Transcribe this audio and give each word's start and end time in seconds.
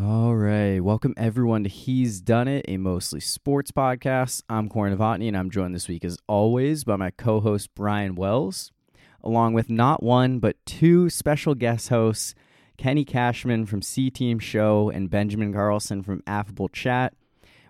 All 0.00 0.36
right. 0.36 0.78
Welcome 0.78 1.12
everyone 1.16 1.64
to 1.64 1.68
He's 1.68 2.20
Done 2.20 2.46
It, 2.46 2.66
a 2.68 2.76
mostly 2.76 3.18
sports 3.18 3.72
podcast. 3.72 4.44
I'm 4.48 4.68
Corey 4.68 4.94
Novotny, 4.94 5.26
and 5.26 5.36
I'm 5.36 5.50
joined 5.50 5.74
this 5.74 5.88
week 5.88 6.04
as 6.04 6.16
always 6.28 6.84
by 6.84 6.94
my 6.94 7.10
co-host 7.10 7.74
Brian 7.74 8.14
Wells, 8.14 8.70
along 9.24 9.54
with 9.54 9.68
not 9.68 10.00
one 10.00 10.38
but 10.38 10.54
two 10.64 11.10
special 11.10 11.56
guest 11.56 11.88
hosts, 11.88 12.36
Kenny 12.76 13.04
Cashman 13.04 13.66
from 13.66 13.82
C 13.82 14.08
Team 14.08 14.38
Show 14.38 14.88
and 14.88 15.10
Benjamin 15.10 15.52
Carlson 15.52 16.04
from 16.04 16.22
Affable 16.28 16.68
Chat. 16.68 17.14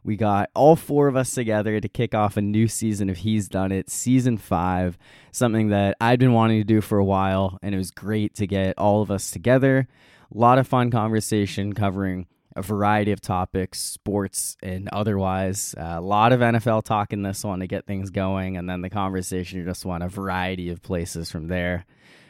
We 0.05 0.17
got 0.17 0.51
all 0.55 0.77
four 0.77 1.09
of 1.09 1.17
us 1.17 1.33
together 1.33 1.81
to 1.81 1.89
kick 1.89 2.15
off 2.15 2.37
a 2.37 2.43
new 2.43 2.69
season 2.69 3.09
of 3.09 3.17
He's 3.17 3.49
Done 3.49 3.73
It, 3.73 3.89
season 3.89 4.37
five, 4.37 4.99
something 5.33 5.71
that 5.71 5.97
I'd 5.99 6.19
been 6.19 6.35
wanting 6.35 6.61
to 6.61 6.65
do 6.65 6.83
for 6.83 6.99
a 6.99 7.05
while, 7.05 7.59
and 7.63 7.75
it 7.75 7.79
was 7.79 7.91
great 7.91 8.35
to 8.35 8.47
get 8.47 8.77
all 8.77 9.01
of 9.01 9.11
us 9.11 9.31
together. 9.31 9.89
A 10.35 10.39
lot 10.39 10.59
of 10.59 10.69
fun 10.69 10.91
conversation 10.91 11.73
covering 11.73 12.27
a 12.55 12.63
variety 12.63 13.13
of 13.13 13.21
topics, 13.21 13.81
sports 13.81 14.57
and 14.63 14.89
otherwise. 14.93 15.75
Uh, 15.79 15.95
a 15.97 16.01
lot 16.01 16.33
of 16.33 16.41
NFL 16.41 16.85
talk 16.85 17.13
in 17.13 17.23
this 17.23 17.45
one 17.45 17.61
to 17.61 17.67
get 17.67 17.87
things 17.87 18.11
going, 18.11 18.57
and 18.57 18.69
then 18.69 18.83
the 18.83 18.91
conversation 18.91 19.65
just 19.65 19.85
went 19.85 20.03
a 20.03 20.09
variety 20.09 20.69
of 20.71 20.83
places 20.83 21.31
from 21.31 21.49
there. 21.49 21.87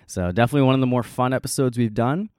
So, 0.07 0.31
definitely 0.31 0.67
one 0.67 0.75
of 0.75 0.81
the 0.81 0.87
more 0.87 1.03
fun 1.03 1.33
episodes 1.33 1.77
we've 1.77 1.95
done. 1.95 2.31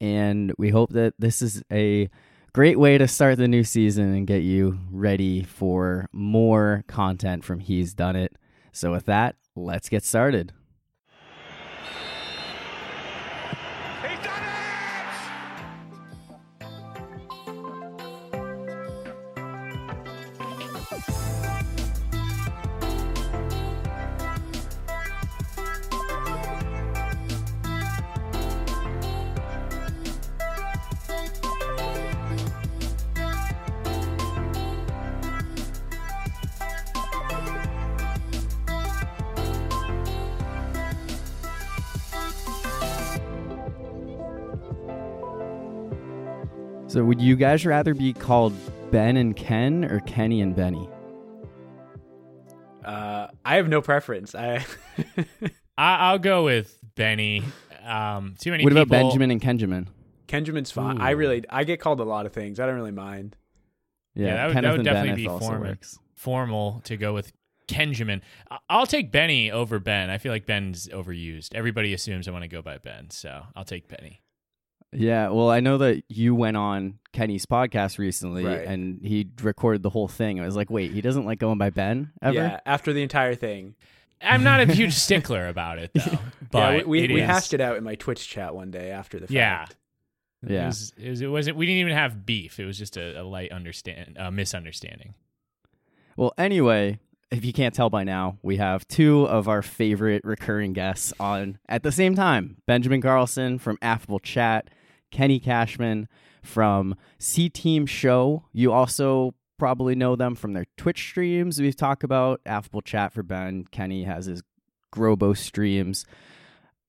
And 0.00 0.52
we 0.56 0.70
hope 0.70 0.92
that 0.92 1.14
this 1.18 1.42
is 1.42 1.62
a 1.70 2.08
great 2.52 2.78
way 2.78 2.96
to 2.96 3.06
start 3.06 3.36
the 3.36 3.48
new 3.48 3.64
season 3.64 4.14
and 4.14 4.26
get 4.26 4.42
you 4.42 4.78
ready 4.90 5.42
for 5.42 6.08
more 6.12 6.84
content 6.86 7.44
from 7.44 7.60
He's 7.60 7.94
Done 7.94 8.16
It. 8.16 8.36
So, 8.72 8.92
with 8.92 9.06
that, 9.06 9.36
let's 9.56 9.88
get 9.88 10.04
started. 10.04 10.52
Would 47.10 47.20
you 47.20 47.34
guys 47.34 47.66
rather 47.66 47.92
be 47.92 48.12
called 48.12 48.52
Ben 48.92 49.16
and 49.16 49.34
Ken 49.34 49.84
or 49.84 49.98
Kenny 49.98 50.40
and 50.42 50.54
Benny? 50.54 50.88
Uh, 52.84 53.26
I 53.44 53.56
have 53.56 53.68
no 53.68 53.82
preference. 53.82 54.32
I 54.32 54.64
I, 55.76 55.96
I'll 55.96 56.20
go 56.20 56.44
with 56.44 56.78
Benny. 56.94 57.42
Um, 57.84 58.36
too 58.38 58.52
many 58.52 58.62
What 58.62 58.72
about. 58.72 58.86
Benjamin 58.86 59.32
and 59.32 59.40
Kenjamin? 59.42 59.88
Kenjamin's 60.28 60.70
fine. 60.70 61.00
I 61.00 61.10
really 61.10 61.42
I 61.50 61.64
get 61.64 61.80
called 61.80 61.98
a 61.98 62.04
lot 62.04 62.26
of 62.26 62.32
things. 62.32 62.60
I 62.60 62.66
don't 62.66 62.76
really 62.76 62.92
mind. 62.92 63.34
Yeah, 64.14 64.34
that 64.34 64.46
would- 64.46 64.64
that 64.64 64.72
would 64.76 64.84
definitely 64.84 65.24
Benneth 65.24 65.40
be 65.40 65.46
formal. 65.46 65.68
works. 65.68 65.98
Formal 66.14 66.80
to 66.84 66.96
go 66.96 67.12
with 67.12 67.32
Kenjamin. 67.66 68.20
I- 68.52 68.58
I'll 68.68 68.86
take 68.86 69.10
Benny 69.10 69.50
over 69.50 69.80
Ben. 69.80 70.10
I 70.10 70.18
feel 70.18 70.30
like 70.30 70.46
Ben's 70.46 70.86
overused. 70.86 71.56
Everybody 71.56 71.92
assumes 71.92 72.28
I 72.28 72.30
want 72.30 72.42
to 72.44 72.48
go 72.48 72.62
by 72.62 72.78
Ben, 72.78 73.10
so 73.10 73.46
I'll 73.56 73.64
take 73.64 73.88
Benny. 73.88 74.22
Yeah, 74.92 75.28
well, 75.28 75.50
I 75.50 75.60
know 75.60 75.78
that 75.78 76.02
you 76.08 76.34
went 76.34 76.56
on 76.56 76.98
Kenny's 77.12 77.46
podcast 77.46 77.98
recently, 77.98 78.44
Right. 78.44 78.66
and 78.66 79.00
he 79.04 79.28
recorded 79.42 79.82
the 79.82 79.90
whole 79.90 80.08
thing. 80.08 80.40
I 80.40 80.44
was 80.46 80.56
like, 80.56 80.68
wait, 80.70 80.90
he 80.92 81.00
doesn't 81.00 81.24
like 81.24 81.38
going 81.38 81.58
by 81.58 81.70
Ben 81.70 82.10
ever? 82.20 82.34
Yeah, 82.34 82.60
after 82.66 82.92
the 82.92 83.02
entire 83.02 83.34
thing. 83.36 83.76
I'm 84.20 84.42
not 84.42 84.60
a 84.60 84.66
huge 84.72 84.94
stickler 84.94 85.46
about 85.48 85.78
it 85.78 85.92
though. 85.94 86.18
But 86.50 86.78
yeah, 86.78 86.82
we, 86.84 87.00
it 87.04 87.10
we 87.12 87.20
is- 87.22 87.26
hashed 87.26 87.54
it 87.54 87.60
out 87.60 87.76
in 87.76 87.84
my 87.84 87.94
Twitch 87.94 88.28
chat 88.28 88.54
one 88.54 88.70
day 88.72 88.90
after 88.90 89.18
the 89.18 89.26
fact. 89.26 89.32
Yeah. 89.32 89.66
Yeah. 90.46 90.62
It, 90.62 90.66
was, 90.66 90.92
it, 90.98 91.10
was, 91.10 91.20
it 91.20 91.26
wasn't. 91.28 91.56
We 91.56 91.66
didn't 91.66 91.80
even 91.80 91.92
have 91.92 92.24
beef. 92.26 92.58
It 92.58 92.64
was 92.64 92.76
just 92.78 92.96
a, 92.96 93.20
a 93.20 93.22
light 93.22 93.52
understand, 93.52 94.16
uh, 94.18 94.30
misunderstanding. 94.30 95.14
Well, 96.16 96.32
anyway, 96.36 96.98
if 97.30 97.44
you 97.44 97.52
can't 97.52 97.74
tell 97.74 97.90
by 97.90 98.04
now, 98.04 98.38
we 98.42 98.56
have 98.56 98.86
two 98.88 99.24
of 99.24 99.48
our 99.48 99.62
favorite 99.62 100.22
recurring 100.24 100.72
guests 100.72 101.12
on 101.20 101.58
at 101.68 101.82
the 101.82 101.92
same 101.92 102.14
time 102.14 102.56
Benjamin 102.66 103.00
Carlson 103.00 103.58
from 103.58 103.78
Affable 103.82 104.18
Chat, 104.18 104.68
Kenny 105.10 105.38
Cashman 105.40 106.08
from 106.42 106.94
C 107.18 107.48
Team 107.48 107.86
Show. 107.86 108.44
You 108.52 108.72
also 108.72 109.34
probably 109.58 109.94
know 109.94 110.16
them 110.16 110.34
from 110.34 110.52
their 110.54 110.66
Twitch 110.76 111.02
streams. 111.08 111.60
We've 111.60 111.76
talked 111.76 112.02
about 112.04 112.40
Affable 112.46 112.80
Chat 112.82 113.12
for 113.12 113.22
Ben. 113.22 113.66
Kenny 113.70 114.04
has 114.04 114.26
his 114.26 114.42
Grobo 114.92 115.36
streams. 115.36 116.06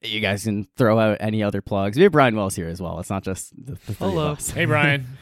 You 0.02 0.20
guys 0.20 0.46
can 0.46 0.68
throw 0.78 0.98
out 0.98 1.18
any 1.20 1.44
other 1.44 1.62
plugs. 1.62 1.96
We 1.98 2.04
have 2.04 2.12
Brian 2.12 2.36
Wells 2.36 2.56
here 2.56 2.68
as 2.70 2.82
well. 2.82 3.00
It's 3.00 3.10
not 3.10 3.24
just 3.24 3.54
the, 3.56 3.74
the 3.74 3.94
three 3.94 3.96
Hello. 4.10 4.32
of 4.32 4.38
us. 4.38 4.50
Hey 4.52 4.66
Brian. 4.66 5.06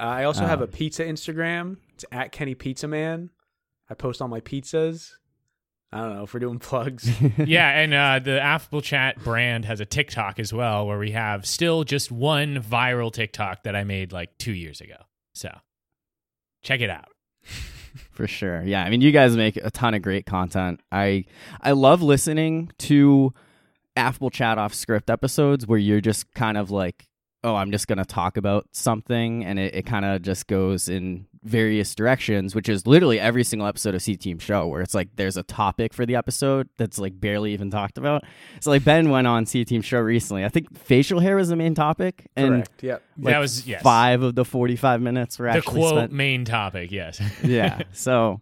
Uh, 0.00 0.04
I 0.04 0.24
also 0.24 0.46
have 0.46 0.60
Uh, 0.62 0.64
a 0.64 0.66
pizza 0.66 1.04
Instagram. 1.04 1.76
It's 1.94 2.04
at 2.10 2.32
Kenny 2.32 2.54
Pizza 2.54 2.88
Man. 2.88 3.28
I 3.90 3.94
post 3.94 4.22
all 4.22 4.26
my 4.26 4.40
pizzas. 4.40 5.12
I 5.92 5.98
don't 6.00 6.16
know 6.16 6.22
if 6.22 6.32
we're 6.32 6.40
doing 6.40 6.58
plugs. 6.58 7.10
yeah, 7.38 7.68
and 7.68 7.92
uh, 7.92 8.18
the 8.18 8.40
Affable 8.40 8.80
Chat 8.80 9.22
brand 9.22 9.66
has 9.66 9.80
a 9.80 9.84
TikTok 9.84 10.38
as 10.38 10.52
well, 10.52 10.86
where 10.86 10.98
we 10.98 11.10
have 11.10 11.44
still 11.44 11.84
just 11.84 12.10
one 12.10 12.62
viral 12.62 13.12
TikTok 13.12 13.64
that 13.64 13.76
I 13.76 13.84
made 13.84 14.10
like 14.10 14.38
two 14.38 14.52
years 14.52 14.80
ago. 14.80 14.96
So 15.34 15.50
check 16.62 16.80
it 16.80 16.88
out. 16.88 17.08
For 18.10 18.26
sure. 18.26 18.62
Yeah. 18.62 18.82
I 18.82 18.90
mean, 18.90 19.02
you 19.02 19.12
guys 19.12 19.36
make 19.36 19.56
a 19.56 19.70
ton 19.70 19.92
of 19.92 20.00
great 20.00 20.24
content. 20.24 20.80
I 20.90 21.26
I 21.60 21.72
love 21.72 22.00
listening 22.00 22.70
to 22.78 23.34
affable 23.94 24.30
chat 24.30 24.56
off 24.56 24.72
script 24.72 25.10
episodes 25.10 25.66
where 25.66 25.78
you're 25.78 26.00
just 26.00 26.32
kind 26.32 26.56
of 26.56 26.70
like, 26.70 27.06
oh, 27.44 27.54
I'm 27.54 27.70
just 27.70 27.88
gonna 27.88 28.06
talk 28.06 28.38
about 28.38 28.66
something 28.72 29.44
and 29.44 29.58
it, 29.58 29.74
it 29.74 29.86
kind 29.86 30.06
of 30.06 30.22
just 30.22 30.46
goes 30.46 30.88
in 30.88 31.26
various 31.44 31.94
directions, 31.94 32.54
which 32.54 32.68
is 32.68 32.86
literally 32.86 33.18
every 33.18 33.42
single 33.42 33.66
episode 33.66 33.94
of 33.94 34.02
C 34.02 34.16
Team 34.16 34.38
Show 34.38 34.66
where 34.68 34.80
it's 34.80 34.94
like 34.94 35.08
there's 35.16 35.36
a 35.36 35.42
topic 35.42 35.92
for 35.92 36.06
the 36.06 36.14
episode 36.14 36.68
that's 36.76 36.98
like 36.98 37.18
barely 37.20 37.52
even 37.52 37.70
talked 37.70 37.98
about. 37.98 38.22
So 38.60 38.70
like 38.70 38.84
Ben 38.84 39.10
went 39.10 39.26
on 39.26 39.46
C 39.46 39.64
Team 39.64 39.82
Show 39.82 39.98
recently. 40.00 40.44
I 40.44 40.48
think 40.48 40.76
facial 40.78 41.18
hair 41.20 41.36
was 41.36 41.48
the 41.48 41.56
main 41.56 41.74
topic. 41.74 42.28
And 42.36 42.48
Correct. 42.64 42.82
Yep. 42.82 43.02
like 43.18 43.32
that 43.34 43.38
was 43.40 43.66
yes. 43.66 43.82
five 43.82 44.22
of 44.22 44.34
the 44.34 44.44
forty 44.44 44.76
five 44.76 45.00
minutes 45.00 45.38
were 45.38 45.46
the 45.46 45.58
actually 45.58 45.80
quote 45.80 45.94
spent 45.96 46.12
main 46.12 46.44
topic. 46.44 46.92
Yes. 46.92 47.20
yeah. 47.42 47.82
So 47.92 48.40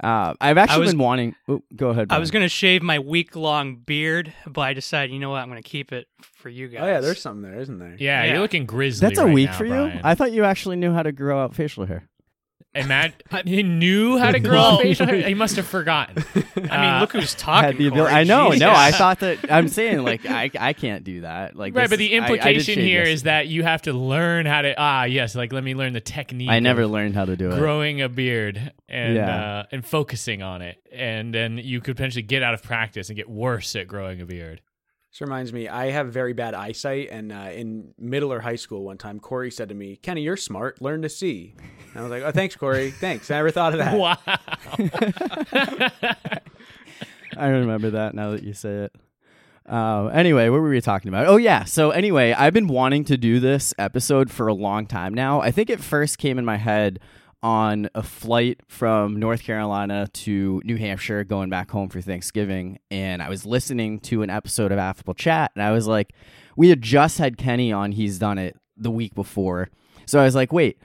uh, 0.00 0.32
I've 0.40 0.56
actually 0.58 0.80
was- 0.80 0.92
been 0.92 1.00
wanting. 1.00 1.34
Oh, 1.48 1.62
go 1.74 1.90
ahead. 1.90 2.06
I 2.10 2.18
was 2.18 2.30
gonna 2.30 2.48
shave 2.48 2.82
my 2.82 2.98
week 2.98 3.36
long 3.36 3.76
beard, 3.76 4.32
but 4.46 4.62
I 4.62 4.72
decided, 4.72 5.12
you 5.12 5.18
know 5.18 5.30
what, 5.30 5.42
I'm 5.42 5.48
gonna 5.48 5.60
keep 5.60 5.92
it 5.92 6.06
for 6.22 6.48
you 6.48 6.68
guys. 6.68 6.80
Oh 6.82 6.86
yeah, 6.86 7.00
there's 7.00 7.20
something 7.20 7.42
there, 7.42 7.60
isn't 7.60 7.78
there? 7.78 7.96
yeah, 7.98 8.24
Yeah. 8.24 8.32
you're 8.32 8.40
looking 8.40 8.64
grizzly. 8.64 9.06
That's 9.06 9.18
a 9.18 9.24
right 9.26 9.34
week 9.34 9.50
now, 9.50 9.58
for 9.58 9.64
you. 9.64 9.70
Brian. 9.72 10.00
I 10.04 10.14
thought 10.14 10.32
you 10.32 10.44
actually 10.44 10.76
knew 10.76 10.92
how 10.94 11.02
to 11.02 11.12
grow 11.12 11.42
out 11.42 11.54
facial 11.54 11.84
hair. 11.84 12.08
And 12.78 12.88
Matt, 12.88 13.22
he 13.44 13.62
knew 13.62 14.18
how 14.18 14.30
to 14.30 14.40
grow 14.40 14.52
Well- 14.52 14.78
facial 14.78 15.06
hair. 15.06 15.26
He 15.26 15.34
must 15.34 15.56
have 15.56 15.66
forgotten. 15.66 16.24
I 16.70 16.80
mean, 16.92 17.00
look 17.00 17.12
who's 17.12 17.34
talking. 17.36 17.64
Had 17.66 17.78
the 17.78 17.88
ability. 17.88 18.14
I 18.14 18.24
know. 18.24 18.46
Jesus. 18.52 18.60
No, 18.60 18.72
I 18.74 18.90
thought 18.92 19.20
that. 19.20 19.50
I'm 19.50 19.68
saying 19.78 20.02
like 20.04 20.24
I 20.26 20.50
I 20.58 20.72
can't 20.72 21.04
do 21.04 21.22
that. 21.22 21.56
Like 21.56 21.74
right, 21.74 21.90
but 21.90 21.98
the 21.98 22.12
is- 22.14 22.22
I- 22.22 22.24
I 22.24 22.28
did 22.28 22.34
implication 22.36 22.74
shave 22.76 22.84
here 22.84 23.02
is 23.02 23.24
that 23.24 23.48
you 23.48 23.62
have 23.64 23.82
to 23.82 23.92
learn 23.92 24.46
how 24.46 24.62
to. 24.62 24.74
Ah, 24.78 25.04
yes, 25.04 25.34
like 25.34 25.52
let 25.52 25.64
me 25.64 25.74
learn 25.74 25.92
the 25.92 26.00
technique. 26.00 26.48
I 26.50 26.60
never 26.60 26.86
learned 26.86 27.14
how 27.14 27.24
to 27.24 27.36
do 27.36 27.50
it. 27.50 27.58
growing 27.58 28.00
a 28.00 28.08
beard 28.08 28.72
and 28.88 29.14
Yeah. 29.16 29.58
uh, 29.60 29.64
and 29.72 29.84
focusing 29.84 30.42
on 30.42 30.62
it, 30.62 30.78
and 30.92 31.34
then 31.34 31.58
you 31.58 31.80
could 31.80 31.96
potentially 31.96 32.22
get 32.22 32.42
out 32.42 32.54
of 32.54 32.62
practice 32.62 33.08
and 33.08 33.16
get 33.16 33.28
worse 33.28 33.74
at 33.76 33.86
growing 33.88 34.20
a 34.20 34.26
beard. 34.26 34.60
This 35.18 35.26
reminds 35.26 35.52
me, 35.52 35.66
I 35.66 35.90
have 35.90 36.12
very 36.12 36.32
bad 36.32 36.54
eyesight, 36.54 37.08
and 37.10 37.32
uh, 37.32 37.50
in 37.52 37.92
middle 37.98 38.32
or 38.32 38.38
high 38.38 38.54
school, 38.54 38.84
one 38.84 38.98
time 38.98 39.18
Corey 39.18 39.50
said 39.50 39.68
to 39.68 39.74
me, 39.74 39.96
"Kenny, 39.96 40.22
you're 40.22 40.36
smart. 40.36 40.80
Learn 40.80 41.02
to 41.02 41.08
see." 41.08 41.56
And 41.58 41.98
I 41.98 42.02
was 42.02 42.10
like, 42.12 42.22
"Oh, 42.22 42.30
thanks, 42.30 42.54
Corey. 42.54 42.90
Thanks. 43.00 43.28
I 43.28 43.34
never 43.34 43.50
thought 43.50 43.72
of 43.72 43.80
that." 43.80 43.98
Wow. 43.98 44.16
I 47.36 47.48
remember 47.48 47.90
that 47.90 48.14
now 48.14 48.30
that 48.30 48.44
you 48.44 48.52
say 48.52 48.84
it. 48.84 48.94
Uh, 49.68 50.06
anyway, 50.06 50.50
what 50.50 50.60
were 50.60 50.70
we 50.70 50.80
talking 50.80 51.08
about? 51.08 51.26
Oh 51.26 51.36
yeah. 51.36 51.64
So 51.64 51.90
anyway, 51.90 52.32
I've 52.32 52.54
been 52.54 52.68
wanting 52.68 53.02
to 53.06 53.16
do 53.16 53.40
this 53.40 53.74
episode 53.76 54.30
for 54.30 54.46
a 54.46 54.54
long 54.54 54.86
time 54.86 55.14
now. 55.14 55.40
I 55.40 55.50
think 55.50 55.68
it 55.68 55.80
first 55.80 56.18
came 56.18 56.38
in 56.38 56.44
my 56.44 56.58
head 56.58 57.00
on 57.42 57.88
a 57.94 58.02
flight 58.02 58.60
from 58.66 59.16
North 59.16 59.42
Carolina 59.42 60.08
to 60.12 60.60
New 60.64 60.76
Hampshire, 60.76 61.24
going 61.24 61.50
back 61.50 61.70
home 61.70 61.88
for 61.88 62.00
Thanksgiving, 62.00 62.78
and 62.90 63.22
I 63.22 63.28
was 63.28 63.46
listening 63.46 64.00
to 64.00 64.22
an 64.22 64.30
episode 64.30 64.72
of 64.72 64.78
Affable 64.78 65.14
Chat, 65.14 65.52
and 65.54 65.62
I 65.62 65.72
was 65.72 65.86
like, 65.86 66.12
we 66.56 66.68
had 66.68 66.82
just 66.82 67.18
had 67.18 67.36
Kenny 67.36 67.72
on. 67.72 67.92
He's 67.92 68.18
done 68.18 68.38
it 68.38 68.56
the 68.76 68.90
week 68.90 69.14
before, 69.14 69.68
so 70.06 70.20
I 70.20 70.24
was 70.24 70.34
like, 70.34 70.52
wait, 70.52 70.78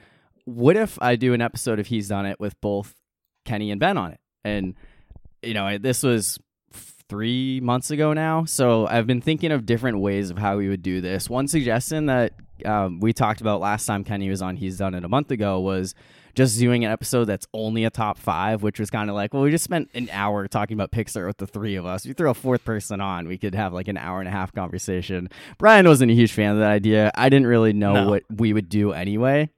what 0.44 0.76
if 0.76 0.98
I 1.02 1.16
do 1.16 1.34
an 1.34 1.40
episode 1.40 1.78
of 1.78 1.88
He's 1.88 2.08
Done 2.08 2.26
It 2.26 2.38
with 2.38 2.60
both 2.60 2.94
Kenny 3.44 3.70
and 3.70 3.80
Ben 3.80 3.96
on 3.96 4.12
it? 4.12 4.20
And 4.44 4.74
you 5.42 5.54
know, 5.54 5.78
this 5.78 6.02
was 6.02 6.38
three 7.08 7.60
months 7.60 7.90
ago 7.90 8.12
now. 8.12 8.44
So 8.44 8.86
I've 8.86 9.06
been 9.06 9.20
thinking 9.20 9.52
of 9.52 9.66
different 9.66 10.00
ways 10.00 10.30
of 10.30 10.38
how 10.38 10.56
we 10.56 10.68
would 10.68 10.82
do 10.82 11.00
this. 11.00 11.28
One 11.28 11.48
suggestion 11.48 12.06
that 12.06 12.32
um, 12.64 13.00
we 13.00 13.12
talked 13.12 13.40
about 13.40 13.60
last 13.60 13.86
time 13.86 14.04
Kenny 14.04 14.30
was 14.30 14.42
on, 14.42 14.56
he's 14.56 14.78
done 14.78 14.94
it 14.94 15.04
a 15.04 15.08
month 15.08 15.30
ago, 15.30 15.60
was 15.60 15.94
just 16.34 16.58
doing 16.58 16.84
an 16.84 16.90
episode 16.90 17.26
that's 17.26 17.46
only 17.54 17.84
a 17.84 17.90
top 17.90 18.18
five, 18.18 18.62
which 18.62 18.80
was 18.80 18.90
kind 18.90 19.08
of 19.08 19.16
like, 19.16 19.32
well, 19.32 19.42
we 19.42 19.50
just 19.50 19.64
spent 19.64 19.88
an 19.94 20.08
hour 20.10 20.46
talking 20.48 20.76
about 20.76 20.90
Pixar 20.90 21.26
with 21.26 21.36
the 21.38 21.46
three 21.46 21.76
of 21.76 21.86
us. 21.86 22.04
If 22.04 22.08
you 22.08 22.14
throw 22.14 22.30
a 22.30 22.34
fourth 22.34 22.64
person 22.64 23.00
on, 23.00 23.28
we 23.28 23.38
could 23.38 23.54
have 23.54 23.72
like 23.72 23.88
an 23.88 23.96
hour 23.96 24.18
and 24.20 24.28
a 24.28 24.32
half 24.32 24.52
conversation. 24.52 25.28
Brian 25.58 25.86
wasn't 25.86 26.10
a 26.10 26.14
huge 26.14 26.32
fan 26.32 26.52
of 26.52 26.58
that 26.58 26.70
idea. 26.70 27.10
I 27.14 27.28
didn't 27.28 27.46
really 27.46 27.72
know 27.72 27.92
No. 27.94 28.08
what 28.10 28.22
we 28.30 28.52
would 28.52 28.68
do 28.68 28.92
anyway. 28.92 29.48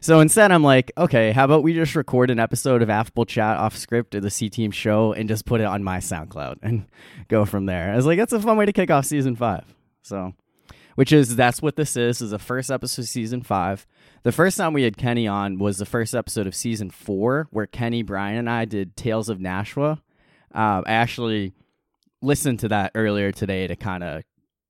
So 0.00 0.20
instead, 0.20 0.52
I'm 0.52 0.62
like, 0.62 0.92
okay, 0.98 1.32
how 1.32 1.44
about 1.46 1.62
we 1.62 1.72
just 1.72 1.96
record 1.96 2.30
an 2.30 2.38
episode 2.38 2.82
of 2.82 2.90
Affable 2.90 3.24
Chat 3.24 3.56
off 3.56 3.76
script 3.76 4.14
of 4.14 4.22
the 4.22 4.30
C 4.30 4.50
Team 4.50 4.70
show 4.70 5.12
and 5.12 5.28
just 5.28 5.46
put 5.46 5.60
it 5.60 5.64
on 5.64 5.82
my 5.82 5.98
SoundCloud 5.98 6.58
and 6.62 6.86
go 7.28 7.44
from 7.44 7.66
there. 7.66 7.92
I 7.92 7.96
was 7.96 8.06
like, 8.06 8.18
that's 8.18 8.32
a 8.32 8.40
fun 8.40 8.56
way 8.56 8.66
to 8.66 8.72
kick 8.72 8.90
off 8.90 9.06
season 9.06 9.34
five. 9.34 9.64
So, 10.02 10.34
which 10.94 11.12
is 11.12 11.36
that's 11.36 11.62
what 11.62 11.76
this 11.76 11.96
is. 11.96 12.20
Is 12.20 12.30
the 12.30 12.38
first 12.38 12.70
episode 12.70 13.02
of 13.02 13.08
season 13.08 13.42
five. 13.42 13.86
The 14.22 14.32
first 14.32 14.56
time 14.56 14.72
we 14.72 14.82
had 14.82 14.96
Kenny 14.96 15.26
on 15.26 15.58
was 15.58 15.78
the 15.78 15.86
first 15.86 16.14
episode 16.14 16.46
of 16.46 16.54
season 16.54 16.90
four, 16.90 17.48
where 17.50 17.66
Kenny, 17.66 18.02
Brian, 18.02 18.38
and 18.38 18.50
I 18.50 18.64
did 18.64 18.96
Tales 18.96 19.28
of 19.28 19.40
Nashua. 19.40 20.02
Um, 20.52 20.84
I 20.86 20.92
actually 20.92 21.52
listened 22.22 22.60
to 22.60 22.68
that 22.68 22.92
earlier 22.94 23.32
today 23.32 23.66
to 23.66 23.76
kind 23.76 24.02
of 24.02 24.22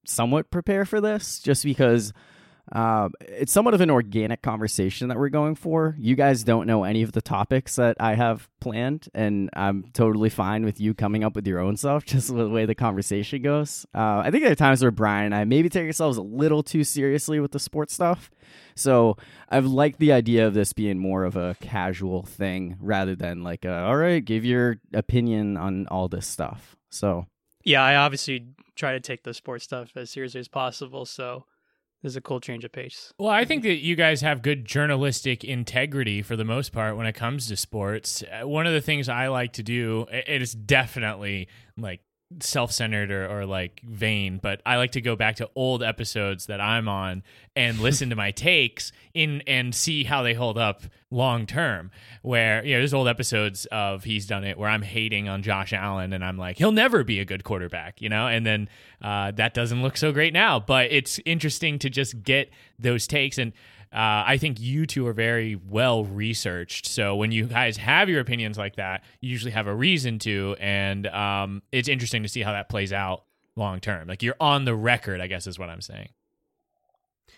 somewhat 0.07 0.51
prepare 0.51 0.85
for 0.85 1.01
this, 1.01 1.41
just 1.41 1.65
because 1.65 2.13
um, 2.73 3.13
it's 3.21 3.53
somewhat 3.53 3.75
of 3.75 3.81
an 3.81 3.91
organic 3.91 4.41
conversation 4.43 5.09
that 5.09 5.19
we're 5.19 5.29
going 5.29 5.55
for. 5.55 5.95
You 5.99 6.17
guys 6.17 6.45
don't 6.45 6.67
know 6.67 6.85
any 6.85 7.03
of 7.03 7.13
the 7.13 7.21
topics 7.21 7.77
that 7.77 7.97
I 8.01 8.15
have 8.15 8.49
planned, 8.61 9.09
and 9.15 9.51
I'm 9.53 9.85
totally 9.93 10.31
fine 10.31 10.65
with 10.65 10.81
you 10.81 10.95
coming 10.95 11.25
up 11.25 11.37
with 11.37 11.47
your 11.47 11.59
own 11.59 11.77
stuff, 11.77 12.05
just 12.07 12.35
the 12.35 12.49
way 12.49 12.65
the 12.65 12.75
conversation 12.75 13.43
goes. 13.43 13.87
Uh, 13.95 14.23
I 14.25 14.31
think 14.31 14.43
there 14.43 14.53
are 14.53 14.57
times 14.57 14.83
where 14.83 14.91
Brian 14.91 15.27
and 15.27 15.35
I 15.35 15.45
maybe 15.45 15.69
take 15.69 15.87
ourselves 15.87 16.17
a 16.17 16.23
little 16.23 16.63
too 16.63 16.85
seriously 16.85 17.39
with 17.39 17.53
the 17.53 17.59
sports 17.59 17.93
stuff. 17.93 18.31
So 18.75 19.17
I've 19.49 19.67
liked 19.67 19.99
the 19.99 20.13
idea 20.13 20.47
of 20.47 20.55
this 20.55 20.73
being 20.73 20.99
more 20.99 21.25
of 21.25 21.37
a 21.37 21.57
casual 21.61 22.23
thing 22.23 22.77
rather 22.81 23.15
than 23.15 23.43
like, 23.43 23.65
a, 23.65 23.83
all 23.85 23.97
right, 23.97 24.25
give 24.25 24.45
your 24.45 24.81
opinion 24.93 25.57
on 25.57 25.87
all 25.89 26.09
this 26.09 26.27
stuff. 26.27 26.77
So 26.91 27.27
Yeah, 27.63 27.83
I 27.83 27.97
obviously 27.97 28.47
try 28.75 28.93
to 28.93 29.01
take 29.01 29.23
the 29.23 29.35
sports 29.35 29.65
stuff 29.65 29.93
as 29.97 30.11
seriously 30.11 30.41
as 30.41 30.49
possible. 30.49 31.05
So 31.05 31.45
is 32.05 32.17
a 32.17 32.21
cool 32.21 32.41
change 32.41 32.65
of 32.65 32.73
pace. 32.73 33.13
Well, 33.19 33.31
I 33.31 33.45
think 33.45 33.63
that 33.63 33.77
you 33.83 33.97
guys 33.97 34.21
have 34.21 34.43
good 34.43 34.65
journalistic 34.65 35.45
integrity 35.45 36.23
for 36.23 36.37
the 36.37 36.45
most 36.45 36.73
part 36.73 36.97
when 36.97 37.07
it 37.07 37.15
comes 37.15 37.49
to 37.49 37.57
sports. 37.57 38.23
Uh, 38.23 38.47
One 38.47 38.67
of 38.67 38.73
the 38.73 38.81
things 38.81 39.09
I 39.09 39.29
like 39.29 39.55
to 39.55 39.63
do, 39.63 40.07
it 40.11 40.43
is 40.43 40.55
definitely 40.55 41.49
like 41.77 42.01
self-centered 42.41 43.11
or, 43.11 43.29
or 43.29 43.47
like 43.47 43.81
vain 43.85 44.39
but 44.43 44.61
i 44.67 44.77
like 44.77 44.93
to 44.93 45.01
go 45.01 45.17
back 45.17 45.37
to 45.37 45.49
old 45.55 45.83
episodes 45.83 46.47
that 46.47 46.61
i'm 46.61 46.89
on 46.89 47.23
and 47.57 47.79
listen 47.79 48.11
to 48.11 48.17
my 48.17 48.31
takes 48.33 48.93
in 49.13 49.43
and 49.47 49.75
see 49.75 50.05
how 50.05 50.23
they 50.23 50.35
hold 50.35 50.59
up 50.59 50.83
long 51.11 51.47
term 51.47 51.91
where 52.23 52.65
you 52.65 52.73
know 52.73 52.81
there's 52.81 52.95
old 52.95 53.09
episodes 53.09 53.67
of 53.67 54.05
he's 54.05 54.27
done 54.27 54.45
it 54.45 54.59
where 54.59 54.69
i'm 54.69 54.83
hating 54.83 55.29
on 55.29 55.43
josh 55.43 55.73
allen 55.73 56.13
and 56.13 56.25
i'm 56.25 56.37
like 56.37 56.59
he'll 56.59 56.73
never 56.73 57.05
be 57.05 57.21
a 57.21 57.25
good 57.25 57.45
quarterback 57.45 58.01
you 58.01 58.09
know? 58.09 58.27
And 58.27 58.45
then 58.45 58.69
uh, 59.03 59.31
that 59.33 59.55
doesn't 59.55 59.83
look 59.83 59.97
so 59.97 60.13
great 60.13 60.33
now 60.33 60.59
but 60.59 60.91
it's 60.91 61.21
interesting 61.25 61.79
to 61.81 61.91
just 61.91 62.23
get 62.23 62.51
those 62.79 63.07
takes 63.07 63.39
and 63.39 63.53
uh, 63.95 64.25
I 64.27 64.39
think 64.39 64.59
you 64.61 64.87
two 64.87 65.07
are 65.07 65.13
very 65.13 65.55
well 65.55 66.05
researched. 66.05 66.87
So 66.87 67.15
when 67.15 67.31
you 67.31 67.47
guys 67.47 67.77
have 67.77 68.09
your 68.09 68.21
opinions 68.21 68.59
like 68.59 68.77
that, 68.77 69.05
you 69.21 69.31
usually 69.31 69.53
have 69.53 69.67
a 69.69 69.75
reason 69.75 70.19
to, 70.21 70.57
and 70.59 71.07
um, 71.07 71.63
it's 71.71 71.89
interesting 71.89 72.23
to 72.25 72.29
see 72.29 72.43
how 72.43 72.53
that 72.53 72.69
plays 72.69 72.93
out 72.93 73.23
long 73.57 73.79
term. 73.81 74.09
Like 74.09 74.23
you're 74.23 74.37
on 74.41 74.65
the 74.65 74.75
record, 74.75 75.21
I 75.21 75.29
guess 75.29 75.47
is 75.47 75.59
what 75.59 75.71
I'm 75.71 75.81
saying. 75.81 76.09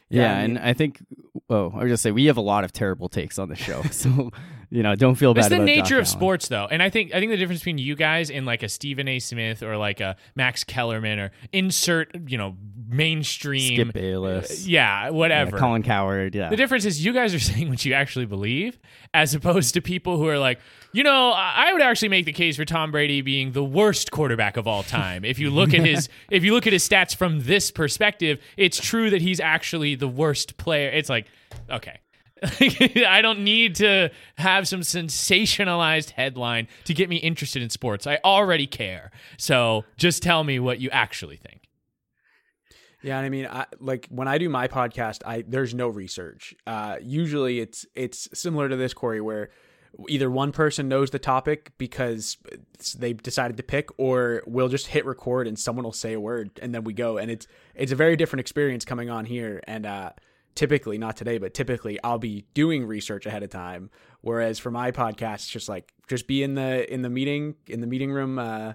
Yeah, 0.09 0.23
Yeah, 0.23 0.33
I 0.33 0.43
mean- 0.47 0.57
and 0.57 0.67
I 0.67 0.73
think 0.73 1.05
oh, 1.51 1.73
I 1.75 1.83
was 1.85 1.93
just 1.93 2.03
say 2.03 2.11
we 2.11 2.27
have 2.27 2.37
a 2.37 2.41
lot 2.43 2.65
of 2.65 2.73
terrible 2.73 3.09
takes 3.09 3.39
on 3.39 3.49
the 3.49 3.57
show, 3.57 3.83
so 3.91 4.31
you 4.71 4.83
know, 4.83 4.95
don't 4.97 5.15
feel 5.15 5.35
bad. 5.35 5.41
It's 5.41 5.49
the 5.51 5.57
about 5.57 5.65
nature 5.67 5.83
Josh 5.83 5.91
of 5.91 5.97
Allen. 5.97 6.07
sports, 6.07 6.49
though, 6.49 6.67
and 6.71 6.83
I 6.83 6.91
think 6.91 7.15
I 7.15 7.21
think 7.21 7.31
the 7.31 7.37
difference 7.37 7.61
between 7.61 7.79
you 7.79 7.95
guys 7.97 8.31
and 8.31 8.47
like 8.47 8.63
a 8.63 8.69
Stephen 8.69 9.09
A. 9.09 9.19
Smith 9.19 9.63
or 9.63 9.77
like 9.77 10.01
a 10.01 10.17
Max 10.35 10.65
Kellerman 10.65 11.19
or 11.19 11.31
insert 11.53 12.17
you 12.29 12.39
know 12.39 12.57
mainstream 12.89 13.75
Skip 13.75 13.93
Bayless, 13.93 14.67
yeah, 14.67 15.05
yeah, 15.05 15.11
whatever. 15.11 15.59
Colin 15.59 15.83
Cowherd, 15.83 16.35
yeah. 16.35 16.49
The 16.49 16.57
difference 16.57 16.85
is 16.85 17.05
you 17.05 17.13
guys 17.13 17.35
are 17.35 17.39
saying 17.41 17.69
what 17.69 17.85
you 17.85 17.95
actually 17.95 18.27
believe, 18.27 18.79
as 19.15 19.35
opposed 19.35 19.75
to 19.75 19.81
people 19.81 20.17
who 20.19 20.29
are 20.29 20.39
like, 20.39 20.61
you 20.93 21.03
know, 21.03 21.31
I 21.33 21.67
I 21.69 21.73
would 21.73 21.83
actually 21.83 22.09
make 22.09 22.27
the 22.27 22.33
case 22.33 22.57
for 22.57 22.65
Tom 22.65 22.93
Brady 22.93 23.21
being 23.21 23.53
the 23.53 23.65
worst 23.65 24.11
quarterback 24.11 24.57
of 24.57 24.67
all 24.67 24.83
time. 24.83 25.25
If 25.25 25.39
you 25.39 25.51
look 25.51 25.75
at 25.75 25.85
his, 25.85 26.09
if 26.31 26.45
you 26.45 26.53
look 26.53 26.67
at 26.67 26.73
his 26.73 26.89
stats 26.89 27.15
from 27.15 27.43
this 27.43 27.71
perspective, 27.71 28.41
it's 28.57 28.79
true 28.79 29.11
that 29.11 29.21
he's 29.21 29.41
actually 29.41 29.95
the 29.95 30.09
worst 30.09 30.57
player. 30.57 30.91
It's 30.91 31.09
like, 31.09 31.27
okay. 31.71 31.99
I 32.43 33.21
don't 33.23 33.41
need 33.41 33.77
to 33.77 34.11
have 34.37 34.69
some 34.69 34.81
sensationalized 34.81 36.11
headline 36.11 36.69
to 36.85 36.93
get 36.93 37.09
me 37.09 37.17
interested 37.17 37.63
in 37.63 37.71
sports. 37.71 38.07
I 38.07 38.19
already 38.25 38.67
care. 38.67 39.11
So 39.39 39.85
just 39.97 40.23
tell 40.23 40.45
me 40.45 40.59
what 40.59 40.79
you 40.79 40.91
actually 40.91 41.37
think. 41.37 41.66
Yeah, 43.07 43.21
I 43.21 43.29
mean, 43.29 43.47
I, 43.47 43.67
like 43.79 44.09
when 44.11 44.27
I 44.27 44.37
do 44.37 44.49
my 44.49 44.67
podcast, 44.67 45.23
I 45.25 45.45
there's 45.47 45.73
no 45.73 45.87
research. 45.87 46.57
Uh, 46.67 46.97
usually, 47.01 47.61
it's 47.61 47.87
it's 47.95 48.29
similar 48.35 48.69
to 48.69 48.75
this, 48.75 48.95
Corey, 48.95 49.21
where 49.21 49.51
either 50.09 50.29
one 50.29 50.51
person 50.51 50.89
knows 50.89 51.11
the 51.11 51.21
topic 51.21 51.71
because 51.79 52.37
they 52.99 53.13
decided 53.13 53.59
to 53.59 53.63
pick, 53.63 53.91
or 53.97 54.43
we'll 54.45 54.69
just 54.69 54.89
hit 54.89 55.07
record 55.07 55.47
and 55.47 55.57
someone 55.57 55.85
will 55.85 55.93
say 55.93 56.15
a 56.15 56.21
word, 56.21 56.51
and 56.61 56.75
then 56.75 56.83
we 56.83 56.95
go. 56.95 57.17
And 57.17 57.31
it's 57.31 57.47
it's 57.77 57.93
a 57.93 57.95
very 57.95 58.17
different 58.17 58.41
experience 58.41 58.85
coming 58.85 59.09
on 59.09 59.25
here. 59.25 59.63
And 59.69 59.87
uh, 59.87 60.11
typically, 60.57 60.99
not 60.99 61.17
today, 61.17 61.39
but 61.39 61.55
typically, 61.55 62.03
I'll 62.03 62.19
be 62.19 62.47
doing 62.55 62.85
research 62.85 63.25
ahead 63.25 63.45
of 63.45 63.51
time. 63.51 63.89
Whereas 64.23 64.59
for 64.59 64.73
my 64.73 64.91
podcast, 64.91 65.35
it's 65.35 65.51
just 65.51 65.69
like 65.69 65.93
just 66.09 66.27
be 66.27 66.43
in 66.43 66.57
the 66.57 66.93
in 66.93 67.03
the 67.03 67.11
meeting 67.11 67.55
in 67.69 67.81
the 67.81 67.87
meeting 67.87 68.11
room. 68.11 68.41
Uh, 68.41 68.73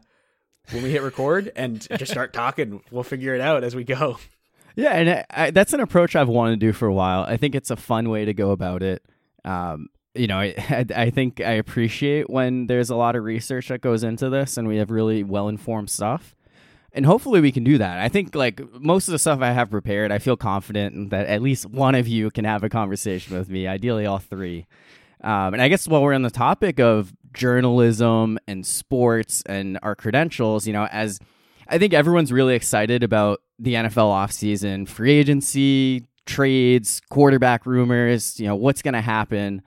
when 0.72 0.84
we 0.84 0.92
hit 0.92 1.02
record 1.02 1.52
and 1.56 1.88
just 1.98 2.12
start 2.12 2.34
talking, 2.34 2.82
we'll 2.92 3.04
figure 3.04 3.34
it 3.34 3.42
out 3.42 3.64
as 3.64 3.76
we 3.76 3.84
go. 3.84 4.18
Yeah, 4.76 4.94
and 4.94 5.10
I, 5.10 5.26
I, 5.32 5.52
that's 5.52 5.74
an 5.74 5.80
approach 5.80 6.16
I've 6.16 6.30
wanted 6.30 6.60
to 6.60 6.66
do 6.66 6.74
for 6.74 6.88
a 6.88 6.94
while. 6.94 7.24
I 7.24 7.38
think 7.38 7.56
it's 7.56 7.72
a 7.72 7.76
fun 7.76 8.10
way 8.10 8.26
to 8.26 8.34
go 8.34 8.52
about 8.52 8.84
it. 8.84 9.04
Um, 9.44 9.90
you 10.16 10.28
know, 10.28 10.40
I, 10.40 10.56
I 10.96 11.10
think 11.10 11.42
I 11.42 11.52
appreciate 11.52 12.30
when 12.30 12.68
there's 12.68 12.90
a 12.90 12.96
lot 12.96 13.16
of 13.16 13.24
research 13.24 13.68
that 13.70 13.82
goes 13.82 14.04
into 14.04 14.30
this, 14.30 14.58
and 14.58 14.68
we 14.68 14.78
have 14.78 14.92
really 14.92 15.24
well 15.24 15.48
informed 15.48 15.90
stuff. 15.90 16.36
And 16.94 17.06
hopefully, 17.06 17.40
we 17.40 17.54
can 17.54 17.64
do 17.64 17.78
that. 17.78 18.00
I 18.00 18.10
think 18.10 18.36
like 18.36 18.62
most 18.74 19.08
of 19.08 19.14
the 19.14 19.20
stuff 19.20 19.42
I 19.42 19.52
have 19.52 19.72
prepared, 19.72 20.12
I 20.12 20.20
feel 20.20 20.36
confident 20.36 21.10
that 21.12 21.28
at 21.28 21.42
least 21.42 21.66
one 21.66 21.96
of 21.96 22.08
you 22.08 22.30
can 22.32 22.44
have 22.44 22.64
a 22.64 22.70
conversation 22.70 23.38
with 23.38 23.50
me. 23.50 23.66
Ideally, 23.66 24.06
all 24.06 24.20
three. 24.20 24.68
Um, 25.24 25.54
and 25.54 25.62
I 25.62 25.70
guess 25.70 25.88
while 25.88 26.02
we're 26.02 26.14
on 26.14 26.24
the 26.24 26.32
topic 26.32 26.80
of 26.80 27.14
journalism 27.34 28.40
and 28.48 28.66
sports 28.66 29.44
and 29.46 29.80
our 29.84 29.96
credentials, 29.96 30.68
you 30.68 30.74
know, 30.74 30.88
as 30.92 31.20
I 31.68 31.78
think 31.78 31.94
everyone's 31.94 32.32
really 32.32 32.56
excited 32.56 33.04
about 33.04 33.42
the 33.60 33.76
NFL 33.76 34.12
offseason, 34.12 34.88
free 34.88 35.12
agency, 35.14 36.06
trades, 36.26 37.02
quarterback 37.10 37.66
rumors, 37.66 38.40
you 38.40 38.48
know, 38.48 38.56
what's 38.56 38.82
going 38.82 38.94
to 38.94 39.02
happen. 39.02 39.62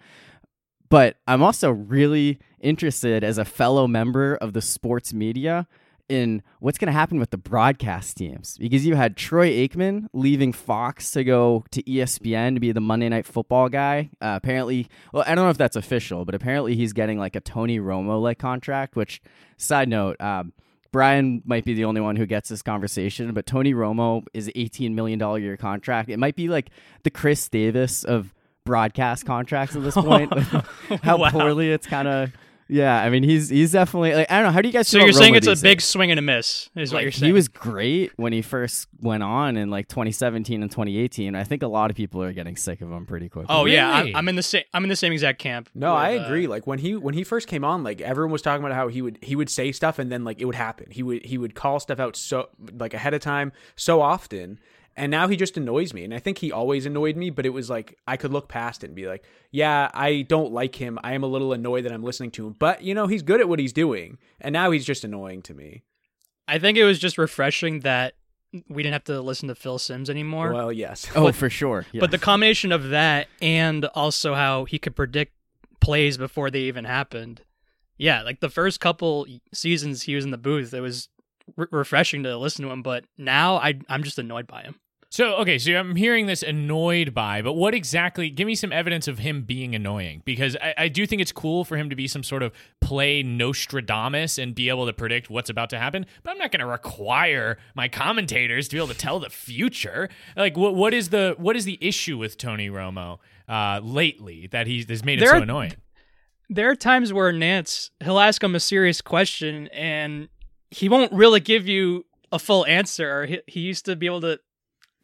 But 0.91 1.17
I'm 1.27 1.43
also 1.43 1.71
really 1.71 2.39
interested 2.61 3.25
as 3.25 3.39
a 3.39 3.45
fellow 3.45 3.87
member 3.87 4.35
of 4.37 4.53
the 4.53 4.63
sports 4.63 5.13
media 5.13 5.67
in 6.09 6.43
what's 6.61 6.77
going 6.79 6.87
to 6.87 6.93
happen 6.93 7.19
with 7.19 7.31
the 7.31 7.39
broadcast 7.39 8.17
teams 8.17 8.59
because 8.59 8.85
you 8.87 8.95
had 8.95 9.17
Troy 9.17 9.51
Aikman 9.51 10.07
leaving 10.13 10.53
Fox 10.53 11.11
to 11.13 11.25
go 11.25 11.65
to 11.71 11.83
ESPN 11.85 12.55
to 12.55 12.61
be 12.61 12.73
the 12.73 12.81
Monday 12.81 13.09
Night 13.09 13.27
Football 13.27 13.69
guy. 13.69 14.11
Uh, 14.21 14.35
apparently, 14.37 14.89
well, 15.13 15.25
I 15.27 15.35
don't 15.35 15.45
know 15.45 15.51
if 15.51 15.59
that's 15.59 15.77
official, 15.77 16.25
but 16.25 16.35
apparently 16.35 16.77
he's 16.77 16.93
getting 16.93 17.19
like 17.19 17.37
a 17.37 17.41
Tony 17.41 17.79
Romo 17.81 18.21
like 18.21 18.39
contract. 18.39 18.97
Which, 18.97 19.23
side 19.57 19.89
note, 19.89 20.21
um, 20.21 20.53
Brian 20.93 21.43
might 21.45 21.65
be 21.65 21.75
the 21.75 21.87
only 21.87 22.01
one 22.01 22.17
who 22.17 22.27
gets 22.27 22.49
this 22.51 22.63
conversation, 22.63 23.33
but 23.33 23.47
Tony 23.47 23.75
Romo 23.75 24.25
is 24.35 24.49
$18 24.55 24.93
million 24.95 25.19
year 25.43 25.57
contract. 25.57 26.09
It 26.11 26.19
might 26.19 26.37
be 26.37 26.49
like 26.49 26.71
the 27.03 27.11
Chris 27.11 27.49
Davis 27.49 28.05
of 28.05 28.33
broadcast 28.65 29.27
contracts 29.27 29.75
at 29.75 29.83
this 29.83 29.95
point. 29.97 30.33
how 31.03 31.17
Wow. 31.19 31.31
poorly 31.31 31.71
it's 31.71 31.87
kind 31.87 32.09
of. 32.09 32.31
Yeah, 32.69 33.01
I 33.01 33.11
mean 33.11 33.23
he's 33.23 33.51
he's 33.51 33.73
definitely 33.73 34.15
like 34.15 34.31
I 34.31 34.37
don't 34.37 34.47
know. 34.47 34.53
How 34.53 34.63
do 34.63 34.69
you 34.69 34.73
guys? 34.73 34.89
So 34.89 34.99
feel 34.99 35.07
you're 35.07 35.13
saying 35.13 35.35
it's 35.35 35.47
a 35.47 35.51
these 35.51 35.63
big 35.63 35.79
days? 35.79 35.85
swing 35.85 36.11
and 36.11 36.19
a 36.19 36.23
miss, 36.23 36.71
is 36.75 36.93
what 36.93 37.03
you're 37.03 37.13
saying. 37.13 37.29
He 37.29 37.33
was 37.33 37.49
great 37.49 38.13
when 38.17 38.33
he 38.33 38.41
first 38.41 38.89
went 39.01 39.23
on 39.23 39.57
in 39.57 39.71
like 39.71 39.89
2017 39.89 40.63
and 40.63 40.71
2018. 40.71 41.35
I 41.35 41.45
think 41.45 41.63
a 41.63 41.67
lot 41.67 41.91
of 41.91 41.97
people 41.97 42.23
are 42.23 42.33
getting 42.33 42.57
sick 42.57 42.81
of 42.81 42.91
him 42.91 43.05
pretty 43.05 43.29
quickly. 43.29 43.55
Oh 43.55 43.67
yeah, 43.67 43.91
I'm, 43.91 44.17
I'm 44.17 44.29
in 44.29 44.37
the 44.37 44.43
same. 44.43 44.65
I'm 44.73 44.83
in 44.83 44.89
the 44.89 44.97
same 44.97 45.13
exact 45.13 45.39
camp. 45.39 45.69
No, 45.75 45.93
with, 45.93 46.03
I 46.03 46.17
uh, 46.17 46.25
agree. 46.25 46.47
Like 46.47 46.67
when 46.67 46.79
he 46.79 46.97
when 46.97 47.15
he 47.15 47.23
first 47.23 47.49
came 47.49 47.65
on, 47.65 47.85
like 47.85 48.01
everyone 48.01 48.33
was 48.33 48.43
talking 48.43 48.65
about 48.65 48.75
how 48.75 48.89
he 48.89 49.03
would 49.03 49.19
he 49.21 49.37
would 49.37 49.51
say 49.51 49.71
stuff 49.71 49.99
and 49.99 50.11
then 50.11 50.25
like 50.25 50.41
it 50.41 50.47
would 50.47 50.55
happen. 50.55 50.91
He 50.91 51.03
would 51.03 51.25
he 51.27 51.37
would 51.37 51.55
call 51.55 51.81
stuff 51.81 52.01
out 52.01 52.17
so 52.17 52.49
like 52.79 52.95
ahead 52.95 53.13
of 53.13 53.21
time 53.21 53.53
so 53.77 54.01
often. 54.01 54.59
And 54.97 55.11
now 55.11 55.27
he 55.29 55.37
just 55.37 55.57
annoys 55.57 55.93
me. 55.93 56.05
And 56.05 56.15
I 56.15 56.19
think 56.19 56.39
he 56.39 56.53
always 56.53 56.87
annoyed 56.87 57.17
me, 57.17 57.31
but 57.31 57.45
it 57.45 57.51
was 57.51 57.69
like 57.69 57.99
I 58.07 58.17
could 58.17 58.33
look 58.33 58.49
past 58.49 58.85
it 58.85 58.89
and 58.89 58.95
be 58.95 59.09
like, 59.09 59.25
yeah, 59.51 59.91
I 59.93 60.23
don't 60.23 60.53
like 60.53 60.77
him. 60.77 60.99
I 61.03 61.15
am 61.15 61.25
a 61.25 61.27
little 61.27 61.53
annoyed 61.53 61.85
that 61.85 61.93
I'm 61.93 62.05
listening 62.05 62.31
to 62.33 62.47
him. 62.47 62.55
But, 62.59 62.83
you 62.83 62.95
know, 62.95 63.07
he's 63.07 63.23
good 63.23 63.41
at 63.41 63.49
what 63.49 63.59
he's 63.59 63.73
doing. 63.73 64.19
And 64.41 64.53
now 64.53 64.71
he's 64.71 64.85
just 64.85 65.05
annoying 65.05 65.43
to 65.43 65.55
me. 65.55 65.83
I 66.47 66.59
think 66.59 66.79
it 66.79 66.85
was 66.85 66.99
just 66.99 67.19
refreshing 67.19 67.81
that 67.81 68.15
we 68.69 68.83
didn't 68.83 68.93
have 68.93 69.05
to 69.05 69.21
listen 69.21 69.49
to 69.49 69.55
Phil 69.55 69.79
Simms 69.79 70.09
anymore. 70.09 70.53
Well, 70.53 70.73
yes. 70.73 71.09
Oh, 71.17 71.33
for 71.33 71.51
sure. 71.51 71.87
Yeah. 71.93 72.01
But 72.01 72.11
the 72.11 72.19
combination 72.19 72.71
of 72.71 72.91
that 72.91 73.27
and 73.43 73.85
also 73.87 74.35
how 74.35 74.65
he 74.65 74.79
could 74.79 74.95
predict 74.95 75.33
plays 75.81 76.17
before 76.17 76.51
they 76.51 76.61
even 76.61 76.85
happened. 76.85 77.43
Yeah, 77.97 78.23
like 78.23 78.41
the 78.41 78.49
first 78.51 78.81
couple 78.81 79.27
seasons 79.53 80.03
he 80.03 80.15
was 80.15 80.25
in 80.25 80.31
the 80.31 80.39
booth, 80.39 80.75
it 80.75 80.81
was 80.81 81.09
re- 81.57 81.67
refreshing 81.71 82.23
to 82.25 82.37
listen 82.37 82.65
to 82.65 82.71
him. 82.71 82.83
But 82.83 83.05
now 83.17 83.57
I 83.57 83.75
I'm 83.89 84.03
just 84.03 84.19
annoyed 84.19 84.47
by 84.47 84.63
him. 84.63 84.77
So 85.15 85.37
okay, 85.37 85.59
so 85.59 85.73
I'm 85.77 85.95
hearing 85.95 86.27
this 86.27 86.43
annoyed 86.43 87.15
by, 87.15 87.41
but 87.41 87.53
what 87.53 87.73
exactly? 87.73 88.31
Give 88.31 88.49
me 88.49 88.57
some 88.57 88.73
evidence 88.73 89.07
of 89.07 89.21
him 89.21 89.43
being 89.43 89.73
annoying 89.73 90.23
because 90.25 90.57
I, 90.61 90.75
I 90.77 90.89
do 90.89 91.07
think 91.07 91.23
it's 91.23 91.31
cool 91.31 91.65
for 91.65 91.77
him 91.77 91.89
to 91.91 91.95
be 91.95 92.09
some 92.09 92.25
sort 92.25 92.43
of 92.43 92.53
play 92.81 93.23
Nostradamus 93.23 94.39
and 94.39 94.57
be 94.57 94.69
able 94.69 94.87
to 94.87 94.93
predict 94.93 95.31
what's 95.31 95.49
about 95.49 95.71
to 95.71 95.79
happen. 95.79 96.05
But 96.25 96.33
I'm 96.33 96.39
not 96.39 96.51
going 96.51 96.63
to 96.63 96.67
require 96.67 97.59
my 97.77 97.87
commentators 97.87 98.67
to 98.67 98.75
be 98.75 98.79
able 98.79 98.89
to 98.89 98.99
tell 98.99 99.21
the 99.21 99.31
future. 99.31 100.09
Like, 100.37 100.57
what 100.57 100.75
what 100.75 100.93
is 100.93 101.11
the 101.11 101.37
what 101.39 101.55
is 101.55 101.65
the 101.65 101.79
issue 101.81 102.19
with 102.19 102.37
Tony 102.37 102.69
Romo 102.69 103.19
uh, 103.49 103.79
lately 103.85 104.49
that 104.49 104.67
he's 104.67 104.89
has 104.89 105.05
made 105.05 105.19
it 105.19 105.21
There 105.21 105.31
so 105.31 105.39
are- 105.39 105.43
annoying? 105.43 105.75
There 106.51 106.69
are 106.71 106.75
times 106.75 107.13
where 107.13 107.33
Nantz 107.33 107.91
he'll 108.03 108.19
ask 108.19 108.43
him 108.43 108.57
a 108.57 108.61
serious 108.61 109.01
question 109.01 109.69
and 109.69 110.29
he 110.73 110.89
won't 110.89 111.13
really 111.13 111.39
give 111.39 111.69
you 111.69 112.05
a 112.33 112.41
full 112.41 112.67
answer. 112.67 113.21
Or 113.21 113.27
he, 113.27 113.41
he 113.47 113.61
used 113.61 113.85
to 113.85 113.95
be 113.95 114.07
able 114.07 114.23
to. 114.23 114.41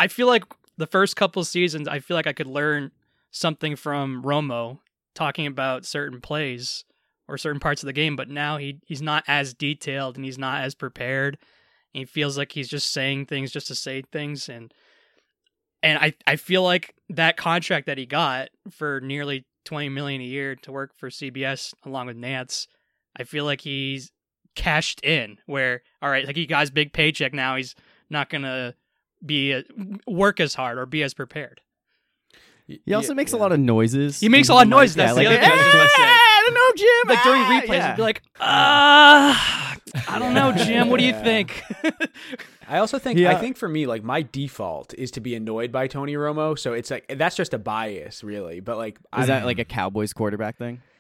I 0.01 0.09
feel 0.09 0.27
like 0.27 0.45
the 0.79 0.87
first 0.87 1.15
couple 1.15 1.45
seasons, 1.45 1.87
I 1.87 1.99
feel 1.99 2.17
like 2.17 2.27
I 2.27 2.33
could 2.33 2.47
learn 2.47 2.91
something 3.31 3.77
from 3.77 4.23
Romo 4.23 4.79
talking 5.15 5.47
about 5.47 5.85
certain 5.85 6.23
plays 6.23 6.87
or 7.29 7.37
certain 7.37 7.61
parts 7.61 7.83
of 7.83 7.87
the 7.87 7.93
game, 7.93 8.17
but 8.17 8.31
now 8.31 8.57
he 8.57 8.81
he's 8.87 9.03
not 9.03 9.25
as 9.29 9.53
detailed 9.53 10.17
and 10.17 10.25
he's 10.25 10.39
not 10.39 10.63
as 10.63 10.75
prepared. 10.75 11.37
He 11.93 12.07
feels 12.07 12.39
like 12.39 12.53
he's 12.53 12.69
just 12.69 12.91
saying 12.91 13.27
things 13.27 13.53
just 13.53 13.67
to 13.67 13.75
say 13.75 14.03
things 14.11 14.49
and 14.49 14.73
and 15.83 15.99
I 15.99 16.15
I 16.27 16.37
feel 16.37 16.63
like 16.63 16.95
that 17.11 17.37
contract 17.37 17.85
that 17.87 17.99
he 17.99 18.07
got 18.07 18.49
for 18.71 19.03
nearly 19.03 19.45
20 19.67 19.91
million 19.91 20.23
a 20.23 20.25
year 20.25 20.57
to 20.57 20.73
work 20.73 20.93
for 20.97 21.11
CBS 21.11 21.75
along 21.85 22.07
with 22.07 22.17
Nantz, 22.17 22.69
I 23.15 23.25
feel 23.25 23.45
like 23.45 23.61
he's 23.61 24.13
cashed 24.55 25.05
in 25.05 25.37
where 25.45 25.83
all 26.01 26.11
right, 26.11 26.27
like 26.27 26.37
he 26.37 26.47
got 26.47 26.61
his 26.61 26.71
big 26.71 26.95
paycheck 26.95 27.35
now, 27.35 27.57
he's 27.57 27.75
not 28.09 28.31
going 28.31 28.43
to 28.43 28.75
be 29.25 29.55
uh 29.55 29.63
work 30.07 30.41
as 30.41 30.55
hard 30.55 30.79
or 30.79 30.87
be 30.87 31.03
as 31.03 31.15
prepared. 31.15 31.61
he 32.67 32.95
also 32.95 33.15
makes 33.15 33.33
a 33.33 33.37
lot 33.37 33.53
of 33.53 33.61
noises. 33.61 34.21
He 34.21 34.29
makes 34.29 34.49
a 34.49 34.55
lot 34.55 34.63
of 34.63 34.69
noise, 34.69 34.95
that's 34.95 35.13
the 35.15 35.17
like, 35.17 35.27
other 35.27 35.37
thing 35.37 35.51
I 35.51 35.57
was 35.57 35.73
gonna 35.73 35.89
say. 35.89 35.95
"Ah, 35.99 36.39
I 36.39 36.43
don't 36.47 36.55
know, 36.55 36.71
Jim. 36.77 37.09
Like 37.09 37.23
during 37.25 37.43
ah," 37.43 37.61
replays, 37.61 37.79
yeah. 37.79 37.91
he'd 37.91 37.97
be 37.97 38.03
like, 38.03 38.23
"Ah, 38.41 39.77
I 40.09 40.19
don't 40.19 40.35
know, 40.35 40.53
Jim. 40.53 40.89
What 40.89 41.01
do 41.01 41.07
you 41.07 41.13
think?" 41.15 41.63
I 42.69 42.79
also 42.79 43.01
think 43.01 43.19
Yeah. 43.19 43.33
I 43.33 43.35
think 43.35 43.57
for 43.57 43.69
me, 43.69 43.87
like 43.87 44.05
my 44.05 44.23
default 44.23 44.95
is 44.95 45.11
to 45.13 45.21
be 45.21 45.35
annoyed 45.35 45.73
by 45.73 45.89
Tony 45.89 46.15
Romo. 46.15 46.57
So 46.57 46.73
it's 46.73 46.91
like 46.91 47.13
that's 47.19 47.35
just 47.35 47.53
a 47.53 47.59
bias, 47.59 48.23
really. 48.23 48.61
But 48.61 48.77
like, 48.79 48.99
I 49.13 49.23
Is 49.23 49.27
that 49.27 49.45
like 49.45 49.59
a 49.59 49.65
Cowboys 49.65 50.13
quarterback 50.13 50.57
thing? 50.57 50.81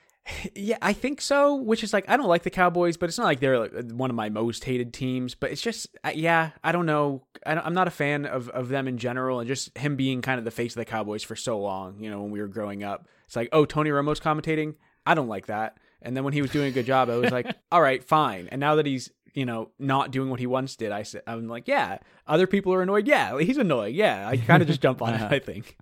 Yeah, 0.54 0.76
I 0.82 0.92
think 0.92 1.20
so. 1.20 1.54
Which 1.54 1.82
is 1.82 1.92
like 1.92 2.04
I 2.08 2.16
don't 2.16 2.28
like 2.28 2.42
the 2.42 2.50
Cowboys, 2.50 2.96
but 2.96 3.08
it's 3.08 3.18
not 3.18 3.24
like 3.24 3.40
they're 3.40 3.58
like 3.58 3.72
one 3.92 4.10
of 4.10 4.16
my 4.16 4.28
most 4.28 4.64
hated 4.64 4.92
teams. 4.92 5.34
But 5.34 5.50
it's 5.50 5.62
just 5.62 5.88
uh, 6.04 6.10
yeah, 6.14 6.50
I 6.62 6.72
don't 6.72 6.86
know. 6.86 7.22
I 7.46 7.54
don't, 7.54 7.66
I'm 7.66 7.74
not 7.74 7.88
a 7.88 7.90
fan 7.90 8.26
of 8.26 8.48
of 8.50 8.68
them 8.68 8.86
in 8.88 8.98
general, 8.98 9.40
and 9.40 9.48
just 9.48 9.76
him 9.76 9.96
being 9.96 10.22
kind 10.22 10.38
of 10.38 10.44
the 10.44 10.50
face 10.50 10.72
of 10.72 10.78
the 10.78 10.84
Cowboys 10.84 11.22
for 11.22 11.36
so 11.36 11.58
long. 11.58 12.00
You 12.00 12.10
know, 12.10 12.20
when 12.22 12.30
we 12.30 12.40
were 12.40 12.48
growing 12.48 12.82
up, 12.82 13.06
it's 13.26 13.36
like 13.36 13.48
oh 13.52 13.64
Tony 13.64 13.90
Romo's 13.90 14.20
commentating. 14.20 14.74
I 15.06 15.14
don't 15.14 15.28
like 15.28 15.46
that. 15.46 15.78
And 16.02 16.16
then 16.16 16.24
when 16.24 16.32
he 16.32 16.42
was 16.42 16.50
doing 16.50 16.68
a 16.68 16.70
good 16.70 16.86
job, 16.86 17.10
I 17.10 17.16
was 17.16 17.30
like, 17.30 17.54
all 17.72 17.82
right, 17.82 18.02
fine. 18.02 18.48
And 18.50 18.60
now 18.60 18.74
that 18.76 18.86
he's 18.86 19.10
you 19.34 19.46
know 19.46 19.70
not 19.78 20.10
doing 20.10 20.30
what 20.30 20.40
he 20.40 20.46
once 20.46 20.76
did, 20.76 20.92
I 20.92 21.02
said 21.02 21.22
I'm 21.26 21.48
like 21.48 21.68
yeah, 21.68 21.98
other 22.26 22.46
people 22.46 22.72
are 22.74 22.82
annoyed. 22.82 23.06
Yeah, 23.06 23.38
he's 23.38 23.58
annoying. 23.58 23.94
Yeah, 23.94 24.28
I 24.28 24.36
kind 24.36 24.62
of 24.62 24.68
just 24.68 24.80
jump 24.80 25.02
on 25.02 25.14
it. 25.14 25.22
I 25.22 25.38
think. 25.38 25.76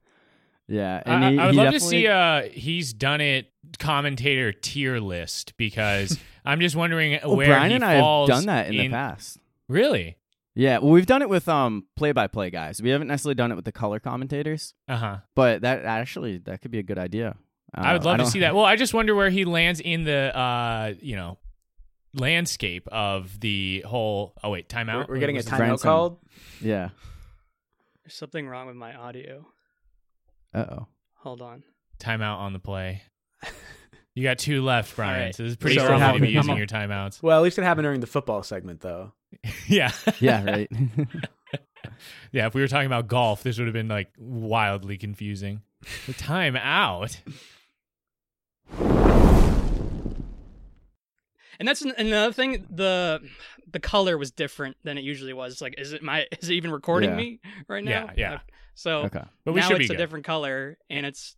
Yeah, 0.69 1.03
I, 1.07 1.12
and 1.12 1.35
he, 1.35 1.41
I 1.41 1.47
would 1.47 1.55
he 1.55 1.61
love 1.61 1.73
to 1.73 1.81
see 1.81 2.07
uh 2.07 2.43
he's 2.43 2.93
done 2.93 3.21
it 3.21 3.47
commentator 3.79 4.53
tier 4.53 4.99
list 4.99 5.57
because 5.57 6.19
I'm 6.45 6.61
just 6.61 6.77
wondering 6.77 7.19
Well, 7.25 7.37
where 7.37 7.49
Brian 7.49 7.71
he 7.71 7.77
and 7.77 7.85
I 7.85 7.95
have 7.95 8.03
falls 8.03 8.29
done 8.29 8.47
that 8.47 8.69
in, 8.69 8.77
the 8.77 8.88
past. 8.91 9.38
Really? 9.69 10.17
Yeah, 10.61 10.79
well, 10.79 10.91
we've 10.91 11.07
done 11.07 11.23
it 11.23 11.29
with 11.29 11.49
um 11.49 11.85
play-by-play 11.97 12.50
guys. 12.50 12.83
We 12.83 12.91
haven't 12.91 13.07
necessarily 13.07 13.37
done 13.37 13.53
it 13.53 13.55
with 13.55 13.65
the 13.65 13.71
color 13.73 14.00
commentators, 14.00 14.75
Uh 14.88 14.97
huh. 14.97 15.17
but 15.37 15.62
that 15.62 15.85
actually 15.85 16.38
that 16.38 16.62
could 16.62 16.73
be 16.73 16.81
a 16.81 16.83
good 16.83 16.99
idea. 16.99 17.37
Uh, 17.77 17.81
I 17.83 17.93
would 17.93 18.05
love 18.05 18.19
to 18.19 18.27
see 18.27 18.41
that. 18.41 18.55
Well, 18.57 18.65
I 18.65 18.75
just 18.77 18.93
wonder 18.93 19.15
where 19.15 19.31
he 19.31 19.45
lands 19.45 19.79
in 19.79 20.03
the 20.05 20.37
uh, 20.37 20.95
you 21.00 21.15
know, 21.15 21.38
landscape 22.12 22.88
of 22.88 23.38
the 23.38 23.85
whole. 23.87 24.35
Oh 24.43 24.50
wait, 24.50 24.67
We're, 24.75 24.81
timeout. 24.85 25.09
we're 25.09 25.19
getting 25.19 25.37
a 25.37 25.43
timeout 25.43 25.57
grandson. 25.59 25.88
called. 25.88 26.19
Yeah. 26.61 26.88
There's 28.03 28.15
something 28.17 28.49
wrong 28.49 28.67
with 28.67 28.77
my 28.77 28.95
audio. 28.95 29.47
Uh 30.53 30.65
oh. 30.71 30.87
Hold 31.23 31.41
on. 31.43 31.62
timeout 32.00 32.38
on 32.38 32.53
the 32.53 32.59
play. 32.59 33.03
You 34.18 34.25
got 34.25 34.38
two 34.38 34.64
left, 34.64 34.96
Brian. 34.96 35.26
right. 35.26 35.34
So 35.37 35.44
this 35.44 35.50
is 35.50 35.56
pretty 35.56 35.76
So 35.76 35.84
strong 35.84 36.02
I'm 36.02 36.16
to 36.16 36.20
be 36.20 36.30
using 36.30 36.56
your 36.56 36.66
timeouts. 36.66 37.22
Well, 37.22 37.38
at 37.38 37.42
least 37.44 37.56
it 37.56 37.62
happened 37.62 37.84
during 37.84 38.00
the 38.00 38.08
football 38.08 38.42
segment, 38.42 38.80
though. 38.80 39.12
yeah, 39.68 39.92
Yeah. 40.18 40.44
Right. 40.44 40.68
yeah. 42.32 42.48
If 42.48 42.54
we 42.54 42.60
were 42.60 42.66
talking 42.66 42.87
about 42.88 43.06
golf, 43.06 43.44
this 43.44 43.58
would 43.58 43.68
have 43.68 43.75
been 43.75 43.87
like 43.87 44.08
wildly 44.18 44.96
confusing. 44.98 45.62
The 46.06 46.14
timeout. 46.14 47.16
And 51.60 51.66
that's 51.68 51.82
an, 51.82 51.92
another 51.96 52.32
thing. 52.32 52.66
The 52.70 53.20
the 53.70 53.78
color 53.80 54.18
was 54.18 54.32
different 54.32 54.76
than 54.82 54.98
it 54.98 55.04
usually 55.04 55.32
was. 55.32 55.52
it's 55.52 55.62
Like, 55.62 55.75
is 55.78 55.92
it 55.92 56.02
my? 56.02 56.26
Is 56.40 56.48
it 56.50 56.54
even 56.54 56.72
recording 56.72 57.10
Yeah. 57.10 57.16
me 57.16 57.40
right 57.68 57.84
now? 57.84 57.90
Yeah, 57.90 58.12
yeah. 58.16 58.30
Like, 58.32 58.40
So 58.75 58.98
okay. 59.02 59.22
But 59.44 59.52
we 59.54 59.60
now 59.60 59.68
should 59.68 59.80
it's 59.80 59.90
a 59.90 59.92
good. 59.94 59.98
different 59.98 60.25
color, 60.25 60.76
and 60.90 61.06
it's 61.06 61.37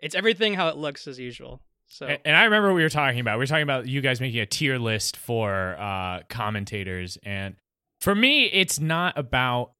it's 0.00 0.14
everything 0.14 0.54
how 0.54 0.68
it 0.68 0.76
looks 0.76 1.08
as 1.08 1.18
usual. 1.18 1.60
So 1.92 2.06
And, 2.06 2.18
and 2.24 2.36
I 2.36 2.44
remember 2.44 2.68
what 2.68 2.76
we 2.76 2.82
were 2.82 2.88
talking 2.88 3.20
about. 3.20 3.36
We 3.36 3.42
were 3.42 3.46
talking 3.46 3.64
about 3.64 3.86
you 3.86 4.00
guys 4.00 4.18
making 4.18 4.40
a 4.40 4.46
tier 4.46 4.78
list 4.78 5.18
for 5.18 5.76
uh, 5.78 6.20
commentators, 6.30 7.18
and 7.22 7.54
for 8.00 8.14
me, 8.14 8.46
it's 8.46 8.80
not 8.80 9.18
about 9.18 9.72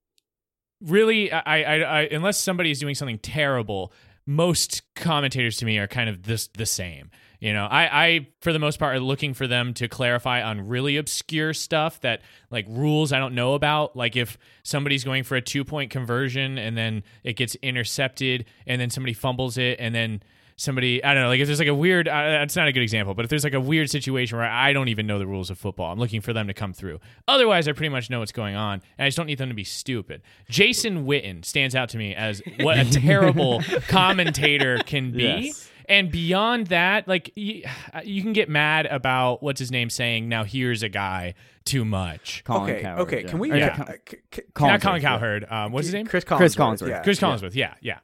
really. 0.83 1.33
I, 1.33 1.63
I, 1.63 1.77
I, 1.79 2.01
unless 2.13 2.37
somebody 2.37 2.71
is 2.71 2.81
doing 2.81 2.95
something 2.95 3.19
terrible, 3.19 3.95
most 4.27 4.83
commentators 4.95 5.57
to 5.59 5.65
me 5.65 5.79
are 5.79 5.87
kind 5.87 6.11
of 6.11 6.25
this 6.25 6.49
the 6.49 6.67
same. 6.67 7.11
You 7.41 7.55
know, 7.55 7.65
I, 7.65 8.05
I 8.05 8.29
for 8.43 8.53
the 8.53 8.59
most 8.59 8.79
part 8.79 8.95
are 8.95 9.01
looking 9.01 9.33
for 9.33 9.47
them 9.47 9.73
to 9.75 9.89
clarify 9.89 10.43
on 10.43 10.69
really 10.69 10.99
obscure 10.99 11.55
stuff 11.55 11.99
that 12.03 12.21
like 12.51 12.67
rules 12.69 13.15
I 13.15 13.21
don't 13.21 13.35
know 13.35 13.55
about. 13.55 13.97
Like 13.97 14.17
if 14.17 14.37
somebody's 14.65 15.03
going 15.03 15.25
for 15.25 15.37
a 15.37 15.41
two 15.41 15.65
point 15.65 15.91
conversion 15.91 16.59
and 16.59 16.77
then 16.77 17.05
it 17.25 17.37
gets 17.37 17.55
intercepted 17.63 18.45
and 18.67 18.79
then 18.79 18.91
somebody 18.91 19.15
fumbles 19.15 19.57
it 19.57 19.81
and 19.81 19.95
then 19.95 20.23
somebody 20.63 21.03
I 21.05 21.13
don't 21.15 21.23
know 21.25 21.29
like 21.29 21.41
if 21.41 21.47
there's 21.47 21.59
like 21.59 21.69
a 21.69 21.75
weird 21.75 22.09
uh, 22.09 22.41
it's 22.43 22.57
not 22.57 22.69
a 22.69 22.73
good 22.73 22.83
example 22.83 23.15
but 23.15 23.25
if 23.25 23.29
there's 23.31 23.45
like 23.45 23.55
a 23.55 23.61
weird 23.61 23.91
situation 23.91 24.39
where 24.39 24.47
I 24.47 24.73
don't 24.73 24.89
even 24.89 25.07
know 25.07 25.19
the 25.19 25.27
rules 25.27 25.51
of 25.51 25.59
football 25.59 25.93
I'm 25.93 25.99
looking 25.99 26.21
for 26.21 26.33
them 26.33 26.47
to 26.47 26.55
come 26.55 26.73
through 26.73 27.01
otherwise 27.29 27.69
I 27.69 27.73
pretty 27.73 27.89
much 27.91 28.09
know 28.11 28.21
what's 28.21 28.33
going 28.33 28.55
on 28.57 28.81
and 28.99 29.05
I 29.05 29.09
just 29.09 29.17
don't 29.17 29.27
need 29.27 29.39
them 29.39 29.49
to 29.49 29.55
be 29.55 29.65
stupid 29.65 30.23
Jason 30.49 31.05
Witten 31.07 31.45
stands 31.45 31.75
out 31.75 31.89
to 31.91 31.99
me 31.99 32.15
as 32.15 32.41
what 32.61 32.79
a 32.79 32.85
terrible 32.91 33.63
commentator 33.89 34.79
can 34.87 35.13
be 35.13 35.23
Yes. 35.23 35.69
and 35.89 36.11
beyond 36.11 36.69
that 36.69 37.07
like 37.09 37.33
you, 37.35 37.63
you 38.05 38.23
can 38.23 38.33
get 38.33 38.49
mad 38.49 38.87
about 38.87 39.43
what's 39.43 39.59
his 39.59 39.71
name 39.71 39.91
saying 39.91 40.29
now 40.29 40.45
here's 40.45 40.83
a 40.83 40.89
guy 40.89 41.35
too 41.65 41.85
much 41.85 42.43
Colin 42.45 42.71
okay, 42.71 42.83
Cowherd, 42.83 43.01
okay. 43.03 43.23
yeah. 43.23 43.29
Can 43.29 43.39
we? 43.39 43.51
Or, 43.53 43.57
Yeah. 43.57 43.85
uh, 43.89 43.93
c- 44.09 44.17
c- 44.35 44.43
Collinsworth, 44.55 44.67
not 44.69 44.81
Colin 44.83 45.03
yeah. 45.03 45.09
Cowherd 45.09 45.45
um, 45.51 45.73
what's 45.73 45.87
his 45.87 45.95
name 45.95 46.07
Chris 46.07 46.25
Collinsworth. 46.25 46.37
Chris 46.39 46.57
Collinsworth. 46.57 46.89
Yeah. 46.89 47.03
Chris. 47.03 47.21
Collinsworth 47.21 47.55
yeah 47.55 47.75
yeah 47.81 47.99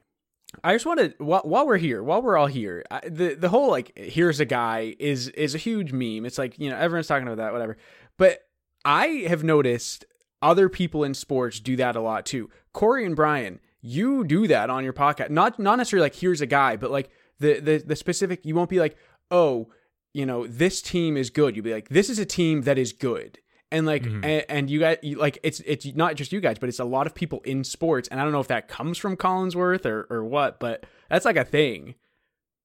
I 0.63 0.73
just 0.73 0.85
want 0.85 0.99
to 0.99 1.13
while, 1.23 1.41
while 1.43 1.67
we're 1.67 1.77
here, 1.77 2.03
while 2.03 2.21
we're 2.21 2.37
all 2.37 2.47
here, 2.47 2.83
I, 2.89 3.01
the 3.07 3.35
the 3.35 3.49
whole 3.49 3.69
like 3.69 3.97
here's 3.97 4.39
a 4.39 4.45
guy 4.45 4.95
is 4.99 5.27
is 5.29 5.53
a 5.53 5.59
huge 5.59 5.91
meme. 5.91 6.25
It's 6.25 6.37
like 6.37 6.57
you 6.57 6.69
know 6.69 6.77
everyone's 6.77 7.07
talking 7.07 7.27
about 7.27 7.37
that, 7.37 7.53
whatever. 7.53 7.77
But 8.17 8.47
I 8.83 9.25
have 9.27 9.43
noticed 9.43 10.05
other 10.41 10.69
people 10.69 11.03
in 11.03 11.13
sports 11.13 11.59
do 11.59 11.75
that 11.75 11.95
a 11.95 12.01
lot 12.01 12.25
too. 12.25 12.49
Corey 12.73 13.05
and 13.05 13.15
Brian, 13.15 13.59
you 13.81 14.23
do 14.23 14.47
that 14.47 14.69
on 14.69 14.83
your 14.83 14.93
podcast. 14.93 15.29
Not 15.29 15.59
not 15.59 15.77
necessarily 15.77 16.05
like 16.05 16.15
here's 16.15 16.41
a 16.41 16.47
guy, 16.47 16.75
but 16.75 16.91
like 16.91 17.11
the 17.39 17.59
the 17.59 17.77
the 17.77 17.95
specific. 17.95 18.45
You 18.45 18.55
won't 18.55 18.69
be 18.69 18.79
like 18.79 18.97
oh 19.31 19.69
you 20.13 20.25
know 20.25 20.47
this 20.47 20.81
team 20.81 21.15
is 21.15 21.29
good. 21.29 21.55
You'll 21.55 21.65
be 21.65 21.73
like 21.73 21.89
this 21.89 22.09
is 22.09 22.17
a 22.17 22.25
team 22.25 22.63
that 22.63 22.77
is 22.77 22.91
good. 22.91 23.39
And 23.71 23.85
like, 23.85 24.03
Mhm. 24.03 24.25
and, 24.25 24.45
and 24.49 24.69
you 24.69 24.79
guys, 24.79 24.97
you, 25.03 25.17
like, 25.17 25.37
it's 25.43 25.59
it's 25.59 25.85
not 25.95 26.15
just 26.15 26.31
you 26.31 26.39
guys, 26.41 26.57
but 26.57 26.69
it's 26.69 26.79
a 26.79 26.83
lot 26.85 27.05
of 27.05 27.13
people 27.13 27.41
in 27.45 27.63
sports, 27.63 28.07
and 28.09 28.19
I 28.19 28.23
don't 28.23 28.31
know 28.31 28.39
if 28.39 28.47
that 28.47 28.67
comes 28.67 28.97
from 28.97 29.15
Collinsworth 29.15 29.85
or 29.85 30.07
or 30.09 30.23
what, 30.23 30.59
but 30.59 30.85
that's 31.09 31.23
like 31.25 31.35
a 31.37 31.45
thing. 31.45 31.93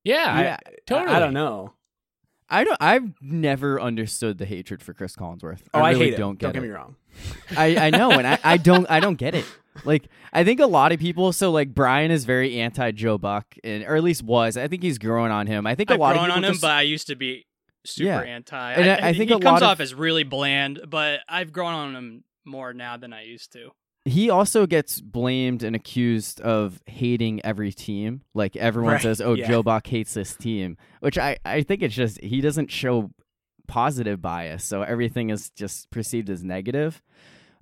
yeah, 0.02 0.40
Yeah, 0.40 0.56
I- 0.66 0.70
totally 0.86 1.14
I, 1.14 1.18
don't 1.18 1.34
know. 1.34 1.72
I 2.48 2.64
don't. 2.64 2.76
I've 2.80 3.12
never 3.22 3.80
understood 3.80 4.38
the 4.38 4.44
hatred 4.46 4.82
for 4.82 4.92
Chris 4.94 5.16
Collinsworth. 5.16 5.60
Oh, 5.74 5.80
I 5.80 5.90
I, 5.90 5.94
hate 5.94 6.14
it. 6.14 6.16
don't 6.18 6.38
get 6.38 6.52
Don't 6.52 6.52
get 6.54 6.64
it. 6.64 6.66
me 6.66 6.72
wrong. 6.72 6.96
I, 7.56 7.86
I 7.86 7.90
know, 7.90 8.10
and 8.12 8.26
I, 8.26 8.38
I 8.44 8.56
don't 8.56 8.86
I 8.90 9.00
don't 9.00 9.16
get 9.16 9.34
it. 9.34 9.44
Like 9.84 10.08
I 10.32 10.42
think 10.44 10.60
a 10.60 10.66
lot 10.66 10.92
of 10.92 11.00
people. 11.00 11.32
So 11.32 11.50
like 11.50 11.74
Brian 11.74 12.10
is 12.10 12.24
very 12.24 12.60
anti 12.60 12.92
Joe 12.92 13.18
Buck, 13.18 13.56
and 13.62 13.84
or 13.84 13.96
at 13.96 14.02
least 14.04 14.22
was. 14.22 14.56
I 14.56 14.68
think 14.68 14.82
he's 14.82 14.98
growing 14.98 15.32
on 15.32 15.46
him. 15.48 15.66
I 15.66 15.74
think 15.74 15.90
a 15.90 15.94
I've 15.94 16.00
lot 16.00 16.14
grown 16.14 16.24
of 16.26 16.28
people 16.30 16.36
on 16.38 16.44
him, 16.44 16.52
just- 16.52 16.62
but 16.62 16.70
I 16.70 16.82
used 16.82 17.06
to 17.08 17.14
be 17.16 17.46
super 17.84 18.08
Yeah. 18.08 18.20
anti. 18.20 18.72
And 18.72 18.90
I- 18.90 19.08
I 19.08 19.12
think 19.12 19.30
he 19.30 19.38
comes 19.38 19.44
lot 19.44 19.62
of- 19.62 19.68
off 19.68 19.80
as 19.80 19.94
really 19.94 20.24
bland, 20.24 20.80
but 20.88 21.20
I've 21.28 21.52
grown 21.52 21.74
on 21.74 21.94
him 21.94 22.24
more 22.44 22.72
now 22.72 22.96
than 22.96 23.12
I 23.12 23.22
used 23.22 23.52
to. 23.52 23.70
he 24.06 24.28
also 24.28 24.66
gets 24.66 25.00
blamed 25.00 25.62
and 25.62 25.74
accused 25.74 26.38
of 26.42 26.82
hating 26.86 27.40
every 27.42 27.72
team. 27.72 28.20
Like 28.34 28.54
everyone 28.56 28.92
Right, 28.94 29.00
says, 29.02 29.20
"Oh, 29.22 29.32
yeah. 29.32 29.48
Joe 29.48 29.62
Buck 29.62 29.86
hates 29.86 30.12
this 30.12 30.36
team," 30.36 30.76
which 31.00 31.16
I 31.16 31.38
I 31.44 31.62
think 31.62 31.82
it's 31.82 31.94
just 31.94 32.20
he 32.22 32.42
doesn't 32.42 32.70
show 32.70 33.10
positive 33.66 34.20
bias, 34.20 34.62
so 34.62 34.82
everything 34.82 35.30
is 35.30 35.48
just 35.50 35.90
perceived 35.90 36.28
as 36.28 36.44
negative. 36.44 37.00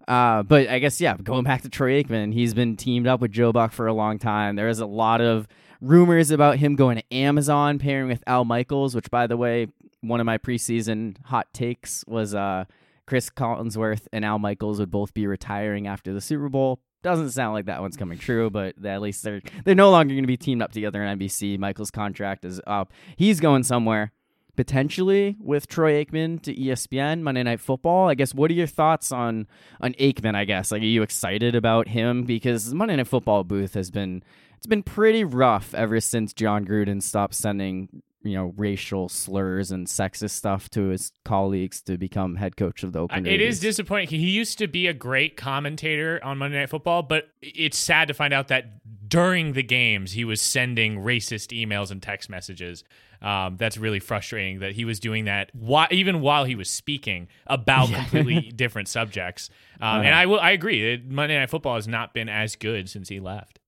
Uh, 0.09 0.43
but 0.43 0.69
I 0.69 0.81
guess 0.81 1.01
yeah, 1.01 1.17
going 1.17 1.45
back 1.45 1.63
to 1.63 1.69
Troy 1.69 2.03
Aikman, 2.03 2.33
he's 2.35 2.55
been 2.55 2.77
teamed 2.77 3.07
up 3.07 3.21
with 3.21 3.31
Joe 3.31 3.53
Buck 3.53 3.71
for 3.71 3.87
a 3.87 3.93
long 3.95 4.19
time. 4.19 4.57
There 4.57 4.69
is 4.69 4.81
a 4.81 4.87
lot 4.87 5.21
of 5.21 5.47
rumors 5.81 6.33
about 6.33 6.57
him 6.59 6.75
going 6.75 6.97
to 6.99 7.15
Amazon 7.15 7.79
pairing 7.79 8.09
with 8.09 8.25
Al 8.27 8.45
Michaels, 8.45 8.97
which 8.97 9.09
by 9.13 9.29
the 9.29 9.37
way, 9.37 9.69
one 10.03 10.21
of 10.21 10.27
my 10.27 10.39
preseason 10.39 11.17
hot 11.25 11.53
takes 11.55 12.05
was 12.07 12.35
uh 12.35 12.65
Chris 13.07 13.31
Collinsworth 13.31 14.07
and 14.13 14.25
Al 14.25 14.39
Michaels 14.39 14.79
would 14.79 14.91
both 14.91 15.13
be 15.15 15.27
retiring 15.27 15.87
after 15.87 16.13
the 16.13 16.21
Super 16.21 16.49
Bowl. 16.49 16.81
Doesn't 17.03 17.31
sound 17.31 17.53
like 17.55 17.67
that 17.67 17.81
one's 17.81 17.97
coming 17.97 18.19
true, 18.19 18.49
but 18.49 18.75
at 18.85 19.01
least 19.03 19.25
they're 19.25 19.41
they're 19.65 19.75
no 19.75 19.91
longer 19.91 20.15
going 20.15 20.23
to 20.23 20.29
be 20.29 20.37
teamed 20.37 20.63
up 20.63 20.73
together 20.73 21.03
in 21.03 21.19
NBC. 21.19 21.59
Michaels' 21.59 21.91
contract 21.91 22.45
is 22.45 22.61
up. 22.67 22.93
He's 23.17 23.41
going 23.41 23.65
somewhere, 23.65 24.13
potentially 24.55 25.37
with 25.41 25.67
Troy 25.67 26.05
Aikman 26.05 26.41
to 26.43 26.55
ESPN 26.55 27.23
Monday 27.23 27.43
Night 27.43 27.59
Football. 27.59 28.09
I 28.09 28.15
guess. 28.15 28.35
What 28.35 28.53
are 28.53 28.55
your 28.55 28.69
thoughts 28.69 29.11
on 29.11 29.49
on 29.81 29.95
Aikman? 29.95 30.37
I 30.37 30.45
guess. 30.45 30.71
Like, 30.71 30.83
are 30.83 30.85
you 30.85 31.03
excited 31.03 31.57
about 31.57 31.89
him 31.89 32.23
because 32.23 32.73
Monday 32.73 32.95
Night 32.95 33.09
Football 33.09 33.43
booth 33.43 33.75
has 33.75 33.91
been 33.91 34.23
it's 34.57 34.69
been 34.69 34.85
pretty 34.85 35.25
rough 35.25 35.75
ever 35.75 35.99
since 35.99 36.33
Jon 36.33 36.65
Gruden 36.65 37.03
stopped 37.03 37.35
sending 37.35 38.03
you 38.25 38.35
know 38.35 38.53
racial 38.57 39.09
slurs 39.09 39.71
and 39.71 39.87
sexist 39.87 40.31
stuff 40.31 40.69
to 40.71 40.89
his 40.89 41.13
colleagues 41.25 41.81
to 41.83 41.99
become 41.99 42.37
head 42.37 42.57
coach 42.57 42.83
of 42.83 42.93
the 42.93 43.01
Oakland 43.01 43.27
It 43.27 43.41
is 43.41 43.61
disappointing. 43.61 44.09
He 44.09 44.31
used 44.31 44.59
to 44.59 44.67
be 44.69 44.87
a 44.87 44.95
great 44.95 45.37
commentator 45.37 46.21
on 46.23 46.39
Monday 46.39 46.59
Night 46.59 46.71
Football, 46.71 47.03
but 47.03 47.29
it's 47.41 47.79
sad 47.79 48.09
to 48.09 48.15
find 48.15 48.33
out 48.33 48.49
that 48.49 49.09
during 49.09 49.53
the 49.53 49.63
games 49.63 50.13
he 50.13 50.25
was 50.25 50.41
sending 50.41 50.99
racist 50.99 51.49
emails 51.57 51.91
and 51.91 52.03
text 52.03 52.31
messages. 52.31 52.85
Um, 53.21 53.57
that's 53.57 53.79
really 53.79 54.01
frustrating 54.01 54.59
that 54.59 54.73
he 54.73 54.85
was 54.85 54.99
doing 54.99 55.27
that 55.27 55.53
whi- 55.55 55.87
even 55.93 56.21
while 56.23 56.45
he 56.45 56.57
was 56.57 56.69
speaking 56.69 57.29
about 57.47 57.89
completely 57.89 58.51
different 58.57 58.89
subjects. 58.89 59.49
Um, 59.81 60.01
And 60.03 60.13
I 60.13 60.27
will, 60.27 60.41
I 60.41 60.51
agree. 60.51 61.01
Monday 61.07 61.39
Night 61.39 61.49
Football 61.49 61.77
has 61.77 61.87
not 61.87 62.15
been 62.15 62.29
as 62.29 62.57
good 62.57 62.91
since 62.91 63.09
he 63.09 63.21
left. 63.21 63.61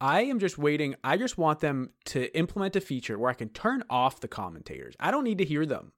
I 0.00 0.22
am 0.22 0.38
just 0.38 0.56
waiting. 0.56 0.94
I 1.04 1.16
just 1.16 1.36
want 1.36 1.60
them 1.60 1.90
to 2.06 2.34
implement 2.36 2.74
a 2.76 2.80
feature 2.80 3.18
where 3.18 3.30
I 3.30 3.34
can 3.34 3.50
turn 3.50 3.84
off 3.90 4.20
the 4.20 4.28
commentators. 4.28 4.94
I 4.98 5.10
don't 5.10 5.24
need 5.24 5.38
to 5.38 5.44
hear 5.44 5.66
them. 5.66 5.92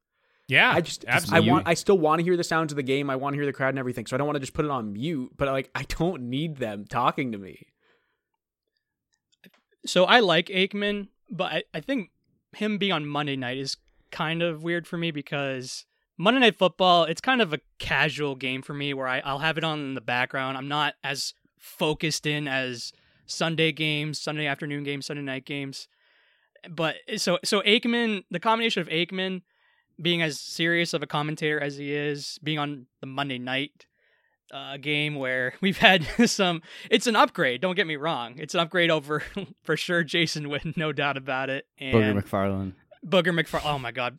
Yeah, 0.48 0.72
I 0.72 0.80
just 0.80 1.04
absolutely. 1.06 1.48
I 1.48 1.52
want 1.52 1.68
I 1.68 1.74
still 1.74 1.98
want 1.98 2.18
to 2.18 2.24
hear 2.24 2.36
the 2.36 2.44
sounds 2.44 2.72
of 2.72 2.76
the 2.76 2.82
game. 2.82 3.08
I 3.08 3.16
want 3.16 3.34
to 3.34 3.38
hear 3.38 3.46
the 3.46 3.52
crowd 3.52 3.70
and 3.70 3.78
everything. 3.78 4.06
So 4.06 4.16
I 4.16 4.18
don't 4.18 4.26
want 4.26 4.36
to 4.36 4.40
just 4.40 4.54
put 4.54 4.64
it 4.64 4.70
on 4.70 4.92
mute, 4.92 5.32
but 5.36 5.48
like 5.48 5.70
I 5.74 5.84
don't 5.84 6.22
need 6.22 6.56
them 6.56 6.84
talking 6.84 7.32
to 7.32 7.38
me. 7.38 7.68
So 9.86 10.04
I 10.04 10.20
like 10.20 10.46
Aikman, 10.46 11.08
but 11.30 11.52
I, 11.52 11.62
I 11.74 11.80
think 11.80 12.10
him 12.54 12.78
being 12.78 12.92
on 12.92 13.06
Monday 13.06 13.36
night 13.36 13.58
is 13.58 13.76
kind 14.10 14.42
of 14.42 14.62
weird 14.62 14.86
for 14.86 14.96
me 14.96 15.10
because 15.10 15.86
Monday 16.18 16.40
Night 16.40 16.58
Football, 16.58 17.04
it's 17.04 17.20
kind 17.20 17.40
of 17.40 17.52
a 17.52 17.60
casual 17.78 18.36
game 18.36 18.62
for 18.62 18.74
me 18.74 18.94
where 18.94 19.08
I, 19.08 19.20
I'll 19.20 19.38
have 19.38 19.58
it 19.58 19.64
on 19.64 19.80
in 19.80 19.94
the 19.94 20.00
background. 20.00 20.56
I'm 20.56 20.68
not 20.68 20.94
as 21.02 21.34
focused 21.58 22.26
in 22.26 22.46
as 22.46 22.92
Sunday 23.32 23.72
games, 23.72 24.20
Sunday 24.20 24.46
afternoon 24.46 24.84
games, 24.84 25.06
Sunday 25.06 25.22
night 25.22 25.44
games. 25.44 25.88
But 26.68 26.96
so 27.16 27.38
so 27.44 27.60
Aikman, 27.62 28.24
the 28.30 28.40
combination 28.40 28.82
of 28.82 28.88
Aikman 28.88 29.42
being 30.00 30.22
as 30.22 30.40
serious 30.40 30.94
of 30.94 31.02
a 31.02 31.06
commentator 31.06 31.60
as 31.60 31.76
he 31.76 31.94
is, 31.94 32.38
being 32.42 32.58
on 32.58 32.86
the 33.00 33.06
Monday 33.06 33.38
night 33.38 33.86
uh, 34.52 34.76
game 34.76 35.14
where 35.14 35.54
we've 35.60 35.78
had 35.78 36.06
some. 36.26 36.62
It's 36.90 37.06
an 37.06 37.16
upgrade. 37.16 37.60
Don't 37.60 37.74
get 37.74 37.86
me 37.86 37.96
wrong. 37.96 38.34
It's 38.38 38.54
an 38.54 38.60
upgrade 38.60 38.90
over 38.90 39.22
for 39.62 39.76
sure. 39.76 40.04
Jason 40.04 40.46
Witten, 40.46 40.76
no 40.76 40.92
doubt 40.92 41.16
about 41.16 41.50
it. 41.50 41.66
And 41.78 41.94
Booger 41.94 42.22
McFarland. 42.22 42.72
Booger 43.06 43.28
McFarland. 43.38 43.62
Oh 43.64 43.78
my 43.78 43.90
God. 43.90 44.18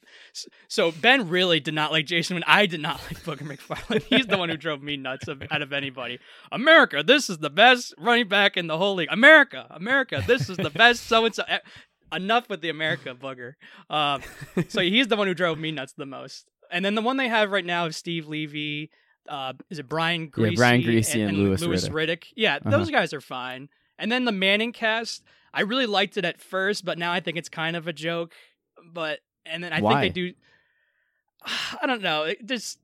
So 0.68 0.92
Ben 0.92 1.30
really 1.30 1.60
did 1.60 1.74
not 1.74 1.92
like 1.92 2.06
Jason 2.06 2.36
when 2.36 2.44
I 2.46 2.66
did 2.66 2.82
not 2.82 3.00
like 3.06 3.24
Booger 3.24 3.48
McFarland. 3.58 4.04
He's 4.10 4.28
the 4.28 4.38
one 4.38 4.50
who 4.50 4.58
drove 4.58 4.82
me 4.84 4.98
nuts 4.98 5.28
of, 5.28 5.42
out 5.52 5.62
of 5.62 5.72
anybody. 5.72 6.20
America, 6.52 7.02
this 7.06 7.30
is 7.30 7.38
the 7.38 7.50
best 7.50 7.94
running 7.98 8.28
back 8.28 8.58
in 8.58 8.68
the 8.68 8.78
whole 8.78 8.96
league. 8.96 9.08
America, 9.12 9.68
America, 9.70 10.22
this 10.28 10.50
is 10.50 10.58
the 10.58 10.70
best 10.70 11.08
so 11.08 11.26
and 11.26 11.34
so. 11.34 11.44
Enough 12.14 12.48
with 12.50 12.62
the 12.62 12.70
America 12.70 13.16
booger. 13.16 13.54
Um, 13.90 14.22
so 14.68 14.82
he's 14.82 15.08
the 15.08 15.16
one 15.16 15.28
who 15.28 15.34
drove 15.34 15.58
me 15.58 15.72
nuts 15.72 15.94
the 15.94 16.06
most. 16.06 16.46
And 16.70 16.84
then 16.86 16.94
the 16.96 17.02
one 17.02 17.18
they 17.18 17.28
have 17.28 17.50
right 17.52 17.66
now 17.66 17.86
is 17.86 17.98
Steve 17.98 18.28
Levy. 18.28 18.92
Uh, 19.28 19.54
is 19.70 19.80
it 19.80 19.88
Brian 19.90 20.30
Griese? 20.30 20.52
Yeah, 20.52 20.56
Brian 20.58 20.82
Griese 20.82 21.28
and 21.28 21.38
Louis 21.38 21.88
Riddick. 21.90 22.26
Yeah, 22.36 22.58
Uh-huh. 22.58 22.70
those 22.70 22.92
guys 22.92 23.14
are 23.14 23.22
fine. 23.22 23.70
And 23.98 24.12
then 24.12 24.26
the 24.26 24.32
Manning 24.32 24.74
cast, 24.74 25.24
I 25.54 25.62
really 25.62 25.86
liked 25.86 26.18
it 26.18 26.26
at 26.26 26.42
first, 26.42 26.84
but 26.84 26.98
now 26.98 27.12
I 27.14 27.20
think 27.20 27.38
it's 27.38 27.50
kind 27.50 27.76
of 27.76 27.88
a 27.88 27.94
joke. 27.94 28.34
But 28.92 29.20
and 29.46 29.64
then 29.64 29.74
I 29.74 29.82
Why? 29.82 30.02
think 30.02 30.14
they 30.14 30.22
do. 30.22 30.34
I 31.82 31.86
don't 31.86 32.02
know. 32.02 32.24
It 32.24 32.46
just 32.46 32.80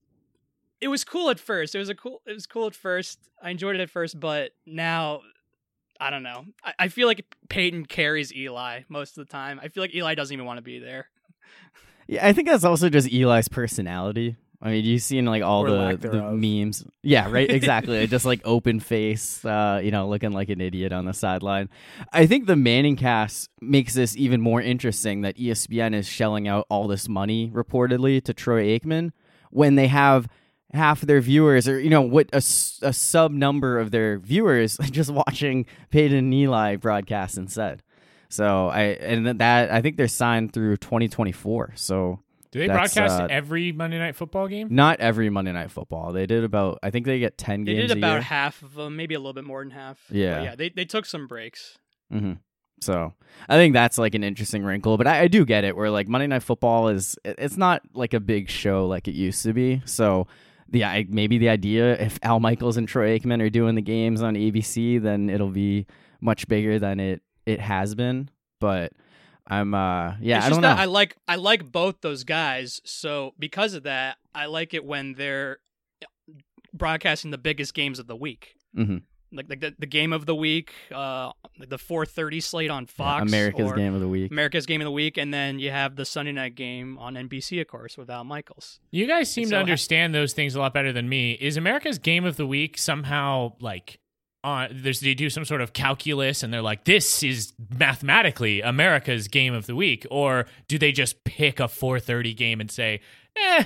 it 0.82 0.88
was 0.88 1.04
cool 1.04 1.30
at 1.30 1.40
first. 1.40 1.76
It 1.76 1.80
was 1.80 1.90
a 1.90 1.96
cool. 1.96 2.22
It 2.26 2.34
was 2.34 2.46
cool 2.46 2.68
at 2.68 2.76
first. 2.76 3.20
I 3.42 3.50
enjoyed 3.50 3.76
it 3.76 3.82
at 3.82 3.90
first, 3.90 4.20
but 4.20 4.52
now 4.66 5.22
I 6.00 6.10
don't 6.10 6.24
know. 6.24 6.46
I, 6.64 6.74
I 6.80 6.88
feel 6.88 7.08
like 7.08 7.26
Peyton 7.50 7.86
carries 7.86 8.34
Eli 8.34 8.82
most 8.90 9.18
of 9.18 9.28
the 9.28 9.32
time. 9.32 9.60
I 9.62 9.68
feel 9.68 9.84
like 9.84 9.94
Eli 9.94 10.16
doesn't 10.16 10.34
even 10.34 10.46
want 10.46 10.58
to 10.58 10.64
be 10.64 10.80
there. 10.80 11.10
Yeah, 12.08 12.26
I 12.26 12.34
think 12.34 12.48
that's 12.48 12.64
also 12.64 12.90
just 12.90 13.12
Eli's 13.12 13.48
personality. 13.48 14.36
I 14.62 14.72
mean, 14.72 14.86
you've 14.86 15.02
seen 15.02 15.26
like 15.26 15.41
all 15.41 15.65
Or 15.69 15.95
the, 15.95 16.10
the 16.10 16.32
memes. 16.32 16.86
Yeah, 17.02 17.30
right. 17.32 17.50
Exactly. 17.60 18.06
just 18.08 18.26
like 18.26 18.41
open 18.43 18.80
face, 18.82 19.43
uh, 19.45 19.80
you 19.82 19.91
know, 19.91 20.10
looking 20.10 20.32
like 20.32 20.50
an 20.50 20.60
idiot 20.60 20.91
on 20.91 21.06
the 21.06 21.13
sideline. 21.13 21.69
I 22.12 22.26
think 22.26 22.45
the 22.45 22.58
Manning 22.58 22.98
cast 22.98 23.50
makes 23.62 23.93
this 23.93 24.17
even 24.17 24.41
more 24.41 24.62
interesting 24.62 25.22
that 25.22 25.38
ESPN 25.38 25.93
is 25.95 26.08
shelling 26.08 26.48
out 26.48 26.65
all 26.69 26.88
this 26.88 27.08
money 27.08 27.50
reportedly 27.54 28.22
to 28.26 28.34
Troy 28.34 28.78
Aikman 28.78 29.12
when 29.50 29.76
they 29.76 29.88
have 29.88 30.28
half 30.74 31.02
of 31.02 31.08
their 31.08 31.22
viewers 31.22 31.67
or 31.67 31.80
you 31.80 31.89
know 31.89 32.02
what 32.02 32.30
a 32.32 32.41
sub 32.41 33.32
number 33.32 33.80
of 33.80 33.89
their 33.91 34.19
viewers 34.19 34.78
just 34.91 35.10
watching 35.10 35.65
Peyton 35.89 36.17
and 36.17 36.34
Eli 36.34 36.76
broadcast 36.76 37.38
instead. 37.38 37.82
So 38.30 38.67
I 38.67 38.82
and 38.82 39.39
that 39.39 39.72
I 39.72 39.82
think 39.82 39.98
they're 39.98 40.08
signed 40.08 40.54
through 40.54 40.78
2024. 40.78 41.74
So 41.76 42.19
Do 42.52 42.60
they 42.60 42.68
That's, 42.68 42.94
broadcast 42.96 43.22
uh, 43.22 43.28
every 43.30 43.72
Monday 43.72 44.00
Night 44.00 44.16
Football 44.16 44.48
game? 44.48 44.70
not 44.72 45.00
every 45.00 45.30
Monday 45.30 45.52
Night 45.52 45.70
Football. 45.72 46.14
They 46.14 46.26
did 46.26 46.44
about. 46.44 46.80
I 46.82 46.90
think 46.90 47.06
they 47.06 47.20
get 47.20 47.38
ten 47.38 47.64
They 47.64 47.74
games 47.76 47.90
They 47.90 47.96
did 47.96 47.98
a 47.98 48.00
about 48.08 48.14
year. 48.14 48.22
half 48.22 48.62
of 48.64 48.74
them, 48.74 48.96
maybe 48.96 49.14
a 49.14 49.20
little 49.20 49.34
bit 49.34 49.44
more 49.44 49.62
than 49.64 49.72
half. 49.72 50.04
But 50.10 50.18
Yeah. 50.18 50.42
yeah. 50.44 50.56
They 50.56 50.70
they 50.70 50.86
took 50.86 51.06
some 51.06 51.28
breaks. 51.28 51.78
hmm 52.12 52.34
So 52.82 53.14
I 53.48 53.56
think 53.56 53.74
that's 53.74 53.98
like 54.00 54.16
an 54.16 54.24
interesting 54.24 54.64
wrinkle. 54.64 54.98
But 54.98 55.06
I, 55.06 55.22
I 55.22 55.28
do 55.28 55.46
get 55.46 55.64
it. 55.64 55.76
Where 55.76 55.92
like 55.92 56.08
Monday 56.08 56.28
Night 56.28 56.42
Football 56.44 56.88
is. 56.90 57.18
It's 57.24 57.58
not 57.58 57.84
like 57.94 58.14
a 58.16 58.20
big 58.20 58.50
show 58.50 58.88
like 58.88 59.08
it 59.08 59.14
used 59.14 59.44
to 59.44 59.54
be. 59.54 59.82
So 59.86 60.26
the 60.70 60.86
I, 60.86 61.06
maybe 61.08 61.38
the 61.38 61.50
idea 61.50 61.94
if 62.00 62.18
Al 62.24 62.40
Michaels 62.40 62.78
and 62.78 62.88
Troy 62.88 63.18
Aikman 63.20 63.42
are 63.44 63.50
doing 63.52 63.76
the 63.76 63.82
games 63.82 64.22
on 64.24 64.34
ABC, 64.36 65.00
then 65.02 65.30
it'll 65.30 65.50
be 65.52 65.86
much 66.20 66.48
bigger 66.48 66.80
than 66.80 67.00
it 67.00 67.22
it 67.46 67.60
has 67.60 67.94
been. 67.94 68.30
But 68.60 68.94
I'm 69.50 69.74
uh 69.74 70.14
yeah 70.22 70.38
it's 70.38 70.46
I 70.46 70.50
don't 70.50 70.62
that 70.62 70.76
know. 70.78 70.82
I 70.82 70.86
like 70.86 71.16
I 71.28 71.36
like 71.36 71.72
both 71.72 72.02
those 72.02 72.24
guys. 72.24 72.82
So 72.86 73.34
because 73.40 73.74
of 73.74 73.84
that, 73.84 74.18
I 74.34 74.46
like 74.46 74.74
it 74.74 74.86
when 74.86 75.14
they're 75.14 75.60
broadcasting 76.74 77.32
the 77.32 77.38
biggest 77.38 77.74
games 77.74 78.00
of 78.00 78.08
the 78.08 78.16
week. 78.16 78.56
hmm 78.76 78.98
Like, 79.32 79.50
like 79.50 79.60
the, 79.60 79.76
the 79.78 79.86
game 79.86 80.12
of 80.14 80.26
the 80.26 80.36
week, 80.36 80.72
uh, 80.94 81.32
the 81.60 81.78
4:30 81.78 82.42
slate 82.42 82.70
on 82.72 82.86
Fox, 82.86 83.24
America's 83.30 83.72
or 83.72 83.76
game 83.76 83.94
of 83.94 84.02
the 84.02 84.08
week. 84.08 84.32
America's 84.32 84.66
game 84.66 84.82
of 84.82 84.86
the 84.86 84.92
week, 84.92 85.18
and 85.18 85.34
then 85.34 85.60
you 85.60 85.70
have 85.72 85.96
the 85.96 86.06
Sunday 86.06 86.32
night 86.32 86.56
game 86.56 86.98
on 86.98 87.14
NBC, 87.16 87.62
of 87.62 87.68
course, 87.68 87.98
with 87.98 88.10
Al 88.10 88.24
Michaels. 88.24 88.80
You 88.92 89.06
guys 89.08 89.32
seem 89.32 89.46
So 89.46 89.52
to 89.52 89.56
ha- 89.58 89.62
understand 89.62 90.14
those 90.16 90.34
things 90.34 90.56
a 90.56 90.60
lot 90.60 90.74
better 90.74 90.92
than 90.92 91.08
me. 91.10 91.34
Is 91.34 91.58
America's 91.58 92.00
game 92.00 92.26
of 92.26 92.38
the 92.38 92.48
week 92.48 92.78
somehow 92.78 93.54
like 93.60 94.00
on 94.43 94.69
there's 94.71 95.02
they 95.02 95.13
do 95.13 95.30
some 95.30 95.43
sort 95.43 95.60
of 95.62 95.73
calculus 95.73 96.43
and 96.43 96.54
they're 96.54 96.62
like 96.62 96.86
this 96.86 97.23
is 97.23 97.52
mathematically 97.78 98.62
America's 98.62 99.28
game 99.28 99.54
of 99.54 99.65
the 99.65 99.75
week 99.75 100.06
or 100.10 100.45
do 100.67 100.78
they 100.78 100.91
just 100.91 101.23
pick 101.25 101.60
a 101.60 101.63
4:30 101.63 102.36
game 102.38 102.62
and 102.62 102.71
say 102.71 103.02
eh, 103.36 103.63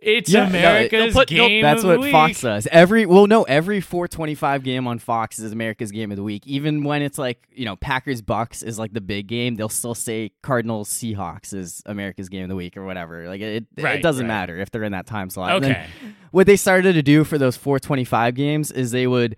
it's 0.00 0.30
Yeah, 0.30 0.46
America's 0.48 1.14
they'll 1.14 1.22
put- 1.22 1.28
game 1.28 1.62
That's 1.62 1.82
of 1.82 1.88
the 1.88 1.96
what 1.96 2.00
week. 2.04 2.12
Fox 2.12 2.40
does. 2.40 2.66
Every 2.70 3.04
well, 3.06 3.26
no, 3.26 3.42
every 3.44 3.80
425 3.80 4.62
game 4.62 4.86
on 4.86 4.98
Fox 4.98 5.38
is 5.38 5.52
America's 5.52 5.90
game 5.90 6.10
of 6.10 6.16
the 6.16 6.22
week. 6.22 6.46
Even 6.46 6.84
when 6.84 7.02
it's 7.02 7.18
like 7.18 7.42
you 7.52 7.64
know 7.64 7.76
Packers 7.76 8.22
Bucs 8.22 8.62
is 8.64 8.78
like 8.78 8.92
the 8.92 9.00
big 9.00 9.26
game, 9.26 9.56
they'll 9.56 9.68
still 9.68 9.94
say 9.94 10.30
Cardinals 10.42 10.88
Seahawks 10.88 11.52
is 11.52 11.82
America's 11.86 12.28
game 12.28 12.42
of 12.44 12.48
the 12.48 12.54
week 12.56 12.76
or 12.76 12.84
whatever. 12.84 13.28
Like 13.28 13.40
it, 13.40 13.66
it 13.76 14.02
doesn't 14.02 14.26
right. 14.26 14.34
matter 14.34 14.58
if 14.58 14.70
they're 14.70 14.84
in 14.84 14.92
that 14.92 15.06
time 15.06 15.30
slot. 15.30 15.52
Okay. 15.62 15.86
what 16.30 16.46
they 16.46 16.56
started 16.56 16.92
to 16.94 17.02
do 17.02 17.24
for 17.24 17.38
those 17.38 17.56
425 17.56 18.34
games 18.34 18.70
is 18.70 18.90
they 18.92 19.06
would 19.08 19.36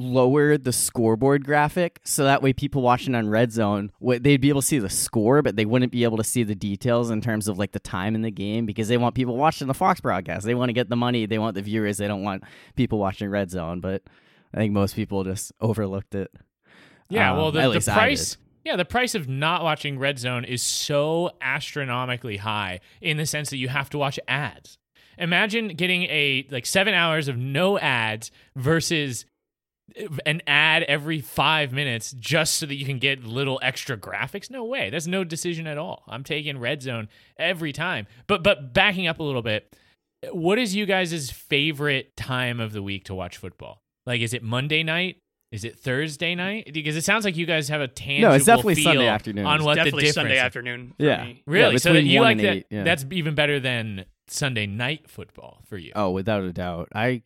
lower 0.00 0.56
the 0.56 0.72
scoreboard 0.72 1.44
graphic 1.44 2.00
so 2.04 2.24
that 2.24 2.42
way 2.42 2.52
people 2.52 2.82
watching 2.82 3.14
on 3.14 3.28
red 3.28 3.52
zone 3.52 3.90
they'd 4.00 4.40
be 4.40 4.48
able 4.48 4.60
to 4.60 4.66
see 4.66 4.78
the 4.78 4.88
score 4.90 5.42
but 5.42 5.56
they 5.56 5.64
wouldn't 5.64 5.92
be 5.92 6.04
able 6.04 6.16
to 6.16 6.24
see 6.24 6.42
the 6.42 6.54
details 6.54 7.10
in 7.10 7.20
terms 7.20 7.48
of 7.48 7.58
like 7.58 7.72
the 7.72 7.78
time 7.80 8.14
in 8.14 8.22
the 8.22 8.30
game 8.30 8.66
because 8.66 8.88
they 8.88 8.96
want 8.96 9.14
people 9.14 9.36
watching 9.36 9.66
the 9.66 9.74
fox 9.74 10.00
broadcast 10.00 10.44
they 10.46 10.54
want 10.54 10.68
to 10.68 10.72
get 10.72 10.88
the 10.88 10.96
money 10.96 11.26
they 11.26 11.38
want 11.38 11.54
the 11.54 11.62
viewers 11.62 11.98
they 11.98 12.08
don't 12.08 12.22
want 12.22 12.42
people 12.76 12.98
watching 12.98 13.28
red 13.28 13.50
zone 13.50 13.80
but 13.80 14.02
i 14.54 14.56
think 14.56 14.72
most 14.72 14.94
people 14.96 15.22
just 15.24 15.52
overlooked 15.60 16.14
it 16.14 16.30
Yeah, 17.08 17.32
Um, 17.32 17.36
well, 17.38 17.52
the, 17.52 17.60
the 17.78 17.80
price. 17.92 18.36
Yeah, 18.64 18.76
the 18.76 18.84
price 18.84 19.14
of 19.14 19.26
not 19.28 19.62
watching 19.64 19.98
Red 19.98 20.18
Zone 20.18 20.44
is 20.44 20.62
so 20.62 21.30
astronomically 21.40 22.36
high 22.36 22.80
in 23.00 23.16
the 23.16 23.24
sense 23.24 23.48
that 23.50 23.56
you 23.56 23.68
have 23.68 23.88
to 23.90 23.98
watch 23.98 24.20
ads. 24.28 24.76
Imagine 25.18 25.68
getting 25.68 26.02
a 26.04 26.46
like 26.50 26.66
seven 26.66 26.92
hours 26.94 27.26
of 27.26 27.36
no 27.38 27.78
ads 27.78 28.30
versus 28.56 29.24
an 30.26 30.42
ad 30.46 30.82
every 30.84 31.20
five 31.20 31.72
minutes 31.72 32.12
just 32.18 32.56
so 32.56 32.66
that 32.66 32.74
you 32.76 32.84
can 32.86 32.98
get 32.98 33.24
little 33.24 33.58
extra 33.62 33.96
graphics. 33.96 34.50
No 34.50 34.64
way. 34.64 34.90
That's 34.90 35.06
no 35.06 35.24
decision 35.24 35.66
at 35.66 35.78
all. 35.78 36.04
I'm 36.08 36.24
taking 36.24 36.58
Red 36.58 36.82
Zone 36.82 37.08
every 37.38 37.72
time. 37.72 38.06
But 38.26 38.42
but 38.42 38.72
backing 38.72 39.06
up 39.06 39.18
a 39.18 39.22
little 39.22 39.42
bit, 39.42 39.76
what 40.32 40.58
is 40.58 40.74
you 40.74 40.86
guys' 40.86 41.30
favorite 41.30 42.16
time 42.16 42.60
of 42.60 42.72
the 42.72 42.82
week 42.82 43.04
to 43.04 43.14
watch 43.14 43.36
football? 43.38 43.82
Like, 44.06 44.20
is 44.20 44.32
it 44.34 44.42
Monday 44.42 44.82
night? 44.82 45.18
Is 45.52 45.64
it 45.64 45.78
Thursday 45.78 46.34
night? 46.36 46.70
Because 46.72 46.94
it 46.96 47.02
sounds 47.02 47.24
like 47.24 47.36
you 47.36 47.44
guys 47.44 47.68
have 47.70 47.80
a 47.80 47.88
tangible 47.88 48.28
No, 48.30 48.36
it's 48.36 48.44
definitely 48.44 48.76
feel 48.76 48.84
Sunday 48.84 49.08
afternoon. 49.08 49.46
on 49.46 49.56
It's 49.56 49.64
what 49.64 49.74
Definitely 49.74 50.02
the 50.02 50.06
difference. 50.06 50.14
Sunday 50.14 50.38
afternoon. 50.38 50.94
For 50.96 51.04
Yeah. 51.04 51.24
Me. 51.24 51.42
Really? 51.44 51.72
Yeah, 51.72 51.78
so 51.78 51.92
that 51.92 52.04
you 52.04 52.20
like 52.20 52.36
that? 52.38 52.56
eight, 52.56 52.66
yeah. 52.70 52.84
That's 52.84 53.04
even 53.10 53.34
better 53.34 53.58
than 53.58 54.04
Sunday 54.28 54.66
night 54.66 55.10
football 55.10 55.60
for 55.66 55.76
you. 55.76 55.90
Oh, 55.96 56.10
without 56.10 56.44
a 56.44 56.52
doubt. 56.52 56.90
I 56.94 57.22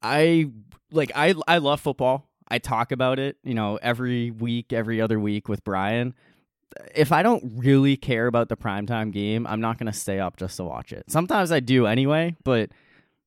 I 0.00 0.50
like 0.90 1.12
I 1.14 1.34
I 1.46 1.58
love 1.58 1.80
football. 1.80 2.28
I 2.48 2.58
talk 2.58 2.92
about 2.92 3.18
it, 3.18 3.36
you 3.42 3.54
know, 3.54 3.78
every 3.82 4.30
week, 4.30 4.72
every 4.72 5.00
other 5.00 5.20
week 5.20 5.48
with 5.48 5.62
Brian. 5.64 6.14
If 6.94 7.12
I 7.12 7.22
don't 7.22 7.52
really 7.56 7.96
care 7.96 8.26
about 8.26 8.48
the 8.48 8.56
primetime 8.56 9.12
game, 9.12 9.46
I'm 9.46 9.60
not 9.60 9.78
going 9.78 9.90
to 9.90 9.98
stay 9.98 10.18
up 10.18 10.36
just 10.36 10.56
to 10.56 10.64
watch 10.64 10.92
it. 10.92 11.04
Sometimes 11.08 11.52
I 11.52 11.60
do 11.60 11.86
anyway, 11.86 12.36
but 12.44 12.70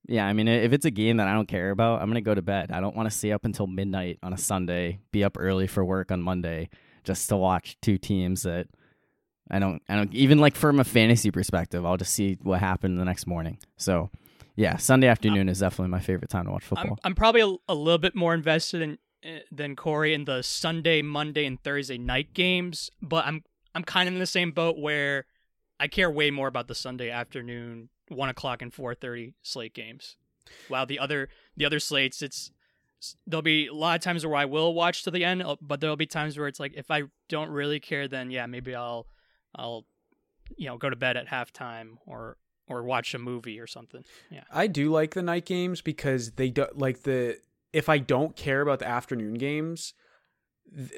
yeah, 0.08 0.26
I 0.26 0.34
mean, 0.34 0.48
if 0.48 0.74
it's 0.74 0.86
a 0.86 0.92
game 0.92 1.18
that 1.18 1.28
I 1.28 1.34
don't 1.34 1.48
care 1.48 1.70
about, 1.72 2.02
I'm 2.02 2.08
going 2.08 2.16
to 2.16 2.22
go 2.22 2.34
to 2.34 2.42
bed. 2.42 2.72
I 2.72 2.82
don't 2.82 2.96
want 2.96 3.10
to 3.10 3.16
stay 3.16 3.32
up 3.32 3.46
until 3.46 3.68
midnight 3.68 4.20
on 4.24 4.34
a 4.34 4.38
Sunday, 4.38 5.00
be 5.12 5.24
up 5.24 5.38
early 5.40 5.68
for 5.68 5.86
work 5.86 6.12
on 6.12 6.22
Monday 6.22 6.70
just 7.04 7.30
to 7.30 7.38
watch 7.38 7.78
two 7.82 7.98
teams 7.98 8.44
that 8.44 8.68
I 9.50 9.60
don't 9.60 9.82
I 9.90 9.96
don't 9.96 10.14
even 10.14 10.40
like 10.40 10.56
from 10.56 10.80
a 10.80 10.84
fantasy 10.84 11.30
perspective, 11.30 11.86
I'll 11.86 11.98
just 11.98 12.14
see 12.14 12.38
what 12.42 12.60
happened 12.60 13.00
the 13.00 13.06
next 13.06 13.28
morning. 13.28 13.58
So, 13.76 14.10
yeah, 14.56 14.78
Sunday 14.78 15.08
afternoon 15.08 15.50
is 15.50 15.60
definitely 15.60 15.92
my 15.92 16.00
favorite 16.00 16.30
time 16.30 16.46
to 16.46 16.52
watch 16.52 16.64
I'm, 16.64 16.78
football. 16.78 17.00
I'm 17.04 17.16
probably 17.16 17.42
a, 17.42 17.56
a 17.72 17.76
little 17.76 17.98
bit 17.98 18.16
more 18.16 18.34
invested 18.34 18.82
in 18.82 18.98
uh, 19.24 19.40
than 19.52 19.76
Corey 19.76 20.14
in 20.14 20.26
the 20.26 20.42
Sunday, 20.42 21.02
Monday, 21.02 21.46
and 21.46 21.62
Thursday 21.62 21.98
night 21.98 22.34
games, 22.34 22.90
but 23.02 23.26
I'm 23.26 23.44
I'm 23.74 23.84
kind 23.84 24.08
of 24.10 24.16
in 24.16 24.20
the 24.20 24.26
same 24.26 24.52
boat 24.52 24.78
where 24.78 25.26
I 25.80 25.88
care 25.88 26.12
way 26.12 26.32
more 26.32 26.48
about 26.48 26.68
the 26.68 26.76
Sunday 26.76 27.10
afternoon, 27.10 27.90
one 28.10 28.30
o'clock 28.30 28.62
and 28.62 28.74
four 28.74 28.96
thirty 28.96 29.36
slate 29.44 29.74
games. 29.74 30.16
While 30.68 30.86
the 30.86 31.00
other 31.00 31.30
the 31.56 31.66
other 31.66 31.80
slates, 31.80 32.22
it's 32.22 32.52
there'll 33.26 33.42
be 33.42 33.68
a 33.68 33.74
lot 33.74 33.96
of 33.96 34.02
times 34.02 34.26
where 34.26 34.36
I 34.36 34.46
will 34.46 34.74
watch 34.74 35.04
to 35.04 35.12
the 35.12 35.24
end, 35.24 35.44
uh, 35.44 35.56
but 35.62 35.82
there'll 35.82 35.96
be 35.96 36.08
times 36.08 36.38
where 36.38 36.48
it's 36.48 36.60
like 36.60 36.74
if 36.76 36.92
I 36.92 37.04
don't 37.30 37.50
really 37.50 37.80
care, 37.80 38.08
then 38.08 38.32
yeah, 38.32 38.46
maybe 38.48 38.76
I'll 38.76 39.08
I'll 39.56 39.86
you 40.58 40.68
know 40.68 40.78
go 40.78 40.90
to 40.90 40.96
bed 40.96 41.16
at 41.16 41.28
halftime 41.28 41.98
or 42.06 42.38
or 42.68 42.84
watch 42.84 43.14
a 43.14 43.20
movie 43.20 43.60
or 43.60 43.68
something. 43.68 44.04
Yeah. 44.30 44.44
I 44.52 44.68
do 44.68 44.90
like 44.92 45.14
the 45.14 45.22
night 45.24 45.46
games 45.46 45.82
because 45.82 46.32
they 46.32 46.50
do 46.50 46.68
like 46.74 47.04
the 47.04 47.38
if 47.74 47.88
I 47.90 47.98
don't 48.00 48.36
care 48.36 48.62
about 48.62 48.80
the 48.80 48.88
afternoon 48.88 49.36
games, 49.36 49.94
the, 50.72 50.90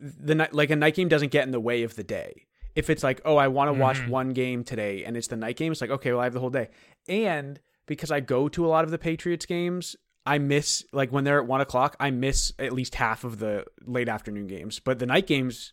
the 0.00 0.34
night 0.34 0.52
like 0.54 0.70
a 0.70 0.76
night 0.76 0.94
game 0.94 1.08
doesn't 1.08 1.30
get 1.32 1.44
in 1.44 1.50
the 1.52 1.60
way 1.60 1.82
of 1.82 1.96
the 1.96 2.04
day. 2.04 2.46
If 2.74 2.90
it's 2.90 3.02
like, 3.02 3.20
oh, 3.24 3.36
I 3.36 3.48
want 3.48 3.68
to 3.74 3.80
watch 3.80 3.98
Mhm. 3.98 4.08
one 4.10 4.28
game 4.30 4.62
today 4.64 5.04
and 5.04 5.16
it's 5.16 5.28
the 5.28 5.36
night 5.36 5.56
game, 5.56 5.72
it's 5.72 5.80
like, 5.80 5.90
okay, 5.90 6.12
well, 6.12 6.20
I 6.20 6.24
have 6.24 6.34
the 6.34 6.40
whole 6.40 6.50
day. 6.50 6.68
And 7.08 7.58
because 7.86 8.10
I 8.10 8.20
go 8.20 8.48
to 8.48 8.66
a 8.66 8.68
lot 8.68 8.84
of 8.84 8.90
the 8.90 8.98
Patriots 8.98 9.46
games, 9.46 9.96
I 10.26 10.38
miss 10.38 10.84
like 10.92 11.10
when 11.12 11.24
they're 11.24 11.40
at 11.40 11.46
one 11.46 11.60
o'clock, 11.60 11.96
I 12.00 12.10
miss 12.10 12.52
at 12.58 12.72
least 12.72 12.96
half 12.96 13.24
of 13.24 13.38
the 13.38 13.64
late 13.86 14.08
afternoon 14.08 14.46
games. 14.48 14.80
But 14.80 14.98
the 14.98 15.06
night 15.06 15.26
games, 15.26 15.72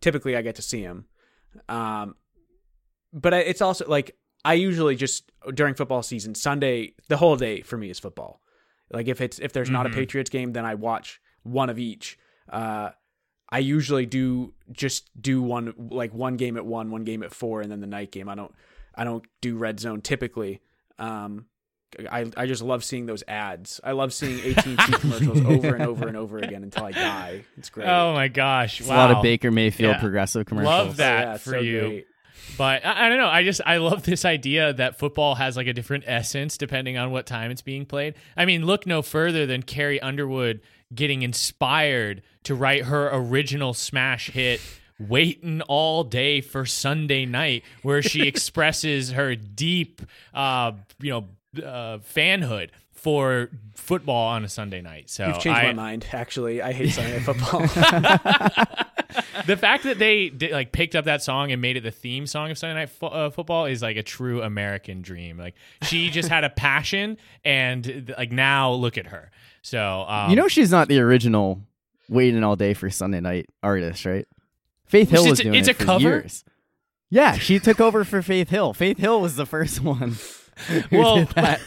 typically, 0.00 0.34
I 0.36 0.42
get 0.42 0.54
to 0.56 0.62
see 0.62 0.82
them. 0.82 1.04
Um, 1.68 2.14
but 3.12 3.32
it's 3.34 3.60
also 3.60 3.86
like 3.86 4.16
I 4.44 4.54
usually 4.54 4.96
just 4.96 5.30
during 5.54 5.74
football 5.74 6.02
season, 6.02 6.34
Sunday, 6.34 6.94
the 7.08 7.16
whole 7.16 7.36
day 7.36 7.60
for 7.62 7.76
me 7.76 7.90
is 7.90 7.98
football. 7.98 8.40
Like 8.90 9.06
if 9.08 9.20
it's 9.20 9.38
if 9.38 9.52
there's 9.52 9.70
not 9.70 9.86
a 9.86 9.90
Mhm. 9.90 9.94
Patriots 9.94 10.30
game, 10.30 10.52
then 10.52 10.64
I 10.64 10.74
watch 10.74 11.20
one 11.42 11.70
of 11.70 11.78
each. 11.78 12.18
Uh, 12.48 12.90
I 13.52 13.58
usually 13.58 14.06
do 14.06 14.54
just 14.72 15.10
do 15.20 15.42
one 15.42 15.74
like 15.90 16.12
one 16.14 16.36
game 16.36 16.56
at 16.56 16.64
one, 16.64 16.90
one 16.90 17.04
game 17.04 17.22
at 17.22 17.32
four, 17.34 17.60
and 17.60 17.70
then 17.70 17.80
the 17.80 17.86
night 17.86 18.10
game. 18.12 18.28
I 18.28 18.34
don't 18.34 18.52
I 18.94 19.04
don't 19.04 19.24
do 19.40 19.56
red 19.56 19.78
zone 19.80 20.00
typically. 20.00 20.60
Um, 20.98 21.46
I 22.10 22.30
I 22.36 22.46
just 22.46 22.62
love 22.62 22.84
seeing 22.84 23.06
those 23.06 23.24
ads. 23.28 23.80
I 23.82 23.92
love 23.92 24.12
seeing 24.12 24.40
AT&T 24.56 24.76
commercials 24.76 25.40
over 25.44 25.74
and 25.74 25.82
over 25.84 26.06
and 26.08 26.16
over 26.16 26.38
again 26.38 26.62
until 26.62 26.84
I 26.84 26.92
die. 26.92 27.44
It's 27.56 27.68
great. 27.70 27.88
Oh 27.88 28.12
my 28.14 28.28
gosh! 28.28 28.80
It's 28.80 28.88
a 28.88 28.92
lot 28.92 29.10
of 29.10 29.22
Baker 29.22 29.50
Mayfield 29.50 29.94
Yeah. 29.96 30.00
progressive 30.00 30.46
commercials. 30.46 30.68
Love 30.86 30.96
that 30.98 31.26
yeah, 31.26 31.36
for 31.38 31.50
so 31.50 31.58
you. 31.60 31.80
great. 31.80 32.06
But 32.56 32.84
I, 32.84 33.06
I 33.06 33.08
don't 33.08 33.18
know. 33.18 33.28
I 33.28 33.44
just 33.44 33.60
I 33.64 33.78
love 33.78 34.02
this 34.02 34.24
idea 34.24 34.72
that 34.74 34.98
football 34.98 35.34
has 35.36 35.56
like 35.56 35.66
a 35.66 35.72
different 35.72 36.04
essence 36.06 36.56
depending 36.56 36.96
on 36.96 37.10
what 37.10 37.26
time 37.26 37.50
it's 37.50 37.62
being 37.62 37.86
played. 37.86 38.14
I 38.36 38.44
mean, 38.44 38.66
look 38.66 38.86
no 38.86 39.02
further 39.02 39.46
than 39.46 39.62
Carrie 39.62 40.00
Underwood 40.00 40.60
getting 40.94 41.22
inspired 41.22 42.22
to 42.44 42.54
write 42.54 42.84
her 42.84 43.08
original 43.12 43.74
smash 43.74 44.30
hit 44.30 44.60
waiting 44.98 45.62
all 45.62 46.04
day 46.04 46.40
for 46.40 46.66
Sunday 46.66 47.24
night 47.24 47.64
where 47.82 48.02
she 48.02 48.22
expresses 48.28 49.12
her 49.12 49.34
deep 49.34 50.02
uh 50.34 50.72
you 51.00 51.10
know 51.10 51.28
uh 51.64 51.98
fanhood 51.98 52.70
for 53.00 53.50
football 53.74 54.28
on 54.28 54.44
a 54.44 54.48
Sunday 54.48 54.80
night. 54.80 55.10
So 55.10 55.26
You've 55.26 55.38
changed 55.38 55.58
I, 55.58 55.66
my 55.68 55.72
mind. 55.72 56.06
Actually, 56.12 56.60
I 56.62 56.72
hate 56.72 56.90
Sunday 56.90 57.12
night 57.18 57.22
football. 57.22 57.60
the 59.46 59.56
fact 59.56 59.84
that 59.84 59.98
they 59.98 60.28
did, 60.28 60.52
like 60.52 60.72
picked 60.72 60.94
up 60.94 61.06
that 61.06 61.22
song 61.22 61.50
and 61.52 61.60
made 61.60 61.76
it 61.76 61.82
the 61.82 61.90
theme 61.90 62.26
song 62.26 62.50
of 62.50 62.58
Sunday 62.58 62.74
Night 62.74 62.90
fo- 62.90 63.06
uh, 63.08 63.30
Football 63.30 63.66
is 63.66 63.82
like 63.82 63.96
a 63.96 64.02
true 64.02 64.42
American 64.42 65.02
dream. 65.02 65.38
Like 65.38 65.54
she 65.82 66.10
just 66.10 66.28
had 66.28 66.44
a 66.44 66.50
passion, 66.50 67.16
and 67.44 68.12
like 68.16 68.32
now 68.32 68.72
look 68.72 68.98
at 68.98 69.06
her. 69.06 69.30
So 69.62 70.04
um, 70.06 70.30
you 70.30 70.36
know 70.36 70.48
she's 70.48 70.70
not 70.70 70.88
the 70.88 71.00
original 71.00 71.60
waiting 72.08 72.42
all 72.44 72.56
day 72.56 72.74
for 72.74 72.90
Sunday 72.90 73.20
night 73.20 73.46
artist, 73.62 74.04
right? 74.04 74.26
Faith 74.86 75.10
Hill 75.10 75.20
It's- 75.22 75.30
was 75.30 75.40
doing 75.40 75.54
it's 75.54 75.68
it 75.68 75.76
a 75.76 75.78
for 75.78 75.84
cover? 75.84 76.02
years. 76.08 76.44
Yeah, 77.12 77.32
she 77.32 77.58
took 77.58 77.80
over 77.80 78.04
for 78.04 78.22
Faith 78.22 78.50
Hill. 78.50 78.72
Faith 78.72 78.98
Hill 78.98 79.20
was 79.20 79.34
the 79.36 79.46
first 79.46 79.80
one. 79.80 80.16
who 80.68 80.98
Well, 80.98 81.16
did 81.16 81.28
that. 81.30 81.60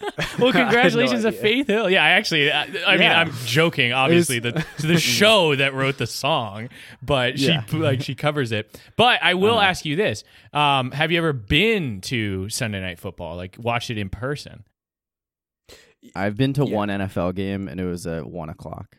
well, 0.38 0.52
congratulations 0.52 1.22
to. 1.22 1.32
Faith 1.32 1.66
Hill. 1.68 1.88
Yeah, 1.90 2.04
I 2.04 2.10
actually, 2.10 2.50
I, 2.52 2.62
I 2.86 2.96
mean, 2.96 3.10
I'm 3.10 3.32
joking. 3.44 3.92
Obviously, 3.92 4.38
the 4.38 4.64
the 4.80 4.98
show 5.00 5.54
that 5.56 5.74
wrote 5.74 5.98
the 5.98 6.06
song, 6.06 6.68
but 7.02 7.38
she 7.38 7.46
Yeah. 7.48 7.64
like 7.72 8.02
she 8.02 8.14
covers 8.14 8.52
it. 8.52 8.78
But 8.96 9.22
I 9.22 9.34
will 9.34 9.56
Uh-huh. 9.58 9.66
ask 9.66 9.84
you 9.84 9.96
this: 9.96 10.24
um, 10.52 10.90
Have 10.92 11.10
you 11.12 11.18
ever 11.18 11.32
been 11.32 12.00
to 12.02 12.48
Sunday 12.48 12.80
Night 12.80 12.98
Football? 12.98 13.36
Like 13.36 13.56
watched 13.58 13.90
it 13.90 13.98
in 13.98 14.08
person? 14.08 14.64
I've 16.14 16.36
been 16.36 16.52
to 16.54 16.64
Yeah. 16.66 16.74
one 16.74 16.88
NFL 16.88 17.34
game 17.34 17.68
and 17.68 17.80
it 17.80 17.84
was 17.84 18.06
at 18.06 18.26
one 18.26 18.48
o'clock. 18.48 18.96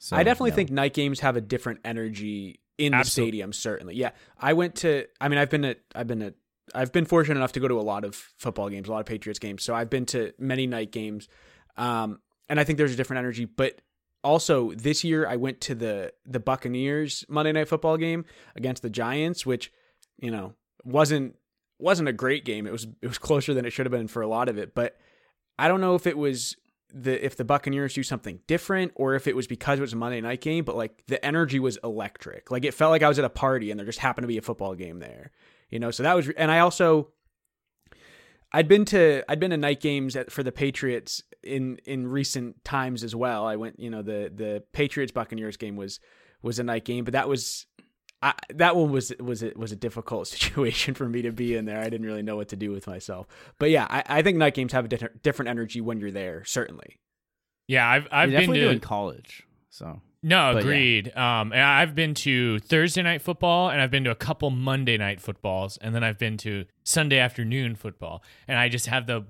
So, 0.00 0.16
I 0.16 0.22
definitely 0.22 0.50
no. 0.50 0.56
think 0.56 0.70
night 0.70 0.92
games 0.94 1.20
have 1.20 1.36
a 1.36 1.40
different 1.40 1.80
energy 1.84 2.60
in 2.76 2.92
the 2.92 2.98
Absolutely. 2.98 3.30
stadium. 3.30 3.52
Certainly, 3.52 3.94
yeah. 3.96 4.10
I 4.38 4.52
went 4.52 4.74
to. 4.76 5.06
I 5.20 5.28
mean, 5.28 5.38
I've 5.38 5.48
been 5.50 5.64
at. 5.64 5.78
I've 5.94 6.06
been 6.06 6.22
at. 6.22 6.34
I've 6.74 6.92
been 6.92 7.04
fortunate 7.04 7.36
enough 7.36 7.52
to 7.52 7.60
go 7.60 7.68
to 7.68 7.78
a 7.78 7.82
lot 7.82 8.04
of 8.04 8.14
football 8.14 8.68
games, 8.68 8.88
a 8.88 8.92
lot 8.92 9.00
of 9.00 9.06
Patriots 9.06 9.38
games. 9.38 9.62
So 9.62 9.74
I've 9.74 9.90
been 9.90 10.06
to 10.06 10.32
many 10.38 10.66
night 10.66 10.92
games, 10.92 11.28
um, 11.76 12.20
and 12.48 12.60
I 12.60 12.64
think 12.64 12.78
there's 12.78 12.92
a 12.92 12.96
different 12.96 13.18
energy. 13.18 13.44
But 13.44 13.80
also 14.22 14.72
this 14.72 15.04
year, 15.04 15.26
I 15.26 15.36
went 15.36 15.60
to 15.62 15.74
the 15.74 16.12
the 16.24 16.40
Buccaneers 16.40 17.24
Monday 17.28 17.52
Night 17.52 17.68
Football 17.68 17.96
game 17.96 18.24
against 18.56 18.82
the 18.82 18.90
Giants, 18.90 19.44
which 19.44 19.72
you 20.18 20.30
know 20.30 20.54
wasn't 20.84 21.36
wasn't 21.78 22.08
a 22.08 22.12
great 22.12 22.44
game. 22.44 22.66
It 22.66 22.72
was 22.72 22.86
it 23.02 23.06
was 23.06 23.18
closer 23.18 23.52
than 23.52 23.64
it 23.64 23.70
should 23.70 23.86
have 23.86 23.92
been 23.92 24.08
for 24.08 24.22
a 24.22 24.28
lot 24.28 24.48
of 24.48 24.58
it, 24.58 24.74
but 24.74 24.96
I 25.58 25.68
don't 25.68 25.80
know 25.80 25.94
if 25.94 26.06
it 26.06 26.16
was 26.16 26.56
the 26.92 27.24
if 27.24 27.36
the 27.36 27.44
Buccaneers 27.44 27.94
do 27.94 28.02
something 28.02 28.40
different 28.46 28.92
or 28.94 29.14
if 29.14 29.26
it 29.26 29.34
was 29.34 29.46
because 29.46 29.78
it 29.78 29.82
was 29.82 29.92
a 29.92 29.96
Monday 29.96 30.20
night 30.20 30.40
game, 30.40 30.64
but 30.64 30.76
like 30.76 31.02
the 31.08 31.24
energy 31.24 31.58
was 31.58 31.78
electric. 31.82 32.50
Like 32.50 32.64
it 32.64 32.72
felt 32.72 32.90
like 32.90 33.02
I 33.02 33.08
was 33.08 33.18
at 33.18 33.24
a 33.24 33.30
party 33.30 33.70
and 33.70 33.78
there 33.78 33.86
just 33.86 33.98
happened 33.98 34.24
to 34.24 34.28
be 34.28 34.38
a 34.38 34.42
football 34.42 34.74
game 34.74 35.00
there. 35.00 35.32
You 35.70 35.78
know, 35.78 35.90
so 35.90 36.02
that 36.02 36.14
was 36.14 36.28
and 36.30 36.50
I 36.50 36.60
also 36.60 37.08
I'd 38.52 38.68
been 38.68 38.84
to 38.86 39.24
I'd 39.28 39.40
been 39.40 39.50
to 39.50 39.56
night 39.56 39.80
games 39.80 40.14
at, 40.14 40.30
for 40.30 40.42
the 40.42 40.52
Patriots 40.52 41.22
in 41.42 41.78
in 41.84 42.06
recent 42.06 42.64
times 42.64 43.02
as 43.02 43.14
well. 43.14 43.44
I 43.46 43.56
went, 43.56 43.80
you 43.80 43.90
know, 43.90 44.02
the 44.02 44.30
the 44.34 44.62
Patriots 44.72 45.12
Buccaneers 45.12 45.56
game 45.56 45.76
was 45.76 45.98
was 46.42 46.58
a 46.58 46.64
night 46.64 46.84
game, 46.84 47.04
but 47.04 47.12
that 47.12 47.28
was 47.28 47.66
I, 48.22 48.32
that 48.50 48.76
one 48.76 48.92
was 48.92 49.12
was 49.18 49.42
it 49.42 49.56
was 49.56 49.72
a 49.72 49.76
difficult 49.76 50.28
situation 50.28 50.94
for 50.94 51.08
me 51.08 51.22
to 51.22 51.32
be 51.32 51.56
in 51.56 51.64
there. 51.64 51.80
I 51.80 51.90
didn't 51.90 52.06
really 52.06 52.22
know 52.22 52.36
what 52.36 52.48
to 52.48 52.56
do 52.56 52.70
with 52.70 52.86
myself. 52.86 53.26
But 53.58 53.70
yeah, 53.70 53.86
I, 53.90 54.04
I 54.06 54.22
think 54.22 54.38
night 54.38 54.54
games 54.54 54.72
have 54.72 54.84
a 54.84 54.88
different 54.88 55.22
different 55.22 55.48
energy 55.48 55.80
when 55.80 55.98
you're 55.98 56.12
there. 56.12 56.44
Certainly. 56.44 57.00
Yeah, 57.66 57.88
I've 57.88 58.06
I've 58.12 58.30
They 58.30 58.36
been 58.36 58.40
definitely 58.40 58.60
to 58.60 58.66
do 58.66 58.72
in 58.72 58.80
college. 58.80 59.42
So 59.70 60.00
No, 60.24 60.54
But 60.54 60.64
yeah. 60.64 60.70
agreed. 60.70 61.16
Um, 61.16 61.52
and 61.52 61.60
I've 61.60 61.94
been 61.94 62.14
to 62.14 62.58
Thursday 62.60 63.02
night 63.02 63.20
football, 63.20 63.68
and 63.68 63.80
I've 63.80 63.90
been 63.90 64.04
to 64.04 64.10
a 64.10 64.14
couple 64.16 64.50
Monday 64.50 64.96
night 64.96 65.20
footballs, 65.20 65.76
and 65.76 65.94
then 65.94 66.02
I've 66.02 66.18
been 66.18 66.38
to 66.38 66.64
Sunday 66.82 67.18
afternoon 67.18 67.74
football, 67.76 68.22
and 68.48 68.58
I 68.58 68.68
just 68.70 68.86
have 68.86 69.06
the 69.06 69.26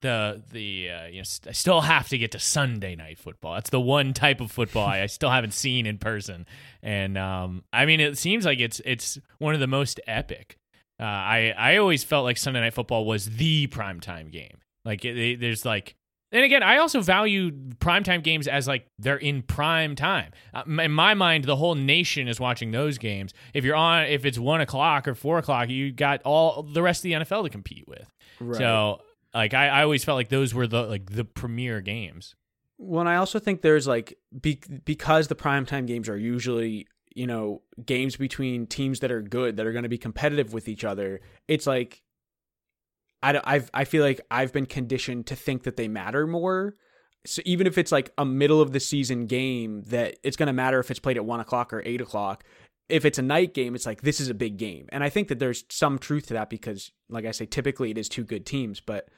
the 0.00 0.42
the 0.52 0.90
uh, 0.90 1.06
you 1.06 1.18
know 1.18 1.22
st- 1.24 1.48
I 1.50 1.52
still 1.52 1.80
have 1.82 2.08
to 2.08 2.18
get 2.18 2.30
to 2.32 2.38
Sunday 2.38 2.96
night 2.96 3.18
football. 3.18 3.54
That's 3.54 3.68
the 3.70 3.80
one 3.80 4.14
type 4.14 4.40
of 4.40 4.50
football 4.50 4.86
I, 4.86 5.02
I 5.02 5.06
still 5.06 5.30
haven't 5.30 5.52
seen 5.54 5.84
in 5.86 5.98
person, 5.98 6.46
and 6.82 7.18
um, 7.18 7.64
I 7.72 7.84
mean 7.84 8.00
it 8.00 8.16
seems 8.16 8.44
like 8.46 8.58
it's 8.60 8.80
it's 8.86 9.18
one 9.38 9.54
of 9.54 9.60
the 9.60 9.66
most 9.66 10.00
epic. 10.06 10.56
Uh, 11.00 11.04
I 11.04 11.54
I 11.58 11.76
always 11.76 12.04
felt 12.04 12.24
like 12.24 12.38
Sunday 12.38 12.60
night 12.60 12.74
football 12.74 13.04
was 13.04 13.26
the 13.36 13.66
primetime 13.66 14.30
game. 14.30 14.58
Like 14.84 15.04
it, 15.04 15.18
it- 15.18 15.40
there's 15.40 15.64
like 15.66 15.94
and 16.30 16.44
again, 16.44 16.62
I 16.62 16.78
also 16.78 17.00
value 17.00 17.50
primetime 17.76 18.22
games 18.22 18.46
as 18.46 18.68
like 18.68 18.86
they're 18.98 19.16
in 19.16 19.42
prime 19.42 19.94
time. 19.94 20.32
Uh, 20.52 20.62
in 20.66 20.92
my 20.92 21.14
mind, 21.14 21.44
the 21.44 21.56
whole 21.56 21.74
nation 21.74 22.28
is 22.28 22.38
watching 22.38 22.70
those 22.70 22.98
games. 22.98 23.32
If 23.54 23.64
you're 23.64 23.76
on, 23.76 24.04
if 24.04 24.24
it's 24.26 24.38
one 24.38 24.60
o'clock 24.60 25.08
or 25.08 25.14
four 25.14 25.38
o'clock, 25.38 25.70
you 25.70 25.90
got 25.90 26.20
all 26.22 26.62
the 26.62 26.82
rest 26.82 27.00
of 27.00 27.02
the 27.04 27.12
NFL 27.12 27.44
to 27.44 27.50
compete 27.50 27.88
with. 27.88 28.10
Right. 28.40 28.58
So, 28.58 29.00
like, 29.32 29.54
I, 29.54 29.68
I 29.68 29.82
always 29.82 30.04
felt 30.04 30.16
like 30.16 30.28
those 30.28 30.52
were 30.52 30.66
the 30.66 30.82
like 30.82 31.10
the 31.10 31.24
premier 31.24 31.80
games. 31.80 32.34
Well, 32.76 33.08
I 33.08 33.16
also 33.16 33.38
think 33.38 33.62
there's 33.62 33.88
like 33.88 34.18
be- 34.40 34.60
because 34.84 35.28
the 35.28 35.34
primetime 35.34 35.86
games 35.86 36.08
are 36.08 36.18
usually 36.18 36.86
you 37.14 37.26
know 37.26 37.62
games 37.84 38.16
between 38.16 38.66
teams 38.66 39.00
that 39.00 39.10
are 39.10 39.22
good 39.22 39.56
that 39.56 39.66
are 39.66 39.72
going 39.72 39.82
to 39.82 39.88
be 39.88 39.98
competitive 39.98 40.52
with 40.52 40.68
each 40.68 40.84
other. 40.84 41.20
It's 41.48 41.66
like 41.66 42.02
I 43.22 43.32
don't- 43.32 43.44
I've 43.46 43.70
I 43.74 43.84
feel 43.84 44.02
like 44.04 44.20
I've 44.30 44.52
been 44.52 44.66
conditioned 44.66 45.26
to 45.26 45.36
think 45.36 45.64
that 45.64 45.76
they 45.76 45.88
matter 45.88 46.26
more. 46.26 46.76
So 47.26 47.42
even 47.44 47.66
if 47.66 47.76
it's 47.78 47.90
like 47.92 48.12
a 48.16 48.24
middle 48.24 48.60
of 48.60 48.72
the 48.72 48.80
season 48.80 49.26
game, 49.26 49.82
that 49.88 50.18
it's 50.22 50.36
going 50.36 50.46
to 50.46 50.52
matter 50.52 50.78
if 50.78 50.90
it's 50.90 51.00
played 51.00 51.16
at 51.16 51.24
one 51.24 51.40
o'clock 51.40 51.72
or 51.72 51.82
eight 51.84 52.00
o'clock. 52.00 52.44
If 52.88 53.04
it's 53.04 53.18
a 53.18 53.22
night 53.22 53.52
game, 53.54 53.74
it's 53.74 53.84
like 53.84 54.00
this 54.02 54.18
is 54.20 54.28
a 54.30 54.34
big 54.34 54.56
game, 54.56 54.86
and 54.90 55.04
I 55.04 55.10
think 55.10 55.28
that 55.28 55.38
there's 55.38 55.64
some 55.68 55.98
truth 55.98 56.28
to 56.28 56.34
that 56.34 56.48
because, 56.48 56.90
like 57.10 57.26
I 57.26 57.32
say, 57.32 57.44
typically 57.44 57.90
it 57.90 57.98
is 57.98 58.08
two 58.08 58.24
good 58.24 58.46
teams, 58.46 58.80
but 58.80 59.08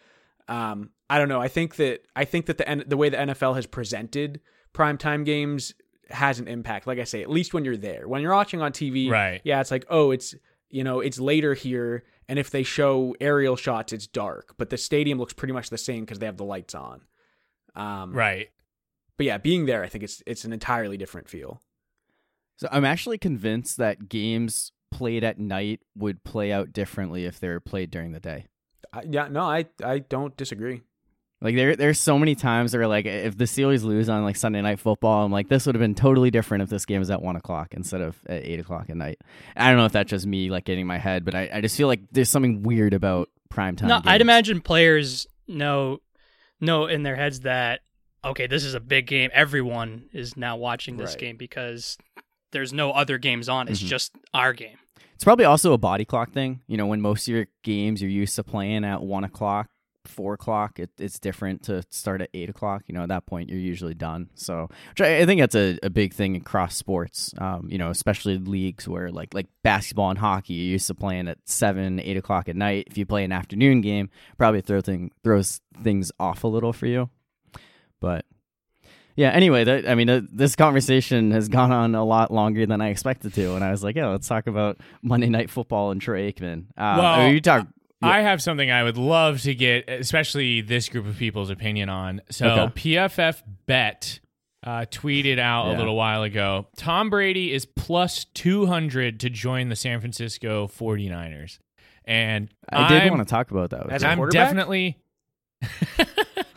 um, 0.48 0.90
I 1.08 1.18
don't 1.18 1.28
know. 1.28 1.40
I 1.40 1.46
think 1.48 1.76
that 1.76 2.00
I 2.16 2.24
think 2.24 2.46
that 2.46 2.58
the 2.58 2.68
N- 2.68 2.82
the 2.86 2.96
way 2.96 3.10
the 3.10 3.18
NFL 3.18 3.54
has 3.54 3.66
presented 3.66 4.40
primetime 4.74 5.24
games 5.24 5.74
has 6.10 6.40
an 6.40 6.48
impact. 6.48 6.88
Like 6.88 6.98
I 6.98 7.04
say, 7.04 7.22
at 7.22 7.30
least 7.30 7.54
when 7.54 7.64
you're 7.64 7.76
there, 7.76 8.08
when 8.08 8.22
you're 8.22 8.32
watching 8.34 8.60
on 8.60 8.72
TV, 8.72 9.08
Right. 9.08 9.40
Yeah, 9.44 9.60
it's 9.60 9.70
like 9.70 9.84
oh, 9.88 10.10
it's 10.10 10.34
you 10.68 10.82
know 10.82 10.98
it's 10.98 11.20
later 11.20 11.54
here, 11.54 12.02
and 12.30 12.38
if 12.38 12.48
they 12.48 12.62
show 12.62 13.16
aerial 13.20 13.56
shots, 13.56 13.92
it's 13.92 14.06
dark, 14.06 14.54
but 14.56 14.70
the 14.70 14.78
stadium 14.78 15.18
looks 15.18 15.32
pretty 15.32 15.52
much 15.52 15.68
the 15.68 15.76
same 15.76 16.04
because 16.04 16.20
they 16.20 16.26
have 16.26 16.36
the 16.36 16.44
lights 16.44 16.76
on. 16.76 17.00
Um, 17.74 18.12
Right. 18.12 18.50
But 19.16 19.26
yeah, 19.26 19.36
being 19.36 19.66
there, 19.66 19.82
I 19.82 19.88
think 19.88 20.04
it's 20.04 20.22
it's 20.26 20.44
an 20.44 20.52
entirely 20.52 20.96
different 20.96 21.28
feel. 21.28 21.60
So 22.56 22.68
I'm 22.70 22.84
actually 22.84 23.18
convinced 23.18 23.78
that 23.78 24.08
games 24.08 24.70
played 24.92 25.24
at 25.24 25.40
night 25.40 25.80
would 25.96 26.22
play 26.22 26.52
out 26.52 26.72
differently 26.72 27.24
if 27.24 27.40
they 27.40 27.48
were 27.48 27.60
played 27.60 27.90
during 27.90 28.12
the 28.12 28.20
day. 28.20 28.46
I, 28.92 29.02
yeah, 29.10 29.26
no, 29.26 29.42
I 29.42 29.66
I 29.84 29.98
don't 29.98 30.36
disagree. 30.36 30.82
Like 31.42 31.57
there, 31.57 31.74
there's 31.74 31.98
so 31.98 32.18
many 32.18 32.35
times 32.35 32.74
where 32.74 32.87
like 32.87 33.07
if 33.07 33.37
the 33.38 33.44
Steelers 33.44 33.83
lose 33.83 34.09
on 34.11 34.22
like 34.24 34.37
Sunday 34.37 34.61
night 34.61 34.79
football, 34.79 35.24
I'm 35.24 35.33
like 35.33 35.48
this 35.48 35.64
would 35.66 35.74
have 35.74 35.81
been 35.81 35.94
totally 35.94 36.31
different 36.31 36.62
if 36.62 36.68
this 36.68 36.85
game 36.85 36.98
was 36.98 37.11
at 37.11 37.22
one 37.22 37.37
o'clock 37.37 37.72
instead 37.72 38.03
of 38.03 38.18
at 38.26 38.44
eight 38.44 38.61
o'clock 38.61 38.90
at 38.90 38.96
night. 38.96 39.18
I 39.57 39.68
don't 39.68 39.79
know 39.79 39.87
if 39.87 39.92
that's 39.92 40.11
just 40.11 40.26
me 40.26 40.50
like 40.50 40.64
getting 40.64 40.87
my 40.87 40.98
head, 40.98 41.24
but 41.24 41.35
I, 41.35 41.48
I 41.55 41.61
just 41.62 41.76
feel 41.76 41.88
like 41.88 42.00
there's 42.12 42.29
something 42.29 42.62
weird 42.62 42.92
about 42.92 43.31
primetime. 43.50 43.88
No, 43.88 44.00
I'd 44.05 44.20
imagine 44.20 44.61
players 44.61 45.26
know 45.48 46.00
know 46.61 46.87
in 46.87 47.03
their 47.05 47.16
heads 47.16 47.40
that 47.40 47.81
okay, 48.22 48.46
this 48.46 48.64
is 48.64 48.74
a 48.74 48.81
big 48.81 49.07
game. 49.07 49.31
Everyone 49.33 50.05
is 50.12 50.37
now 50.37 50.59
watching 50.59 50.98
this 50.98 51.12
Right. 51.12 51.18
game 51.20 51.37
because 51.38 51.96
there's 52.53 52.72
no 52.74 52.90
other 52.90 53.16
games 53.16 53.48
on. 53.48 53.66
It's 53.68 53.83
Mhm. 53.83 53.87
just 53.87 54.12
our 54.35 54.53
game. 54.53 54.76
It's 55.14 55.24
probably 55.24 55.46
also 55.46 55.72
a 55.72 55.79
body 55.79 56.05
clock 56.05 56.33
thing. 56.33 56.61
You 56.66 56.76
know, 56.76 56.87
when 56.87 57.00
most 57.00 57.26
of 57.29 57.35
your 57.35 57.46
games 57.62 58.03
you're 58.03 58.11
used 58.11 58.37
to 58.37 58.44
playing 58.44 58.85
at 58.85 59.03
one 59.03 59.24
o'clock, 59.24 59.68
four 60.04 60.34
o'clock, 60.34 60.78
it, 60.78 60.90
it's 60.98 61.18
different 61.18 61.62
to 61.64 61.82
start 61.90 62.22
at 62.22 62.30
eight 62.34 62.48
o'clock. 62.48 62.82
You 62.86 62.94
know, 62.94 63.02
at 63.02 63.08
that 63.08 63.26
point 63.26 63.48
you're 63.50 63.58
usually 63.58 63.94
done. 63.94 64.30
So, 64.34 64.68
which 64.90 65.00
I, 65.00 65.20
I 65.20 65.26
think 65.26 65.40
that's 65.40 65.54
a, 65.54 65.78
a 65.82 65.90
big 65.90 66.14
thing 66.14 66.36
across 66.36 66.76
sports. 66.76 67.32
Um, 67.38 67.68
you 67.70 67.78
know, 67.78 67.90
especially 67.90 68.38
leagues 68.38 68.88
where 68.88 69.10
like 69.10 69.34
like 69.34 69.46
basketball 69.62 70.10
and 70.10 70.18
hockey, 70.18 70.54
you're 70.54 70.72
used 70.72 70.86
to 70.88 70.94
playing 70.94 71.28
at 71.28 71.38
seven, 71.44 72.00
eight 72.00 72.16
o'clock 72.16 72.48
at 72.48 72.56
night. 72.56 72.88
If 72.90 72.98
you 72.98 73.06
play 73.06 73.24
an 73.24 73.32
afternoon 73.32 73.80
game, 73.80 74.10
probably 74.38 74.60
throw 74.60 74.80
thing 74.80 75.10
throws 75.22 75.60
things 75.82 76.12
off 76.18 76.44
a 76.44 76.48
little 76.48 76.72
for 76.72 76.86
you. 76.86 77.10
But 78.00 78.24
yeah. 79.16 79.30
Anyway, 79.30 79.64
that, 79.64 79.88
I 79.88 79.94
mean, 79.94 80.08
uh, 80.08 80.22
this 80.32 80.56
conversation 80.56 81.32
has 81.32 81.48
gone 81.48 81.72
on 81.72 81.94
a 81.94 82.04
lot 82.04 82.32
longer 82.32 82.64
than 82.64 82.80
I 82.80 82.88
expected 82.88 83.34
to, 83.34 83.54
and 83.54 83.62
I 83.62 83.70
was 83.70 83.84
like, 83.84 83.96
"Yeah, 83.96 84.06
let's 84.08 84.26
talk 84.26 84.46
about 84.46 84.78
Monday 85.02 85.28
Night 85.28 85.50
Football 85.50 85.90
and 85.90 86.00
Troy 86.00 86.30
Aikman." 86.32 86.66
Uh, 86.78 86.96
Well, 86.98 87.04
I 87.04 87.24
mean, 87.26 87.34
you 87.34 87.40
talk. 87.40 87.66
Yeah. 88.02 88.08
I 88.08 88.20
have 88.20 88.40
something 88.40 88.70
I 88.70 88.82
would 88.82 88.96
love 88.96 89.42
to 89.42 89.54
get, 89.54 89.88
especially 89.90 90.60
this 90.62 90.88
group 90.88 91.06
of 91.06 91.16
people's 91.18 91.50
opinion 91.50 91.88
on. 91.88 92.22
So 92.30 92.46
Okay. 92.48 92.94
PFF 92.96 93.42
Bet 93.66 94.20
uh, 94.64 94.86
tweeted 94.90 95.38
out 95.38 95.74
a 95.74 95.78
little 95.78 95.96
while 95.96 96.22
ago 96.22 96.66
Tom 96.76 97.08
Brady 97.10 97.52
is 97.52 97.64
plus 97.64 98.24
200 98.34 99.20
to 99.20 99.30
join 99.30 99.68
the 99.70 99.76
San 99.76 100.00
Francisco 100.00 100.66
49ers. 100.68 101.58
And 102.04 102.48
I 102.70 102.88
did 102.88 103.02
I'm- 103.02 103.10
want 103.14 103.26
to 103.26 103.30
talk 103.30 103.50
about 103.50 103.70
that. 103.70 103.84
With 103.84 103.92
As 103.94 104.02
you. 104.02 104.08
a 104.08 104.12
I'm 104.12 104.28
definitely. 104.30 104.98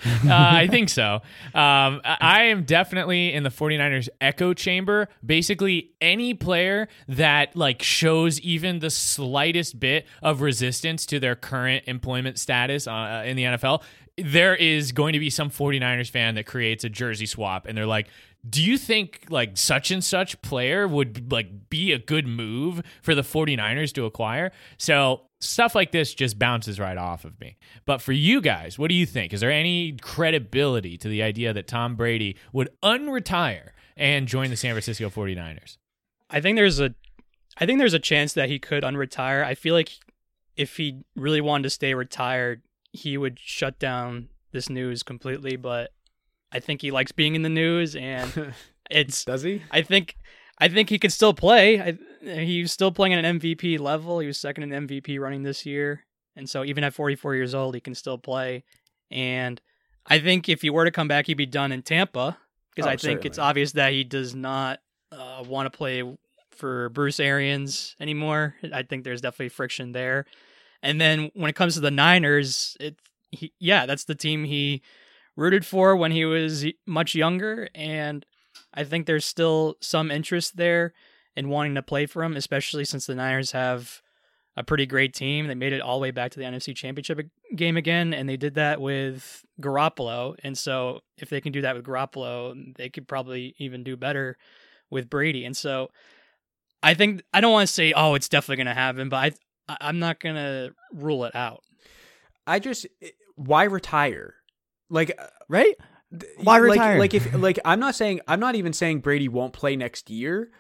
uh, 0.25 0.29
I 0.29 0.67
think 0.67 0.89
so. 0.89 1.21
Um, 1.53 2.01
I 2.03 2.45
am 2.45 2.63
definitely 2.63 3.33
in 3.33 3.43
the 3.43 3.49
49ers 3.49 4.09
echo 4.19 4.53
chamber. 4.53 5.07
Basically, 5.25 5.91
any 6.01 6.33
player 6.33 6.87
that 7.07 7.55
like 7.55 7.81
shows 7.81 8.39
even 8.41 8.79
the 8.79 8.89
slightest 8.89 9.79
bit 9.79 10.05
of 10.21 10.41
resistance 10.41 11.05
to 11.07 11.19
their 11.19 11.35
current 11.35 11.85
employment 11.87 12.39
status 12.39 12.87
uh, 12.87 13.23
in 13.25 13.35
the 13.35 13.43
NFL, 13.43 13.83
there 14.17 14.55
is 14.55 14.91
going 14.91 15.13
to 15.13 15.19
be 15.19 15.29
some 15.29 15.49
49ers 15.49 16.09
fan 16.09 16.35
that 16.35 16.45
creates 16.45 16.83
a 16.83 16.89
jersey 16.89 17.25
swap 17.25 17.65
and 17.65 17.77
they're 17.77 17.85
like, 17.85 18.09
do 18.47 18.61
you 18.61 18.77
think 18.77 19.25
like 19.29 19.57
such 19.57 19.89
and 19.89 20.03
such 20.03 20.41
player 20.41 20.87
would 20.87 21.31
like 21.31 21.69
be 21.69 21.93
a 21.93 21.97
good 21.97 22.27
move 22.27 22.81
for 23.01 23.15
the 23.15 23.21
49ers 23.21 23.93
to 23.93 24.05
acquire? 24.05 24.51
So 24.77 25.21
stuff 25.43 25.75
like 25.75 25.91
this 25.91 26.13
just 26.13 26.39
bounces 26.39 26.79
right 26.79 26.97
off 26.97 27.25
of 27.25 27.39
me. 27.39 27.58
But 27.86 28.01
for 28.01 28.12
you 28.12 28.41
guys, 28.41 28.79
what 28.79 28.89
do 28.89 28.95
you 28.95 29.06
think? 29.06 29.34
Is 29.34 29.41
there 29.41 29.51
any 29.51 29.93
credibility 29.93 30.97
to 30.97 31.08
the 31.08 31.23
idea 31.23 31.53
that 31.53 31.67
Tom 31.67 31.95
Brady 31.95 32.38
would 32.51 32.69
unretire 32.82 33.69
and 33.95 34.27
join 34.27 34.49
the 34.49 34.56
San 34.56 34.71
Francisco 34.73 35.10
49ers? 35.10 35.77
I 36.29 36.41
think 36.41 36.56
there's 36.56 36.79
a 36.79 36.95
I 37.58 37.65
think 37.65 37.77
there's 37.77 37.93
a 37.93 37.99
chance 37.99 38.34
that 38.34 38.49
he 38.49 38.58
could 38.58 38.84
unretire. 38.84 39.43
I 39.45 39.53
feel 39.53 39.75
like 39.75 39.91
if 40.58 40.77
he 40.77 41.01
really 41.15 41.41
wanted 41.41 41.63
to 41.63 41.69
stay 41.69 41.93
retired, 41.93 42.63
he 42.91 43.17
would 43.17 43.39
shut 43.39 43.77
down 43.77 44.29
this 44.51 44.69
news 44.69 45.03
completely, 45.03 45.56
but 45.56 45.91
I 46.51 46.60
think 46.60 46.82
he 46.82 46.91
likes 46.91 47.12
being 47.12 47.36
in 47.36 47.41
the 47.41 47.49
news 47.49 47.95
and 47.95 48.53
it's 48.89 49.25
Does 49.25 49.43
he? 49.43 49.62
I 49.71 49.82
think 49.82 50.15
I 50.58 50.67
think 50.67 50.89
he 50.89 50.99
could 50.99 51.12
still 51.12 51.34
play. 51.34 51.82
I, 51.82 51.97
he's 52.23 52.71
still 52.71 52.91
playing 52.91 53.13
at 53.13 53.25
an 53.25 53.39
MVP 53.39 53.79
level. 53.79 54.19
He 54.19 54.27
was 54.27 54.39
second 54.39 54.71
in 54.71 54.88
MVP 54.88 55.19
running 55.19 55.43
this 55.43 55.65
year, 55.65 56.05
and 56.36 56.49
so 56.49 56.63
even 56.63 56.83
at 56.83 56.93
44 56.93 57.36
years 57.36 57.53
old, 57.53 57.75
he 57.75 57.81
can 57.81 57.95
still 57.95 58.17
play. 58.17 58.63
And 59.12 59.62
I 60.05 60.19
think 60.19 60.49
if 60.49 60.62
he 60.62 60.69
were 60.69 60.86
to 60.86 60.91
come 60.91 61.07
back, 61.07 61.27
he'd 61.27 61.36
be 61.36 61.45
done 61.45 61.71
in 61.71 61.81
Tampa 61.81 62.38
because 62.73 62.88
Oh, 62.88 62.91
I 62.91 62.97
think 62.97 63.25
it's 63.25 63.38
obvious 63.38 63.73
that 63.73 63.91
he 63.91 64.03
does 64.03 64.33
not 64.33 64.79
uh, 65.12 65.43
want 65.47 65.71
to 65.71 65.77
play 65.77 66.03
for 66.51 66.89
Bruce 66.89 67.19
Arians 67.19 67.95
anymore. 67.99 68.55
I 68.73 68.83
think 68.83 69.03
there's 69.03 69.21
definitely 69.21 69.49
friction 69.49 69.91
there. 69.91 70.25
And 70.81 70.99
then 70.99 71.31
when 71.33 71.49
it 71.49 71.55
comes 71.55 71.75
to 71.75 71.79
the 71.79 71.91
Niners, 71.91 72.75
it 72.79 72.97
he, 73.31 73.51
yeah, 73.59 73.86
that's 73.86 74.05
the 74.05 74.15
team 74.15 74.43
he 74.43 74.81
rooted 75.36 75.65
for 75.65 75.95
when 75.95 76.12
he 76.12 76.25
was 76.25 76.65
much 76.86 77.15
younger, 77.15 77.67
and 77.73 78.25
I 78.73 78.83
think 78.83 79.05
there's 79.05 79.25
still 79.25 79.75
some 79.81 80.12
interest 80.12 80.57
there 80.57 80.93
in 81.36 81.50
wanting 81.50 81.76
to 81.76 81.82
play 81.82 82.06
for 82.06 82.24
him, 82.24 82.36
especially 82.36 82.86
since 82.86 83.06
the 83.06 83.15
Niners 83.15 83.52
have 83.52 84.02
a 84.56 84.63
pretty 84.63 84.86
great 84.86 85.13
team. 85.13 85.48
They 85.48 85.56
made 85.56 85.74
it 85.74 85.82
all 85.82 85.98
the 85.98 86.04
way 86.04 86.12
back 86.12 86.32
to 86.32 86.39
the 86.39 86.46
NFC 86.46 86.76
Championship 86.76 87.19
game 87.56 87.78
again, 87.78 88.13
and 88.13 88.30
they 88.30 88.38
did 88.38 88.56
that 88.56 88.80
with 88.80 89.43
Garoppolo. 89.62 90.36
And 90.43 90.58
so, 90.58 91.02
if 91.17 91.30
they 91.30 91.41
can 91.41 91.52
do 91.52 91.62
that 91.62 91.76
with 91.76 91.86
Garoppolo, 91.86 92.76
they 92.76 92.89
could 92.89 93.08
probably 93.08 93.56
even 93.58 93.84
do 93.84 93.98
better 93.98 94.38
with 94.89 95.10
Brady. 95.10 95.46
And 95.46 95.58
so, 95.58 95.89
I 96.84 96.93
think 96.93 97.24
I 97.34 97.41
don't 97.41 97.52
want 97.52 97.67
to 97.67 97.74
say, 97.74 97.93
oh, 97.93 98.13
it's 98.13 98.30
definitely 98.30 98.58
going 98.58 98.76
to 98.76 98.80
happen, 98.80 99.10
but 99.10 99.34
I, 99.67 99.78
I'm 99.82 100.00
not 100.00 100.19
going 100.19 100.36
to 100.36 100.74
rule 100.93 101.26
it 101.26 101.36
out. 101.36 101.63
I 102.46 102.60
just 102.60 102.86
eh, 103.02 103.10
why 103.36 103.63
retire? 103.63 104.36
Like 104.89 105.15
uh, 105.17 105.28
right? 105.50 105.76
th- 106.12 106.32
Why 106.43 106.60
like, 106.60 106.72
retire? 106.72 107.00
Like 107.00 107.13
if 107.13 107.34
like 107.34 107.60
I'm 107.65 107.80
not 107.80 107.96
saying 107.96 108.22
I'm 108.28 108.39
not 108.39 108.56
even 108.56 108.74
saying 108.74 109.00
Brady 109.00 109.28
won't 109.28 109.54
play 109.54 109.76
next 109.76 110.10
year. 110.10 110.52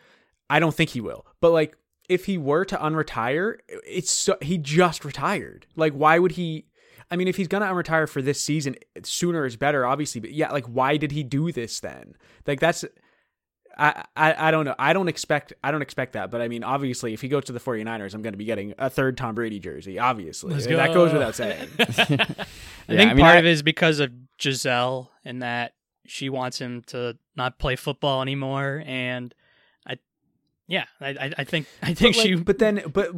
I 0.53 0.59
don't 0.59 0.73
think 0.75 0.91
he 0.91 1.01
will. 1.01 1.25
But 1.41 1.51
like 1.51 1.77
if 2.09 2.25
he 2.25 2.37
were 2.37 2.65
to 2.65 2.77
unretire, 2.77 3.57
it's 3.87 4.11
so, 4.11 4.37
he 4.41 4.57
just 4.57 5.03
retired. 5.05 5.65
Like 5.75 5.93
why 5.93 6.19
would 6.19 6.33
he 6.33 6.65
I 7.11 7.15
mean, 7.15 7.27
if 7.27 7.35
he's 7.37 7.47
gonna 7.47 7.73
retire 7.73 8.07
for 8.07 8.21
this 8.21 8.41
season, 8.41 8.75
sooner 9.03 9.45
is 9.45 9.55
better, 9.55 9.85
obviously. 9.85 10.19
But 10.21 10.31
yeah, 10.31 10.51
like, 10.51 10.65
why 10.65 10.97
did 10.97 11.11
he 11.11 11.21
do 11.23 11.51
this 11.51 11.79
then? 11.79 12.15
Like, 12.47 12.59
that's 12.59 12.83
I, 13.77 14.03
I, 14.15 14.47
I 14.47 14.51
don't 14.51 14.65
know. 14.65 14.75
I 14.79 14.93
don't 14.93 15.07
expect 15.07 15.53
I 15.63 15.71
don't 15.71 15.81
expect 15.81 16.13
that. 16.13 16.29
But 16.31 16.41
I 16.41 16.47
mean, 16.47 16.63
obviously, 16.63 17.13
if 17.13 17.21
he 17.21 17.27
goes 17.27 17.45
to 17.45 17.51
the 17.51 17.59
49ers, 17.59 18.13
I'm 18.13 18.21
going 18.21 18.33
to 18.33 18.37
be 18.37 18.45
getting 18.45 18.73
a 18.77 18.89
third 18.89 19.17
Tom 19.17 19.35
Brady 19.35 19.59
jersey. 19.59 19.97
Obviously, 19.99 20.53
Let's 20.53 20.65
that 20.67 20.93
goes 20.93 21.11
without 21.13 21.35
saying. 21.35 21.67
I 21.79 21.85
Yeah, 21.87 22.25
think 22.87 23.11
I 23.11 23.13
mean, 23.13 23.23
part 23.23 23.35
I- 23.35 23.39
of 23.39 23.45
it 23.45 23.51
is 23.51 23.63
because 23.63 23.99
of 23.99 24.11
Gisele 24.37 25.11
and 25.25 25.41
that 25.41 25.73
she 26.05 26.29
wants 26.29 26.59
him 26.59 26.83
to 26.87 27.17
not 27.35 27.57
play 27.59 27.75
football 27.75 28.21
anymore. 28.21 28.83
And 28.85 29.33
I, 29.33 29.42
yeah, 30.67 30.85
I, 31.01 31.09
I, 31.09 31.33
I 31.39 31.43
think 31.43 31.67
I 31.81 31.93
think 31.93 32.15
but, 32.15 32.19
like, 32.19 32.27
she. 32.27 32.35
but 32.35 32.59
then, 32.59 32.83
but 32.91 33.11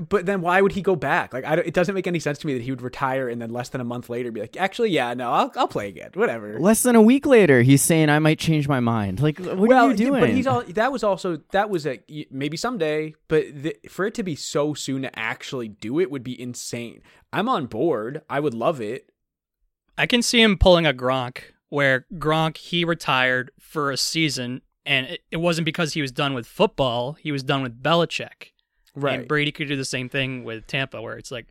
but 0.00 0.24
then, 0.24 0.40
why 0.40 0.62
would 0.62 0.72
he 0.72 0.80
go 0.80 0.96
back? 0.96 1.34
Like, 1.34 1.44
I 1.44 1.56
don't, 1.56 1.66
it 1.66 1.74
doesn't 1.74 1.94
make 1.94 2.06
any 2.06 2.18
sense 2.18 2.38
to 2.38 2.46
me 2.46 2.54
that 2.54 2.62
he 2.62 2.70
would 2.70 2.80
retire 2.80 3.28
and 3.28 3.40
then 3.40 3.50
less 3.50 3.68
than 3.68 3.82
a 3.82 3.84
month 3.84 4.08
later 4.08 4.32
be 4.32 4.40
like, 4.40 4.56
actually, 4.56 4.90
yeah, 4.90 5.12
no, 5.12 5.30
I'll 5.30 5.52
I'll 5.56 5.68
play 5.68 5.88
again, 5.88 6.10
whatever. 6.14 6.58
Less 6.58 6.82
than 6.82 6.96
a 6.96 7.02
week 7.02 7.26
later, 7.26 7.60
he's 7.62 7.82
saying 7.82 8.08
I 8.08 8.18
might 8.18 8.38
change 8.38 8.66
my 8.66 8.80
mind. 8.80 9.20
Like, 9.20 9.38
what 9.38 9.58
well, 9.58 9.86
are 9.86 9.90
you 9.90 9.96
doing? 9.96 10.20
but 10.20 10.30
he's 10.30 10.46
all 10.46 10.62
that 10.62 10.90
was 10.90 11.04
also 11.04 11.38
that 11.52 11.68
was 11.68 11.86
a 11.86 12.00
maybe 12.30 12.56
someday, 12.56 13.14
but 13.28 13.44
the, 13.54 13.76
for 13.88 14.06
it 14.06 14.14
to 14.14 14.22
be 14.22 14.34
so 14.34 14.72
soon 14.72 15.02
to 15.02 15.18
actually 15.18 15.68
do 15.68 16.00
it 16.00 16.10
would 16.10 16.24
be 16.24 16.40
insane. 16.40 17.02
I'm 17.32 17.48
on 17.48 17.66
board. 17.66 18.22
I 18.28 18.40
would 18.40 18.54
love 18.54 18.80
it. 18.80 19.10
I 19.98 20.06
can 20.06 20.22
see 20.22 20.40
him 20.40 20.56
pulling 20.56 20.86
a 20.86 20.94
Gronk, 20.94 21.38
where 21.68 22.06
Gronk 22.14 22.56
he 22.56 22.84
retired 22.84 23.50
for 23.60 23.90
a 23.90 23.96
season, 23.96 24.62
and 24.86 25.06
it, 25.06 25.20
it 25.30 25.36
wasn't 25.38 25.64
because 25.64 25.94
he 25.94 26.02
was 26.02 26.12
done 26.12 26.34
with 26.34 26.46
football; 26.46 27.14
he 27.14 27.32
was 27.32 27.42
done 27.42 27.62
with 27.62 27.82
Belichick. 27.82 28.52
Right. 28.94 29.20
And 29.20 29.28
Brady 29.28 29.50
could 29.52 29.68
do 29.68 29.76
the 29.76 29.84
same 29.84 30.08
thing 30.08 30.44
with 30.44 30.66
Tampa, 30.66 31.02
where 31.02 31.16
it's 31.16 31.32
like, 31.32 31.46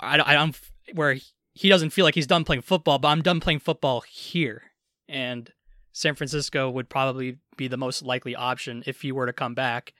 I, 0.00 0.18
I 0.18 0.34
don't, 0.34 0.58
where 0.94 1.16
he 1.52 1.68
doesn't 1.68 1.90
feel 1.90 2.04
like 2.04 2.16
he's 2.16 2.26
done 2.26 2.44
playing 2.44 2.62
football, 2.62 2.98
but 2.98 3.08
I'm 3.08 3.22
done 3.22 3.38
playing 3.40 3.60
football 3.60 4.00
here. 4.00 4.62
And 5.08 5.52
San 5.92 6.16
Francisco 6.16 6.68
would 6.68 6.88
probably 6.88 7.38
be 7.56 7.68
the 7.68 7.76
most 7.76 8.02
likely 8.02 8.34
option 8.34 8.82
if 8.86 9.02
he 9.02 9.12
were 9.12 9.26
to 9.26 9.32
come 9.32 9.54
back 9.54 9.92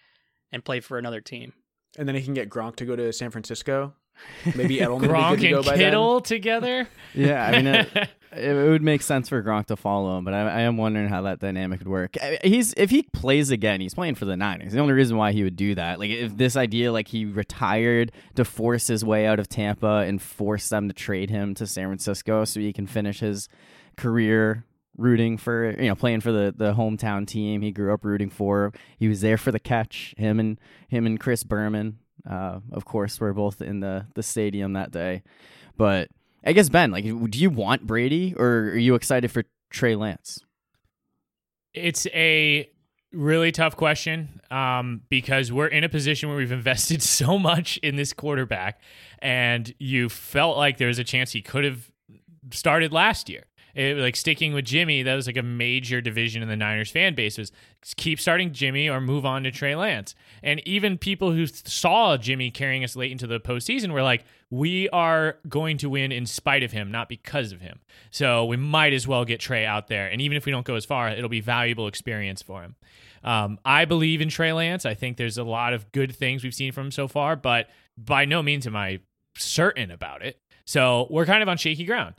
and 0.51 0.65
play 0.65 0.81
for 0.81 0.99
another 0.99 1.21
team. 1.21 1.53
and 1.97 2.09
then 2.09 2.17
he 2.17 2.23
can 2.23 2.35
get 2.35 2.51
Gronk 2.51 2.77
to 2.77 2.85
go 2.85 2.97
to 2.97 3.13
San 3.13 3.31
Francisco. 3.31 3.95
Maybe 4.57 4.79
Edelman 4.79 5.01
would 5.01 5.01
be 5.03 5.07
good 5.07 5.15
Gronk 5.15 5.41
to 5.41 5.49
go 5.51 5.57
and 5.59 5.67
by 5.67 5.77
then. 5.77 6.23
Together. 6.23 6.89
yeah, 7.15 7.47
I 7.47 7.51
mean, 7.53 7.67
it, 7.67 7.97
uh, 7.97 8.07
it 8.37 8.69
would 8.69 8.83
make 8.83 9.03
sense 9.03 9.29
for 9.29 9.43
Gronk 9.43 9.67
to 9.67 9.77
follow 9.77 10.19
him, 10.19 10.25
but 10.25 10.35
I, 10.35 10.41
I 10.41 10.61
am 10.61 10.77
wondering 10.77 11.09
how 11.09 11.23
that 11.23 11.39
dynamic 11.39 11.81
would 11.81 11.89
work. 11.89 12.17
He's 12.43 12.75
if 12.77 12.91
he 12.91 13.03
plays 13.03 13.51
again, 13.51 13.81
he's 13.81 13.95
playing 13.95 14.17
for 14.17 14.25
the 14.25 14.37
Niners. 14.37 14.73
The 14.73 14.81
only 14.81 14.95
reason 14.95 15.17
why 15.17 15.33
he 15.33 15.43
would 15.45 15.57
do 15.57 15.75
that, 15.75 15.99
like 15.99 16.11
if 16.11 16.37
this 16.37 16.57
idea, 16.57 16.93
like 16.93 17.09
he 17.09 17.25
retired 17.25 18.13
to 18.35 18.45
force 18.45 18.87
his 18.87 19.05
way 19.05 19.27
out 19.27 19.39
of 19.39 19.49
Tampa 19.49 20.05
and 20.07 20.21
force 20.21 20.69
them 20.69 20.89
to 20.89 20.95
trade 20.95 21.31
him 21.31 21.55
to 21.55 21.67
San 21.67 21.89
Francisco 21.89 22.45
so 22.45 22.61
he 22.61 22.73
can 22.73 22.87
finish 22.87 23.21
his 23.21 23.49
career 23.97 24.65
rooting 24.97 25.37
for 25.37 25.71
you 25.81 25.89
know 25.89 25.95
playing 25.95 26.21
for 26.21 26.31
the 26.31 26.55
the 26.57 26.73
hometown 26.75 27.27
team 27.27 27.63
he 27.63 27.73
grew 27.73 27.93
up 27.93 28.05
rooting 28.05 28.31
for 28.31 28.73
he 28.97 29.09
was 29.09 29.21
there 29.23 29.37
for 29.37 29.51
the 29.51 29.59
catch 29.59 30.15
him 30.17 30.39
and 30.39 30.59
him 30.89 31.05
and 31.05 31.19
chris 31.19 31.43
berman 31.43 31.99
uh, 32.31 32.61
of 32.71 32.85
course 32.85 33.19
were 33.19 33.33
both 33.33 33.61
in 33.61 33.81
the 33.81 34.07
the 34.15 34.23
stadium 34.23 34.73
that 34.73 34.93
day 34.93 35.23
but 35.77 36.09
i 36.45 36.53
guess 36.53 36.69
ben 36.69 36.91
like 36.91 37.05
do 37.05 37.39
you 37.39 37.51
want 37.51 37.87
brady 37.87 38.35
or 38.37 38.47
are 38.47 38.77
you 38.77 38.95
excited 38.95 39.31
for 39.31 39.45
trey 39.71 39.95
lance 39.95 40.41
It's 41.73 42.07
a 42.09 42.71
really 43.13 43.53
tough 43.53 43.77
question 43.77 44.41
um, 44.51 45.03
because 45.09 45.51
we're 45.53 45.67
in 45.67 45.85
a 45.85 45.89
position 45.89 46.29
where 46.29 46.39
we've 46.39 46.53
invested 46.53 47.03
so 47.21 47.39
much 47.39 47.79
in 47.79 47.97
this 47.97 48.13
quarterback, 48.13 48.81
and 49.21 49.75
you 49.79 50.09
felt 50.09 50.57
like 50.57 50.79
there 50.79 50.89
was 50.89 50.99
a 50.99 51.05
chance 51.05 51.33
he 51.33 51.43
could 51.43 51.65
have 51.65 51.91
started 52.51 52.93
last 52.93 53.29
year. 53.29 53.45
It, 53.75 53.97
like 53.97 54.17
sticking 54.17 54.55
with 54.55 54.65
Jimmy, 54.65 55.03
that 55.03 55.15
was 55.15 55.27
like 55.27 55.37
a 55.37 55.43
major 55.43 56.01
division 56.01 56.43
in 56.43 56.49
the 56.49 56.57
Niners 56.57 56.91
fan 56.91 57.15
base 57.15 57.37
was 57.39 57.53
keep 57.97 58.21
starting 58.21 58.53
Jimmy 58.53 58.89
or 58.89 59.01
move 59.01 59.27
on 59.27 59.43
to 59.43 59.51
Trey 59.51 59.75
Lance. 59.75 60.15
And 60.43 60.67
even 60.67 60.97
people 60.97 61.33
who 61.33 61.47
saw 61.47 62.17
Jimmy 62.17 62.51
carrying 62.51 62.85
us 62.85 62.97
late 62.97 63.13
into 63.13 63.27
the 63.27 63.41
postseason 63.41 63.93
were 63.93 64.03
like, 64.03 64.25
we 64.51 64.89
are 64.91 65.39
going 65.49 65.79
to 65.79 65.91
win 65.91 66.13
in 66.13 66.27
spite 66.27 66.63
of 66.63 66.73
him, 66.73 66.91
not 66.91 67.09
because 67.09 67.51
of 67.53 67.61
him. 67.61 67.81
So 68.11 68.45
we 68.45 68.57
might 68.57 68.93
as 68.93 69.09
well 69.09 69.25
get 69.25 69.41
Trey 69.41 69.67
out 69.67 69.89
there. 69.89 70.07
And 70.07 70.21
even 70.21 70.37
if 70.37 70.47
we 70.47 70.53
don't 70.53 70.67
go 70.67 70.77
as 70.77 70.85
far, 70.85 71.09
it'll 71.09 71.29
be 71.29 71.41
valuable 71.41 71.89
experience 71.89 72.43
for 72.43 72.63
him. 72.63 72.77
Um, 73.25 73.59
I 73.65 73.87
believe 73.87 74.21
in 74.21 74.29
Trey 74.29 74.53
Lance. 74.53 74.87
I 74.87 74.95
think 74.95 75.17
there's 75.17 75.39
a 75.39 75.45
lot 75.45 75.73
of 75.73 75.91
good 75.93 76.15
things 76.15 76.45
we've 76.45 76.55
seen 76.55 76.73
from 76.73 76.87
him 76.87 76.91
so 76.93 77.09
far, 77.09 77.37
but 77.37 77.69
by 77.97 78.25
no 78.25 78.43
means 78.43 78.67
am 78.67 78.77
I 78.77 79.01
certain 79.37 79.91
about 79.91 80.25
it. 80.25 80.39
So 80.65 81.07
we're 81.11 81.27
kind 81.27 81.43
of 81.43 81.49
on 81.49 81.57
shaky 81.57 81.85
ground. 81.85 82.15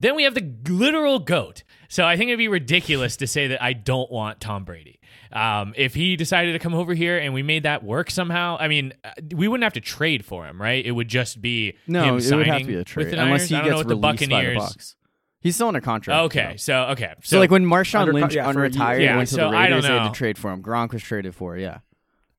Then 0.00 0.16
we 0.16 0.24
have 0.24 0.34
the 0.34 0.52
literal 0.68 1.18
goat. 1.18 1.62
So 1.88 2.04
I 2.04 2.16
think 2.16 2.28
it'd 2.28 2.38
be 2.38 2.48
ridiculous 2.48 3.16
to 3.18 3.26
say 3.26 3.48
that 3.48 3.62
I 3.62 3.72
don't 3.72 4.10
want 4.10 4.40
Tom 4.40 4.64
Brady. 4.64 4.98
Um, 5.32 5.72
if 5.76 5.94
he 5.94 6.16
decided 6.16 6.52
to 6.52 6.58
come 6.58 6.74
over 6.74 6.94
here 6.94 7.18
and 7.18 7.32
we 7.34 7.42
made 7.42 7.62
that 7.64 7.82
work 7.82 8.10
somehow, 8.10 8.56
I 8.58 8.68
mean, 8.68 8.92
uh, 9.04 9.10
we 9.34 9.48
wouldn't 9.48 9.64
have 9.64 9.72
to 9.74 9.80
trade 9.80 10.24
for 10.24 10.46
him, 10.46 10.60
right? 10.60 10.84
It 10.84 10.92
would 10.92 11.08
just 11.08 11.40
be 11.40 11.76
no 11.86 12.04
him 12.04 12.18
it 12.18 12.36
would 12.36 12.46
have 12.46 12.60
to 12.60 12.66
be 12.66 12.74
a 12.76 12.84
trade 12.84 13.06
the 13.10 13.20
unless 13.22 13.48
Niners. 13.48 13.48
he 13.48 13.56
I 13.56 13.58
don't 13.60 13.66
know 13.70 13.76
gets 13.76 13.78
what 13.78 13.88
the 13.88 13.94
released 13.96 14.30
by 14.30 14.44
the 14.44 14.78
Bucs 14.78 14.94
he's 15.40 15.54
still 15.54 15.68
under 15.68 15.80
contract 15.80 16.24
Okay, 16.26 16.48
though. 16.52 16.56
so 16.56 16.82
okay, 16.86 17.14
so, 17.22 17.38
like 17.38 17.50
when 17.50 17.64
Marshawn 17.64 18.00
Under 18.00 18.12
con- 18.12 18.20
Lynch 18.22 18.34
yeah, 18.34 18.50
for 18.52 18.64
a 18.64 18.68
year. 18.70 18.80
unretired 18.80 19.02
Yeah, 19.04 19.16
went 19.16 19.28
to 19.28 19.34
so 19.34 19.50
the 19.50 19.56
I 19.56 19.68
don't 19.68 19.76
Raiders, 19.76 19.82
they 19.84 19.98
had 19.98 20.08
to 20.08 20.14
trade 20.18 20.38
for 20.38 20.50
him. 20.52 20.62
Gronk 20.62 20.92
was 20.92 21.02
traded 21.02 21.34
for, 21.34 21.56
yeah. 21.56 21.78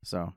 So 0.04 0.34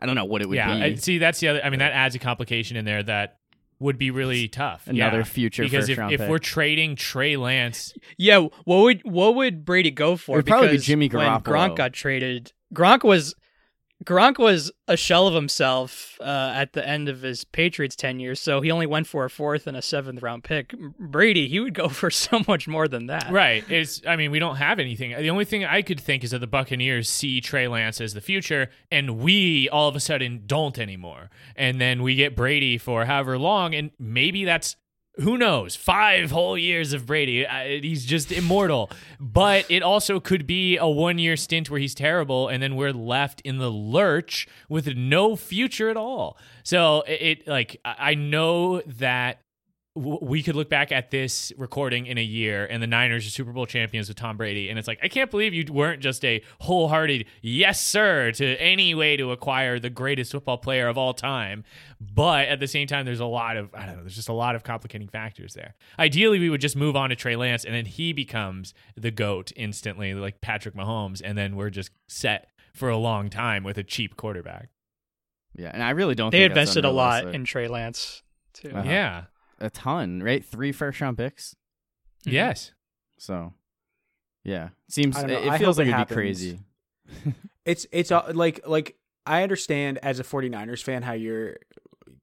I 0.00 0.06
don't 0.06 0.16
know 0.16 0.24
what 0.24 0.42
it 0.42 0.48
would 0.48 0.56
yeah, 0.56 0.74
be. 0.74 0.82
I- 0.82 0.94
see, 0.96 1.18
that's 1.18 1.38
the 1.38 1.48
other. 1.48 1.62
I 1.64 1.70
mean, 1.70 1.78
that 1.78 1.92
adds 1.92 2.14
a 2.14 2.18
complication 2.18 2.76
in 2.76 2.84
there 2.84 3.02
that 3.02 3.38
would 3.84 3.98
be 3.98 4.10
really 4.10 4.48
tough. 4.48 4.86
Another 4.88 5.18
Yeah, 5.18 5.22
future 5.24 5.62
because 5.62 5.88
if, 5.88 5.96
first-round 5.96 6.12
if 6.14 6.20
pick. 6.20 6.28
we're 6.28 6.36
eh? 6.36 6.40
trading 6.42 6.96
Trey 6.96 7.36
Lance, 7.36 7.92
Yeah, 8.18 8.48
what 8.64 8.78
would 8.82 9.02
what 9.04 9.34
would 9.36 9.64
Brady 9.64 9.90
go 9.92 10.16
for? 10.16 10.38
It'd 10.38 10.46
probably 10.46 10.68
be 10.68 10.72
Because 10.72 10.86
Jimmy 10.86 11.08
when 11.08 11.26
Garoppolo. 11.26 11.42
Gronk 11.42 11.76
got 11.76 11.92
traded, 11.92 12.52
Gronk 12.74 13.04
was 13.04 13.34
Gronk 14.04 14.38
was 14.38 14.70
a 14.86 14.96
shell 14.96 15.26
of 15.26 15.34
himself 15.34 16.18
uh, 16.20 16.52
at 16.54 16.74
the 16.74 16.86
end 16.86 17.08
of 17.08 17.22
his 17.22 17.44
Patriots 17.44 17.96
tenure, 17.96 18.34
so 18.34 18.60
he 18.60 18.70
only 18.70 18.86
went 18.86 19.06
for 19.06 19.24
a 19.24 19.30
fourth 19.30 19.66
and 19.66 19.76
a 19.76 19.82
seventh 19.82 20.22
round 20.22 20.44
pick. 20.44 20.74
Brady, 20.98 21.48
he 21.48 21.60
would 21.60 21.74
go 21.74 21.88
for 22.00 22.10
so 22.10 22.42
much 22.46 22.68
more 22.68 22.86
than 22.86 23.06
that. 23.06 23.30
right? 23.30 23.64
It's. 23.70 24.02
I 24.06 24.16
mean, 24.16 24.30
we 24.30 24.38
don't 24.38 24.56
have 24.56 24.78
anything. 24.78 25.10
The 25.16 25.30
only 25.30 25.44
thing 25.44 25.64
I 25.64 25.82
could 25.82 26.00
think 26.00 26.24
is 26.24 26.32
that 26.32 26.40
the 26.40 26.46
Buccaneers 26.46 27.08
see 27.08 27.40
Trey 27.40 27.66
Lance 27.68 28.00
as 28.00 28.14
the 28.14 28.20
future, 28.20 28.70
and 28.90 29.18
we 29.18 29.68
all 29.68 29.88
of 29.88 29.96
a 29.96 30.00
sudden 30.00 30.42
don't 30.46 30.78
anymore. 30.78 31.30
And 31.56 31.80
then 31.80 32.02
we 32.02 32.14
get 32.14 32.36
Brady 32.36 32.78
for 32.78 33.06
however 33.06 33.38
long, 33.38 33.74
and 33.74 33.90
maybe 33.98 34.44
that's 34.44 34.76
who 35.16 35.38
knows? 35.38 35.76
Five 35.76 36.30
whole 36.30 36.58
years 36.58 36.92
of 36.92 37.06
brady. 37.06 37.46
Uh, 37.46 37.80
he's 37.80 38.04
just 38.04 38.32
immortal. 38.32 38.90
But 39.20 39.70
it 39.70 39.82
also 39.82 40.18
could 40.18 40.46
be 40.46 40.76
a 40.76 40.88
one 40.88 41.18
year 41.18 41.36
stint 41.36 41.70
where 41.70 41.78
he's 41.80 41.94
terrible 41.94 42.48
and 42.48 42.62
then 42.62 42.74
we're 42.74 42.92
left 42.92 43.40
in 43.42 43.58
the 43.58 43.70
lurch 43.70 44.48
with 44.68 44.96
no 44.96 45.36
future 45.36 45.88
at 45.88 45.96
all. 45.96 46.36
So 46.64 47.02
it, 47.06 47.22
it 47.22 47.48
like 47.48 47.80
i 47.84 48.14
know 48.14 48.80
that 48.82 49.43
we 49.96 50.42
could 50.42 50.56
look 50.56 50.68
back 50.68 50.90
at 50.90 51.12
this 51.12 51.52
recording 51.56 52.06
in 52.06 52.18
a 52.18 52.22
year 52.22 52.66
and 52.66 52.82
the 52.82 52.86
Niners 52.86 53.24
are 53.28 53.30
Super 53.30 53.52
Bowl 53.52 53.64
champions 53.64 54.08
with 54.08 54.16
Tom 54.16 54.36
Brady. 54.36 54.68
And 54.68 54.76
it's 54.76 54.88
like, 54.88 54.98
I 55.04 55.08
can't 55.08 55.30
believe 55.30 55.54
you 55.54 55.64
weren't 55.72 56.02
just 56.02 56.24
a 56.24 56.42
wholehearted 56.60 57.26
yes, 57.42 57.80
sir, 57.80 58.32
to 58.32 58.56
any 58.60 58.92
way 58.96 59.16
to 59.16 59.30
acquire 59.30 59.78
the 59.78 59.90
greatest 59.90 60.32
football 60.32 60.58
player 60.58 60.88
of 60.88 60.98
all 60.98 61.14
time. 61.14 61.62
But 62.00 62.48
at 62.48 62.58
the 62.58 62.66
same 62.66 62.88
time, 62.88 63.06
there's 63.06 63.20
a 63.20 63.24
lot 63.24 63.56
of, 63.56 63.72
I 63.72 63.86
don't 63.86 63.96
know, 63.96 64.00
there's 64.02 64.16
just 64.16 64.28
a 64.28 64.32
lot 64.32 64.56
of 64.56 64.64
complicating 64.64 65.06
factors 65.06 65.54
there. 65.54 65.76
Ideally, 65.96 66.40
we 66.40 66.50
would 66.50 66.60
just 66.60 66.74
move 66.74 66.96
on 66.96 67.10
to 67.10 67.16
Trey 67.16 67.36
Lance 67.36 67.64
and 67.64 67.72
then 67.72 67.86
he 67.86 68.12
becomes 68.12 68.74
the 68.96 69.12
GOAT 69.12 69.52
instantly, 69.54 70.12
like 70.12 70.40
Patrick 70.40 70.74
Mahomes. 70.74 71.22
And 71.24 71.38
then 71.38 71.54
we're 71.54 71.70
just 71.70 71.90
set 72.08 72.48
for 72.74 72.88
a 72.88 72.96
long 72.96 73.30
time 73.30 73.62
with 73.62 73.78
a 73.78 73.84
cheap 73.84 74.16
quarterback. 74.16 74.70
yeah, 75.54 75.70
and 75.72 75.84
I 75.84 75.90
really 75.90 76.16
don't. 76.16 76.30
They 76.30 76.40
think 76.40 76.54
that's 76.54 76.70
invested 76.70 76.84
a 76.84 76.90
lot 76.90 77.32
in 77.32 77.44
Trey 77.44 77.68
Lance 77.68 78.24
too. 78.54 78.70
Uh-huh. 78.70 78.90
Yeah. 78.90 79.24
A 79.64 79.70
ton, 79.70 80.22
right? 80.22 80.44
Three 80.44 80.72
first 80.72 81.00
round 81.00 81.18
picks. 81.18 81.56
Yes. 82.24 82.72
So, 83.18 83.54
yeah, 84.44 84.70
seems 84.88 85.18
it, 85.18 85.30
it 85.30 85.58
feels 85.58 85.78
like 85.78 85.88
it 85.88 85.94
it'd 85.94 86.08
be 86.08 86.14
crazy. 86.14 86.60
It's 87.64 87.86
it's 87.92 88.12
uh, 88.12 88.30
like 88.34 88.60
like 88.66 88.96
I 89.24 89.42
understand 89.42 89.98
as 90.02 90.20
a 90.20 90.22
49ers 90.22 90.82
fan 90.82 91.02
how 91.02 91.12
you're 91.12 91.56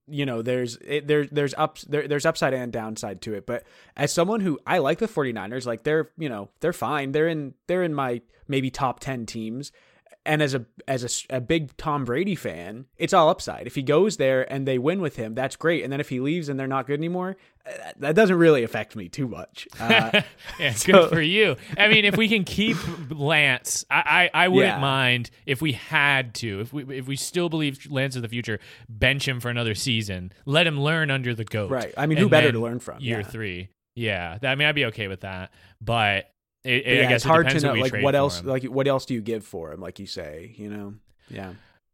you 0.08 0.26
know 0.26 0.42
there's 0.42 0.78
it, 0.86 1.08
there 1.08 1.26
there's 1.26 1.54
ups 1.58 1.84
there, 1.86 2.08
there's 2.08 2.26
upside 2.26 2.54
and 2.54 2.72
downside 2.72 3.22
to 3.24 3.34
it 3.34 3.48
but 3.48 3.64
as 3.96 4.12
someone 4.12 4.42
who 4.42 4.60
I 4.68 4.80
like 4.80 5.00
the 5.00 5.08
49ers 5.08 5.66
like 5.66 5.84
they're 5.84 6.12
you 6.18 6.30
know 6.30 6.50
they're 6.60 6.74
fine 6.74 7.12
they're 7.12 7.28
in 7.28 7.54
they're 7.68 7.84
in 7.84 7.94
my 7.94 8.22
maybe 8.48 8.70
top 8.70 9.00
10 9.00 9.26
teams 9.26 9.72
And 10.24 10.44
as 10.44 10.54
a 10.54 10.66
as 10.88 11.26
a 11.32 11.38
a, 11.38 11.42
big 11.42 11.76
Tom 11.78 12.06
Brady 12.06 12.36
fan, 12.36 12.86
it's 12.98 13.12
all 13.12 13.30
upside. 13.30 13.66
If 13.66 13.74
he 13.74 13.82
goes 13.82 14.18
there 14.18 14.52
and 14.54 14.68
they 14.68 14.78
win 14.78 15.02
with 15.02 15.16
him, 15.16 15.34
that's 15.34 15.56
great. 15.56 15.84
And 15.84 15.92
then 15.92 16.00
if 16.00 16.10
he 16.10 16.20
leaves 16.20 16.48
and 16.48 16.60
they're 16.60 16.68
not 16.68 16.86
good 16.86 17.00
anymore, 17.00 17.38
uh, 17.66 17.72
that 17.98 18.14
doesn't 18.16 18.38
really 18.38 18.62
affect 18.62 18.96
me 18.96 19.10
too 19.10 19.28
much. 19.28 19.68
Uh, 19.80 20.22
yeah, 20.60 20.74
So- 20.74 20.92
good 20.94 21.10
for 21.10 21.22
you. 21.22 21.56
I 21.76 21.88
mean, 21.88 22.06
if 22.06 22.18
we 22.18 22.28
can 22.30 22.44
keep 22.44 22.78
Lance, 23.10 23.84
I, 23.90 24.30
I, 24.34 24.46
I 24.46 24.48
wouldn't 24.48 24.76
Yeah. 24.76 24.80
mind 24.80 25.32
if 25.48 25.60
we 25.62 25.72
had 25.74 26.36
to. 26.36 26.60
If 26.62 26.72
we 26.74 26.98
if 27.00 27.08
we 27.08 27.16
still 27.16 27.50
believe 27.50 27.88
Lance 27.90 28.16
is 28.16 28.22
the 28.22 28.30
future, 28.30 28.60
bench 28.88 29.28
him 29.28 29.40
for 29.40 29.50
another 29.50 29.74
season. 29.74 30.32
Let 30.46 30.68
him 30.68 30.80
learn 30.80 31.10
under 31.10 31.34
the 31.34 31.46
goat. 31.46 31.72
Right. 31.72 31.94
I 31.98 32.06
mean, 32.06 32.20
who 32.20 32.30
better 32.30 32.52
to 32.52 32.60
learn 32.60 32.80
from? 32.80 33.00
Year 33.02 33.20
Yeah. 33.22 33.26
three. 33.28 33.70
Yeah. 33.96 34.38
That- 34.40 34.52
I 34.52 34.56
mean, 34.56 34.68
I'd 34.68 34.76
be 34.76 34.86
okay 34.86 35.08
with 35.08 35.22
that. 35.22 35.52
But 35.82 36.32
it, 36.64 36.84
But 36.84 36.92
I 36.92 36.96
yeah, 36.96 37.02
guess 37.10 37.16
it's 37.18 37.26
it 37.26 37.28
hard 37.28 37.50
to 37.50 37.60
know. 37.60 37.74
Like 37.74 38.02
what 38.02 38.16
else? 38.16 38.44
Like 38.44 38.64
what 38.64 38.88
else 38.88 39.06
do 39.06 39.14
you 39.14 39.22
give 39.22 39.46
for 39.46 39.72
him? 39.72 39.82
Like 39.82 40.00
you 40.00 40.08
say, 40.08 40.54
you 40.58 40.70
know? 40.70 40.94
Yeah. 41.30 41.54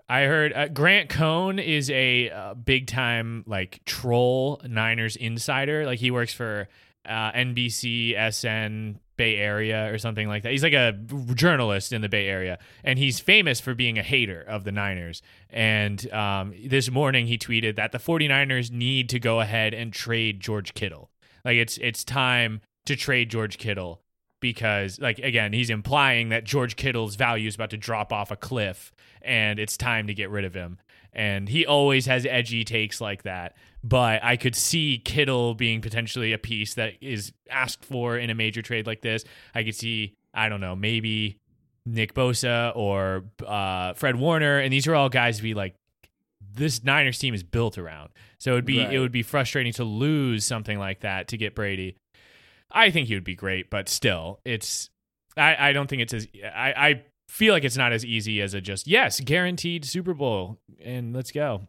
I 0.09 0.21
heard 0.23 0.53
uh, 0.53 0.67
Grant 0.69 1.09
Cohn 1.09 1.59
is 1.59 1.89
a 1.89 2.29
uh, 2.29 2.53
big 2.53 2.87
time 2.87 3.43
like 3.45 3.81
troll 3.85 4.61
Niners 4.67 5.15
insider. 5.15 5.85
Like 5.85 5.99
he 5.99 6.11
works 6.11 6.33
for 6.33 6.69
uh, 7.05 7.31
NBC, 7.33 8.15
SN, 8.33 8.99
Bay 9.17 9.35
Area 9.35 9.91
or 9.91 9.97
something 9.97 10.27
like 10.27 10.43
that. 10.43 10.51
He's 10.51 10.63
like 10.63 10.73
a 10.73 10.93
journalist 11.33 11.91
in 11.91 12.01
the 12.01 12.09
Bay 12.09 12.27
Area, 12.27 12.59
and 12.83 12.97
he's 12.97 13.19
famous 13.19 13.59
for 13.59 13.73
being 13.73 13.97
a 13.97 14.03
hater 14.03 14.41
of 14.41 14.63
the 14.63 14.71
Niners. 14.71 15.21
And 15.49 16.09
um, 16.13 16.53
this 16.65 16.89
morning 16.89 17.27
he 17.27 17.37
tweeted 17.37 17.75
that 17.75 17.91
the 17.91 17.97
49ers 17.97 18.71
need 18.71 19.09
to 19.09 19.19
go 19.19 19.41
ahead 19.41 19.73
and 19.73 19.91
trade 19.91 20.39
George 20.39 20.73
Kittle. 20.73 21.09
Like 21.43 21.55
it's 21.55 21.77
it's 21.79 22.03
time 22.03 22.61
to 22.85 22.95
trade 22.95 23.29
George 23.29 23.57
Kittle 23.57 24.01
because 24.39 24.99
like 24.99 25.19
again 25.19 25.53
he's 25.53 25.69
implying 25.69 26.29
that 26.29 26.43
George 26.43 26.75
Kittle's 26.75 27.15
value 27.15 27.47
is 27.47 27.55
about 27.55 27.71
to 27.71 27.77
drop 27.77 28.13
off 28.13 28.31
a 28.31 28.35
cliff 28.35 28.91
and 29.21 29.59
it's 29.59 29.77
time 29.77 30.07
to 30.07 30.13
get 30.13 30.29
rid 30.29 30.45
of 30.45 30.53
him. 30.53 30.77
And 31.13 31.49
he 31.49 31.65
always 31.65 32.05
has 32.05 32.25
edgy 32.27 32.63
takes 32.63 33.01
like 33.01 33.23
that. 33.23 33.55
But 33.83 34.23
I 34.23 34.37
could 34.37 34.55
see 34.55 35.01
Kittle 35.03 35.55
being 35.55 35.81
potentially 35.81 36.31
a 36.33 36.37
piece 36.37 36.75
that 36.75 36.93
is 37.01 37.31
asked 37.49 37.83
for 37.83 38.17
in 38.17 38.29
a 38.29 38.35
major 38.35 38.61
trade 38.61 38.85
like 38.85 39.01
this. 39.01 39.23
I 39.55 39.63
could 39.63 39.73
see, 39.75 40.13
I 40.33 40.47
don't 40.49 40.61
know, 40.61 40.75
maybe 40.75 41.39
Nick 41.85 42.13
Bosa 42.13 42.71
or 42.75 43.23
uh, 43.45 43.93
Fred 43.93 44.17
Warner. 44.17 44.59
And 44.59 44.71
these 44.71 44.85
are 44.87 44.93
all 44.93 45.09
guys 45.09 45.41
be 45.41 45.53
like, 45.55 45.73
this 46.53 46.83
Niners 46.83 47.17
team 47.17 47.33
is 47.33 47.43
built 47.43 47.77
around. 47.77 48.09
So 48.39 48.51
it'd 48.53 48.65
be 48.65 48.79
Right. 48.79 48.93
it 48.93 48.99
would 48.99 49.11
be 49.11 49.23
frustrating 49.23 49.73
to 49.73 49.83
lose 49.83 50.45
something 50.45 50.77
like 50.77 50.99
that 51.01 51.29
to 51.29 51.37
get 51.37 51.55
Brady. 51.55 51.95
I 52.71 52.89
think 52.91 53.07
he 53.07 53.13
would 53.13 53.23
be 53.23 53.35
great, 53.35 53.69
but 53.69 53.89
still, 53.89 54.39
it's 54.45 54.89
I, 55.37 55.69
I 55.69 55.73
don't 55.73 55.87
think 55.89 56.01
it's 56.01 56.13
as 56.13 56.27
I, 56.43 56.73
I 56.77 57.03
feel 57.29 57.53
like 57.53 57.63
it's 57.63 57.77
not 57.77 57.91
as 57.93 58.05
easy 58.05 58.41
as 58.41 58.53
a 58.53 58.61
just 58.61 58.87
yes, 58.87 59.19
guaranteed 59.19 59.85
Super 59.85 60.13
Bowl 60.13 60.57
and 60.83 61.15
let's 61.15 61.31
go. 61.31 61.67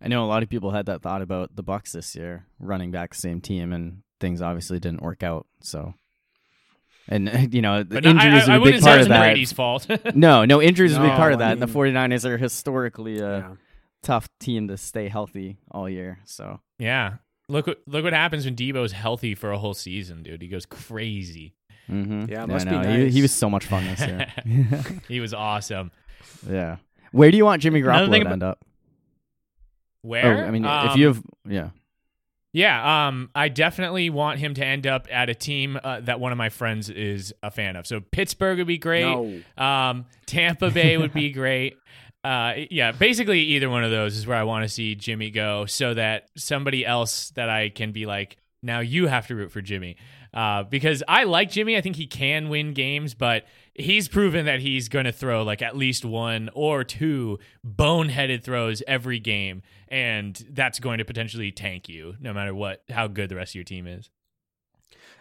I 0.00 0.08
know 0.08 0.24
a 0.24 0.26
lot 0.28 0.42
of 0.42 0.48
people 0.48 0.70
had 0.70 0.86
that 0.86 1.02
thought 1.02 1.22
about 1.22 1.56
the 1.56 1.64
Bucs 1.64 1.92
this 1.92 2.14
year, 2.14 2.46
running 2.60 2.90
back 2.92 3.10
the 3.14 3.16
same 3.20 3.40
team, 3.40 3.72
and 3.72 4.02
things 4.20 4.40
obviously 4.40 4.78
didn't 4.78 5.02
work 5.02 5.22
out. 5.24 5.46
So, 5.60 5.92
and 7.08 7.52
you 7.52 7.62
know, 7.62 7.82
the 7.82 7.96
But 7.96 8.04
no, 8.04 8.10
injuries 8.10 8.48
I, 8.48 8.52
I, 8.52 8.54
I 8.54 8.58
are 8.58 8.60
a 8.60 8.60
big 8.60 8.62
wouldn't 8.64 8.84
say 8.84 8.90
part 8.90 9.00
of 9.00 9.08
that. 9.08 9.20
Brady's 9.20 9.52
fault. 9.52 9.86
No, 10.14 10.44
no, 10.44 10.62
injuries 10.62 10.92
is 10.92 10.98
a 10.98 11.00
big 11.00 11.12
part 11.12 11.32
of 11.32 11.40
I 11.40 11.44
that. 11.46 11.52
and 11.54 11.62
the 11.62 11.66
mean- 11.66 11.94
49ers 11.94 12.24
are 12.26 12.38
historically 12.38 13.18
a 13.18 13.38
yeah. 13.38 13.52
tough 14.02 14.28
team 14.38 14.68
to 14.68 14.76
stay 14.76 15.08
healthy 15.08 15.58
all 15.70 15.88
year. 15.88 16.20
So, 16.26 16.60
yeah. 16.78 17.14
Look 17.48 17.66
what 17.66 17.80
look 17.86 18.04
what 18.04 18.12
happens 18.12 18.44
when 18.44 18.54
Deebo's 18.56 18.92
healthy 18.92 19.34
for 19.34 19.50
a 19.52 19.58
whole 19.58 19.74
season, 19.74 20.22
dude. 20.22 20.42
He 20.42 20.48
goes 20.48 20.66
crazy. 20.66 21.54
hmm 21.86 22.26
Yeah, 22.28 22.44
it 22.44 22.48
must 22.48 22.66
be 22.66 22.72
He, 22.72 22.76
nice. 22.82 23.14
he 23.14 23.22
was 23.22 23.32
so 23.32 23.48
much 23.48 23.64
fun 23.66 23.84
this 23.86 24.00
year. 24.00 24.26
He 25.08 25.20
was 25.20 25.32
awesome. 25.32 25.90
yeah. 26.48 26.76
Where 27.12 27.30
do 27.30 27.36
you 27.38 27.44
want 27.46 27.62
Jimmy 27.62 27.80
Another 27.80 28.06
Garoppolo 28.06 28.14
to 28.16 28.20
about- 28.20 28.32
end 28.32 28.42
up? 28.42 28.64
Where? 30.02 30.44
Oh, 30.44 30.46
I 30.46 30.50
mean, 30.50 30.64
if 30.64 30.70
Um, 30.70 30.98
you 30.98 31.06
have, 31.08 31.22
yeah. 31.48 31.70
Yeah, 32.52 33.08
um, 33.08 33.30
I 33.34 33.48
definitely 33.48 34.08
want 34.10 34.38
him 34.40 34.54
to 34.54 34.64
end 34.64 34.86
up 34.86 35.06
at 35.10 35.28
a 35.28 35.34
team 35.34 35.78
uh, 35.82 36.00
that 36.00 36.18
one 36.18 36.32
of 36.32 36.38
my 36.38 36.48
friends 36.48 36.88
is 36.88 37.32
a 37.42 37.50
fan 37.50 37.76
of. 37.76 37.86
So 37.86 38.00
Pittsburgh 38.00 38.58
would 38.58 38.66
be 38.66 38.78
great. 38.78 39.02
No. 39.04 39.42
Um, 39.62 40.06
Tampa 40.26 40.70
Bay 40.70 40.96
would 40.96 41.12
be 41.12 41.30
great. 41.40 41.76
Uh, 42.28 42.66
yeah, 42.70 42.92
basically 42.92 43.40
either 43.40 43.70
one 43.70 43.84
of 43.84 43.90
those 43.90 44.14
is 44.14 44.26
where 44.26 44.36
I 44.36 44.42
want 44.42 44.62
to 44.62 44.68
see 44.68 44.94
Jimmy 44.94 45.30
go, 45.30 45.64
so 45.64 45.94
that 45.94 46.28
somebody 46.36 46.84
else 46.84 47.30
that 47.30 47.48
I 47.48 47.70
can 47.70 47.90
be 47.90 48.04
like, 48.04 48.36
now 48.62 48.80
you 48.80 49.06
have 49.06 49.28
to 49.28 49.34
root 49.34 49.50
for 49.50 49.62
Jimmy, 49.62 49.96
uh, 50.34 50.64
because 50.64 51.02
I 51.08 51.24
like 51.24 51.50
Jimmy. 51.50 51.74
I 51.74 51.80
think 51.80 51.96
he 51.96 52.06
can 52.06 52.50
win 52.50 52.74
games, 52.74 53.14
but 53.14 53.46
he's 53.72 54.08
proven 54.08 54.44
that 54.44 54.60
he's 54.60 54.90
going 54.90 55.06
to 55.06 55.12
throw 55.12 55.42
like 55.42 55.62
at 55.62 55.74
least 55.74 56.04
one 56.04 56.50
or 56.52 56.84
two 56.84 57.38
boneheaded 57.66 58.42
throws 58.42 58.82
every 58.86 59.20
game, 59.20 59.62
and 59.88 60.44
that's 60.50 60.80
going 60.80 60.98
to 60.98 61.06
potentially 61.06 61.50
tank 61.50 61.88
you, 61.88 62.14
no 62.20 62.34
matter 62.34 62.54
what 62.54 62.82
how 62.90 63.06
good 63.06 63.30
the 63.30 63.36
rest 63.36 63.52
of 63.52 63.54
your 63.54 63.64
team 63.64 63.86
is. 63.86 64.10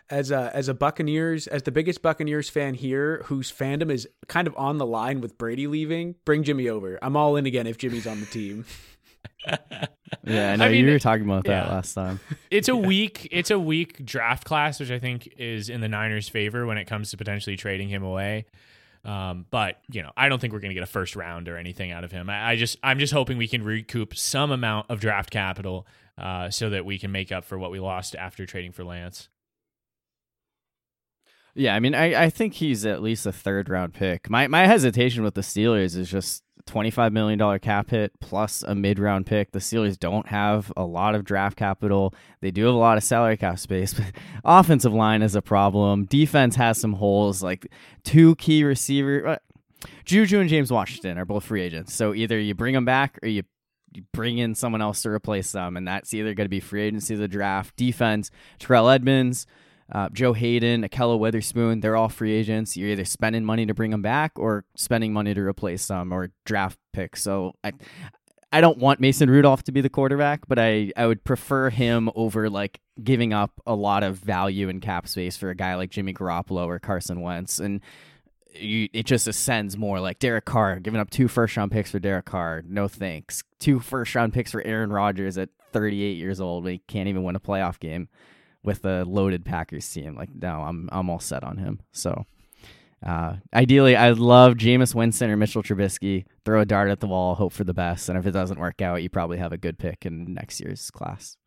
As 0.10 0.32
a 0.32 0.52
as 0.54 0.68
a 0.68 0.74
Buccaneers 0.74 1.48
as 1.48 1.64
the 1.64 1.72
biggest 1.72 2.02
Buccaneers 2.02 2.50
fan 2.50 2.74
here, 2.74 3.22
whose 3.26 3.52
fandom 3.52 3.92
is 3.92 4.08
kind 4.28 4.48
of 4.48 4.56
on 4.58 4.78
the 4.78 4.86
line 4.86 5.22
with 5.22 5.38
Brady 5.38 5.68
leaving, 5.68 6.16
bring 6.26 6.44
Jimmy 6.44 6.70
over. 6.70 7.00
I'm 7.02 7.16
all 7.16 7.36
in 7.36 7.46
again 7.46 7.68
if 7.68 7.78
Jimmy's 7.78 8.08
on 8.08 8.20
the 8.20 8.26
team. 8.26 8.66
Yeah, 10.24 10.54
I 10.54 10.56
know 10.56 10.66
I 10.66 10.70
mean, 10.70 10.86
you 10.86 10.92
were 10.92 11.00
talking 11.00 11.26
about 11.26 11.46
that 11.46 11.68
yeah. 11.68 11.74
last 11.74 11.94
time. 11.94 12.20
it's 12.52 12.68
a 12.68 12.76
weak 12.76 13.28
it's 13.32 13.52
a 13.52 13.60
weak 13.60 14.06
draft 14.06 14.46
class, 14.46 14.80
which 14.80 14.92
I 14.92 15.00
think 15.00 15.34
is 15.38 15.70
in 15.70 15.82
the 15.82 15.88
Niners' 15.88 16.30
favor 16.30 16.66
when 16.66 16.78
it 16.78 16.86
comes 16.86 17.12
to 17.12 17.18
potentially 17.18 17.56
trading 17.56 17.90
him 17.90 18.04
away. 18.04 18.46
Um, 19.06 19.46
but 19.50 19.80
you 19.92 20.02
know, 20.02 20.12
I 20.18 20.30
don't 20.30 20.40
think 20.40 20.54
we're 20.54 20.60
going 20.60 20.72
to 20.72 20.76
get 20.76 20.84
a 20.84 20.88
first 20.88 21.16
round 21.16 21.48
or 21.48 21.58
anything 21.58 21.92
out 21.92 22.04
of 22.04 22.12
him. 22.12 22.30
I, 22.30 22.52
I 22.52 22.56
just 22.56 22.78
I'm 22.84 23.00
just 23.00 23.14
hoping 23.14 23.38
we 23.38 23.48
can 23.48 23.64
recoup 23.64 24.16
some 24.16 24.52
amount 24.52 24.90
of 24.90 25.00
draft 25.00 25.30
capital 25.30 25.88
uh, 26.18 26.50
so 26.50 26.70
that 26.70 26.86
we 26.86 26.98
can 26.98 27.12
make 27.12 27.32
up 27.32 27.46
for 27.46 27.58
what 27.58 27.72
we 27.72 27.80
lost 27.80 28.16
after 28.16 28.46
trading 28.46 28.72
for 28.72 28.84
Lance. 28.84 29.30
Yeah, 31.58 31.76
I 31.76 31.80
mean, 31.80 31.96
I, 31.96 32.26
I 32.26 32.30
think 32.30 32.54
he's 32.54 32.86
at 32.86 33.02
least 33.02 33.26
a 33.26 33.32
third 33.32 33.68
round 33.68 33.94
pick. 33.94 34.30
My 34.30 34.48
my 34.48 34.68
hesitation 34.68 35.24
with 35.24 35.34
the 35.34 35.42
Steelers 35.42 35.98
is 35.98 36.10
just 36.10 36.44
twenty 36.68 36.92
five 36.92 37.12
million 37.12 37.40
dollar 37.40 37.58
cap 37.58 37.90
hit 37.90 38.12
plus 38.20 38.62
a 38.62 38.76
mid 38.76 39.00
round 39.00 39.26
pick. 39.26 39.52
The 39.52 39.60
Steelers 39.60 39.98
don't 39.98 40.28
have 40.28 40.72
a 40.78 40.84
lot 40.84 41.16
of 41.16 41.26
draft 41.26 41.58
capital. 41.58 42.14
They 42.42 42.52
do 42.52 42.66
have 42.66 42.76
a 42.76 42.78
lot 42.78 42.98
of 42.98 43.04
salary 43.04 43.38
cap 43.38 43.58
space, 43.58 43.94
but 43.96 44.12
offensive 44.46 44.94
line 44.94 45.24
is 45.24 45.34
a 45.34 45.42
problem. 45.42 46.06
Defense 46.06 46.56
has 46.58 46.80
some 46.80 46.94
holes. 46.94 47.42
Like 47.42 47.68
two 48.04 48.36
key 48.36 48.64
receiver, 48.64 49.28
uh, 49.28 49.38
Juju 50.06 50.40
and 50.40 50.50
James 50.50 50.72
Washington 50.72 51.18
are 51.18 51.26
both 51.26 51.46
free 51.46 51.64
agents. 51.64 51.96
So 51.96 52.14
either 52.14 52.40
you 52.40 52.54
bring 52.54 52.76
them 52.76 52.86
back 52.86 53.18
or 53.24 53.30
you 53.30 53.42
you 53.94 54.04
bring 54.14 54.38
in 54.38 54.54
someone 54.54 54.82
else 54.84 55.02
to 55.02 55.10
replace 55.10 55.54
them, 55.54 55.76
and 55.76 55.88
that's 55.88 56.14
either 56.14 56.36
going 56.36 56.46
to 56.46 56.50
be 56.50 56.60
free 56.60 56.84
agency 56.84 57.16
the 57.16 57.28
draft, 57.28 57.76
defense, 57.78 58.30
Terrell 58.60 58.90
Edmunds, 58.90 59.48
uh, 59.92 60.10
Joe 60.10 60.34
Haden, 60.34 60.84
Ahkello 60.84 61.18
Witherspoon, 61.18 61.80
they're 61.80 61.96
all 61.96 62.10
free 62.10 62.34
agents. 62.34 62.76
You're 62.76 62.90
either 62.90 63.06
spending 63.06 63.46
money 63.46 63.66
to 63.66 63.74
bring 63.74 63.92
them 63.92 64.02
back 64.02 64.34
or 64.36 64.66
spending 64.76 65.14
money 65.14 65.34
to 65.34 65.42
replace 65.42 65.88
them 65.88 66.12
or 66.12 66.30
draft 66.46 66.78
picks. 66.92 67.22
So 67.24 67.54
I, 67.64 67.72
I 68.52 68.60
don't 68.60 68.78
want 68.78 69.00
Mason 69.00 69.30
Rudolph 69.30 69.64
to 69.64 69.72
be 69.72 69.82
the 69.82 69.90
quarterback, 69.90 70.48
but 70.48 70.60
I, 70.60 70.92
I 70.98 71.08
would 71.08 71.24
prefer 71.24 71.70
him 71.70 72.10
over 72.16 72.50
like 72.50 72.82
giving 73.02 73.32
up 73.32 73.52
a 73.66 73.76
lot 73.76 74.04
of 74.04 74.18
value 74.18 74.68
and 74.68 74.82
cap 74.82 75.08
space 75.08 75.38
for 75.38 75.50
a 75.50 75.56
guy 75.56 75.76
like 75.76 75.92
Jimmy 75.92 76.14
Garoppolo 76.14 76.66
or 76.66 76.80
Carson 76.80 77.22
Wentz. 77.22 77.60
And 77.60 77.80
you, 78.54 78.90
it 78.92 79.06
just 79.06 79.28
ascends 79.28 79.78
more 79.78 80.02
like 80.02 80.20
Derek 80.20 80.46
Carr, 80.46 80.80
giving 80.80 81.00
up 81.00 81.10
two 81.10 81.30
first 81.30 81.56
round 81.56 81.72
picks 81.72 81.92
for 81.92 82.00
Derek 82.00 82.26
Carr. 82.26 82.62
No 82.68 82.90
thanks. 82.90 83.44
Two 83.60 83.80
first 83.80 84.16
round 84.16 84.34
picks 84.34 84.52
for 84.52 84.62
Aaron 84.66 84.92
Rodgers 84.92 85.38
at 85.38 85.50
38 85.72 86.18
years 86.18 86.42
old. 86.42 86.68
He 86.68 86.82
can't 86.88 87.08
even 87.08 87.24
win 87.24 87.36
a 87.36 87.40
playoff 87.40 87.80
game 87.80 88.10
with 88.64 88.86
a 88.86 89.04
loaded 89.06 89.46
Packers 89.46 89.90
team. 89.92 90.16
Like, 90.16 90.30
no, 90.34 90.62
I'm 90.62 90.90
I'm 90.92 91.10
all 91.10 91.20
set 91.20 91.44
on 91.44 91.58
him. 91.58 91.80
So, 91.92 92.26
uh, 93.06 93.36
ideally, 93.54 93.96
I'd 93.96 94.18
love 94.18 94.56
Jameis 94.56 94.94
Winston 94.96 95.30
or 95.30 95.38
Mitchell 95.38 95.64
Trubisky. 95.64 96.26
Throw 96.46 96.62
a 96.62 96.66
dart 96.66 96.90
at 96.90 97.00
the 97.00 97.08
wall, 97.08 97.36
hope 97.36 97.54
for 97.54 97.64
the 97.64 97.74
best, 97.74 98.10
and 98.10 98.18
if 98.18 98.26
it 98.26 98.32
doesn't 98.32 98.60
work 98.60 98.82
out, 98.82 99.04
you 99.04 99.10
probably 99.10 99.38
have 99.38 99.52
a 99.54 99.58
good 99.58 99.78
pick 99.78 100.06
in 100.06 100.34
next 100.34 100.60
year's 100.60 100.90
class. 100.92 101.38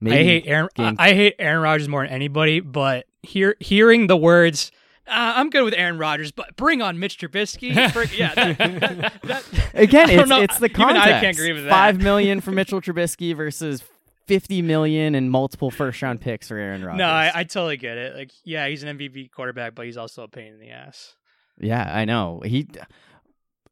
Maybe 0.00 0.16
I 0.18 0.22
hate 0.24 0.44
Aaron. 0.46 0.68
game- 0.74 0.96
I 0.98 1.10
I 1.10 1.14
hate 1.14 1.34
Aaron 1.38 1.62
Rodgers 1.62 1.88
more 1.88 2.02
than 2.04 2.12
anybody. 2.12 2.60
But 2.60 3.06
hear 3.22 3.54
hearing 3.60 4.08
the 4.08 4.16
words, 4.16 4.72
uh, 5.06 5.34
"I'm 5.36 5.48
good 5.48 5.62
with 5.62 5.74
Aaron 5.76 5.96
Rodgers," 5.96 6.32
but 6.32 6.56
bring 6.56 6.82
on 6.82 6.98
Mitch 6.98 7.18
Trubisky. 7.18 7.92
bring- 7.92 8.08
yeah, 8.16 8.34
that, 8.34 9.12
that- 9.22 9.44
Again, 9.74 10.10
I 10.10 10.16
don't 10.16 10.32
it's 10.42 10.54
it's 10.54 10.58
the 10.58 10.70
Even 10.70 10.96
I 10.96 11.20
can't 11.20 11.36
agree 11.36 11.52
with 11.52 11.64
that. 11.64 11.70
Five 11.70 12.00
million 12.02 12.40
for 12.40 12.50
Mitchell 12.50 12.80
Trubisky 12.80 13.36
versus 13.36 13.84
fifty 14.26 14.62
million 14.62 15.14
and 15.14 15.30
multiple 15.30 15.70
first 15.70 16.02
round 16.02 16.20
picks 16.20 16.48
for 16.48 16.56
Aaron 16.56 16.84
Rodgers. 16.84 16.98
no, 16.98 17.06
I, 17.06 17.30
I 17.34 17.44
totally 17.44 17.76
get 17.76 17.98
it. 17.98 18.16
Like, 18.16 18.30
yeah, 18.44 18.66
he's 18.68 18.82
an 18.82 18.98
MVP 18.98 19.30
quarterback, 19.30 19.74
but 19.74 19.86
he's 19.86 19.96
also 19.96 20.22
a 20.22 20.28
pain 20.28 20.52
in 20.52 20.60
the 20.60 20.70
ass. 20.70 21.14
Yeah, 21.58 21.90
I 21.94 22.04
know. 22.04 22.42
He 22.44 22.68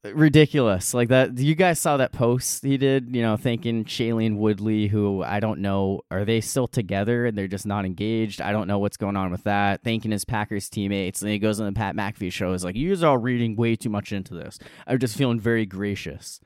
ridiculous. 0.05 0.95
Like 0.95 1.09
that. 1.09 1.39
You 1.39 1.55
guys 1.55 1.79
saw 1.79 1.97
that 1.99 2.13
post 2.13 2.65
he 2.65 2.77
did, 2.77 3.15
you 3.15 3.23
know, 3.23 3.37
thanking 3.37 3.85
Shailene 3.85 4.37
Woodley, 4.37 4.89
who 4.89 5.23
I 5.23 5.41
don't 5.41 5.61
know, 5.61 6.03
are 6.11 6.25
they 6.25 6.41
still 6.41 6.67
together 6.67 7.27
and 7.27 7.37
they're 7.37 7.49
just 7.49 7.67
not 7.67 7.85
engaged? 7.85 8.41
I 8.41 8.53
don't 8.53 8.69
know 8.69 8.79
what's 8.79 8.97
going 8.97 9.17
on 9.17 9.31
with 9.31 9.45
that. 9.45 9.83
Thanking 9.83 10.11
his 10.11 10.25
Packers 10.25 10.69
teammates. 10.69 11.23
And 11.23 11.31
he 11.31 11.39
goes 11.39 11.61
on 11.61 11.67
the 11.67 11.73
Pat 11.73 11.95
McAfee 11.95 12.33
show, 12.33 12.53
is 12.53 12.65
like, 12.65 12.77
you 12.77 12.91
guys 12.91 13.03
are 13.03 13.11
all 13.11 13.19
reading 13.19 13.57
way 13.57 13.77
too 13.77 13.91
much 13.91 14.13
into 14.13 14.35
this. 14.35 14.59
I'm 14.87 14.99
just 14.99 15.17
feeling 15.17 15.41
very 15.41 15.67
gracious. 15.67 16.41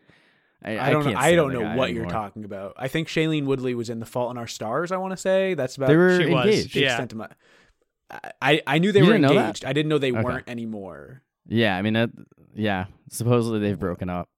I, 0.65 0.91
don't. 0.91 1.05
can't 1.05 1.17
I 1.17 1.35
don't 1.35 1.53
know 1.53 1.61
guy 1.61 1.77
what 1.77 1.93
you're 1.93 2.07
talking 2.07 2.45
about. 2.45 2.75
I 2.79 2.89
think 2.89 3.09
Shailene 3.09 3.45
Woodley 3.45 3.75
was 3.75 3.91
in 3.91 4.01
The 4.01 4.07
Fault 4.07 4.31
in 4.31 4.39
Our 4.39 4.47
Stars. 4.47 4.93
I 4.93 4.97
want 4.97 5.13
to 5.13 5.17
say 5.17 5.55
that's 5.55 5.77
about 5.77 5.89
They 5.89 5.97
were 5.97 6.17
She 6.17 6.31
engaged. 6.31 6.75
the 6.75 6.81
yeah. 6.81 7.07
my. 7.15 7.29
I 8.41 8.63
I 8.67 8.79
knew 8.79 8.93
they 8.93 9.01
You 9.01 9.07
were 9.07 9.13
didn't 9.13 9.23
know 9.23 9.35
that? 9.35 9.41
engaged. 9.41 9.65
I 9.65 9.73
didn't 9.73 9.89
know 9.91 9.99
they 9.99 10.13
Okay. 10.13 10.23
weren't 10.23 10.49
anymore. 10.49 11.23
Yeah, 11.47 11.77
I 11.77 11.83
mean, 11.83 11.93
that, 11.95 12.11
yeah. 12.55 12.87
Supposedly 13.11 13.59
they've 13.61 13.79
broken 13.79 14.09
up. 14.09 14.29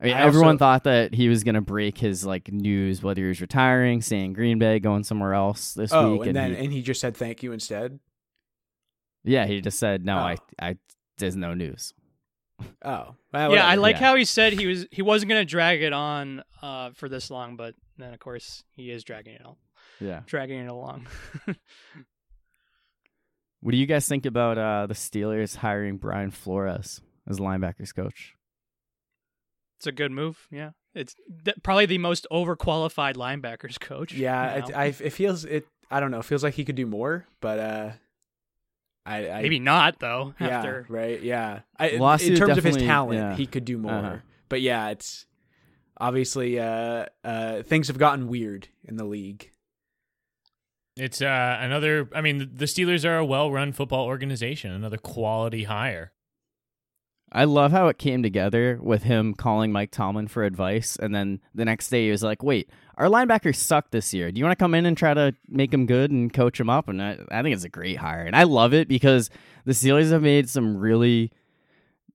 I 0.00 0.04
mean, 0.06 0.14
I 0.14 0.20
everyone 0.22 0.48
also- 0.54 0.58
thought 0.58 0.84
that 0.84 1.14
he 1.14 1.28
was 1.28 1.44
gonna 1.44 1.60
break 1.60 1.98
his 1.98 2.26
like 2.26 2.50
news, 2.50 3.02
whether 3.02 3.22
he 3.22 3.28
was 3.28 3.40
retiring, 3.40 4.02
staying 4.02 4.32
Green 4.32 4.58
Bay, 4.58 4.80
going 4.80 5.04
somewhere 5.04 5.34
else 5.34 5.74
this 5.74 5.92
Oh, 5.92 6.16
week, 6.16 6.26
and 6.26 6.34
then 6.36 6.50
he, 6.54 6.64
and 6.64 6.72
he 6.72 6.82
just 6.82 7.00
said 7.00 7.16
thank 7.16 7.42
you 7.44 7.52
instead. 7.52 8.00
yeah, 9.22 9.46
he 9.46 9.60
just 9.60 9.78
said, 9.78 10.04
"No, 10.04 10.16
oh. 10.16 10.20
I, 10.20 10.32
Oh. 10.34 10.66
I, 10.66 10.76
there's 11.18 11.36
no 11.36 11.54
news." 11.54 11.94
Oh, 12.84 13.14
yeah, 13.34 13.66
I 13.66 13.76
like 13.76 13.96
Yeah. 13.96 14.00
how 14.00 14.14
he 14.16 14.24
said 14.24 14.52
he 14.52 14.66
was 14.66 14.86
he 14.90 15.02
wasn't 15.02 15.28
gonna 15.30 15.44
drag 15.44 15.82
it 15.82 15.92
on 15.92 16.42
uh, 16.62 16.90
for 16.94 17.08
this 17.08 17.30
long, 17.30 17.56
but 17.56 17.74
then 17.98 18.12
of 18.14 18.20
course 18.20 18.64
he 18.72 18.90
is 18.90 19.04
dragging 19.04 19.34
it 19.34 19.44
on, 19.44 19.56
Yeah. 20.00 20.20
dragging 20.26 20.60
it 20.60 20.70
along. 20.70 21.06
What 23.60 23.70
do 23.70 23.76
you 23.78 23.86
guys 23.86 24.08
think 24.08 24.26
about 24.26 24.58
uh, 24.58 24.86
the 24.86 24.94
Steelers 24.94 25.54
hiring 25.56 25.96
Brian 25.96 26.30
Flores 26.32 27.00
as 27.28 27.38
linebackers 27.38 27.94
coach? 27.94 28.34
it's 29.78 29.86
a 29.86 29.92
good 29.92 30.10
move. 30.12 30.46
Yeah, 30.50 30.70
it's 30.94 31.14
th- 31.44 31.56
probably 31.62 31.86
the 31.86 31.98
most 31.98 32.26
overqualified 32.32 33.14
linebackers 33.14 33.78
coach. 33.80 34.12
Yeah, 34.14 34.32
now. 34.60 34.66
it, 34.66 34.76
I 34.76 34.84
it 34.86 35.12
feels 35.12 35.44
it. 35.44 35.66
I 35.90 36.00
don't 36.00 36.10
know. 36.10 36.18
It 36.20 36.24
feels 36.24 36.42
like 36.44 36.54
he 36.54 36.64
could 36.64 36.74
do 36.76 36.86
more, 36.86 37.26
but 37.40 37.58
uh, 37.58 37.90
I, 39.04 39.28
I 39.28 39.42
maybe 39.42 39.58
not 39.58 39.98
though. 39.98 40.34
yeah, 40.40 40.48
After 40.48 40.86
right, 40.88 41.20
yeah. 41.22 41.60
I, 41.78 41.96
Lawsuit 41.96 42.32
in 42.32 42.36
terms 42.36 42.58
of 42.58 42.64
his 42.64 42.76
talent, 42.76 43.18
yeah. 43.18 43.36
he 43.36 43.46
could 43.46 43.64
do 43.64 43.78
more. 43.78 43.92
Uh-huh. 43.92 44.16
But 44.48 44.60
yeah, 44.60 44.90
it's 44.90 45.26
obviously 45.98 46.58
uh, 46.60 47.06
uh, 47.24 47.62
things 47.62 47.88
have 47.88 47.98
gotten 47.98 48.28
weird 48.28 48.68
in 48.84 48.96
the 48.96 49.04
league. 49.04 49.50
It's 50.96 51.22
uh, 51.22 51.58
another. 51.60 52.08
I 52.14 52.20
mean, 52.20 52.50
the 52.52 52.66
Steelers 52.66 53.08
are 53.08 53.16
a 53.16 53.24
well-run 53.24 53.72
football 53.72 54.04
organization. 54.04 54.72
Another 54.72 54.98
quality 54.98 55.64
hire. 55.64 56.12
I 57.34 57.44
love 57.44 57.72
how 57.72 57.88
it 57.88 57.96
came 57.96 58.22
together 58.22 58.78
with 58.82 59.04
him 59.04 59.32
calling 59.32 59.72
Mike 59.72 59.90
Tomlin 59.90 60.28
for 60.28 60.44
advice, 60.44 60.96
and 60.96 61.14
then 61.14 61.40
the 61.54 61.64
next 61.64 61.88
day 61.88 62.04
he 62.04 62.10
was 62.10 62.22
like, 62.22 62.42
"Wait, 62.42 62.68
our 62.96 63.06
linebackers 63.06 63.56
suck 63.56 63.90
this 63.90 64.12
year. 64.12 64.30
Do 64.30 64.38
you 64.38 64.44
want 64.44 64.58
to 64.58 64.62
come 64.62 64.74
in 64.74 64.86
and 64.86 64.96
try 64.96 65.14
to 65.14 65.34
make 65.48 65.70
them 65.70 65.86
good 65.86 66.10
and 66.10 66.32
coach 66.32 66.58
them 66.58 66.70
up?" 66.70 66.88
And 66.88 67.02
I, 67.02 67.18
I 67.30 67.42
think 67.42 67.54
it's 67.54 67.64
a 67.64 67.68
great 67.68 67.96
hire, 67.96 68.22
and 68.22 68.36
I 68.36 68.44
love 68.44 68.74
it 68.74 68.88
because 68.88 69.30
the 69.64 69.72
Steelers 69.72 70.10
have 70.10 70.22
made 70.22 70.48
some 70.48 70.76
really 70.76 71.32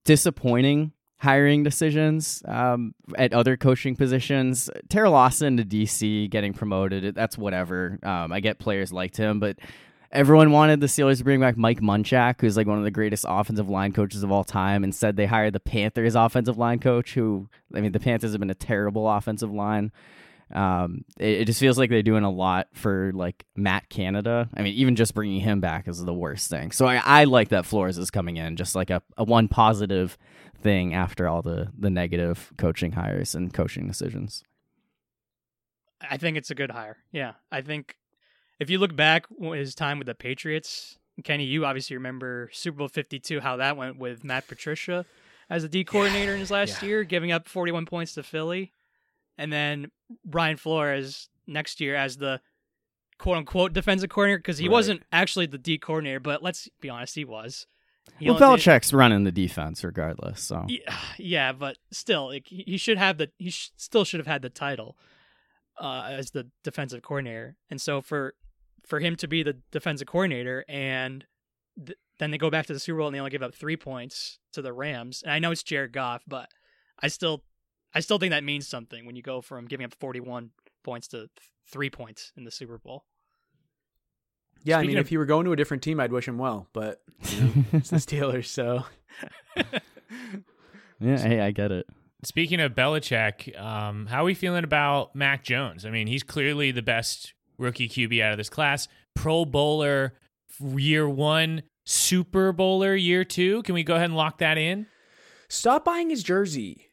disappointing 0.04 0.94
hiring 1.20 1.64
decisions 1.64 2.44
um, 2.46 2.94
at 3.18 3.34
other 3.34 3.58
coaching 3.58 3.96
positions. 3.96 4.70
Teryl 4.88 5.14
Austin 5.14 5.58
to 5.58 5.66
DC 5.66 6.30
getting 6.30 6.54
promoted, 6.54 7.16
that's 7.16 7.38
whatever. 7.38 8.00
Um, 8.04 8.32
I 8.32 8.40
get 8.40 8.60
players 8.60 8.94
liked 8.94 9.18
him, 9.18 9.40
but 9.40 9.58
everyone 10.12 10.52
wanted 10.52 10.80
the 10.80 10.88
Steelers 10.88 11.18
to 11.18 11.24
bring 11.24 11.40
back 11.40 11.58
Mike 11.58 11.82
Munchak, 11.82 12.42
who's 12.42 12.56
like 12.56 12.68
one 12.68 12.78
of 12.78 12.84
the 12.84 12.92
greatest 12.92 13.26
offensive 13.28 13.70
line 13.70 13.94
coaches 13.94 14.24
of 14.24 14.32
all 14.32 14.44
time. 14.44 14.84
And 14.84 14.86
instead, 14.86 15.16
they 15.16 15.26
hired 15.26 15.54
the 15.54 15.60
Panthers 15.60 16.16
offensive 16.16 16.58
line 16.58 16.80
coach, 16.80 17.14
who, 17.14 17.50
I 17.74 17.82
mean, 17.82 17.92
the 17.92 18.00
Panthers 18.00 18.32
have 18.32 18.40
been 18.40 18.50
a 18.50 18.56
terrible 18.56 19.10
offensive 19.10 19.52
line. 19.52 19.92
Um, 20.54 21.04
it, 21.20 21.41
it 21.41 21.45
just 21.45 21.60
feels 21.60 21.78
like 21.78 21.89
they're 21.89 22.02
doing 22.02 22.24
a 22.24 22.30
lot 22.32 22.68
for 22.74 23.12
like 23.14 23.45
Matt 23.56 23.89
Canada. 23.89 24.50
I 24.56 24.62
mean, 24.62 24.74
even 24.76 24.95
just 24.95 25.14
bringing 25.14 25.41
him 25.41 25.60
back 25.60 25.88
is 25.88 26.04
the 26.04 26.14
worst 26.14 26.50
thing. 26.50 26.72
So 26.72 26.86
I, 26.86 27.02
I 27.04 27.24
like 27.26 27.50
that 27.50 27.66
Flores 27.66 27.98
is 27.98 28.10
coming 28.12 28.38
in, 28.38 28.56
just 28.56 28.74
like 28.76 28.89
a, 28.89 29.02
a 29.18 29.24
one 29.24 29.48
positive 29.50 30.18
thing 30.62 30.93
after 30.93 31.28
all 31.28 31.41
the 31.41 31.72
the 31.78 31.89
negative 31.89 32.52
coaching 32.58 32.93
hires 32.93 33.36
and 33.36 33.54
coaching 33.54 33.88
decisions. 33.88 34.43
I 36.10 36.18
think 36.18 36.38
it's 36.38 36.52
a 36.52 36.56
good 36.56 36.72
hire. 36.72 36.98
Yeah, 37.12 37.34
I 37.52 37.62
think 37.62 37.95
if 38.60 38.70
you 38.70 38.78
look 38.80 38.95
back 38.95 39.26
his 39.54 39.76
time 39.76 39.98
with 39.98 40.08
the 40.08 40.16
Patriots, 40.16 40.98
Kenny, 41.24 41.45
you 41.45 41.66
obviously 41.66 41.95
remember 41.98 42.50
Super 42.54 42.78
Bowl 42.80 42.88
Fifty 42.88 43.20
Two, 43.20 43.39
how 43.39 43.58
that 43.58 43.78
went 43.78 43.98
with 43.98 44.24
Matt 44.24 44.48
Patricia 44.48 45.06
as 45.50 45.64
a 45.64 45.70
D 45.70 45.84
coordinator 45.84 46.34
in 46.34 46.39
his 46.39 46.52
last 46.52 46.82
Yeah. 46.82 46.88
year, 46.89 47.04
giving 47.04 47.32
up 47.32 47.48
forty 47.48 47.72
one 47.72 47.86
points 47.86 48.14
to 48.14 48.24
Philly, 48.24 48.72
and 49.38 49.52
then 49.52 49.92
Brian 50.26 50.58
Flores 50.58 51.30
next 51.48 51.80
year 51.82 51.96
as 51.96 52.18
the 52.18 52.42
quote 53.18 53.38
unquote 53.38 53.74
defensive 53.74 54.10
coordinator 54.10 54.40
because 54.40 54.58
he 54.58 54.68
Right. 54.68 54.74
wasn't 54.74 55.04
actually 55.12 55.46
the 55.48 55.58
D 55.58 55.78
coordinator, 55.78 56.20
but 56.20 56.44
let's 56.44 56.70
be 56.82 56.90
honest, 56.90 57.16
he 57.16 57.26
was. 57.26 57.66
He 58.20 58.30
Well, 58.30 58.40
Belichick's 58.40 58.94
running 58.94 59.24
the 59.26 59.32
defense 59.32 59.84
regardless. 59.84 60.42
So 60.42 60.66
yeah, 60.68 60.98
yeah, 61.18 61.52
but 61.52 61.78
still, 61.92 62.28
like 62.28 62.48
he 62.48 62.64
he 62.68 62.78
should 62.78 62.98
have 62.98 63.18
the 63.18 63.30
he 63.38 63.50
sh- 63.50 63.72
still 63.76 64.06
should 64.06 64.20
have 64.20 64.28
had 64.28 64.42
the 64.42 64.50
title 64.50 64.98
uh, 65.80 66.08
as 66.12 66.32
the 66.32 66.50
defensive 66.64 67.02
coordinator, 67.02 67.56
and 67.70 67.80
so 67.82 68.02
for 68.02 68.34
for 68.86 69.00
him 69.00 69.16
to 69.18 69.28
be 69.28 69.44
the 69.44 69.58
defensive 69.72 70.08
coordinator, 70.08 70.64
and 70.70 71.26
th- 71.86 71.98
then 72.20 72.32
they 72.32 72.38
go 72.38 72.50
back 72.50 72.66
to 72.68 72.74
the 72.74 72.80
Super 72.80 73.00
Bowl 73.00 73.08
and 73.08 73.16
they 73.16 73.20
only 73.20 73.30
give 73.32 73.44
up 73.44 73.54
three 73.54 73.76
points 73.78 74.40
to 74.54 74.62
the 74.62 74.72
Rams, 74.74 75.22
and 75.24 75.32
I 75.34 75.40
know 75.40 75.52
it's 75.52 75.62
Jared 75.64 75.92
Goff, 75.92 76.24
but 76.28 76.50
I 77.02 77.10
still 77.10 77.44
I 77.94 78.00
still 78.02 78.20
think 78.20 78.32
that 78.32 78.44
means 78.44 78.68
something 78.68 79.06
when 79.06 79.16
you 79.16 79.22
go 79.22 79.42
from 79.42 79.66
giving 79.66 79.86
up 79.86 79.94
forty 80.00 80.20
one 80.20 80.52
points 80.84 81.08
to 81.10 81.18
th- 81.18 81.30
three 81.72 81.90
points 81.90 82.32
in 82.38 82.44
the 82.44 82.52
Super 82.52 82.78
Bowl. 82.78 83.06
Yeah, 84.64 84.80
I 84.80 84.84
mean, 84.84 84.98
of- 84.98 85.02
if 85.06 85.10
he 85.10 85.18
were 85.18 85.26
going 85.26 85.46
to 85.46 85.52
a 85.52 85.56
different 85.56 85.84
team, 85.84 86.00
I'd 86.00 86.12
wish 86.12 86.28
him 86.28 86.38
well. 86.38 86.68
But 86.74 87.02
you 87.30 87.42
know, 87.42 87.54
it's 87.74 87.90
the 87.90 87.98
Steelers, 87.98 88.46
so 88.48 88.84
yeah, 91.00 91.18
hey, 91.18 91.40
I 91.42 91.52
get 91.52 91.72
it. 91.72 91.88
Speaking 92.24 92.60
of 92.60 92.74
Belichick, 92.74 93.58
um, 93.60 94.08
how 94.08 94.22
are 94.24 94.26
we 94.26 94.34
feeling 94.34 94.64
about 94.64 95.16
Mac 95.16 95.44
Jones? 95.44 95.86
I 95.86 95.92
mean, 95.92 96.08
he's 96.08 96.24
clearly 96.24 96.72
the 96.72 96.82
best 96.82 97.34
rookie 97.60 97.88
QB 97.88 98.22
out 98.22 98.32
of 98.32 98.38
this 98.38 98.50
class. 98.50 98.88
Pro 99.14 99.46
Bowler 99.46 100.14
year 100.60 101.08
one, 101.08 101.62
Super 101.86 102.52
Bowler 102.52 102.96
year 102.96 103.24
two. 103.24 103.62
Can 103.64 103.76
we 103.76 103.84
go 103.84 103.94
ahead 103.96 104.06
and 104.06 104.16
lock 104.18 104.40
that 104.40 104.58
in? 104.58 104.88
stop 105.50 105.86
buying 105.86 106.10
his 106.10 106.24
jersey. 106.24 106.87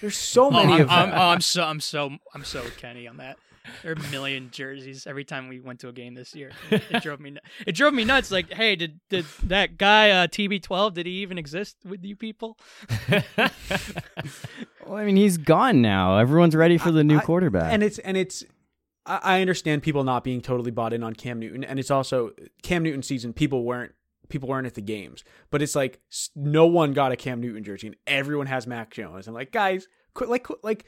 There's 0.00 0.16
so 0.16 0.46
Oh, 0.46 0.50
many 0.50 0.74
I'm, 0.74 0.80
of 0.82 0.90
I'm, 0.90 1.10
them. 1.10 1.18
oh, 1.18 1.22
I'm 1.30 1.40
so 1.40 1.64
I'm 1.64 1.80
so 1.80 2.10
I'm 2.34 2.44
so 2.44 2.62
Kenny 2.78 3.06
on 3.08 3.16
that. 3.18 3.36
There 3.82 3.92
are 3.92 3.94
a 3.96 4.10
million 4.10 4.48
jerseys 4.50 5.06
every 5.06 5.24
time 5.26 5.48
we 5.48 5.60
went 5.60 5.80
to 5.80 5.88
a 5.88 5.92
game 5.92 6.14
this 6.14 6.34
year. 6.34 6.52
It 6.70 7.02
drove 7.02 7.20
me. 7.20 7.36
It 7.66 7.72
drove 7.74 7.92
me 7.92 8.02
nuts. 8.04 8.30
Like, 8.30 8.50
hey, 8.50 8.76
did 8.76 8.98
did 9.10 9.26
that 9.42 9.76
guy 9.76 10.08
uh, 10.10 10.26
TB12? 10.26 10.94
Did 10.94 11.04
he 11.04 11.12
even 11.20 11.36
exist 11.36 11.76
with 11.84 12.02
you 12.04 12.16
people? 12.16 12.56
Well, 14.86 14.96
I 14.96 15.04
mean, 15.04 15.16
he's 15.16 15.36
gone 15.36 15.82
now. 15.82 16.16
Everyone's 16.16 16.56
ready 16.56 16.78
for 16.78 16.90
the 16.90 17.04
new 17.04 17.18
I- 17.18 17.22
quarterback. 17.22 17.70
and 17.72 17.82
it's 17.82 17.98
and 17.98 18.16
it's 18.16 18.42
I, 19.04 19.20
I 19.36 19.40
understand 19.42 19.82
people 19.82 20.02
not 20.02 20.24
being 20.24 20.40
totally 20.40 20.70
bought 20.70 20.94
in 20.94 21.02
on 21.02 21.12
Cam 21.12 21.38
Newton, 21.38 21.62
and 21.62 21.78
it's 21.78 21.90
also 21.90 22.30
Cam 22.62 22.82
Newton 22.84 23.02
season. 23.02 23.34
People 23.34 23.64
weren't 23.64 23.92
people 24.28 24.48
weren't 24.48 24.66
at 24.66 24.74
the 24.74 24.80
games, 24.80 25.24
but 25.50 25.62
it's 25.62 25.74
like 25.74 26.00
no 26.34 26.66
one 26.66 26.92
got 26.92 27.12
a 27.12 27.16
Cam 27.16 27.40
Newton 27.40 27.64
jersey, 27.64 27.88
and 27.88 27.96
everyone 28.06 28.46
has 28.46 28.66
Mac 28.66 28.90
Jones. 28.90 29.26
I'm 29.26 29.34
like, 29.34 29.52
guys, 29.52 29.88
quit, 30.14 30.28
like 30.28 30.44
quit- 30.44 30.64
like 30.64 30.84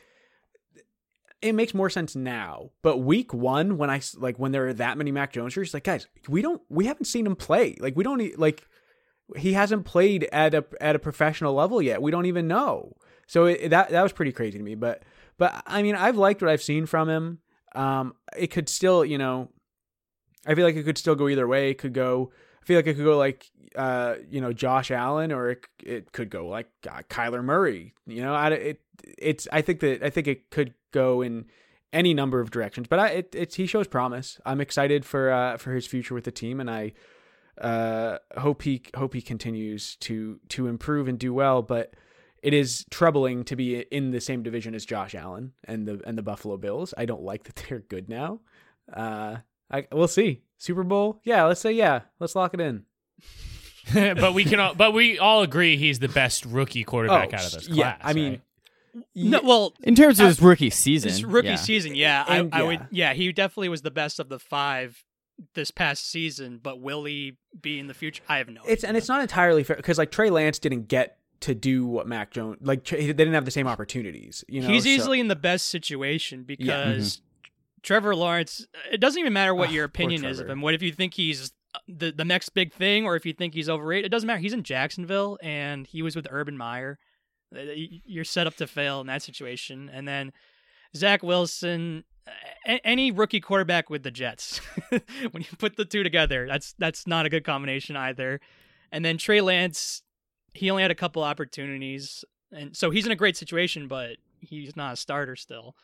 it 1.43 1.55
makes 1.55 1.75
more 1.75 1.91
sense 1.91 2.15
now. 2.15 2.71
But 2.83 2.99
week 2.99 3.33
one, 3.33 3.79
when 3.79 3.91
I 3.91 4.01
like 4.17 4.39
when 4.39 4.53
there 4.53 4.69
are 4.69 4.75
that 4.75 4.99
many 4.99 5.11
Mac 5.11 5.33
Jones 5.33 5.55
jerseys, 5.55 5.75
like 5.75 5.85
guys, 5.85 6.07
we 6.29 6.43
don't 6.43 6.63
we 6.69 6.87
haven't 6.87 7.07
seen 7.07 7.27
him 7.27 7.37
play. 7.37 7.77
Like 7.81 7.97
we 7.97 8.05
don't 8.05 8.39
like 8.39 8.67
he 9.37 9.53
hasn't 9.53 9.85
played 9.85 10.29
at 10.33 10.55
a 10.55 10.65
at 10.81 10.97
a 10.97 10.99
professional 10.99 11.55
level 11.55 11.81
yet. 11.81 12.03
We 12.03 12.11
don't 12.11 12.27
even 12.27 12.49
know. 12.49 12.97
So 13.27 13.47
it, 13.47 13.71
that 13.71 13.91
that 13.91 14.03
was 14.03 14.13
pretty 14.13 14.33
crazy 14.33 14.59
to 14.59 14.65
me. 14.65 14.75
But 14.75 15.03
but 15.39 15.63
I 15.67 15.83
mean, 15.83 15.95
I've 15.95 16.17
liked 16.17 16.43
what 16.43 16.51
I've 16.51 16.63
seen 16.63 16.87
from 16.87 17.09
him. 17.09 17.39
Um, 17.75 18.15
it 18.37 18.49
could 18.49 18.69
still, 18.69 19.05
you 19.05 19.17
know, 19.17 19.49
I 20.47 20.55
feel 20.55 20.65
like 20.65 20.77
it 20.77 20.83
could 20.83 20.99
still 20.99 21.15
go 21.15 21.29
either 21.29 21.47
way. 21.47 21.71
It 21.71 21.79
could 21.79 21.95
go. 21.95 22.33
I 22.63 22.67
feel 22.67 22.77
like 22.77 22.87
it 22.87 22.95
could 22.95 23.05
go 23.05 23.19
like, 23.19 23.47
uh, 23.75 24.17
you 24.29 24.41
know, 24.41 24.53
Josh 24.53 24.91
Allen, 24.91 25.33
or 25.33 25.51
it 25.51 25.67
it 25.83 26.13
could 26.13 26.31
go 26.31 26.47
like 26.47 26.69
uh, 26.89 27.03
Kyler 27.09 27.43
Murray. 27.43 27.95
You 28.07 28.23
know, 28.23 28.35
I 28.35 28.51
it 28.51 28.81
it's. 29.19 29.49
I 29.53 29.63
think 29.63 29.81
that 29.81 30.03
I 30.03 30.11
think 30.11 30.27
it 30.27 30.51
could 30.51 30.75
go 30.93 31.23
in 31.23 31.47
any 31.93 32.15
number 32.15 32.41
of 32.41 32.51
directions. 32.51 32.87
But 32.89 32.99
I 32.99 33.09
it, 33.09 33.35
it's 33.35 33.55
he 33.57 33.67
shows 33.67 33.87
promise. 33.87 34.41
I'm 34.45 34.61
excited 34.61 35.05
for 35.05 35.33
uh 35.33 35.57
for 35.57 35.73
his 35.73 35.87
future 35.87 36.15
with 36.15 36.25
the 36.25 36.33
team, 36.33 36.61
and 36.61 36.71
I 36.71 36.93
uh 37.61 38.19
hope 38.39 38.63
he 38.63 38.83
hope 38.97 39.15
he 39.15 39.23
continues 39.23 39.97
to 39.97 40.41
to 40.51 40.67
improve 40.67 41.09
and 41.09 41.19
do 41.19 41.33
well. 41.33 41.63
But 41.63 41.95
it 42.43 42.55
is 42.55 42.85
troubling 42.91 43.45
to 43.45 43.57
be 43.57 43.81
in 43.81 44.11
the 44.11 44.21
same 44.21 44.43
division 44.43 44.75
as 44.75 44.85
Josh 44.85 45.15
Allen 45.15 45.53
and 45.65 45.87
the 45.87 46.01
and 46.07 46.17
the 46.17 46.23
Buffalo 46.23 46.57
Bills. 46.57 46.95
I 46.97 47.05
don't 47.05 47.23
like 47.23 47.45
that 47.45 47.65
they're 47.69 47.81
good 47.81 48.09
now. 48.09 48.41
Uh, 48.93 49.39
I 49.71 49.87
we'll 49.93 50.09
see. 50.09 50.43
Super 50.59 50.83
Bowl, 50.85 51.21
yeah. 51.25 51.45
Let's 51.45 51.61
say 51.61 51.73
yeah. 51.73 52.01
Let's 52.19 52.35
lock 52.35 52.53
it 52.55 52.61
in. 52.61 52.85
but 53.95 54.35
we 54.35 54.45
can 54.45 54.61
all, 54.61 54.75
but 54.75 54.93
we 54.93 55.19
all 55.19 55.43
agree 55.43 55.77
he's 55.77 55.99
the 55.99 56.09
best 56.09 56.45
rookie 56.45 56.85
quarterback 56.85 57.31
Oh, 57.33 57.37
out 57.37 57.45
of 57.47 57.53
this 57.53 57.67
class. 57.67 57.77
yeah, 57.77 57.93
class. 57.97 58.01
I 58.03 58.13
mean, 58.13 58.31
right? 58.33 59.05
No, 59.15 59.41
well, 59.43 59.75
In 59.83 59.95
terms 59.95 60.21
of 60.21 60.25
Uh, 60.25 60.29
his 60.29 60.43
rookie 60.43 60.71
season, 60.71 61.11
his 61.11 61.25
rookie 61.25 61.49
yeah. 61.49 61.55
season, 61.57 61.95
yeah, 61.95 62.25
I, 62.27 62.39
And- 62.39 62.55
I 62.55 62.63
would, 62.63 62.81
yeah. 62.91 63.11
yeah, 63.11 63.15
he 63.15 63.33
definitely 63.33 63.69
was 63.69 63.83
the 63.83 63.91
best 63.91 64.19
of 64.21 64.29
the 64.29 64.39
five 64.39 65.03
this 65.55 65.71
past 65.71 66.09
season. 66.11 66.61
But 66.63 66.81
will 66.81 67.05
he 67.05 67.39
be 67.61 67.79
in 67.79 67.87
the 67.87 67.95
future? 67.95 68.23
I 68.29 68.39
have 68.39 68.49
no. 68.49 68.61
it's 68.67 68.85
and 68.85 68.97
it's 68.97 69.09
not 69.09 69.23
entirely 69.23 69.65
fair 69.65 69.77
because 69.77 69.97
like 69.99 70.11
Trey 70.11 70.29
Lance 70.31 70.59
didn't 70.59 70.89
get 70.89 71.19
to 71.41 71.55
do 71.55 71.87
what 71.87 72.07
Mac 72.07 72.31
Jones 72.33 72.59
like 72.61 72.85
they 72.85 73.07
didn't 73.07 73.33
have 73.33 73.45
the 73.47 73.51
same 73.51 73.67
opportunities. 73.67 74.45
You 74.49 74.61
know, 74.61 74.69
he's 74.69 74.85
so- 74.85 74.91
easily 74.91 75.21
in 75.21 75.29
the 75.29 75.37
best 75.37 75.67
situation 75.67 76.43
because 76.45 77.17
Mm-hmm. 77.17 77.27
Trevor 77.83 78.15
Lawrence. 78.15 78.67
It 78.91 79.01
doesn't 79.01 79.19
even 79.19 79.33
matter 79.33 79.55
what 79.55 79.69
Ugh, 79.69 79.75
your 79.75 79.85
opinion 79.85 80.25
is 80.25 80.41
of 80.41 80.49
him. 80.49 80.61
What 80.61 80.75
if 80.75 80.83
you 80.83 80.93
think 80.93 81.15
he's 81.15 81.53
the 81.89 82.13
the 82.13 82.25
next 82.25 82.51
big 82.51 82.73
thing, 82.73 83.05
or 83.05 83.17
if 83.17 83.25
you 83.25 83.33
think 83.33 83.55
he's 83.55 83.69
overrated? 83.69 84.07
It 84.07 84.09
doesn't 84.11 84.27
matter. 84.27 84.41
He's 84.41 84.53
in 84.53 84.63
Jacksonville, 84.63 85.39
and 85.43 85.87
he 85.87 86.03
was 86.03 86.17
with 86.17 86.27
Urban 86.31 86.57
Meyer. 86.57 86.99
Uh, 87.55 87.61
You're 87.75 88.25
set 88.25 88.47
up 88.47 88.57
to 88.57 88.67
fail 88.67 89.01
in 89.01 89.07
that 89.09 89.23
situation. 89.23 89.91
And 89.93 90.07
then 90.07 90.33
Zach 90.97 91.23
Wilson, 91.23 92.05
any 92.67 93.11
rookie 93.11 93.41
quarterback 93.41 93.91
with 93.91 94.03
the 94.03 94.11
Jets. 94.11 94.59
when 95.31 95.43
you 95.43 95.57
put 95.59 95.77
the 95.77 95.85
two 95.85 96.03
together, 96.03 96.47
that's 96.47 96.75
that's 96.79 97.07
not 97.07 97.27
a 97.27 97.31
good 97.31 97.45
combination 97.45 97.97
either. 97.97 98.41
And 98.93 99.05
then 99.05 99.19
Trey 99.19 99.41
Lance, 99.41 100.03
he 100.53 100.71
only 100.71 100.83
had 100.83 100.91
a 100.91 100.97
couple 100.97 101.23
opportunities, 101.23 102.25
and 102.53 102.77
so 102.77 102.91
he's 102.91 103.07
in 103.07 103.13
a 103.13 103.17
great 103.17 103.37
situation, 103.37 103.87
but 103.87 104.17
he's 104.41 104.77
not 104.77 104.95
a 104.95 104.97
starter 104.97 105.37
still. 105.37 105.77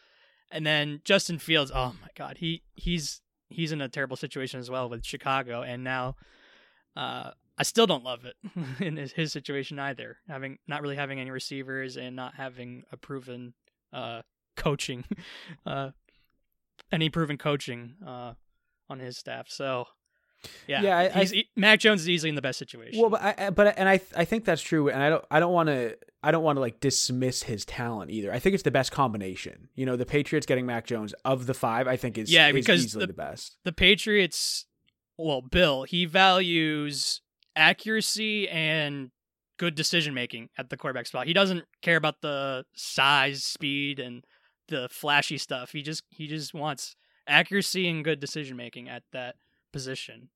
And 0.51 0.67
then 0.67 1.01
Justin 1.05 1.39
Fields, 1.39 1.73
oh 1.75 1.95
my 2.01 2.09
God, 2.15 2.39
he 2.39 2.63
he's 2.75 3.21
he's 3.49 3.73
in 3.73 3.81
a 3.81 3.89
terrible 3.89 4.17
situation 4.17 4.61
as 4.61 4.71
well 4.71 4.89
with 4.89 5.05
Chicago, 5.05 5.63
and 5.63 5.83
now 5.83 6.17
uh, 6.97 7.31
I 7.59 7.63
still 7.63 7.87
don't 7.87 8.05
love 8.05 8.25
it 8.25 8.37
in 8.81 8.97
his, 8.97 9.13
his 9.13 9.33
situation 9.33 9.79
either. 9.79 10.19
Having 10.29 10.59
not 10.67 10.83
really 10.83 10.97
having 10.97 11.21
any 11.21 11.31
receivers 11.31 11.97
and 11.97 12.15
not 12.15 12.35
having 12.35 12.85
a 12.93 12.97
proven 12.97 13.55
uh, 13.93 14.23
coaching, 14.57 15.05
uh, 15.67 15.91
any 16.93 17.09
proven 17.09 17.39
coaching 17.39 17.95
uh, 18.07 18.35
on 18.89 18.99
his 18.99 19.17
staff. 19.17 19.47
So 19.49 19.87
yeah, 20.67 20.83
Yeah, 20.83 20.97
I- 20.99 21.21
I- 21.21 21.25
he- 21.25 21.49
Mac 21.57 21.81
Jones 21.81 22.03
is 22.03 22.09
easily 22.09 22.29
in 22.31 22.35
the 22.35 22.43
best 22.43 22.59
situation. 22.59 23.01
Well, 23.01 23.11
but 23.11 23.23
I, 23.23 23.51
but 23.51 23.79
and 23.79 23.89
I 23.89 24.01
I 24.17 24.25
think 24.25 24.45
that's 24.45 24.63
true, 24.63 24.89
and 24.89 25.03
I 25.03 25.09
don't 25.11 25.25
I 25.31 25.41
don't 25.41 25.53
want 25.53 25.69
to 25.69 25.97
I 26.23 26.31
don't 26.31 26.43
want 26.43 26.57
to 26.57 26.61
like 26.61 26.81
dismiss 26.81 27.43
his 27.45 27.65
talent 27.65 28.11
either. 28.11 28.33
I 28.33 28.39
think 28.39 28.55
it's 28.55 28.63
the 28.63 28.71
best 28.71 28.91
combination. 28.93 29.69
You 29.75 29.87
know, 29.87 29.97
the 29.97 30.07
Patriots 30.07 30.47
getting 30.47 30.67
Mac 30.67 30.87
Jones 30.87 31.13
of 31.25 31.47
the 31.47 31.55
five, 31.55 31.87
I 31.87 31.97
think 31.97 32.19
is 32.19 32.33
Yeah, 32.33 32.49
is 32.49 32.69
easily 32.69 33.03
the- 33.03 33.09
the, 33.09 33.13
best. 33.17 33.57
the 33.65 33.73
Patriots, 33.73 34.67
well, 35.17 35.41
Bill, 35.43 35.85
he 35.85 36.05
values 36.05 37.21
accuracy 37.55 38.49
and 38.49 39.11
good 39.59 39.75
decision 39.75 40.13
making 40.15 40.51
at 40.59 40.69
the 40.71 40.77
quarterback 40.77 41.07
spot. 41.07 41.27
He 41.27 41.33
doesn't 41.33 41.65
care 41.83 41.97
about 41.97 42.21
the 42.21 42.65
size, 42.75 43.43
speed, 43.45 43.99
and 43.99 44.25
the 44.69 44.89
flashy 44.91 45.39
stuff. 45.39 45.73
He 45.73 45.83
just 45.83 46.03
he 46.11 46.27
just 46.27 46.53
wants 46.55 46.97
accuracy 47.29 47.89
and 47.89 48.05
good 48.05 48.21
decision 48.21 48.57
making 48.57 48.89
at 48.89 49.03
that 49.13 49.37
position. 49.73 50.29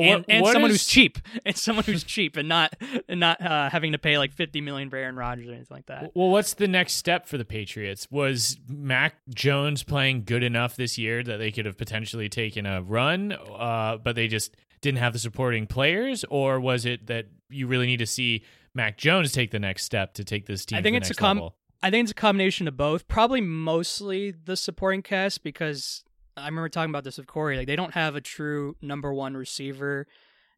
Well, 0.00 0.10
and 0.12 0.20
what- 0.20 0.24
and 0.28 0.42
what 0.42 0.52
someone 0.52 0.70
is- 0.70 0.76
who's 0.78 0.86
cheap. 0.86 1.18
And 1.46 1.56
someone 1.56 1.84
who's 1.84 2.02
cheap 2.04 2.36
and 2.36 2.48
not 2.48 2.74
and 3.08 3.20
not 3.20 3.40
uh, 3.40 3.70
having 3.70 3.92
to 3.92 3.98
pay 3.98 4.18
like 4.18 4.32
fifty 4.32 4.60
million 4.60 4.90
for 4.90 4.96
Aaron 4.96 5.16
Rodgers 5.16 5.46
or 5.48 5.52
anything 5.52 5.74
like 5.74 5.86
that. 5.86 6.10
Well, 6.14 6.30
what's 6.30 6.54
the 6.54 6.66
next 6.68 6.94
step 6.94 7.26
for 7.26 7.38
the 7.38 7.44
Patriots? 7.44 8.08
Was 8.10 8.58
Mac 8.68 9.14
Jones 9.34 9.82
playing 9.82 10.24
good 10.24 10.42
enough 10.42 10.76
this 10.76 10.98
year 10.98 11.22
that 11.22 11.36
they 11.38 11.50
could 11.52 11.66
have 11.66 11.76
potentially 11.78 12.28
taken 12.28 12.66
a 12.66 12.82
run, 12.82 13.32
uh, 13.32 13.98
but 14.02 14.16
they 14.16 14.28
just 14.28 14.56
didn't 14.80 14.98
have 14.98 15.12
the 15.12 15.18
supporting 15.18 15.66
players, 15.66 16.24
or 16.30 16.60
was 16.60 16.84
it 16.84 17.06
that 17.06 17.26
you 17.48 17.66
really 17.66 17.86
need 17.86 17.98
to 17.98 18.06
see 18.06 18.42
Mac 18.74 18.96
Jones 18.98 19.32
take 19.32 19.50
the 19.50 19.58
next 19.58 19.84
step 19.84 20.14
to 20.14 20.24
take 20.24 20.46
this 20.46 20.64
team? 20.66 20.78
I 20.78 20.82
think 20.82 20.96
it's 20.96 21.10
a 21.10 21.14
com- 21.14 21.38
level? 21.38 21.54
I 21.82 21.90
think 21.90 22.04
it's 22.04 22.10
a 22.12 22.14
combination 22.14 22.66
of 22.68 22.76
both. 22.76 23.06
Probably 23.06 23.40
mostly 23.40 24.32
the 24.32 24.56
supporting 24.56 25.02
cast 25.02 25.42
because 25.42 26.02
I 26.36 26.46
remember 26.46 26.68
talking 26.68 26.90
about 26.90 27.04
this 27.04 27.16
with 27.18 27.26
Corey. 27.26 27.56
Like 27.56 27.66
they 27.66 27.76
don't 27.76 27.94
have 27.94 28.14
a 28.16 28.20
true 28.20 28.76
number 28.82 29.12
one 29.12 29.36
receiver, 29.36 30.06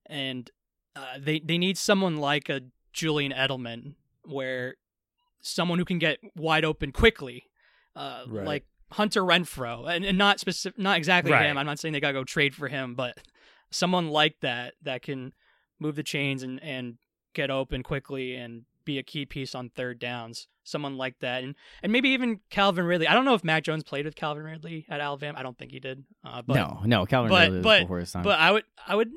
and 0.07 0.51
uh, 0.97 1.18
they 1.18 1.41
they 1.41 1.59
need 1.59 1.79
someone 1.79 2.16
like 2.16 2.49
a 2.49 2.62
Julian 2.93 3.33
Edelman, 3.33 3.95
where 4.24 4.74
someone 5.41 5.79
who 5.79 5.85
can 5.85 5.99
get 5.99 6.18
wide 6.37 6.64
open 6.64 6.91
quickly, 6.93 7.45
uh, 7.95 8.24
Right. 8.26 8.47
like 8.47 8.64
Hunter 8.93 9.22
Renfrow, 9.22 9.89
and, 9.89 10.05
and 10.05 10.18
not 10.18 10.41
specific, 10.41 10.79
not 10.79 10.97
exactly 10.97 11.33
Right. 11.33 11.47
him. 11.47 11.57
I'm 11.57 11.66
not 11.66 11.79
saying 11.79 11.93
they 11.93 12.01
gotta 12.01 12.14
go 12.14 12.24
trade 12.24 12.55
for 12.55 12.68
him, 12.68 12.95
but 12.95 13.16
someone 13.70 14.09
like 14.09 14.41
that 14.41 14.74
that 14.83 15.03
can 15.03 15.33
move 15.79 15.95
the 15.95 16.03
chains 16.03 16.43
and 16.43 16.61
and 16.62 16.99
get 17.35 17.51
open 17.51 17.83
quickly 17.85 18.35
and 18.35 18.64
be 18.89 18.99
a 18.99 19.03
key 19.03 19.26
piece 19.26 19.55
on 19.55 19.68
third 19.68 19.99
downs. 19.99 20.49
Someone 20.64 20.97
like 20.99 21.18
that, 21.20 21.45
and 21.45 21.55
and 21.82 21.93
maybe 21.93 22.11
even 22.11 22.41
Calvin 22.51 22.84
Ridley. 22.84 23.07
I 23.07 23.14
don't 23.14 23.24
know 23.24 23.34
if 23.34 23.43
Mac 23.45 23.62
Jones 23.64 23.84
played 23.84 24.05
with 24.05 24.14
Calvin 24.16 24.43
Ridley 24.45 24.84
at 24.91 25.01
Alabama. 25.01 25.39
I 25.39 25.43
don't 25.43 25.57
think 25.57 25.70
he 25.72 25.80
did. 25.80 26.05
Uh, 26.24 26.43
but, 26.43 26.55
no, 26.57 26.80
no, 26.84 27.07
Calvin 27.07 27.30
but- 27.30 27.45
Ridley 27.45 27.57
was 27.59 27.64
but- 27.64 27.80
before 27.82 27.99
his 28.01 28.12
time. 28.12 28.22
but 28.22 28.39
I 28.39 28.51
would 28.51 28.64
I 28.86 28.95
would 28.97 29.11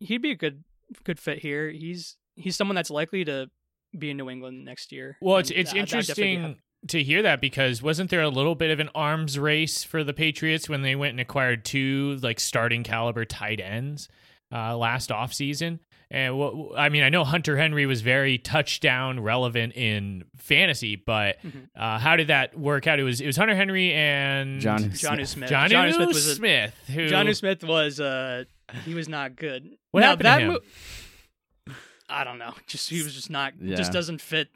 he'd 0.00 0.22
be 0.22 0.30
a 0.30 0.34
good 0.36 0.64
good 1.04 1.18
fit 1.18 1.40
here. 1.40 1.68
He's 1.70 2.16
he's 2.36 2.56
someone 2.56 2.74
that's 2.74 2.90
likely 2.90 3.24
to 3.24 3.50
be 3.98 4.10
in 4.10 4.16
New 4.16 4.30
England 4.30 4.64
next 4.64 4.92
year. 4.92 5.16
Well, 5.20 5.38
it's 5.38 5.50
And 5.50 5.58
it's 5.60 5.72
I- 5.72 5.76
I'd 5.76 5.80
interesting 5.80 6.56
to 6.88 7.02
hear 7.02 7.22
that 7.22 7.40
because 7.42 7.82
wasn't 7.82 8.08
there 8.08 8.22
a 8.22 8.28
little 8.30 8.54
bit 8.54 8.70
of 8.70 8.80
an 8.80 8.88
arms 8.94 9.38
race 9.38 9.82
for 9.84 10.04
the 10.04 10.14
Patriots 10.14 10.68
when 10.70 10.80
they 10.82 10.94
went 10.96 11.10
and 11.10 11.20
acquired 11.20 11.64
two 11.64 12.18
like 12.22 12.38
starting 12.40 12.82
caliber 12.84 13.24
tight 13.26 13.60
ends 13.60 14.08
uh, 14.52 14.74
last 14.76 15.10
offseason? 15.10 15.80
And 16.10 16.38
what 16.38 16.78
I 16.78 16.88
mean, 16.88 17.02
I 17.02 17.10
know 17.10 17.22
Hunter 17.22 17.58
Henry 17.58 17.84
was 17.84 18.00
very 18.00 18.38
touchdown 18.38 19.20
relevant 19.20 19.74
in 19.74 20.24
fantasy, 20.36 20.96
but 20.96 21.36
Mhm. 21.42 21.68
uh, 21.76 21.98
how 21.98 22.16
did 22.16 22.28
that 22.28 22.58
work 22.58 22.86
out? 22.86 22.98
It 22.98 23.02
was 23.02 23.20
it 23.20 23.26
was 23.26 23.36
Hunter 23.36 23.54
Henry 23.54 23.92
and 23.92 24.58
John 24.60 24.84
Jonnu 24.84 25.26
Smith. 25.26 25.50
John 25.50 25.68
Jonnu 25.68 25.92
Smith 25.94 26.08
was 26.08 26.26
a, 26.26 26.34
Smith. 26.34 26.74
Who 26.86 27.08
Jonnu 27.10 27.36
Smith 27.36 27.62
was 27.62 28.00
uh 28.00 28.44
he 28.86 28.94
was 28.94 29.06
not 29.08 29.36
good. 29.36 29.68
What 29.90 30.00
Now, 30.00 30.08
happened 30.16 30.24
to 30.26 30.38
him? 30.38 30.48
mo- 30.52 31.74
I 32.08 32.24
don't 32.24 32.38
know. 32.38 32.54
Just 32.66 32.88
he 32.88 33.02
was 33.02 33.14
just 33.14 33.28
not 33.30 33.52
Yeah. 33.60 33.76
just 33.76 33.92
doesn't 33.92 34.22
fit 34.22 34.48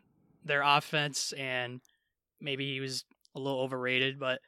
their 0.45 0.63
offense 0.63 1.33
and 1.35 1.81
maybe 2.41 2.73
he 2.73 2.81
was 2.81 3.05
a 3.35 3.39
little 3.39 3.61
overrated, 3.61 4.19
but 4.19 4.41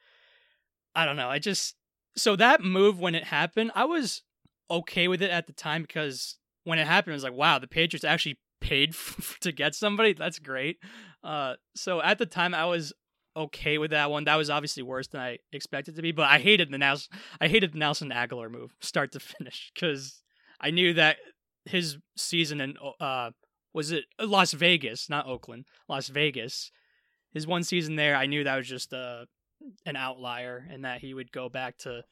I 0.95 1.05
don't 1.05 1.15
know. 1.17 1.29
I 1.29 1.37
just 1.39 1.75
so 2.15 2.35
that 2.37 2.61
move 2.61 2.99
when 2.99 3.13
it 3.13 3.25
happened, 3.25 3.71
I 3.75 3.85
was 3.85 4.23
okay 4.71 5.07
with 5.07 5.21
it 5.21 5.29
at 5.29 5.45
the 5.47 5.53
time 5.53 5.83
because 5.83 6.37
when 6.65 6.79
it 6.79 6.87
happened, 6.87 7.13
I 7.13 7.15
was 7.15 7.23
like, 7.23 7.33
wow, 7.33 7.59
the 7.59 7.67
Patriots 7.67 8.03
actually 8.03 8.37
paid 8.59 8.93
to 9.39 9.51
get 9.53 9.73
somebody. 9.73 10.13
That's 10.13 10.39
great. 10.39 10.79
Uh, 11.23 11.53
so 11.75 12.01
at 12.01 12.17
the 12.17 12.25
time, 12.25 12.53
I 12.53 12.65
was 12.65 12.91
okay 13.37 13.77
with 13.77 13.91
that 13.91 14.11
one. 14.11 14.25
That 14.25 14.35
was 14.35 14.49
obviously 14.49 14.83
worse 14.83 15.07
than 15.07 15.21
I 15.21 15.37
expected 15.53 15.95
to 15.95 16.01
be, 16.01 16.11
but 16.11 16.29
I 16.29 16.39
hated 16.39 16.71
the 16.71 16.77
Nelson. 16.77 17.17
I 17.39 17.47
hated 17.47 17.73
the 17.73 17.77
Nelson 17.79 18.09
Agholor 18.09 18.51
move, 18.51 18.75
start 18.81 19.11
to 19.13 19.19
finish, 19.19 19.71
because 19.73 20.21
I 20.59 20.71
knew 20.71 20.93
that 20.93 21.17
his 21.65 21.97
season 22.15 22.61
in 22.61 22.75
uh 22.99 23.31
was 23.73 23.91
it 23.91 24.05
Las 24.21 24.53
Vegas, 24.53 25.09
not 25.09 25.27
Oakland, 25.27 25.65
Las 25.89 26.07
Vegas. 26.07 26.71
His 27.33 27.45
one 27.45 27.63
season 27.63 27.97
there, 27.97 28.15
I 28.15 28.27
knew 28.27 28.45
that 28.45 28.55
was 28.55 28.69
just 28.69 28.93
uh, 28.93 29.25
an 29.85 29.97
outlier, 29.97 30.65
and 30.71 30.85
that 30.85 31.01
he 31.01 31.13
would 31.13 31.31
go 31.33 31.49
back 31.49 31.77
to 31.79 32.03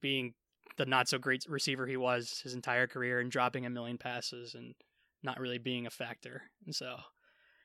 being 0.00 0.34
the 0.76 0.86
not 0.86 1.08
so 1.08 1.18
great 1.18 1.44
receiver 1.48 1.86
he 1.86 1.96
was 1.96 2.40
his 2.42 2.54
entire 2.54 2.86
career 2.86 3.20
and 3.20 3.30
dropping 3.30 3.66
a 3.66 3.70
million 3.70 3.98
passes 3.98 4.54
and 4.54 4.74
not 5.22 5.40
really 5.40 5.58
being 5.58 5.86
a 5.86 5.90
factor. 5.90 6.42
And 6.64 6.74
so, 6.74 6.96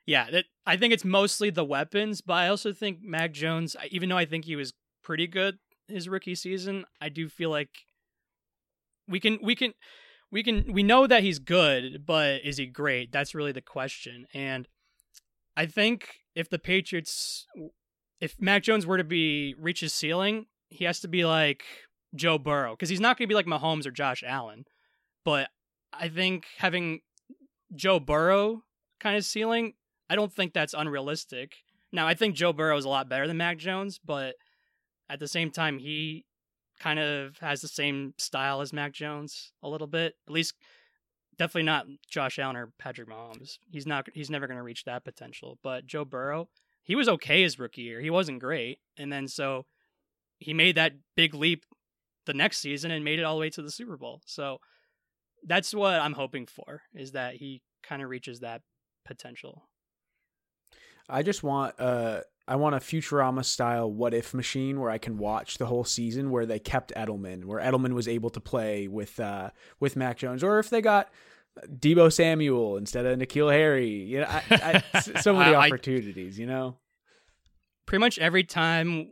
yeah, 0.06 0.30
that 0.32 0.46
I 0.66 0.78
think 0.78 0.94
it's 0.94 1.06
mostly 1.06 1.50
the 1.50 1.66
weapons, 1.66 2.22
but 2.22 2.34
I 2.34 2.48
also 2.48 2.74
think 2.74 3.00
Mac 3.02 3.34
Jones, 3.34 3.76
even 3.90 4.10
though 4.10 4.18
I 4.18 4.26
think 4.26 4.46
he 4.46 4.56
was 4.56 4.74
pretty 5.04 5.28
good 5.28 5.58
his 5.88 6.10
rookie 6.10 6.36
season, 6.36 6.86
I 7.00 7.10
do 7.10 7.30
feel 7.30 7.50
like 7.50 7.70
we 9.08 9.20
can 9.20 9.40
we 9.42 9.56
can 9.56 9.74
we 10.32 10.44
can 10.44 10.72
we 10.72 10.84
know 10.84 11.06
that 11.08 11.24
he's 11.24 11.40
good, 11.40 12.06
but 12.06 12.42
is 12.44 12.58
he 12.58 12.66
great? 12.66 13.12
That's 13.12 13.36
really 13.36 13.52
the 13.52 13.62
question. 13.62 14.26
And 14.34 14.68
I 15.56 15.66
think 15.66 16.08
if 16.36 16.50
the 16.50 16.60
Patriots 16.60 17.46
if 18.20 18.36
Mac 18.40 18.64
Jones 18.64 18.86
were 18.86 18.98
to 18.98 19.04
be 19.04 19.56
reach 19.60 19.82
his 19.82 19.94
ceiling, 19.94 20.46
he 20.70 20.86
has 20.86 21.00
to 21.02 21.08
be 21.08 21.26
like 21.26 21.64
Joe 22.16 22.38
Burrow 22.38 22.72
because 22.72 22.90
he's 22.90 23.00
not 23.00 23.18
going 23.18 23.26
to 23.26 23.30
be 23.30 23.36
like 23.36 23.46
Mahomes 23.46 23.86
or 23.86 23.92
Josh 23.92 24.24
Allen. 24.26 24.66
But 25.24 25.50
I 25.94 26.10
think 26.10 26.46
having 26.58 27.02
Joe 27.76 28.00
Burrow 28.00 28.64
kind 29.00 29.18
of 29.18 29.26
ceiling, 29.26 29.74
I 30.10 30.16
don't 30.16 30.34
think 30.34 30.54
that's 30.54 30.74
unrealistic. 30.74 31.56
Now, 31.92 32.08
I 32.08 32.14
think 32.14 32.36
Joe 32.36 32.54
Burrow 32.54 32.78
is 32.78 32.86
a 32.86 32.90
lot 32.90 33.10
better 33.10 33.28
than 33.28 33.38
Mac 33.38 33.58
Jones, 33.58 34.00
but 34.04 34.36
at 35.10 35.20
the 35.20 35.28
same 35.28 35.52
time, 35.52 35.78
he 35.78 36.26
kind 36.80 37.00
of 37.00 37.38
has 37.40 37.62
the 37.62 37.68
same 37.68 38.14
style 38.18 38.62
as 38.62 38.74
Mac 38.74 38.94
Jones 38.94 39.52
a 39.62 39.70
little 39.70 39.88
bit. 39.88 40.16
At 40.28 40.34
least, 40.34 40.56
definitely 41.38 41.64
not 41.64 41.86
Josh 42.10 42.40
Allen 42.40 42.56
or 42.56 42.72
Patrick 42.80 43.10
Mahomes. 43.10 43.58
He's 43.70 43.86
not. 43.86 44.08
He's 44.14 44.30
never 44.30 44.48
going 44.48 44.58
to 44.58 44.64
reach 44.64 44.86
that 44.86 45.04
potential. 45.04 45.60
But 45.62 45.86
Joe 45.86 46.06
Burrow, 46.06 46.48
he 46.82 46.96
was 46.96 47.10
okay 47.10 47.44
his 47.44 47.60
rookie 47.60 47.82
year. 47.82 48.00
He 48.00 48.10
wasn't 48.10 48.40
great, 48.40 48.80
and 48.98 49.12
then 49.12 49.28
so 49.28 49.66
he 50.40 50.54
made 50.54 50.76
that 50.76 50.94
big 51.16 51.36
leap 51.36 51.66
the 52.26 52.34
next 52.34 52.60
season 52.60 52.92
and 52.92 53.04
made 53.04 53.20
it 53.20 53.24
all 53.24 53.36
the 53.36 53.42
way 53.42 53.50
to 53.50 53.62
the 53.62 53.72
Super 53.72 53.98
Bowl. 53.98 54.22
So 54.26 54.60
that's 55.44 55.74
what 55.74 56.00
I'm 56.00 56.14
hoping 56.14 56.46
for 56.46 56.82
is 56.94 57.14
that 57.14 57.36
he 57.36 57.62
kind 57.84 58.02
of 58.02 58.10
reaches 58.10 58.42
that 58.42 58.62
potential. 59.06 59.64
I 61.10 61.24
just 61.24 61.44
want 61.44 61.80
uh 61.80 62.22
I 62.48 62.56
want 62.56 62.76
a 62.76 62.80
Futurama 62.80 63.44
style 63.46 63.92
what 63.92 64.14
if 64.14 64.34
machine 64.34 64.80
where 64.80 64.90
I 64.90 64.98
can 64.98 65.18
watch 65.18 65.58
the 65.58 65.66
whole 65.66 65.84
season 65.84 66.30
where 66.32 66.46
they 66.46 66.60
kept 66.60 66.94
Edelman, 66.96 67.46
where 67.46 67.60
Edelman 67.62 67.94
was 67.94 68.08
able 68.08 68.30
to 68.32 68.40
play 68.40 68.88
with 68.88 69.20
uh 69.20 69.50
with 69.80 69.96
Mac 69.96 70.18
Jones, 70.18 70.44
or 70.44 70.60
if 70.60 70.70
they 70.70 70.82
got 70.82 71.10
Deebo 71.68 72.12
Samuel 72.14 72.78
instead 72.78 73.06
of 73.06 73.20
N'Keal 73.20 73.52
Harry. 73.52 73.90
You 73.90 74.22
know, 74.22 74.28
I, 74.30 74.82
I, 74.94 75.00
so 75.22 75.34
many 75.36 75.54
I- 75.56 75.64
I- 75.64 75.68
opportunities. 75.68 76.38
You 76.40 76.46
know, 76.46 76.78
Pretty 77.88 78.00
much 78.00 78.20
every 78.20 78.44
time 78.46 79.10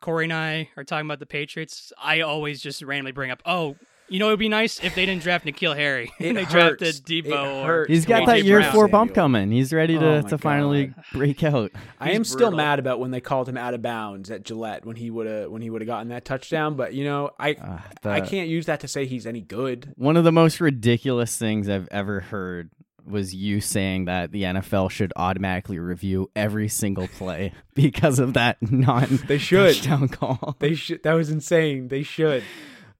Corey 0.00 0.24
and 0.24 0.32
I 0.32 0.68
are 0.76 0.84
talking 0.84 1.06
about 1.06 1.18
the 1.20 1.26
Patriots, 1.26 1.92
I 2.02 2.20
always 2.20 2.60
just 2.62 2.82
randomly 2.82 3.12
bring 3.12 3.30
up, 3.30 3.42
oh, 3.44 3.76
you 4.10 4.18
know, 4.18 4.28
it'd 4.28 4.38
be 4.38 4.48
nice 4.48 4.82
if 4.82 4.94
they 4.94 5.04
didn't 5.04 5.22
draft 5.22 5.44
N'Keal 5.44 5.76
Harry. 5.76 6.10
It 6.18 6.32
they 6.32 6.44
hurts. 6.44 6.50
drafted 6.80 7.10
It 7.10 7.24
Deebo. 7.26 7.62
or 7.62 7.66
hurts 7.66 7.88
He's 7.90 8.06
got 8.06 8.24
that 8.26 8.42
year 8.42 8.60
Brown. 8.60 8.72
four 8.72 8.88
bump 8.88 9.12
coming. 9.14 9.50
He's 9.52 9.70
ready 9.70 9.98
to, 9.98 10.06
Oh 10.06 10.22
my 10.22 10.28
to 10.30 10.38
finally 10.38 10.94
break 11.12 11.44
out. 11.44 11.72
I 12.00 12.06
He's 12.08 12.16
am 12.16 12.24
still 12.24 12.50
mad 12.50 12.78
about 12.78 13.00
when 13.00 13.10
they 13.10 13.20
called 13.20 13.50
him 13.50 13.58
out 13.58 13.74
of 13.74 13.82
bounds 13.82 14.30
at 14.30 14.44
Gillette 14.44 14.86
when 14.86 14.96
he 14.96 15.10
would 15.10 15.26
have 15.26 15.50
when 15.50 15.60
he 15.60 15.68
would 15.68 15.82
have 15.82 15.86
gotten 15.86 16.08
that 16.08 16.24
touchdown. 16.24 16.74
But 16.74 16.94
you 16.94 17.04
know, 17.04 17.32
I 17.38 17.52
Uh, 17.52 18.08
I 18.08 18.22
can't 18.22 18.48
use 18.48 18.64
that 18.64 18.80
to 18.80 18.88
say 18.88 19.04
he's 19.04 19.26
any 19.26 19.42
good. 19.42 19.92
One 19.96 20.16
of 20.16 20.24
the 20.24 20.32
most 20.32 20.58
ridiculous 20.58 21.36
things 21.36 21.68
I've 21.68 21.88
ever 21.90 22.20
heard 22.20 22.70
was 23.10 23.34
you 23.34 23.60
saying 23.60 24.04
that 24.06 24.32
the 24.32 24.42
NFL 24.44 24.90
should 24.90 25.12
automatically 25.16 25.78
review 25.78 26.30
every 26.36 26.68
single 26.68 27.08
play 27.08 27.52
because 27.74 28.18
of 28.18 28.34
that 28.34 28.58
non 28.60 29.20
They 29.26 29.38
should. 29.38 29.74
touchdown 29.74 30.08
call. 30.08 30.56
They 30.58 30.74
should. 30.74 31.02
That 31.02 31.14
was 31.14 31.30
insane. 31.30 31.88
They 31.88 32.02
should. 32.02 32.42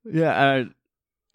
yeah. 0.04 0.30
Uh, 0.30 0.64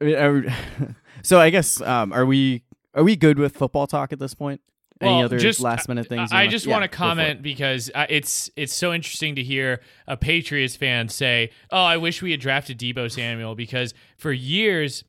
I 0.02 0.04
mean, 0.04 0.16
I- 0.18 0.96
so 1.22 1.40
I 1.40 1.50
guess 1.50 1.80
um, 1.82 2.12
are 2.14 2.26
we 2.26 2.64
are 2.94 3.04
we 3.04 3.16
good 3.16 3.40
with 3.40 3.56
football 3.56 3.88
talk 3.88 4.12
at 4.14 4.20
this 4.20 4.34
point? 4.34 4.62
Any 5.02 5.12
Well, 5.16 5.26
other 5.26 5.40
just- 5.40 5.60
last 5.60 5.90
minute 5.90 6.08
things? 6.08 6.32
you 6.32 6.38
I 6.38 6.42
wanna- 6.42 6.52
just 6.52 6.66
Yeah, 6.66 6.72
want 6.74 6.84
to 6.84 6.88
go 6.90 6.98
comment 6.98 7.42
because 7.42 7.90
uh, 7.96 8.06
it's 8.10 8.50
it's 8.56 8.74
so 8.74 8.94
interesting 8.94 9.36
to 9.36 9.44
hear 9.44 9.82
a 10.08 10.16
Patriots 10.18 10.76
fan 10.76 11.10
say, 11.10 11.50
"Oh, 11.72 11.84
I 11.84 11.98
wish 11.98 12.22
we 12.22 12.32
had 12.32 12.40
drafted 12.40 12.78
Deebo 12.80 13.12
Samuel," 13.12 13.56
because 13.56 13.94
for 14.18 14.32
years 14.32 15.04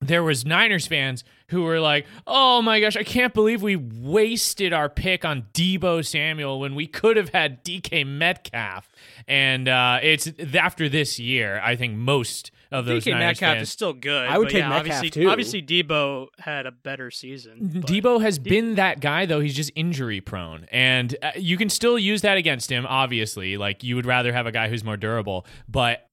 there 0.00 0.22
was 0.22 0.44
Niners 0.44 0.86
fans 0.86 1.24
who 1.48 1.62
were 1.62 1.80
like, 1.80 2.06
"Oh 2.26 2.62
my 2.62 2.80
gosh, 2.80 2.96
I 2.96 3.02
can't 3.02 3.34
believe 3.34 3.62
we 3.62 3.76
wasted 3.76 4.72
our 4.72 4.88
pick 4.88 5.24
on 5.24 5.46
Deebo 5.52 6.06
Samuel 6.06 6.60
when 6.60 6.74
we 6.74 6.86
could 6.86 7.16
have 7.16 7.30
had 7.30 7.64
DK 7.64 8.06
Metcalf." 8.06 8.88
And 9.26 9.68
uh, 9.68 9.98
it's 10.02 10.30
after 10.54 10.88
this 10.88 11.18
year, 11.18 11.60
I 11.64 11.74
think 11.74 11.96
most 11.96 12.52
of 12.70 12.84
those 12.86 13.04
DK 13.04 13.12
Niners 13.12 13.40
Metcalf 13.40 13.54
fans 13.54 13.68
is 13.68 13.72
still 13.72 13.92
good. 13.92 14.28
I 14.28 14.38
would 14.38 14.46
but 14.46 14.52
take 14.52 14.60
yeah, 14.60 14.68
Metcalf, 14.68 14.96
obviously, 14.98 15.22
too. 15.22 15.28
Obviously, 15.28 15.62
Deebo 15.62 16.26
had 16.38 16.66
a 16.66 16.72
better 16.72 17.10
season. 17.10 17.82
Deebo 17.86 18.20
has 18.20 18.38
been 18.38 18.76
that 18.76 19.00
guy 19.00 19.26
though. 19.26 19.40
He's 19.40 19.56
just 19.56 19.72
injury 19.74 20.20
prone, 20.20 20.66
and 20.70 21.16
uh, 21.22 21.32
you 21.36 21.56
can 21.56 21.68
still 21.68 21.98
use 21.98 22.22
that 22.22 22.36
against 22.36 22.70
him. 22.70 22.86
Obviously, 22.86 23.56
like 23.56 23.82
you 23.82 23.96
would 23.96 24.06
rather 24.06 24.32
have 24.32 24.46
a 24.46 24.52
guy 24.52 24.68
who's 24.68 24.84
more 24.84 24.96
durable. 24.96 25.44
But 25.68 26.07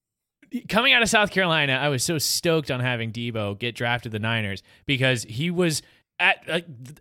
coming 0.69 0.93
out 0.93 1.01
of 1.01 1.09
South 1.09 1.31
Carolina, 1.31 1.73
I 1.73 1.89
was 1.89 2.03
so 2.03 2.17
stoked 2.17 2.71
on 2.71 2.79
having 2.79 3.11
Deebo 3.11 3.57
get 3.59 3.75
drafted 3.75 4.11
the 4.11 4.19
Niners 4.19 4.63
because 4.85 5.23
he 5.23 5.51
was 5.51 5.81
at 6.19 6.37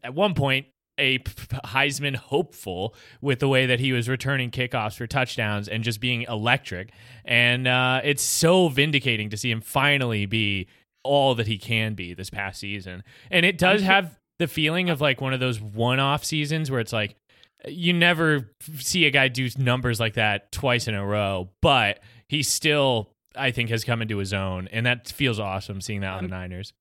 at 0.02 0.14
one 0.14 0.34
point 0.34 0.66
a 0.98 1.18
Heisman 1.18 2.14
hopeful 2.14 2.94
with 3.20 3.40
the 3.40 3.48
way 3.48 3.66
that 3.66 3.80
he 3.80 3.92
was 3.92 4.08
returning 4.08 4.50
kickoffs 4.50 4.96
for 4.96 5.06
touchdowns 5.06 5.68
and 5.68 5.82
just 5.82 6.00
being 6.00 6.22
electric. 6.22 6.90
And 7.24 7.66
uh, 7.66 8.00
it's 8.04 8.22
so 8.22 8.68
vindicating 8.68 9.30
to 9.30 9.36
see 9.36 9.50
him 9.50 9.60
finally 9.60 10.26
be 10.26 10.68
all 11.02 11.34
that 11.34 11.46
he 11.46 11.58
can 11.58 11.94
be 11.94 12.14
this 12.14 12.30
past 12.30 12.60
season. 12.60 13.02
And 13.30 13.44
it 13.44 13.58
does 13.58 13.82
have 13.82 14.18
the 14.38 14.46
feeling 14.46 14.88
of 14.90 15.00
like 15.00 15.20
one 15.20 15.34
of 15.34 15.40
those 15.40 15.60
one 15.60 16.00
off 16.00 16.24
seasons 16.24 16.70
where 16.70 16.80
it's 16.80 16.92
like, 16.92 17.16
you 17.66 17.92
never 17.92 18.50
see 18.78 19.06
a 19.06 19.10
guy 19.10 19.28
do 19.28 19.48
numbers 19.58 19.98
like 19.98 20.14
that 20.14 20.52
twice 20.52 20.86
in 20.86 20.94
a 20.94 21.04
row, 21.04 21.50
but 21.62 22.00
he 22.28 22.42
still, 22.42 23.10
I 23.36 23.50
think, 23.50 23.70
has 23.70 23.84
come 23.84 24.00
into 24.02 24.18
his 24.18 24.32
own. 24.32 24.68
And 24.72 24.86
that 24.86 25.08
feels 25.08 25.38
awesome 25.40 25.80
seeing 25.80 26.00
that 26.00 26.14
on 26.14 26.22
the 26.24 26.28
Niners. 26.28 26.72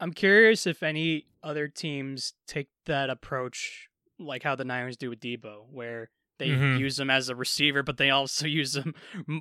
I'm 0.00 0.12
curious 0.12 0.66
if 0.66 0.82
any 0.82 1.26
other 1.42 1.68
teams 1.68 2.34
take 2.46 2.68
that 2.86 3.10
approach, 3.10 3.88
like 4.18 4.42
how 4.42 4.54
the 4.54 4.64
Niners 4.64 4.96
do 4.96 5.10
with 5.10 5.20
Deebo, 5.20 5.66
where 5.70 6.10
they 6.38 6.48
Mhm. 6.48 6.78
use 6.78 6.98
him 6.98 7.10
as 7.10 7.28
a 7.28 7.34
receiver, 7.36 7.82
but 7.82 7.98
they 7.98 8.08
also 8.08 8.46
use 8.46 8.74
him 8.76 8.94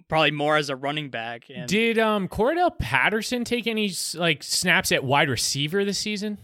probably 0.10 0.32
more 0.32 0.58
as 0.58 0.70
a 0.70 0.76
running 0.76 1.10
back. 1.10 1.46
And 1.50 1.68
Did 1.68 1.98
um 1.98 2.28
Cordarrelle 2.28 2.78
Patterson 2.78 3.46
take 3.46 3.68
any 3.68 3.92
like 4.16 4.44
snaps 4.44 4.92
at 4.92 5.04
wide 5.04 5.30
receiver 5.30 5.86
this 5.86 5.98
season? 5.98 6.38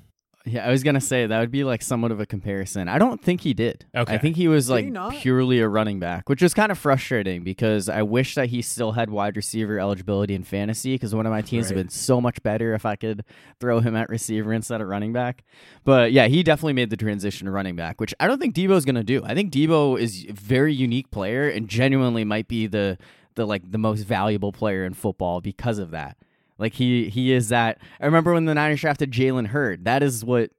Yeah, 0.47 0.67
I 0.67 0.69
was 0.69 0.83
gonna 0.83 1.01
say 1.01 1.25
that 1.25 1.39
would 1.39 1.49
be 1.49 1.63
like 1.63 1.81
somewhat 1.81 2.11
of 2.11 2.19
a 2.19 2.25
comparison. 2.25 2.87
I 2.87 2.99
don't 2.99 3.19
think 3.21 3.41
he 3.41 3.53
did. 3.55 3.85
Okay. 3.95 4.13
I 4.13 4.17
think 4.19 4.35
he 4.35 4.47
was 4.47 4.67
Did 4.67 4.93
like 4.93 5.13
he 5.13 5.19
purely 5.19 5.59
a 5.59 5.67
running 5.67 5.99
back, 5.99 6.29
which 6.29 6.41
was 6.41 6.53
kind 6.53 6.71
of 6.71 6.77
frustrating 6.77 7.43
because 7.43 7.89
I 7.89 8.03
wish 8.03 8.35
that 8.35 8.49
he 8.49 8.61
still 8.61 8.91
had 8.91 9.09
wide 9.09 9.35
receiver 9.35 9.79
eligibility 9.79 10.35
in 10.35 10.43
fantasy 10.43 10.93
because 10.95 11.15
one 11.15 11.25
of 11.25 11.31
my 11.31 11.41
teams 11.41 11.65
would 11.67 11.71
Right. 11.71 11.77
have 11.79 11.85
been 11.87 11.89
so 11.89 12.21
much 12.21 12.43
better 12.43 12.73
if 12.75 12.85
I 12.85 12.95
could 12.95 13.23
throw 13.59 13.79
him 13.79 13.95
at 13.95 14.07
receiver 14.09 14.53
instead 14.53 14.81
of 14.81 14.87
running 14.87 15.13
back. 15.13 15.43
But 15.83 16.11
yeah, 16.11 16.27
he 16.27 16.43
definitely 16.43 16.73
made 16.73 16.91
the 16.91 16.97
transition 16.97 17.45
to 17.45 17.51
running 17.51 17.75
back, 17.75 17.99
which 17.99 18.13
I 18.19 18.27
don't 18.27 18.39
think 18.39 18.53
Deebo's 18.55 18.85
gonna 18.85 19.03
do. 19.03 19.23
I 19.25 19.33
think 19.33 19.51
Deebo 19.51 19.99
is 19.99 20.25
a 20.29 20.33
very 20.33 20.73
unique 20.75 21.09
player 21.09 21.49
and 21.49 21.67
genuinely 21.67 22.23
might 22.23 22.47
be 22.47 22.67
the 22.67 22.97
the 23.33 23.45
like 23.45 23.69
the 23.71 23.77
most 23.77 24.03
valuable 24.03 24.51
player 24.53 24.85
in 24.85 24.93
football 24.93 25.41
because 25.41 25.77
of 25.79 25.91
that. 25.91 26.17
Like 26.57 26.73
he 26.73 27.09
he 27.09 27.33
is 27.33 27.49
that. 27.49 27.79
I 27.99 28.05
remember 28.05 28.33
when 28.33 28.45
the 28.45 28.53
Niners 28.53 28.81
drafted 28.81 29.11
Jalen 29.11 29.47
Hurd. 29.47 29.85
That 29.85 30.03
is 30.03 30.23
what 30.23 30.51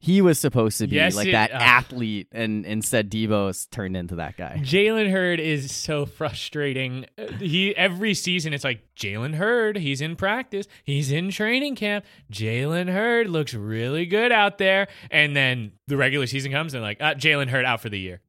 he 0.00 0.22
was 0.22 0.38
supposed 0.38 0.78
to 0.78 0.86
be, 0.86 0.94
Yes, 0.94 1.16
like 1.16 1.26
it- 1.26 1.32
that 1.32 1.50
uh, 1.50 1.54
athlete, 1.54 2.28
and 2.30 2.64
instead 2.64 3.10
Deebo's 3.10 3.66
turned 3.66 3.96
into 3.96 4.14
that 4.16 4.36
guy. 4.36 4.60
Jalen 4.62 5.10
Hurd 5.10 5.40
is 5.40 5.74
so 5.74 6.06
frustrating. 6.06 7.06
He 7.40 7.74
every 7.76 8.14
season 8.14 8.52
it's 8.54 8.62
like 8.62 8.82
Jalen 8.94 9.34
Hurd, 9.34 9.76
he's 9.76 10.00
in 10.00 10.14
practice, 10.14 10.68
he's 10.84 11.10
in 11.10 11.30
training 11.30 11.74
camp. 11.74 12.04
Jalen 12.30 12.88
Hurd 12.92 13.28
looks 13.28 13.54
really 13.54 14.06
good 14.06 14.30
out 14.30 14.58
there, 14.58 14.86
and 15.10 15.34
then 15.34 15.72
the 15.88 15.96
regular 15.96 16.26
season 16.28 16.52
comes 16.52 16.74
and 16.74 16.82
like 16.84 17.00
uh, 17.00 17.14
Jalen 17.14 17.48
Hurd 17.48 17.64
out 17.64 17.80
for 17.80 17.88
the 17.88 17.98
year. 17.98 18.20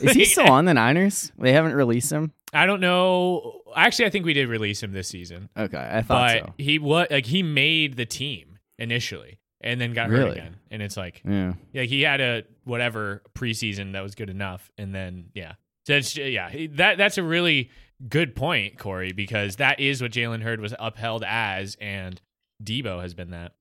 Is 0.00 0.14
he 0.14 0.24
still 0.26 0.50
on 0.50 0.64
the 0.64 0.74
Niners? 0.74 1.30
They 1.38 1.52
haven't 1.52 1.74
released 1.74 2.10
him. 2.10 2.32
I 2.56 2.66
don't 2.66 2.80
know. 2.80 3.60
Actually, 3.74 4.06
I 4.06 4.10
think 4.10 4.24
we 4.24 4.32
did 4.32 4.48
release 4.48 4.82
him 4.82 4.92
this 4.92 5.08
season, 5.08 5.48
Okay, 5.56 5.88
I 5.92 6.02
thought 6.02 6.32
but 6.32 6.42
so. 6.46 6.54
he 6.58 6.78
what 6.78 7.10
like 7.10 7.26
he 7.26 7.42
made 7.42 7.96
the 7.96 8.06
team 8.06 8.58
initially 8.78 9.38
and 9.60 9.80
then 9.80 9.92
got 9.92 10.10
hurt 10.10 10.32
again, 10.32 10.56
and 10.70 10.82
it's 10.82 10.96
like 10.96 11.22
Yeah. 11.24 11.54
Yeah, 11.72 11.82
he 11.82 12.02
had 12.02 12.20
a 12.20 12.44
whatever 12.64 13.22
preseason 13.34 13.92
that 13.92 14.02
was 14.02 14.14
good 14.14 14.30
enough, 14.30 14.70
and 14.78 14.94
then 14.94 15.26
yeah, 15.34 15.54
so 15.86 15.94
it's, 15.94 16.16
yeah, 16.16 16.50
that 16.72 16.98
that's 16.98 17.16
a 17.16 17.22
really 17.22 17.70
good 18.08 18.34
point, 18.34 18.78
Corey, 18.78 19.12
because 19.12 19.56
that 19.56 19.78
is 19.78 20.02
what 20.02 20.10
Jalen 20.10 20.42
Hurd 20.42 20.60
was 20.60 20.74
upheld 20.78 21.24
as, 21.26 21.76
and 21.80 22.20
Deebo 22.62 23.00
has 23.00 23.14
been 23.14 23.30
that. 23.30 23.52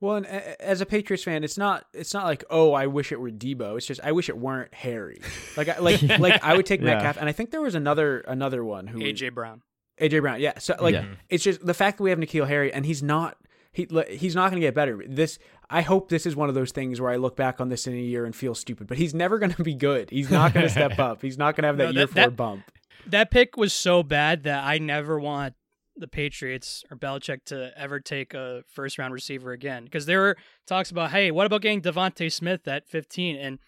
Well, 0.00 0.16
and 0.16 0.26
as 0.26 0.80
a 0.80 0.86
Patriots 0.86 1.24
fan, 1.24 1.44
it's 1.44 1.58
not 1.58 1.84
it's 1.92 2.14
not 2.14 2.24
like 2.24 2.42
oh 2.50 2.72
I 2.72 2.86
wish 2.86 3.12
it 3.12 3.20
were 3.20 3.30
Deebo. 3.30 3.76
It's 3.76 3.86
just 3.86 4.00
I 4.02 4.12
wish 4.12 4.28
it 4.28 4.38
weren't 4.38 4.72
Harry. 4.74 5.20
Like 5.56 5.68
I, 5.68 5.78
like 5.78 6.02
like 6.18 6.42
I 6.42 6.56
would 6.56 6.66
take 6.66 6.80
Yeah. 6.80 6.94
Metcalf, 6.94 7.16
and 7.18 7.28
I 7.28 7.32
think 7.32 7.50
there 7.50 7.60
was 7.60 7.74
another 7.74 8.20
another 8.20 8.64
one 8.64 8.86
who 8.86 8.98
AJ 9.00 9.34
Brown. 9.34 9.62
AJ 10.00 10.22
Brown. 10.22 10.40
Yeah. 10.40 10.58
So 10.58 10.74
like 10.80 10.94
Yeah. 10.94 11.04
it's 11.28 11.44
just 11.44 11.64
the 11.64 11.74
fact 11.74 11.98
that 11.98 12.04
we 12.04 12.10
have 12.10 12.18
N'Keal 12.18 12.48
Harry 12.48 12.72
and 12.72 12.86
he's 12.86 13.02
not 13.02 13.36
he 13.72 13.86
he's 14.08 14.34
not 14.34 14.50
going 14.50 14.60
to 14.60 14.66
get 14.66 14.74
better. 14.74 15.02
This 15.06 15.38
I 15.68 15.82
hope 15.82 16.08
this 16.08 16.24
is 16.24 16.34
one 16.34 16.48
of 16.48 16.54
those 16.54 16.72
things 16.72 17.00
where 17.00 17.10
I 17.10 17.16
look 17.16 17.36
back 17.36 17.60
on 17.60 17.68
this 17.68 17.86
in 17.86 17.92
a 17.92 17.96
year 17.98 18.24
and 18.24 18.34
feel 18.34 18.54
stupid, 18.54 18.86
but 18.86 18.96
he's 18.96 19.12
never 19.14 19.38
going 19.38 19.52
to 19.52 19.62
be 19.62 19.74
good. 19.74 20.08
He's 20.10 20.30
not 20.30 20.54
going 20.54 20.64
to 20.64 20.70
step 20.70 20.98
up. 20.98 21.20
He's 21.20 21.36
not 21.38 21.54
going 21.56 21.62
to 21.64 21.66
have 21.68 21.76
that 21.76 21.84
No, 21.94 22.00
year 22.00 22.06
that- 22.06 22.12
four 22.14 22.22
that- 22.30 22.36
bump. 22.36 22.62
That 23.06 23.30
pick 23.30 23.56
was 23.56 23.72
so 23.72 24.02
bad 24.02 24.42
that 24.44 24.62
I 24.64 24.76
never 24.78 25.18
want 25.18 25.54
the 26.00 26.08
Patriots 26.08 26.84
or 26.90 26.96
Belichick 26.96 27.44
to 27.46 27.70
ever 27.78 28.00
take 28.00 28.34
a 28.34 28.62
first 28.72 28.98
round 28.98 29.12
receiver 29.12 29.52
again. 29.52 29.84
Because 29.84 30.06
there 30.06 30.20
were 30.20 30.36
talks 30.66 30.90
about, 30.90 31.10
hey, 31.10 31.30
what 31.30 31.46
about 31.46 31.62
getting 31.62 31.82
DeVonta 31.82 32.32
Smith 32.32 32.66
at 32.66 32.88
15? 32.88 33.36
And 33.36 33.58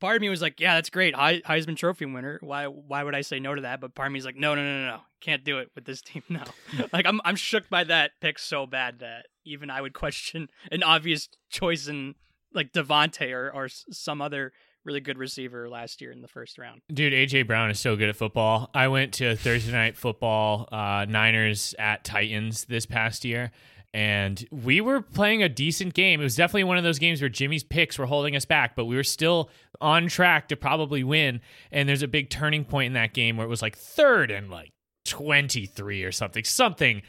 part 0.00 0.16
of 0.16 0.22
me 0.22 0.28
was 0.28 0.42
like, 0.42 0.60
yeah, 0.60 0.74
that's 0.74 0.90
great. 0.90 1.14
He- 1.14 1.42
Heisman 1.42 1.76
Trophy 1.76 2.06
winner. 2.06 2.38
Why 2.42 2.66
why 2.66 3.02
would 3.04 3.14
I 3.14 3.20
say 3.20 3.38
no 3.38 3.54
to 3.54 3.62
that? 3.62 3.80
But 3.80 3.94
part 3.94 4.08
of 4.08 4.12
me 4.12 4.18
is 4.18 4.24
like, 4.24 4.36
no, 4.36 4.54
no, 4.54 4.62
no, 4.62 4.80
no, 4.80 4.86
no. 4.86 5.00
Can't 5.20 5.44
do 5.44 5.58
it 5.58 5.70
with 5.74 5.84
this 5.84 6.02
team 6.02 6.22
now. 6.28 6.44
like 6.92 7.06
I'm 7.06 7.20
I'm 7.24 7.36
shook 7.36 7.68
by 7.68 7.84
that 7.84 8.12
pick 8.20 8.38
so 8.38 8.66
bad 8.66 8.98
that 9.00 9.26
even 9.44 9.70
I 9.70 9.80
would 9.80 9.94
question 9.94 10.48
an 10.72 10.82
obvious 10.82 11.28
choice 11.50 11.86
in 11.86 12.14
like 12.52 12.72
DeVonta 12.72 13.32
or, 13.32 13.50
or 13.52 13.68
some 13.68 14.22
other 14.22 14.52
really 14.84 15.00
good 15.00 15.18
receiver 15.18 15.68
last 15.68 16.00
year 16.00 16.12
in 16.12 16.20
the 16.20 16.28
first 16.28 16.58
round. 16.58 16.80
Dude, 16.92 17.12
AJ 17.12 17.46
Brown 17.46 17.70
is 17.70 17.80
so 17.80 17.96
good 17.96 18.08
at 18.08 18.16
football. 18.16 18.70
I 18.74 18.88
went 18.88 19.14
to 19.14 19.36
Thursday 19.36 19.72
night 19.72 19.96
football, 19.96 20.68
uh, 20.70 21.06
Niners 21.08 21.74
at 21.78 22.04
Titans 22.04 22.64
this 22.66 22.86
past 22.86 23.24
year, 23.24 23.50
and 23.92 24.44
we 24.50 24.80
were 24.80 25.00
playing 25.00 25.42
a 25.42 25.48
decent 25.48 25.94
game. 25.94 26.20
It 26.20 26.24
was 26.24 26.36
definitely 26.36 26.64
one 26.64 26.78
of 26.78 26.84
those 26.84 26.98
games 26.98 27.22
where 27.22 27.28
Jimmy's 27.28 27.62
picks 27.62 27.98
were 27.98 28.06
holding 28.06 28.34
us 28.34 28.44
back, 28.44 28.74
but 28.74 28.86
we 28.86 28.96
were 28.96 29.04
still 29.04 29.50
on 29.80 30.08
track 30.08 30.48
to 30.48 30.56
probably 30.56 31.04
win. 31.04 31.40
And 31.70 31.88
there's 31.88 32.02
a 32.02 32.08
big 32.08 32.28
turning 32.28 32.64
point 32.64 32.88
in 32.88 32.92
that 32.94 33.14
game 33.14 33.36
where 33.36 33.46
it 33.46 33.50
was 33.50 33.62
like 33.62 33.76
third 33.76 34.30
and 34.30 34.50
like 34.50 34.72
23 35.04 36.02
or 36.02 36.12
something, 36.12 36.44
something 36.44 37.02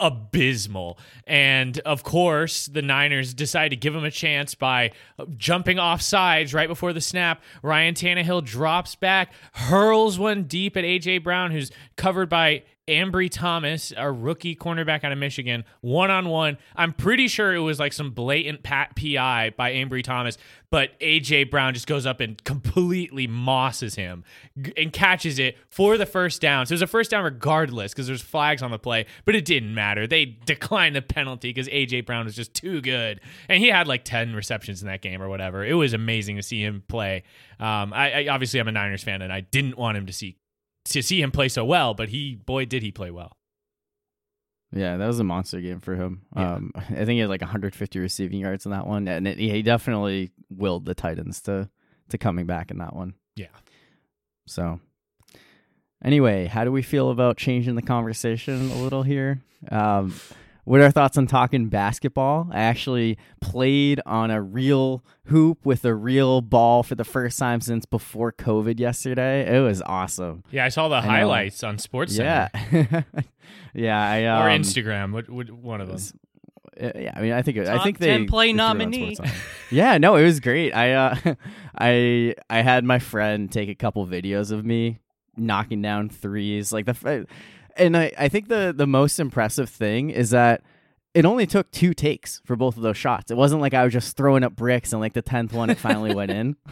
abysmal. 0.00 0.98
And 1.26 1.78
of 1.80 2.02
course, 2.02 2.66
the 2.66 2.82
Niners 2.82 3.34
decide 3.34 3.68
to 3.68 3.76
give 3.76 3.94
him 3.94 4.04
a 4.04 4.10
chance 4.10 4.54
by 4.54 4.92
jumping 5.36 5.78
off 5.78 6.02
sides 6.02 6.54
right 6.54 6.68
before 6.68 6.92
the 6.92 7.00
snap. 7.00 7.42
Ryan 7.62 7.94
Tannehill 7.94 8.44
drops 8.44 8.94
back, 8.94 9.32
hurls 9.52 10.18
one 10.18 10.44
deep 10.44 10.76
at 10.76 10.84
AJ 10.84 11.22
Brown, 11.22 11.50
who's 11.50 11.70
covered 11.96 12.28
by 12.28 12.64
Ambry 12.86 13.30
Thomas, 13.30 13.94
a 13.96 14.12
rookie 14.12 14.54
cornerback 14.54 15.04
out 15.04 15.12
of 15.12 15.16
Michigan, 15.16 15.64
one 15.80 16.10
on 16.10 16.28
one. 16.28 16.58
I'm 16.76 16.92
pretty 16.92 17.28
sure 17.28 17.54
it 17.54 17.60
was 17.60 17.78
like 17.78 17.94
some 17.94 18.10
blatant 18.10 18.62
pat 18.62 18.94
PI 18.94 19.54
by 19.56 19.72
Ambry 19.72 20.02
Thomas, 20.02 20.36
but 20.70 20.98
AJ 21.00 21.50
Brown 21.50 21.72
just 21.72 21.86
goes 21.86 22.04
up 22.04 22.20
and 22.20 22.42
completely 22.44 23.26
mosses 23.26 23.94
him 23.94 24.22
and 24.76 24.92
catches 24.92 25.38
it 25.38 25.56
for 25.70 25.96
the 25.96 26.04
first 26.04 26.42
down. 26.42 26.66
So 26.66 26.72
it 26.72 26.74
was 26.74 26.82
a 26.82 26.86
first 26.86 27.10
down 27.10 27.24
regardless 27.24 27.92
because 27.92 28.06
there's 28.06 28.20
flags 28.20 28.62
on 28.62 28.70
the 28.70 28.78
play, 28.78 29.06
but 29.24 29.34
it 29.34 29.46
didn't 29.46 29.74
matter. 29.74 30.06
They 30.06 30.26
declined 30.44 30.94
the 30.94 31.02
penalty 31.02 31.50
because 31.50 31.68
AJ 31.68 32.04
Brown 32.04 32.26
was 32.26 32.36
just 32.36 32.52
too 32.52 32.82
good, 32.82 33.20
and 33.48 33.62
he 33.62 33.68
had 33.68 33.88
like 33.88 34.04
10 34.04 34.34
receptions 34.34 34.82
in 34.82 34.88
that 34.88 35.00
game 35.00 35.22
or 35.22 35.30
whatever. 35.30 35.64
It 35.64 35.74
was 35.74 35.94
amazing 35.94 36.36
to 36.36 36.42
see 36.42 36.60
him 36.60 36.82
play. 36.86 37.22
Um, 37.58 37.94
I, 37.94 38.24
I 38.24 38.28
obviously 38.28 38.60
I'm 38.60 38.68
a 38.68 38.72
Niners 38.72 39.02
fan, 39.02 39.22
and 39.22 39.32
I 39.32 39.40
didn't 39.40 39.78
want 39.78 39.96
him 39.96 40.04
to 40.04 40.12
see 40.12 40.36
to 40.86 41.02
see 41.02 41.20
him 41.22 41.30
play 41.30 41.48
so 41.48 41.64
well, 41.64 41.94
but 41.94 42.10
he 42.10 42.34
boy 42.34 42.64
did 42.64 42.82
he 42.82 42.90
play 42.90 43.10
well. 43.10 43.36
Yeah, 44.72 44.96
that 44.96 45.06
was 45.06 45.20
a 45.20 45.24
monster 45.24 45.60
game 45.60 45.78
for 45.80 45.94
him. 45.94 46.22
Yeah. 46.36 46.54
Um, 46.54 46.72
I 46.76 46.82
think 46.82 47.10
he 47.10 47.18
had 47.20 47.28
like 47.28 47.40
150 47.40 47.98
receiving 47.98 48.40
yards 48.40 48.66
in 48.66 48.72
that 48.72 48.86
one, 48.86 49.06
and 49.06 49.26
it, 49.28 49.38
he 49.38 49.62
definitely 49.62 50.32
willed 50.50 50.84
the 50.84 50.94
Titans 50.94 51.40
to 51.42 51.70
to 52.10 52.18
coming 52.18 52.46
back 52.46 52.70
in 52.70 52.78
that 52.78 52.94
one. 52.94 53.14
Yeah. 53.36 53.46
So, 54.46 54.80
anyway, 56.04 56.46
how 56.46 56.64
do 56.64 56.72
we 56.72 56.82
feel 56.82 57.10
about 57.10 57.36
changing 57.36 57.76
the 57.76 57.82
conversation 57.82 58.70
a 58.70 58.76
little 58.76 59.02
here? 59.02 59.40
Um, 59.70 60.14
what 60.64 60.80
are 60.80 60.84
our 60.84 60.90
thoughts 60.90 61.16
on 61.18 61.26
talking 61.26 61.68
basketball? 61.68 62.48
I 62.52 62.60
actually 62.60 63.18
played 63.40 64.00
on 64.06 64.30
a 64.30 64.40
real 64.40 65.04
hoop 65.26 65.64
with 65.64 65.84
a 65.84 65.94
real 65.94 66.40
ball 66.40 66.82
for 66.82 66.94
the 66.94 67.04
first 67.04 67.38
time 67.38 67.60
since 67.60 67.84
before 67.86 68.32
COVID 68.32 68.78
yesterday. 68.80 69.56
It 69.56 69.60
was 69.60 69.82
awesome. 69.82 70.42
Yeah, 70.50 70.64
I 70.64 70.68
saw 70.68 70.88
the 70.88 71.00
know. 71.00 71.06
highlights 71.08 71.62
on 71.62 71.78
Sports 71.78 72.16
Center 72.16 72.48
Yeah, 72.72 73.02
yeah. 73.74 74.10
I 74.10 74.24
um, 74.24 74.42
or 74.42 74.48
Instagram. 74.58 75.12
What, 75.12 75.28
what 75.30 75.50
one 75.50 75.80
of 75.80 75.88
them? 75.88 75.96
s- 75.96 76.12
uh, 76.80 76.90
Yeah, 76.98 77.12
I 77.14 77.20
mean, 77.20 77.32
I 77.32 77.42
think 77.42 77.58
I 77.58 77.82
think 77.82 77.98
they 77.98 78.24
play 78.24 78.46
they 78.48 78.52
threw 78.52 78.56
nominee. 78.56 79.16
Yeah, 79.70 79.98
no, 79.98 80.16
it 80.16 80.24
was 80.24 80.40
great. 80.40 80.72
I 80.72 80.92
uh, 80.92 81.16
I 81.78 82.34
I 82.50 82.62
had 82.62 82.84
my 82.84 82.98
friend 82.98 83.50
take 83.50 83.68
a 83.68 83.74
couple 83.74 84.06
videos 84.06 84.50
of 84.50 84.64
me 84.64 84.98
knocking 85.36 85.82
down 85.82 86.08
threes, 86.08 86.72
like 86.72 86.86
the, 86.86 86.92
f- 86.92 87.26
and 87.76 87.96
I 87.96 88.12
I 88.18 88.28
think 88.28 88.48
the 88.48 88.72
the 88.76 88.86
most 88.86 89.18
impressive 89.18 89.68
thing 89.68 90.10
is 90.10 90.30
that 90.30 90.62
it 91.14 91.24
only 91.24 91.46
took 91.46 91.70
two 91.70 91.94
takes 91.94 92.40
for 92.44 92.56
both 92.56 92.76
of 92.76 92.82
those 92.82 92.96
shots. 92.96 93.30
It 93.30 93.36
wasn't 93.36 93.60
like 93.60 93.74
I 93.74 93.84
was 93.84 93.92
just 93.92 94.16
throwing 94.16 94.42
up 94.42 94.56
bricks 94.56 94.92
and 94.92 95.00
like 95.00 95.12
the 95.12 95.22
tenth 95.22 95.52
one 95.52 95.70
it 95.70 95.78
finally 95.78 96.14
went 96.14 96.30
in. 96.30 96.56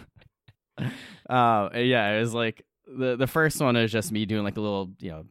Uh, 1.28 1.70
yeah, 1.74 2.16
it 2.16 2.20
was 2.20 2.34
like 2.34 2.64
the 2.86 3.16
the 3.16 3.26
first 3.26 3.61
one 3.61 3.76
is 3.76 3.92
just 3.92 4.11
me 4.12 4.26
doing 4.26 4.42
like 4.42 4.57
a 4.57 4.61
little 4.61 4.90
you 4.98 5.11
know 5.11 5.24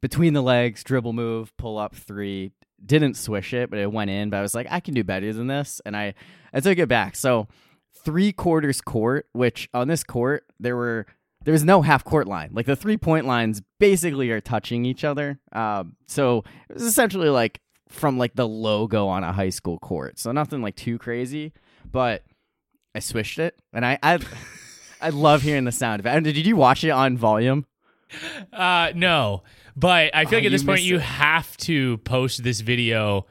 between 0.00 0.32
the 0.32 0.42
legs 0.42 0.84
dribble 0.84 1.12
move, 1.12 1.54
pull 1.56 1.78
up 1.78 1.94
three. 1.94 2.52
Didn't 2.84 3.14
swish 3.14 3.54
it, 3.54 3.70
but 3.70 3.78
it 3.78 3.90
went 3.90 4.10
in. 4.10 4.30
But 4.30 4.38
I 4.38 4.42
was 4.42 4.54
like, 4.54 4.66
I 4.70 4.80
can 4.80 4.94
do 4.94 5.02
better 5.02 5.32
than 5.32 5.46
this, 5.46 5.80
and 5.84 5.96
I 5.96 6.14
I 6.52 6.60
took 6.60 6.78
it 6.78 6.88
back. 6.88 7.16
So 7.16 7.48
three 8.04 8.32
quarters 8.32 8.80
court, 8.80 9.26
which 9.32 9.68
on 9.74 9.88
this 9.88 10.04
court 10.04 10.44
there 10.60 10.76
were 10.76 11.06
there 11.44 11.52
was 11.52 11.64
no 11.64 11.82
half 11.82 12.04
court 12.04 12.26
line. 12.26 12.50
Like 12.52 12.66
the 12.66 12.76
three 12.76 12.96
point 12.96 13.26
lines 13.26 13.62
basically 13.78 14.30
are 14.30 14.40
touching 14.40 14.84
each 14.84 15.04
other. 15.04 15.38
Um, 15.52 15.96
so 16.06 16.44
it 16.68 16.74
was 16.74 16.82
essentially 16.84 17.28
like 17.28 17.60
from 17.88 18.18
like 18.18 18.34
the 18.34 18.48
logo 18.48 19.06
on 19.06 19.22
a 19.24 19.32
high 19.32 19.50
school 19.50 19.78
court. 19.78 20.18
So 20.18 20.32
nothing 20.32 20.62
like 20.62 20.74
too 20.76 20.98
crazy, 20.98 21.52
but 21.90 22.22
I 22.94 22.98
swished 23.00 23.38
it, 23.38 23.56
and 23.72 23.84
I 23.84 23.98
I, 24.02 24.18
I 25.00 25.10
love 25.10 25.42
hearing 25.42 25.64
the 25.64 25.72
sound 25.72 26.00
of 26.00 26.06
it. 26.06 26.10
And 26.10 26.24
did 26.24 26.46
you 26.46 26.56
watch 26.56 26.82
it 26.84 26.90
on 26.90 27.16
volume? 27.16 27.66
Uh, 28.52 28.92
no, 28.94 29.42
but 29.76 30.14
I 30.14 30.24
feel 30.24 30.36
Oh, 30.36 30.38
like 30.38 30.46
at 30.46 30.52
this 30.52 30.62
point 30.62 30.76
missed 30.80 30.84
you 30.86 30.98
have 31.00 31.56
to 31.58 31.98
post 31.98 32.42
this 32.44 32.60
video 32.60 33.26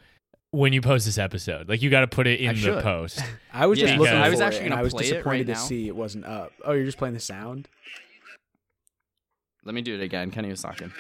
when 0.52 0.74
you 0.74 0.82
post 0.82 1.06
this 1.06 1.18
episode. 1.18 1.70
Like 1.70 1.82
you 1.82 1.90
got 1.90 2.02
to 2.02 2.08
put 2.08 2.28
it 2.28 2.40
I 2.42 2.50
in 2.50 2.56
the 2.56 2.62
should. 2.62 2.84
post. 2.84 3.22
I 3.54 3.66
was 3.68 3.80
Yeah, 3.80 3.86
just 3.86 3.94
because- 3.94 4.12
looking 4.12 4.24
I 4.24 4.30
was 4.30 4.42
actually 4.42 4.60
and 4.62 4.70
gonna 4.70 4.82
I 4.82 4.84
was 4.84 4.94
it 4.94 4.98
disappointed 4.98 5.48
right 5.48 5.56
to 5.56 5.62
see 5.62 5.88
it 5.88 5.96
wasn't 5.96 6.26
up. 6.26 6.52
Oh, 6.66 6.74
you're 6.74 6.86
just 6.86 6.98
playing 6.98 7.14
the 7.14 7.20
sound. 7.22 7.70
Let 9.66 9.74
me 9.76 9.82
do 9.82 9.96
it 9.96 10.02
again. 10.02 10.30
Kenny 10.32 10.50
was 10.50 10.62
talking. 10.62 10.92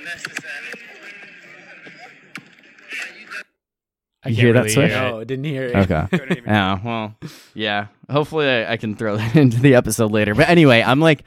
I 4.26 4.30
You 4.30 4.36
can't 4.36 4.43
hear 4.45 4.53
that 4.53 4.59
really 4.59 4.70
switch? 4.74 4.91
hear 4.91 5.03
it. 5.03 5.11
No, 5.11 5.24
didn't 5.24 5.45
hear 5.45 5.64
it. 5.64 5.76
Okay. 5.76 6.41
Yeah. 6.45 6.80
Well. 6.84 7.16
Yeah. 7.53 7.88
Hopefully, 8.09 8.47
I, 8.47 8.74
I 8.74 8.78
can 8.78 8.95
throw 8.95 9.18
that 9.18 9.36
into 9.36 9.59
the 9.59 9.76
episode 9.76 10.11
later. 10.11 10.34
But 10.34 10.47
anyway, 10.49 10.82
I'm 10.82 10.99
like, 11.01 11.24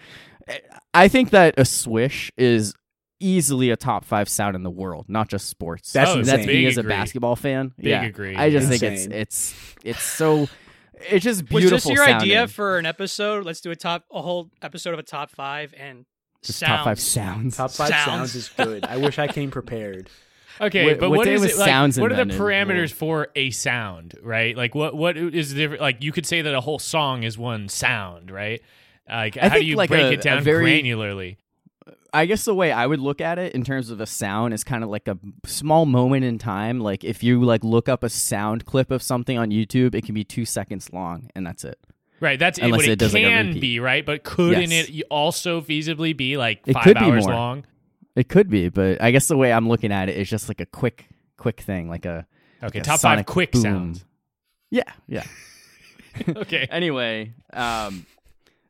I 0.95 1.09
think 1.09 1.31
that 1.31 1.55
a 1.59 1.65
swish 1.67 2.31
is 2.39 2.75
easily 3.21 3.71
a 3.71 3.77
top 3.77 4.05
five 4.05 4.29
sound 4.29 4.57
in 4.57 4.63
the 4.63 4.71
world, 4.71 5.07
not 5.09 5.29
just 5.29 5.49
sports. 5.49 5.93
That's 5.93 6.11
Oh, 6.11 6.17
that's 6.17 6.29
insane. 6.31 6.47
me 6.47 6.53
Big 6.55 6.67
as 6.67 6.79
a 6.79 6.83
basketball 6.85 7.37
fan. 7.37 7.73
Big 7.77 7.87
yeah. 7.87 8.03
agree. 8.05 8.35
I 8.37 8.51
just 8.51 8.69
think 8.69 8.83
it's 8.83 9.07
it's 9.07 9.75
it's 9.85 10.03
so 10.03 10.49
it's 11.11 11.25
just 11.25 11.45
beautiful. 11.47 11.75
Was 11.77 11.85
this 11.85 11.93
your 11.93 12.07
idea 12.09 12.47
for 12.49 12.79
an 12.79 12.87
episode? 12.87 13.45
Let's 13.45 13.61
do 13.61 13.71
a 13.71 13.77
top 13.77 14.05
a 14.11 14.23
whole 14.23 14.51
episode 14.63 14.95
of 14.95 14.99
a 15.01 15.03
top 15.03 15.31
five 15.31 15.75
and 15.79 16.07
Just 16.47 16.59
sounds. 16.59 16.69
top 16.79 16.85
five 16.85 17.01
sounds? 17.01 17.57
Top 17.57 17.71
five 17.71 17.89
Sounds. 17.89 18.05
sounds. 18.07 18.35
is 18.35 18.49
good. 18.57 18.85
I 18.85 18.97
wish 18.97 19.19
I 19.19 19.27
came 19.29 19.51
prepared. 19.51 20.09
Okay, 20.59 20.87
What- 20.87 21.01
but 21.01 21.11
what 21.11 21.19
what 21.19 21.25
day 21.27 21.35
is 21.35 21.43
was 21.43 21.53
it 21.53 21.59
like? 21.59 21.69
sounds 21.69 22.01
What 22.01 22.11
are 22.13 22.15
the 22.17 22.23
invented? 22.23 22.41
parameters 22.41 22.91
for 22.91 23.29
a 23.37 23.51
sound? 23.51 24.15
Right? 24.23 24.57
Like 24.57 24.75
what 24.75 24.95
what 24.97 25.19
is 25.19 25.53
different? 25.53 25.83
Like 25.83 26.03
you 26.03 26.13
could 26.13 26.25
say 26.25 26.41
that 26.41 26.55
a 26.55 26.63
whole 26.63 26.79
song 26.79 27.25
is 27.25 27.37
one 27.37 27.69
sound, 27.69 28.31
right? 28.31 28.63
Like 29.07 29.37
I 29.37 29.49
how 29.51 29.57
do 29.59 29.65
you 29.67 29.77
like, 29.77 29.91
break 29.91 30.05
a- 30.05 30.13
it 30.13 30.23
down 30.23 30.43
very- 30.43 30.65
granularly? 30.83 31.37
I 32.15 32.25
guess 32.25 32.47
the 32.47 32.55
way 32.55 32.73
I 32.73 32.87
would 32.87 33.01
look 33.01 33.21
at 33.21 33.39
it 33.39 33.55
in 33.55 33.65
terms 33.65 33.91
of 33.91 34.01
a 34.01 34.07
sound 34.07 34.55
is 34.55 34.65
kind 34.65 34.83
of 34.83 34.89
like 34.89 35.07
a 35.09 35.19
small 35.45 35.85
moment 35.85 36.25
in 36.25 36.39
time. 36.39 36.81
Like 36.81 37.05
if 37.05 37.23
you 37.23 37.43
like 37.45 37.63
look 37.63 37.91
up 37.91 38.03
a 38.03 38.09
sound 38.09 38.65
clip 38.65 38.91
of 38.91 39.03
something 39.03 39.37
on 39.37 39.51
YouTube, 39.51 39.95
it 39.95 40.07
can 40.07 40.15
be 40.15 40.25
two 40.25 40.47
seconds 40.47 40.91
long, 40.91 41.29
and 41.37 41.47
that's 41.47 41.65
it. 41.65 41.79
Right, 42.21 42.39
that's 42.39 42.59
Unless 42.59 42.79
what 42.79 42.87
it 42.87 42.93
it, 42.93 42.99
does, 42.99 43.13
like, 43.13 43.25
can 43.25 43.61
be, 43.61 43.79
right? 43.79 44.05
But 44.05 44.23
couldn't 44.25 44.71
Yes. 44.71 44.89
it 44.89 45.03
also 45.11 45.61
feasibly 45.61 46.17
be 46.17 46.37
like 46.39 46.63
It 46.67 46.73
five 46.73 46.97
hours 46.97 47.27
more. 47.27 47.35
long? 47.35 47.65
It 48.15 48.29
could 48.31 48.49
be, 48.49 48.71
but 48.71 49.03
I 49.03 49.11
guess 49.11 49.29
the 49.29 49.37
way 49.37 49.53
I'm 49.53 49.69
looking 49.69 49.93
at 49.93 50.09
it 50.09 50.17
is 50.17 50.29
just 50.31 50.49
like 50.49 50.61
a 50.63 50.67
quick, 50.67 51.07
quick 51.37 51.61
thing, 51.61 51.91
like 51.91 52.07
a 52.07 52.27
Okay, 52.63 52.79
like 52.79 52.85
top 52.85 53.01
five 53.01 53.27
quick 53.27 53.53
boom. 53.53 53.63
sounds. 53.63 54.05
Yeah, 54.71 54.85
yeah. 55.07 55.25
Okay, 56.27 56.67
anyway, 56.71 57.35
um, 57.53 58.07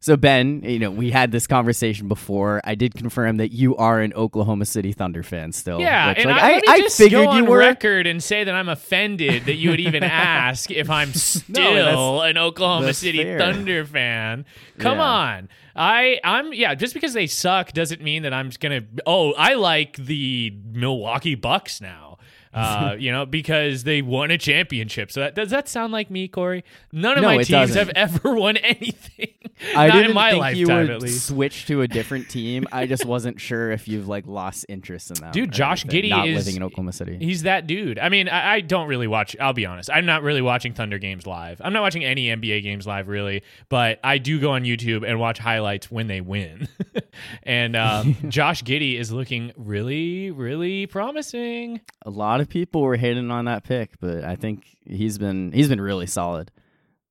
so 0.01 0.17
Ben, 0.17 0.63
you 0.63 0.79
know, 0.79 0.91
we 0.91 1.11
had 1.11 1.33
this 1.33 1.47
conversation 1.47 2.07
before. 2.09 2.61
I 2.65 2.75
did 2.75 2.95
confirm 2.95 3.39
that 3.39 3.53
you 3.53 3.77
are 3.77 4.01
an 4.01 4.13
Oklahoma 4.15 4.67
City 4.67 4.93
Thunder 4.93 5.23
fan 5.23 5.53
still. 5.53 5.81
yeah, 5.81 6.09
which, 6.11 6.19
and 6.19 6.31
like, 6.31 6.43
I, 6.43 6.55
I, 6.57 6.63
I 6.69 6.81
just 6.81 6.97
figured 6.99 7.25
go 7.25 7.31
on 7.31 7.37
you 7.39 7.45
were. 7.51 7.59
record 7.59 8.07
and 8.07 8.23
say 8.23 8.45
that 8.45 8.55
I'm 8.55 8.69
offended 8.69 9.47
that 9.47 9.55
you 9.55 9.71
would 9.71 9.81
even 9.81 10.03
ask 10.05 10.71
if 10.71 10.89
I'm 10.91 11.13
still 11.15 12.23
an 12.23 12.39
Oklahoma 12.39 12.95
City 12.95 13.23
fair. 13.23 13.39
Thunder 13.39 13.85
fan. 13.85 14.45
Come 14.79 14.99
Yeah. 14.99 15.05
on. 15.05 15.49
I 15.75 16.21
I'm 16.25 16.53
yeah, 16.55 16.75
just 16.75 16.95
because 16.95 17.13
they 17.13 17.27
suck 17.27 17.73
doesn't 17.73 18.01
mean 18.03 18.23
that 18.23 18.33
I'm 18.33 18.49
just 18.49 18.61
gonna 18.61 18.83
oh, 19.07 19.33
I 19.35 19.55
like 19.55 19.97
the 19.97 20.57
Milwaukee 20.73 21.35
Bucks 21.35 21.81
now. 21.83 22.16
Uh, 22.57 22.97
you 22.99 23.13
know, 23.13 23.27
because 23.27 23.85
they 23.85 24.01
won 24.03 24.31
a 24.31 24.39
championship. 24.39 25.13
So 25.13 25.21
that, 25.21 25.35
does 25.35 25.51
that 25.51 25.69
sound 25.69 25.93
like 25.93 26.11
me, 26.11 26.27
Corey? 26.27 26.65
None 26.93 27.17
of 27.19 27.23
No, 27.23 27.29
my 27.29 27.37
teams 27.37 27.49
doesn't. 27.49 27.77
have 27.97 28.13
ever 28.25 28.35
won 28.35 28.57
anything. 28.57 29.29
I 29.75 29.87
Not 29.89 29.93
didn't 29.95 30.09
in 30.11 30.15
my 30.15 30.31
think 30.33 30.41
lifetime, 30.41 30.59
you 30.61 30.67
would 30.69 30.91
at 30.91 31.03
least. 31.03 31.27
switch 31.29 31.67
to 31.67 31.83
a 31.83 31.89
different 31.99 32.29
team. 32.29 32.67
I 32.73 32.87
just 32.87 33.05
wasn't 33.05 33.41
sure 33.41 33.71
if 33.73 33.89
you've 33.89 34.09
like 34.09 34.27
lost 34.27 34.67
interest 34.69 35.11
in 35.11 35.17
that. 35.23 35.33
Dude, 35.33 35.51
Josh 35.53 35.85
anything, 35.85 36.05
Giddey 36.05 36.11
not 36.11 36.29
is- 36.29 36.37
living 36.47 36.57
in 36.57 36.63
Oklahoma 36.63 36.93
City. 36.93 37.17
He's 37.21 37.43
that 37.45 37.67
dude. 37.67 37.99
I 37.99 38.09
mean, 38.09 38.29
I, 38.29 38.55
I 38.55 38.61
don't 38.61 38.89
really 38.89 39.07
watch. 39.07 39.37
I'll 39.41 39.53
be 39.53 39.67
honest. 39.67 39.91
I'm 39.93 40.07
not 40.07 40.23
really 40.23 40.43
watching 40.43 40.73
Thunder 40.75 40.99
games 40.99 41.27
live. 41.27 41.61
I'm 41.65 41.73
not 41.73 41.83
watching 41.83 42.05
any 42.05 42.27
NBA 42.29 42.63
games 42.63 42.87
live, 42.87 43.09
really. 43.09 43.43
But 43.69 43.99
I 44.05 44.19
do 44.19 44.41
go 44.41 44.53
on 44.53 44.63
YouTube 44.65 45.07
and 45.09 45.19
watch 45.21 45.39
highlights 45.39 45.91
when 45.91 46.07
they 46.07 46.21
win. 46.21 46.69
and 47.43 47.77
um, 47.77 48.17
Josh 48.29 48.63
Giddey 48.63 48.99
is 48.99 49.13
looking 49.13 49.53
really, 49.57 50.31
really 50.31 50.87
promising. 50.87 51.81
A 52.03 52.11
lot 52.11 52.41
of 52.41 52.46
people 52.47 52.83
were 52.83 52.97
hating 52.97 53.31
on 53.31 53.45
that 53.47 53.65
pick, 53.65 53.99
but 54.01 54.25
I 54.25 54.37
think 54.37 54.67
he's 54.85 55.19
been 55.19 55.53
he's 55.53 55.69
been 55.69 55.81
really 55.81 56.07
solid. 56.07 56.51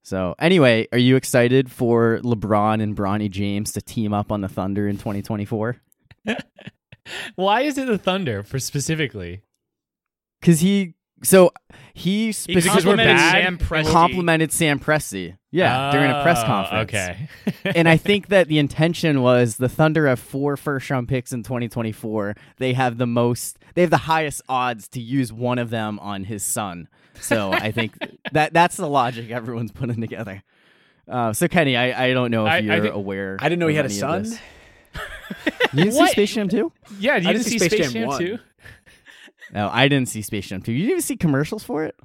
So 0.04 0.36
anyway, 0.40 0.88
are 0.92 0.98
you 1.00 1.16
excited 1.16 1.72
for 1.72 2.20
LeBron 2.24 2.82
and 2.82 2.96
Bronny 2.96 3.30
James 3.30 3.72
to 3.74 3.82
team 3.82 4.14
up 4.14 4.32
on 4.32 4.42
the 4.42 4.48
Thunder 4.48 4.88
in 4.88 4.98
2024? 4.98 5.78
Why 7.36 7.62
is 7.62 7.78
it 7.78 7.88
the 7.88 7.98
Thunder 7.98 8.44
for 8.44 8.60
specifically? 8.60 9.42
Because 10.42 10.60
he 10.60 10.94
So 11.24 11.52
he 11.94 12.28
He 12.28 12.32
specifically 12.32 12.62
because 12.70 12.86
we're 12.86 12.92
complimented 12.98 13.18
bad? 13.18 13.44
Sam 13.44 13.58
Presti. 13.58 13.92
complimented 13.92 14.52
Sam 14.52 14.80
Presti. 14.80 15.38
Yeah, 15.52 15.90
during 15.92 16.12
a 16.12 16.22
press 16.22 16.42
Oh, 16.44 16.46
conference. 16.46 16.90
Okay. 16.90 17.30
and 17.76 17.88
I 17.88 17.96
think 17.98 18.28
that 18.28 18.48
the 18.48 18.60
intention 18.60 19.22
was 19.22 19.56
the 19.58 19.70
Thunder 19.70 20.08
have 20.08 20.20
four 20.20 20.58
first 20.58 20.90
round 20.90 21.08
picks 21.08 21.32
in 21.32 21.44
2024. 21.44 22.36
They 22.58 22.74
have 22.74 22.98
the 22.98 23.08
most, 23.08 23.58
they 23.76 23.82
have 23.82 23.92
the 23.92 23.98
highest 23.98 24.42
odds 24.50 24.88
to 24.90 25.00
use 25.00 25.32
one 25.32 25.60
of 25.60 25.70
them 25.70 26.00
on 26.00 26.24
his 26.24 26.44
son. 26.44 26.88
So 27.22 27.52
I 27.52 27.72
think 27.72 27.96
that 28.34 28.52
that's 28.54 28.76
the 28.78 28.88
logic 28.90 29.30
everyone's 29.32 29.72
putting 29.72 30.02
together. 30.02 30.42
Uh, 31.08 31.32
so 31.34 31.48
Kenny, 31.48 31.78
I, 31.78 32.08
I 32.08 32.14
don't 32.14 32.32
know 32.32 32.46
if 32.48 32.52
I- 32.52 32.56
I 32.56 32.60
you're 32.60 32.82
think- 32.82 32.96
aware. 32.96 33.38
I 33.40 33.48
didn't 33.48 33.60
know 33.60 33.68
he 33.68 33.76
had 33.76 33.86
a 33.86 33.90
any 33.90 33.96
of 33.96 34.00
son. 34.00 34.24
this. 34.24 34.40
You 35.74 35.84
didn't 35.84 35.94
see 35.94 36.08
Space 36.08 36.34
Jam 36.34 36.48
2? 36.50 36.72
yeah, 37.00 37.20
do 37.20 37.28
I 37.28 37.32
you 37.32 37.38
didn't 37.38 37.44
see 37.46 37.60
see 37.60 37.60
Space, 37.60 37.72
Space 37.90 37.92
Jam 37.94 38.10
Jam 38.10 38.18
2? 38.18 38.38
No, 39.54 39.70
I 39.72 39.88
didn't 39.88 40.08
see 40.08 40.22
Space 40.22 40.48
Jam 40.48 40.62
2. 40.62 40.72
You 40.72 40.80
didn't 40.80 40.92
even 40.92 41.02
see 41.02 41.18
commercials 41.18 41.64
for 41.64 41.84
it? 41.84 41.96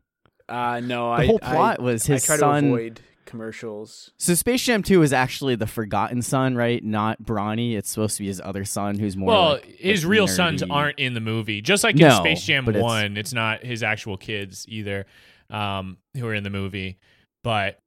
Uh, 0.49 0.81
no, 0.81 1.15
The 1.15 1.23
I, 1.23 1.27
whole 1.27 1.39
I- 1.43 1.53
plot 1.55 1.81
was 1.81 2.05
his 2.07 2.25
I 2.25 2.27
try 2.27 2.37
son- 2.39 2.63
to 2.65 2.69
avoid 2.71 3.01
commercials. 3.31 4.11
So 4.19 4.35
Space 4.35 4.63
Jam 4.63 4.83
2 4.83 5.03
is 5.03 5.13
actually 5.13 5.55
the 5.57 5.67
forgotten 5.67 6.21
son, 6.23 6.55
right? 6.57 6.85
Not 6.85 7.23
Bronny. 7.23 7.77
It's 7.77 7.89
supposed 7.89 8.17
to 8.19 8.23
be 8.23 8.27
his 8.29 8.41
other 8.45 8.65
son 8.65 8.99
who's 8.99 9.17
more 9.17 9.29
Well, 9.29 9.53
like- 9.55 9.65
his 9.79 10.05
like 10.05 10.11
real 10.11 10.29
sons 10.29 10.63
aren't 10.63 10.99
in 10.99 11.15
the 11.15 11.21
movie. 11.21 11.63
Just 11.63 11.83
like 11.85 11.97
No, 11.97 12.09
in 12.09 12.13
Space 12.17 12.43
Jam 12.45 12.65
but 12.65 12.75
it's- 12.77 12.85
1, 12.85 13.17
it's 13.17 13.33
not 13.33 13.65
his 13.65 13.83
actual 13.83 14.17
kids 14.17 14.67
either 14.69 15.07
um, 15.49 15.97
who 16.17 16.27
are 16.27 16.35
in 16.35 16.43
the 16.45 16.51
movie. 16.51 16.99
But 17.43 17.79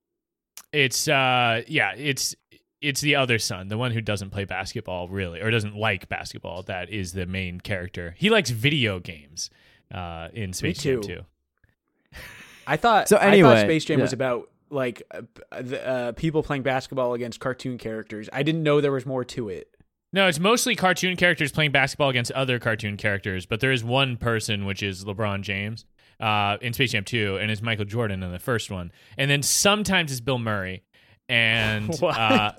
it's 0.72 1.08
uh 1.08 1.62
yeah, 1.68 1.94
it's 1.96 2.36
it's 2.82 3.00
the 3.02 3.16
other 3.16 3.38
son, 3.40 3.68
the 3.68 3.78
one 3.78 3.92
who 3.92 4.02
doesn't 4.02 4.32
play 4.32 4.44
basketball 4.46 5.08
really 5.08 5.40
or 5.40 5.52
doesn't 5.52 5.76
like 5.76 6.10
basketball 6.10 6.64
that 6.64 6.90
is 6.90 7.14
the 7.14 7.26
main 7.28 7.62
character. 7.62 8.16
He 8.18 8.30
likes 8.32 8.50
video 8.50 9.00
games 9.00 9.50
uh 9.94 10.30
in 10.34 10.52
Space 10.54 10.82
Jam 10.82 11.02
too. 11.02 11.08
2. 11.08 12.20
I 12.66 12.78
thought 12.78 13.08
So 13.10 13.18
I 13.18 13.26
anyway, 13.28 13.50
thought 13.56 13.60
Space 13.66 13.86
Jam 13.86 14.00
was 14.00 14.14
about 14.14 14.50
like 14.74 15.04
uh, 15.12 15.22
the, 15.62 15.88
uh, 15.88 16.12
people 16.14 16.44
playing 16.44 16.64
basketball 16.64 17.14
against 17.14 17.40
cartoon 17.40 17.78
characters. 17.78 18.30
I 18.34 18.44
didn't 18.44 18.64
know 18.64 18.82
there 18.82 18.92
was 18.92 19.06
more 19.06 19.24
to 19.26 19.50
it. 19.50 19.70
No, 20.12 20.28
it's 20.28 20.40
mostly 20.40 20.76
cartoon 20.76 21.16
characters 21.16 21.52
playing 21.52 21.72
basketball 21.72 22.10
against 22.10 22.32
other 22.34 22.60
cartoon 22.60 22.98
characters, 22.98 23.46
but 23.48 23.60
there 23.62 23.72
is 23.72 23.84
one 23.84 24.18
person, 24.18 24.66
which 24.66 24.84
is 24.84 25.04
LeBron 25.06 25.42
James 25.42 25.86
uh, 26.20 26.58
in 26.62 26.74
Space 26.74 26.92
Jam 26.92 27.04
2, 27.04 27.38
and 27.42 27.50
it's 27.50 27.62
Michael 27.64 27.86
Jordan 27.86 28.22
in 28.22 28.32
the 28.32 28.38
first 28.40 28.70
one. 28.70 28.92
And 29.18 29.32
then 29.32 29.42
sometimes 29.42 30.12
it's 30.12 30.22
Bill 30.22 30.38
Murray. 30.38 30.84
And 31.30 31.90
What? 32.00 32.16
uh, 32.18 32.52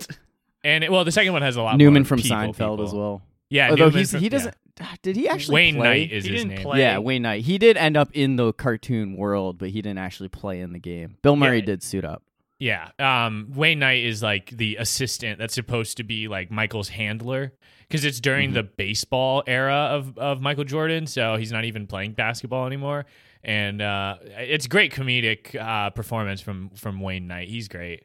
and 0.64 0.82
it, 0.82 0.90
well, 0.90 1.04
the 1.04 1.12
second 1.12 1.32
one 1.32 1.42
has 1.42 1.54
a 1.56 1.62
lot 1.62 1.76
Newman 1.76 2.02
more 2.02 2.06
from 2.08 2.20
people, 2.20 2.36
Seinfeld 2.36 2.52
people. 2.54 2.82
as 2.82 2.92
well. 2.92 3.22
Yeah, 3.50 3.70
Although 3.70 3.84
Newman 3.86 3.98
he's, 3.98 4.10
from- 4.10 4.20
he 4.20 4.28
doesn't. 4.28 4.54
Did 5.02 5.16
he 5.16 5.28
actually 5.28 5.52
play? 5.52 5.64
Wayne 5.66 5.74
play? 5.76 5.84
Knight 6.00 6.12
is 6.12 6.24
He 6.24 6.32
his 6.32 6.42
didn't 6.42 6.54
name. 6.56 6.64
play. 6.64 6.80
Yeah, 6.80 6.98
Wayne 6.98 7.22
Knight. 7.22 7.44
He 7.44 7.58
did 7.58 7.76
end 7.76 7.96
up 7.96 8.10
in 8.12 8.36
the 8.36 8.52
cartoon 8.52 9.16
world, 9.16 9.58
but 9.58 9.70
he 9.70 9.80
didn't 9.82 9.98
actually 9.98 10.28
play 10.30 10.60
in 10.60 10.72
the 10.72 10.78
game. 10.78 11.16
Bill 11.22 11.36
Murray 11.36 11.58
Yeah. 11.60 11.64
did 11.66 11.82
suit 11.82 12.04
up. 12.04 12.22
Yeah. 12.58 12.90
Um, 12.98 13.50
Wayne 13.54 13.78
Knight 13.80 14.04
is 14.04 14.22
like 14.22 14.50
the 14.50 14.76
assistant 14.76 15.38
that's 15.38 15.54
supposed 15.54 15.96
to 15.98 16.04
be 16.04 16.28
like 16.28 16.50
Michael's 16.50 16.88
handler 16.88 17.52
because 17.88 18.04
it's 18.04 18.20
during 18.20 18.48
Mm-hmm. 18.50 18.54
the 18.54 18.62
baseball 18.64 19.42
era 19.46 19.74
of, 19.92 20.16
of 20.18 20.40
Michael 20.40 20.64
Jordan. 20.64 21.06
So 21.06 21.36
he's 21.36 21.52
not 21.52 21.64
even 21.64 21.86
playing 21.86 22.12
basketball 22.12 22.66
anymore. 22.66 23.06
And 23.42 23.82
uh, 23.82 24.16
it's 24.38 24.66
great 24.66 24.92
comedic 24.92 25.54
uh, 25.54 25.90
performance 25.90 26.40
from, 26.40 26.70
from 26.70 27.00
Wayne 27.00 27.26
Knight. 27.26 27.48
He's 27.48 27.68
great. 27.68 28.04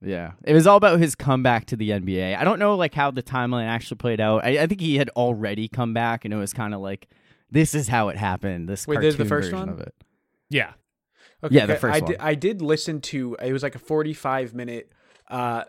Yeah, 0.00 0.32
it 0.44 0.54
was 0.54 0.66
all 0.66 0.76
about 0.76 1.00
his 1.00 1.14
comeback 1.14 1.66
to 1.66 1.76
the 1.76 1.90
NBA. 1.90 2.36
I 2.36 2.44
don't 2.44 2.58
know 2.58 2.76
like 2.76 2.94
how 2.94 3.10
the 3.10 3.22
timeline 3.22 3.66
actually 3.66 3.96
played 3.96 4.20
out. 4.20 4.44
I, 4.44 4.62
I 4.62 4.66
think 4.66 4.80
he 4.80 4.96
had 4.96 5.10
already 5.10 5.68
come 5.68 5.92
back, 5.92 6.24
and 6.24 6.32
it 6.32 6.36
was 6.36 6.52
kind 6.52 6.72
of 6.72 6.80
like, 6.80 7.08
this 7.50 7.74
is 7.74 7.88
how 7.88 8.08
it 8.08 8.16
happened. 8.16 8.68
This 8.68 8.86
Wait, 8.86 8.96
cartoon 8.96 9.06
this 9.08 9.14
is 9.14 9.18
the 9.18 9.24
first 9.24 9.50
version 9.50 9.58
one? 9.58 9.68
of 9.70 9.80
it. 9.80 9.94
Yeah. 10.50 10.72
Okay, 11.42 11.54
Yeah, 11.54 11.66
the 11.66 11.76
first 11.76 11.96
I 11.96 12.00
one. 12.00 12.10
Did, 12.12 12.20
I 12.20 12.34
did 12.34 12.62
listen 12.62 13.00
to 13.02 13.36
it 13.42 13.52
was 13.52 13.62
like 13.62 13.74
a 13.74 13.78
45 13.78 14.54
minute 14.54 14.92
uh 15.28 15.64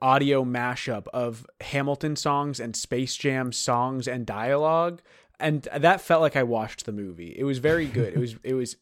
audio 0.00 0.44
mashup 0.44 1.06
of 1.08 1.46
Hamilton 1.60 2.16
songs 2.16 2.60
and 2.60 2.74
Space 2.76 3.16
Jam 3.16 3.52
songs 3.52 4.06
and 4.08 4.26
dialogue 4.26 5.00
and 5.42 5.62
that 5.76 6.00
felt 6.00 6.22
like 6.22 6.36
I 6.36 6.44
watched 6.44 6.86
the 6.86 6.92
movie. 6.92 7.34
It 7.36 7.44
was 7.44 7.58
very 7.58 7.86
good. 7.86 8.14
It 8.14 8.18
was 8.18 8.36
it 8.44 8.54
was 8.54 8.76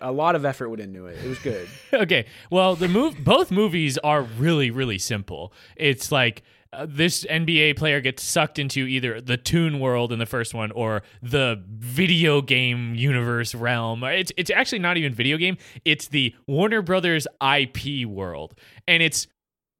a 0.00 0.12
lot 0.12 0.36
of 0.36 0.44
effort 0.44 0.68
went 0.68 0.80
into 0.80 1.06
it. 1.06 1.18
It 1.24 1.28
was 1.28 1.38
good. 1.38 1.68
okay. 1.92 2.26
Well, 2.50 2.76
the 2.76 2.88
move 2.88 3.16
both 3.24 3.50
movies 3.50 3.98
are 3.98 4.22
really 4.22 4.70
really 4.70 4.98
simple. 4.98 5.52
It's 5.76 6.12
like 6.12 6.42
uh, 6.72 6.86
this 6.88 7.24
NBA 7.24 7.76
player 7.76 8.00
gets 8.00 8.22
sucked 8.22 8.58
into 8.58 8.86
either 8.86 9.20
the 9.20 9.36
Toon 9.36 9.78
world 9.78 10.12
in 10.12 10.18
the 10.18 10.26
first 10.26 10.54
one 10.54 10.70
or 10.72 11.02
the 11.22 11.62
video 11.68 12.40
game 12.42 12.94
universe 12.94 13.54
realm. 13.54 14.02
It's 14.04 14.32
it's 14.36 14.50
actually 14.50 14.80
not 14.80 14.96
even 14.96 15.14
video 15.14 15.36
game. 15.36 15.56
It's 15.84 16.08
the 16.08 16.34
Warner 16.46 16.82
Brothers 16.82 17.26
IP 17.40 18.06
world, 18.06 18.54
and 18.88 19.02
it's 19.02 19.26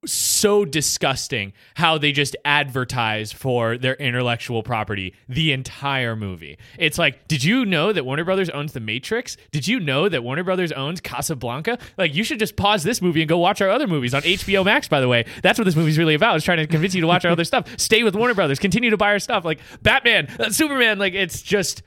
so 0.06 0.64
disgusting 0.64 1.52
how 1.74 1.98
they 1.98 2.12
just 2.12 2.36
advertise 2.44 3.32
for 3.32 3.78
their 3.78 3.94
intellectual 3.94 4.62
property 4.62 5.14
the 5.28 5.52
entire 5.52 6.16
movie. 6.16 6.58
It's 6.78 6.98
like, 6.98 7.26
did 7.28 7.44
you 7.44 7.64
know 7.64 7.92
that 7.92 8.04
Warner 8.04 8.24
Brothers 8.24 8.50
owns 8.50 8.72
The 8.72 8.80
Matrix? 8.80 9.36
Did 9.52 9.66
you 9.68 9.80
know 9.80 10.08
that 10.08 10.22
Warner 10.22 10.44
Brothers 10.44 10.72
owns 10.72 11.00
Casablanca? 11.00 11.78
Like, 11.96 12.14
you 12.14 12.24
should 12.24 12.38
just 12.38 12.56
pause 12.56 12.82
this 12.82 13.00
movie 13.00 13.22
and 13.22 13.28
go 13.28 13.38
watch 13.38 13.60
our 13.60 13.70
other 13.70 13.86
movies 13.86 14.14
on 14.14 14.22
HBO 14.22 14.64
Max, 14.64 14.88
by 14.88 15.00
the 15.00 15.08
way. 15.08 15.24
That's 15.42 15.58
what 15.58 15.64
this 15.64 15.76
movie's 15.76 15.98
really 15.98 16.14
about, 16.14 16.36
is 16.36 16.44
trying 16.44 16.58
to 16.58 16.66
convince 16.66 16.94
you 16.94 17.00
to 17.00 17.06
watch 17.06 17.24
our 17.24 17.32
other 17.32 17.44
stuff. 17.44 17.68
Stay 17.78 18.02
with 18.02 18.14
Warner 18.14 18.34
Brothers, 18.34 18.58
continue 18.58 18.90
to 18.90 18.96
buy 18.96 19.12
our 19.12 19.18
stuff. 19.18 19.44
Like, 19.44 19.60
Batman, 19.82 20.28
uh, 20.38 20.50
Superman, 20.50 20.98
like, 20.98 21.14
it's 21.14 21.42
just. 21.42 21.82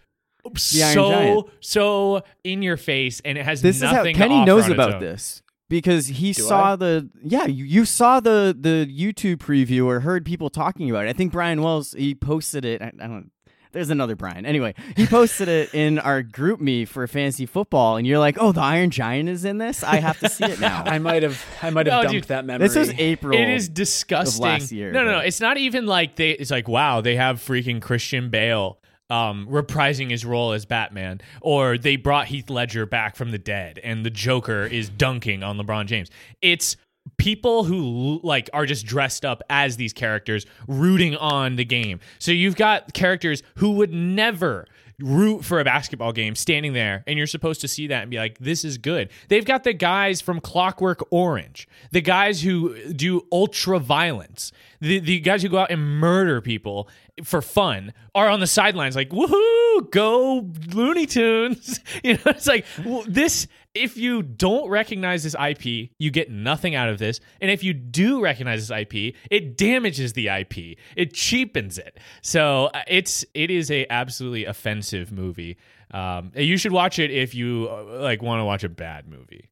So 0.56 1.50
so 1.60 2.24
in 2.46 2.62
your 2.62 2.78
face, 2.78 3.22
and 3.26 3.38
it 3.38 3.44
has 3.44 3.62
This 3.62 3.78
is 3.78 3.84
how 3.84 4.04
Kenny 4.04 4.46
knows 4.46 4.70
about 4.70 5.02
this 5.02 5.42
because 5.70 6.08
he 6.08 6.32
Do 6.34 6.42
saw 6.44 6.74
I? 6.74 6.76
the 6.78 7.10
yeah 7.24 7.46
you, 7.46 7.66
you 7.66 7.86
saw 7.86 8.20
the 8.20 8.56
the 8.60 8.86
YouTube 8.88 9.38
preview 9.38 9.86
or 9.86 10.00
heard 10.02 10.26
people 10.26 10.50
talking 10.50 10.90
about 10.90 11.06
it. 11.06 11.10
I 11.10 11.14
think 11.14 11.32
Brian 11.32 11.62
Wells 11.62 11.94
he 11.98 12.16
posted 12.16 12.66
it. 12.66 12.82
I, 12.82 12.88
I 13.02 13.08
don't. 13.08 13.32
There's 13.74 13.90
another 13.90 14.16
Brian. 14.16 14.46
Anyway, 14.46 14.74
he 14.96 15.06
posted 15.06 15.50
it 15.50 15.74
in 15.74 16.00
our 16.00 16.24
GroupMe 16.24 16.88
for 16.88 17.06
fantasy 17.06 17.46
football, 17.46 17.98
and 17.98 18.08
you're 18.08 18.18
like, 18.18 18.38
"Oh, 18.40 18.52
the 18.54 18.62
Iron 18.62 18.90
Giant 18.90 19.28
is 19.30 19.44
in 19.46 19.58
this. 19.58 19.84
I 19.84 19.98
have 19.98 20.18
to 20.20 20.30
see 20.30 20.46
it 20.46 20.60
now." 20.60 20.84
I 20.86 20.98
might 21.00 21.22
have 21.22 21.46
I 21.62 21.70
might 21.70 21.86
have 21.86 21.94
No, 21.98 22.02
dumped 22.04 22.12
dude, 22.14 22.24
that 22.30 22.46
memory. 22.46 22.68
this 22.68 22.78
is 22.78 22.94
April. 22.98 23.38
It 23.38 23.50
is 23.50 23.68
disgusting. 23.70 24.44
last 24.46 24.72
year, 24.72 24.92
no, 24.94 25.04
no, 25.04 25.12
no. 25.12 25.20
It's 25.20 25.42
not 25.42 25.58
even 25.58 25.86
like 25.86 26.16
they. 26.16 26.32
It's 26.32 26.50
like 26.50 26.68
wow, 26.68 27.02
they 27.02 27.18
have 27.18 27.38
freaking 27.40 27.82
Christian 27.82 28.30
Bale 28.30 28.80
um, 29.10 29.48
reprising 29.50 30.10
his 30.10 30.26
role 30.26 30.52
as 30.52 30.66
Batman, 30.66 31.22
or 31.42 31.78
they 31.78 31.96
brought 31.96 32.28
Heath 32.28 32.50
Ledger 32.50 32.86
back 32.86 33.16
from 33.16 33.32
the 33.32 33.38
dead, 33.38 33.80
and 33.84 34.06
the 34.06 34.10
Joker 34.10 34.64
is 34.66 34.90
dunking 34.90 35.44
on 35.44 35.58
LeBron 35.58 35.86
James. 35.86 36.10
It's 36.42 36.76
people 37.18 37.64
who 37.64 38.20
like 38.24 38.50
are 38.54 38.66
just 38.66 38.86
dressed 38.86 39.24
up 39.24 39.42
as 39.50 39.78
these 39.78 39.94
characters 39.94 40.46
rooting 40.68 41.16
on 41.16 41.56
the 41.56 41.66
game. 41.66 42.00
So 42.20 42.32
you've 42.32 42.56
got 42.58 42.94
characters 42.94 43.44
who 43.56 43.72
would 43.74 43.94
never 43.94 44.68
root 45.00 45.46
for 45.46 45.60
a 45.60 45.64
basketball 45.64 46.12
game 46.12 46.36
standing 46.36 46.74
there 46.74 47.04
and 47.06 47.20
you're 47.20 47.28
supposed 47.28 47.62
to 47.62 47.68
see 47.68 47.86
that 47.86 48.02
and 48.02 48.12
be 48.12 48.18
like 48.18 48.38
this 48.40 48.66
is 48.66 48.78
good. 48.78 49.10
They've 49.28 49.46
got 49.46 49.64
the 49.64 49.74
guys 49.74 50.22
from 50.22 50.40
Clockwork 50.40 51.06
Orange, 51.12 51.68
the 51.92 52.02
guys 52.02 52.42
who 52.42 52.94
do 52.94 53.26
ultra 53.32 53.80
violence, 53.80 54.52
the 54.82 55.00
the 55.00 55.20
guys 55.20 55.44
who 55.44 55.50
go 55.50 55.60
out 55.60 55.72
and 55.72 56.00
murder 56.00 56.42
people 56.42 56.90
for 57.24 57.42
fun 57.42 57.94
are 58.14 58.30
on 58.30 58.40
the 58.40 58.48
sidelines 58.48 58.96
like 58.96 59.10
woohoo 59.10 59.92
go 59.92 60.50
Looney 60.74 61.06
Tunes. 61.06 61.80
you 62.04 62.14
know 62.14 62.22
it's 62.26 62.48
like 62.48 62.66
well, 62.86 63.04
this 63.08 63.48
if 63.74 63.98
you 63.98 64.24
don't 64.24 64.70
recognize 64.70 65.24
this 65.24 65.36
IP, 65.36 65.92
you 66.00 66.12
get 66.12 66.32
nothing 66.32 66.76
out 66.76 66.90
of 66.90 66.98
this. 66.98 67.20
And 67.42 67.52
if 67.52 67.64
you 67.64 67.74
do 67.74 68.22
recognize 68.22 68.68
this 68.68 68.78
IP, 68.78 69.16
it 69.30 69.58
damages 69.58 70.14
the 70.14 70.30
IP. 70.30 70.78
It 70.96 71.14
cheapens 71.14 71.78
it. 71.78 72.00
So 72.22 72.66
uh, 72.74 72.82
it's 72.88 73.26
it 73.34 73.52
is 73.52 73.72
a 73.72 73.86
absolutely 73.90 74.46
offensive 74.46 75.12
movie. 75.12 75.58
Um, 75.92 76.32
you 76.36 76.58
should 76.58 76.72
watch 76.72 77.00
it 77.00 77.12
if 77.12 77.34
you 77.34 77.68
uh, 77.70 78.02
like 78.02 78.22
want 78.22 78.42
to 78.42 78.46
watch 78.46 78.64
a 78.64 78.70
bad 78.70 79.08
movie. 79.08 79.52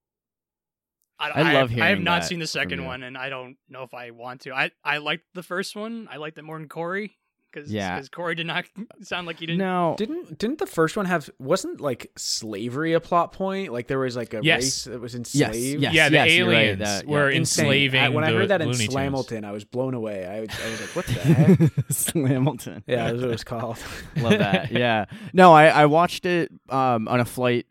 I, 1.18 1.30
I 1.30 1.42
love 1.42 1.48
I 1.48 1.52
have 1.54 1.70
hearing 1.70 2.04
not 2.04 2.22
that 2.22 2.28
seen 2.28 2.40
the 2.40 2.48
second 2.48 2.84
one, 2.84 3.02
and 3.04 3.18
I 3.18 3.30
don't 3.30 3.56
know 3.70 3.84
if 3.84 3.94
I 3.94 4.12
want 4.12 4.42
to. 4.42 4.54
I 4.54 4.72
I 4.84 4.98
liked 4.98 5.24
the 5.34 5.44
first 5.44 5.76
one. 5.76 6.10
I 6.12 6.18
liked 6.18 6.38
it 6.38 6.44
more 6.44 6.58
than 6.58 6.68
Corey 6.68 7.16
because 7.56 7.72
Yeah. 7.72 8.02
Corey 8.12 8.36
did 8.36 8.46
not 8.48 8.66
sound 9.02 9.26
like 9.28 9.40
he 9.40 9.46
didn't. 9.46 9.60
no, 9.60 9.96
Didn't 9.98 10.38
didn't 10.38 10.60
the 10.60 10.66
first 10.68 10.96
one 10.98 11.06
have 11.06 11.30
wasn't 11.40 11.80
like 11.82 12.12
slavery 12.18 12.94
a 12.94 13.00
plot 13.00 13.32
point? 13.32 13.72
Like 13.74 13.88
there 13.88 14.00
was 14.00 14.16
like 14.16 14.34
a 14.34 14.42
Yes. 14.44 14.62
race 14.62 14.84
that 14.86 15.00
was 15.02 15.14
yes, 15.14 15.20
enslaved. 15.20 15.82
yes, 15.82 15.94
yeah, 15.94 16.10
the 16.10 16.16
yes, 16.16 16.32
you're 16.34 16.48
right, 16.48 16.56
aliens 16.56 16.80
that- 16.80 17.08
were 17.08 17.30
yeah. 17.32 17.38
Insane. 17.38 17.66
enslaving. 17.66 18.02
I- 18.02 18.10
when 18.10 18.24
I 18.24 18.32
heard 18.32 18.50
that 18.50 18.62
in 18.62 18.68
Looney 18.68 18.88
Tunes. 18.88 18.94
Slamilton, 18.96 19.46
I 19.46 19.52
was 19.52 19.64
blown 19.64 19.94
away. 19.94 20.26
I, 20.26 20.38
I 20.38 20.42
was 20.70 20.82
like, 20.82 20.96
"What 20.96 21.06
the 21.08 21.14
heck?" 21.14 21.60
Slamilton. 21.90 22.84
yeah, 22.88 23.06
that's 23.08 23.16
what 23.22 23.24
it 23.24 23.28
was 23.32 23.44
called. 23.44 23.78
Love 24.18 24.38
that. 24.40 24.72
Yeah. 24.72 25.06
No, 25.34 25.54
I, 25.54 25.68
I 25.68 25.86
watched 25.86 26.26
it 26.26 26.52
um, 26.70 27.08
on 27.08 27.20
a 27.20 27.26
flight 27.26 27.66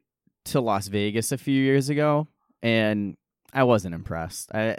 to 0.47 0.61
Las 0.61 0.89
Vegas 0.89 1.33
a 1.33 1.39
few 1.39 1.61
years 1.63 1.89
ago, 1.89 2.29
and 2.63 3.17
I 3.53 3.65
wasn't 3.65 3.95
impressed. 3.95 4.51
I 4.55 4.77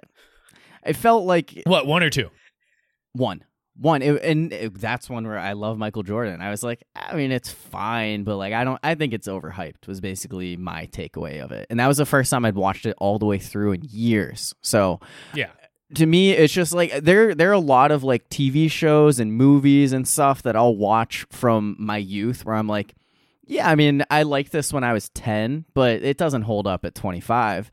it 0.86 0.96
felt 0.96 1.26
like 1.26 1.62
What 1.66 1.88
one 1.88 2.04
or 2.04 2.10
two? 2.10 2.30
one. 3.14 3.44
One, 3.80 4.02
it, 4.02 4.22
and 4.24 4.54
it, 4.54 4.74
that's 4.80 5.10
one 5.10 5.28
where 5.28 5.38
I 5.38 5.54
love 5.54 5.78
Michael 5.78 6.04
Jordan. 6.04 6.42
I 6.42 6.50
was 6.50 6.64
like, 6.64 6.84
I 6.96 7.16
mean, 7.16 7.32
it's 7.32 7.52
fine, 7.52 8.24
but 8.24 8.38
like, 8.38 8.54
I 8.54 8.64
don't, 8.64 8.80
I 8.84 8.96
think 8.96 9.14
it's 9.14 9.28
overhyped. 9.28 9.88
Was 9.88 10.00
basically 10.02 10.56
my 10.58 10.88
takeaway 10.88 11.44
of 11.44 11.52
it, 11.52 11.68
and 11.70 11.80
that 11.80 11.88
was 11.88 11.98
the 11.98 12.06
first 12.06 12.32
time 12.32 12.46
I'd 12.46 12.56
watched 12.56 12.86
it 12.86 12.96
all 13.00 13.20
the 13.20 13.26
way 13.26 13.38
through 13.40 13.74
in 13.74 13.82
years. 13.90 14.54
So 14.62 15.00
Yeah. 15.34 15.50
to 15.96 16.06
me 16.06 16.32
it's 16.32 16.52
just 16.54 16.74
like 16.74 16.92
there 17.04 17.36
there 17.36 17.50
are 17.50 17.54
a 17.54 17.60
lot 17.60 17.92
of 17.92 18.04
like 18.04 18.28
TV 18.30 18.70
shows 18.72 19.20
and 19.20 19.32
movies 19.34 19.94
and 19.94 20.08
stuff 20.08 20.42
that 20.44 20.56
I'll 20.56 20.76
watch 20.76 21.26
from 21.30 21.76
my 21.78 21.98
youth 21.98 22.44
where 22.44 22.56
I'm 22.56 22.68
like 22.68 22.96
yeah 23.46 23.70
I 23.70 23.76
mean 23.76 24.04
I 24.10 24.24
liked 24.24 24.52
this 24.52 24.74
when 24.74 24.84
I 24.84 24.94
was 24.94 25.10
10 25.10 25.66
but 25.76 26.02
it 26.02 26.18
doesn't 26.18 26.42
hold 26.42 26.66
up 26.66 26.86
at 26.86 26.96
25 26.96 27.70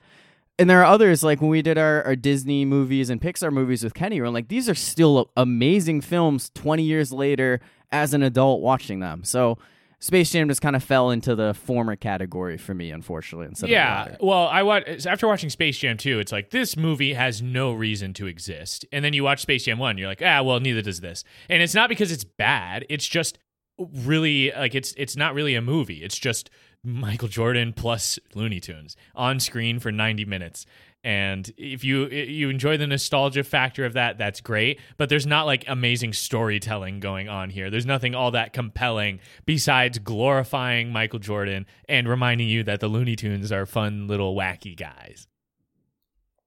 and 0.62 0.70
there 0.70 0.80
are 0.80 0.84
others 0.84 1.24
like 1.24 1.40
when 1.40 1.50
we 1.50 1.60
did 1.60 1.76
our, 1.76 2.02
our 2.04 2.14
Disney 2.14 2.64
movies 2.64 3.10
and 3.10 3.20
Pixar 3.20 3.52
movies 3.52 3.82
with 3.82 3.94
Kenny 3.94 4.20
we're 4.20 4.28
like 4.28 4.48
these 4.48 4.68
are 4.68 4.74
still 4.74 5.30
amazing 5.36 6.00
films 6.00 6.50
20 6.54 6.84
years 6.84 7.12
later 7.12 7.60
as 7.90 8.14
an 8.14 8.22
adult 8.22 8.62
watching 8.62 9.00
them 9.00 9.24
so 9.24 9.58
Space 9.98 10.30
Jam 10.30 10.48
just 10.48 10.62
kind 10.62 10.74
of 10.74 10.82
fell 10.82 11.10
into 11.10 11.34
the 11.34 11.52
former 11.52 11.96
category 11.96 12.56
for 12.56 12.74
me 12.74 12.90
unfortunately 12.90 13.46
instead 13.46 13.70
yeah. 13.70 14.16
Well, 14.20 14.46
I 14.46 14.62
watch 14.62 15.06
after 15.06 15.28
watching 15.28 15.50
Space 15.50 15.78
Jam 15.78 15.96
2, 15.96 16.18
it's 16.18 16.32
like 16.32 16.50
this 16.50 16.76
movie 16.76 17.14
has 17.14 17.42
no 17.42 17.72
reason 17.72 18.12
to 18.14 18.26
exist. 18.26 18.84
And 18.92 19.04
then 19.04 19.12
you 19.12 19.22
watch 19.22 19.42
Space 19.42 19.64
Jam 19.64 19.78
1, 19.78 19.98
you're 19.98 20.08
like, 20.08 20.22
"Ah, 20.24 20.42
well, 20.42 20.58
neither 20.58 20.82
does 20.82 21.00
this." 21.00 21.22
And 21.48 21.62
it's 21.62 21.74
not 21.74 21.88
because 21.88 22.10
it's 22.10 22.24
bad, 22.24 22.84
it's 22.88 23.06
just 23.06 23.38
really 23.78 24.50
like 24.56 24.74
it's 24.74 24.92
it's 24.96 25.16
not 25.16 25.34
really 25.34 25.54
a 25.54 25.62
movie. 25.62 26.02
It's 26.02 26.18
just 26.18 26.50
Michael 26.84 27.28
Jordan 27.28 27.72
plus 27.72 28.18
Looney 28.34 28.60
Tunes 28.60 28.96
on 29.14 29.38
screen 29.38 29.78
for 29.78 29.92
90 29.92 30.24
minutes. 30.24 30.66
And 31.04 31.52
if 31.56 31.82
you 31.82 32.06
you 32.08 32.48
enjoy 32.48 32.76
the 32.76 32.86
nostalgia 32.86 33.42
factor 33.42 33.84
of 33.84 33.92
that, 33.94 34.18
that's 34.18 34.40
great. 34.40 34.78
But 34.96 35.08
there's 35.08 35.26
not 35.26 35.46
like 35.46 35.64
amazing 35.66 36.12
storytelling 36.12 37.00
going 37.00 37.28
on 37.28 37.50
here. 37.50 37.70
There's 37.70 37.86
nothing 37.86 38.14
all 38.14 38.30
that 38.32 38.52
compelling 38.52 39.18
besides 39.44 39.98
glorifying 39.98 40.92
Michael 40.92 41.18
Jordan 41.18 41.66
and 41.88 42.08
reminding 42.08 42.48
you 42.48 42.62
that 42.64 42.80
the 42.80 42.88
Looney 42.88 43.16
Tunes 43.16 43.50
are 43.50 43.66
fun 43.66 44.06
little 44.06 44.36
wacky 44.36 44.76
guys. 44.76 45.26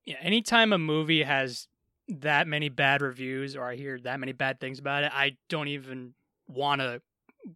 Yeah, 0.05 0.17
anytime 0.21 0.71
a 0.71 0.77
movie 0.77 1.23
has 1.23 1.67
that 2.07 2.47
many 2.47 2.69
bad 2.69 3.01
reviews 3.01 3.55
or 3.55 3.65
I 3.65 3.75
hear 3.75 3.99
that 3.99 4.19
many 4.19 4.31
bad 4.31 4.59
things 4.59 4.79
about 4.79 5.03
it, 5.03 5.11
I 5.13 5.35
don't 5.49 5.67
even 5.67 6.13
want 6.47 6.79
to 6.79 7.01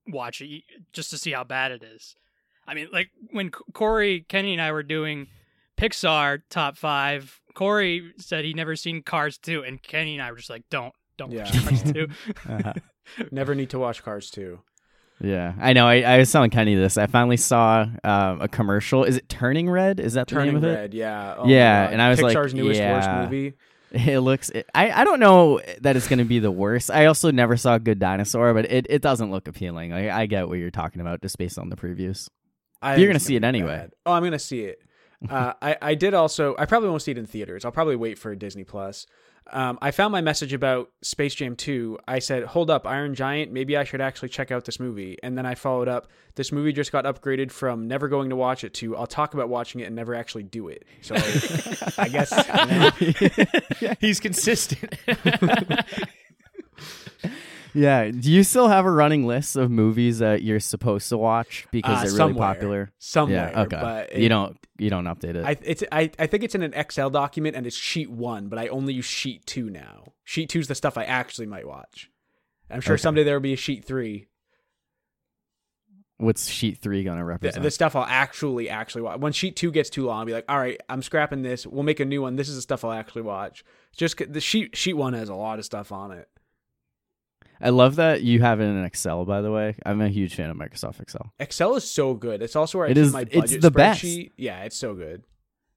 watch 0.07 0.41
it 0.41 0.63
just 0.91 1.11
to 1.11 1.17
see 1.17 1.32
how 1.32 1.43
bad 1.43 1.71
it 1.71 1.84
is. 1.84 2.15
I 2.70 2.76
mean, 2.76 2.88
like 2.93 3.09
when 3.32 3.49
Corey, 3.49 4.26
Kenny, 4.30 4.53
and 4.53 4.61
I 4.61 4.72
were 4.72 4.84
doing 4.84 5.28
Pixar 5.76 6.41
top 6.49 6.78
five, 6.78 7.41
Corey 7.55 8.13
said 8.17 8.45
he'd 8.45 8.55
never 8.55 8.76
seen 8.76 9.01
Cars 9.01 9.39
2, 9.39 9.63
and 9.63 9.82
Kenny 9.82 10.13
and 10.13 10.22
I 10.22 10.30
were 10.32 10.38
just 10.38 10.51
like, 10.51 10.63
don't, 10.70 10.93
don't 11.17 11.34
watch 11.34 11.51
Cars 11.51 11.84
2. 11.91 12.07
Uh-huh. 12.49 12.74
Never 13.32 13.55
need 13.55 13.72
to 13.72 13.80
watch 13.80 14.03
Cars 14.03 14.30
2. 14.30 14.59
Yeah, 15.22 15.53
I 15.59 15.74
know. 15.74 15.88
I, 15.88 16.01
I 16.01 16.17
was 16.20 16.32
telling 16.32 16.51
Kenny 16.51 16.76
this. 16.76 16.95
I 16.95 17.07
finally 17.07 17.38
saw 17.38 17.88
um, 18.03 18.41
a 18.41 18.47
commercial. 18.47 19.03
Is 19.03 19.17
it 19.17 19.28
Turning 19.28 19.67
Red? 19.67 19.99
Is 19.99 20.13
that 20.13 20.28
the 20.28 20.36
Turning 20.36 20.53
name 20.53 20.57
of 20.57 20.63
it? 20.63 20.67
Turning 20.67 20.82
Red, 20.82 20.93
yeah. 20.93 21.36
Oh 21.39 21.47
Yeah, 21.47 21.89
and 21.89 22.01
I 22.01 22.09
was 22.09 22.22
like, 22.22 22.38
Pixar's 22.38 22.53
newest 22.53 22.80
worst 22.80 23.09
movie. 23.09 23.53
It 23.91 24.20
looks. 24.20 24.51
It, 24.51 24.70
I 24.76 24.91
I 24.91 25.03
don't 25.03 25.20
know 25.20 25.61
that 25.82 25.95
it's 25.95 26.07
going 26.07 26.20
to 26.20 26.26
be 26.26 26.38
the 26.38 26.51
worst. 26.51 26.91
I 26.91 27.07
also 27.07 27.32
never 27.32 27.57
saw 27.57 27.80
Good 27.80 27.97
Dinosaur, 27.97 28.53
but 28.53 28.72
it, 28.72 28.86
it 28.88 29.01
doesn't 29.01 29.32
look 29.32 29.47
appealing. 29.47 29.89
Like, 29.89 30.09
I 30.09 30.28
get 30.28 30.47
what 30.47 30.59
you're 30.59 30.70
talking 30.70 31.01
about 31.01 31.24
just 31.24 31.39
based 31.39 31.57
on 31.57 31.70
the 31.70 31.76
previews. 31.76 32.30
I 32.82 32.95
You're 32.95 33.07
gonna 33.07 33.19
see 33.19 33.36
it 33.36 33.43
anyway. 33.43 33.77
bad. 33.77 33.91
Oh, 34.05 34.13
I'm 34.13 34.23
gonna 34.23 34.39
see 34.39 34.63
it. 34.63 34.82
Uh, 35.30 35.53
I 35.61 35.77
I 35.82 35.95
did 35.95 36.13
also. 36.13 36.55
I 36.57 36.65
probably 36.65 36.89
won't 36.89 37.01
see 37.01 37.11
it 37.11 37.17
in 37.17 37.25
theaters. 37.25 37.65
I'll 37.65 37.71
probably 37.71 37.95
wait 37.95 38.17
for 38.17 38.34
Disney 38.36 38.63
Plus. 38.63 39.05
Um, 39.51 39.80
I 39.82 39.89
found 39.89 40.11
my 40.11 40.21
message 40.21 40.53
about 40.53 40.91
Space 41.01 41.34
Jam 41.34 41.55
2. 41.55 41.97
I 42.07 42.19
said, 42.19 42.43
"Hold 42.43 42.69
up, 42.69 42.86
Iron 42.86 43.15
Giant. 43.15 43.51
Maybe 43.51 43.75
I 43.75 43.84
should 43.84 43.99
actually 43.99 44.30
check 44.30 44.51
out 44.51 44.65
this 44.65 44.80
movie." 44.80 45.17
And 45.23 45.36
then 45.38 45.45
I 45.45 45.55
followed 45.55 45.88
up. 45.88 46.07
This 46.36 46.51
movie 46.51 46.71
just 46.71 46.91
got 46.91 47.05
upgraded 47.05 47.51
from 47.51 47.88
never 47.88 48.07
going 48.07 48.30
to 48.30 48.36
watch 48.36 48.63
it 48.63 48.73
to 48.75 48.95
I'll 48.95 49.07
talk 49.07 49.34
about 49.34 49.49
watching 49.49 49.82
it 49.82 49.86
and 49.86 49.95
never 49.95 50.13
actually 50.13 50.43
do 50.43 50.67
it. 50.67 50.86
So 51.01 51.15
I 51.97 52.07
guess 52.09 52.32
you 53.01 53.07
know, 53.88 53.93
He's 53.99 54.19
consistent. 54.19 54.93
Yeah. 57.74 58.09
Do 58.11 58.32
you 58.32 58.43
still 58.43 58.67
have 58.67 58.86
a 58.86 58.91
running 58.91 59.26
list 59.28 59.55
of 59.55 59.70
movies 59.70 60.20
that 60.20 60.41
you're 60.43 60.59
supposed 60.59 61.09
to 61.09 61.17
watch 61.17 61.67
because 61.72 61.91
uh, 61.91 61.95
they're 62.01 62.03
really 62.05 62.17
somewhere, 62.17 62.47
popular? 62.53 62.91
Somewhere, 62.99 63.51
yeah. 63.53 63.61
Okay. 63.63 63.80
But 63.80 64.15
you 64.15 64.30
don't. 64.30 64.57
You 64.78 64.89
don't 64.89 65.05
update 65.05 65.36
it. 65.36 65.43
I 65.45 65.57
it's 65.61 65.84
I, 65.91 66.09
I 66.17 66.28
think 66.28 66.43
it's 66.43 66.55
in 66.55 66.61
an 66.63 66.74
Excel 66.74 67.09
document 67.09 67.55
and 67.57 67.67
it's 67.67 67.76
sheet 67.76 68.09
one, 68.09 68.47
but 68.47 68.57
I 68.57 68.67
only 68.70 68.93
use 68.93 69.05
sheet 69.05 69.45
two 69.45 69.70
now. 69.70 70.13
Sheet 70.24 70.49
two 70.49 70.59
is 70.59 70.67
the 70.67 70.76
stuff 70.76 70.97
I 70.97 71.03
actually 71.03 71.47
might 71.47 71.67
watch. 71.67 72.09
I'm 72.72 72.80
sure 72.82 72.93
Okay. 72.93 73.01
someday 73.01 73.24
there 73.24 73.34
will 73.36 73.41
be 73.41 73.53
a 73.53 73.57
sheet 73.57 73.84
three. 73.84 74.28
What's 76.17 76.47
sheet 76.47 76.80
three 76.80 77.03
going 77.03 77.17
to 77.17 77.22
The, 77.22 77.26
represent? 77.26 77.63
the 77.63 77.72
stuff 77.72 77.95
I'll 77.95 78.03
actually 78.03 78.70
actually 78.70 79.03
watch. 79.03 79.20
When 79.20 79.32
sheet 79.32 79.55
two 79.55 79.72
gets 79.72 79.89
too 79.89 80.05
long, 80.05 80.20
I'll 80.20 80.26
be 80.26 80.34
like, 80.34 80.45
all 80.49 80.59
right, 80.59 80.80
I'm 80.89 81.01
scrapping 81.01 81.43
this. 81.43 81.65
We'll 81.65 81.84
make 81.84 82.01
a 82.01 82.05
new 82.05 82.22
one. 82.22 82.36
This 82.36 82.49
is 82.49 82.55
the 82.55 82.61
stuff 82.61 82.84
I'll 82.84 82.91
actually 82.91 83.22
watch. 83.22 83.63
Just 83.95 84.17
'cause 84.17 84.28
the 84.30 84.41
sheet 84.41 84.76
sheet 84.76 84.93
one 84.95 85.13
has 85.13 85.30
a 85.30 85.36
lot 85.36 85.59
of 85.59 85.65
stuff 85.65 85.91
on 85.93 86.11
it. 86.11 86.28
I 87.62 87.70
love 87.70 87.97
that 87.97 88.22
you 88.22 88.41
have 88.41 88.60
it 88.62 88.66
in 88.66 88.84
Excel. 88.86 89.26
By 89.26 89.41
the 89.41 89.51
way, 89.51 89.76
I'm 89.86 89.99
a 90.01 90.07
huge 90.10 90.36
fan 90.36 90.49
of 90.49 90.57
Microsoft 90.57 90.99
Excel. 91.01 91.34
Excel 91.39 91.76
is 91.76 91.89
so 91.89 92.14
good. 92.14 92.41
It's 92.41 92.55
also 92.55 92.78
where 92.78 92.88
I 92.88 92.91
It 92.91 92.97
is- 92.97 93.12
my 93.14 93.22
it's 93.22 93.36
budget 93.36 93.62
the 93.62 93.72
best. 93.72 94.03
spreadsheet. 94.03 94.32
Yeah, 94.38 94.64
it's 94.64 94.78
so 94.78 94.93
good. 94.95 95.24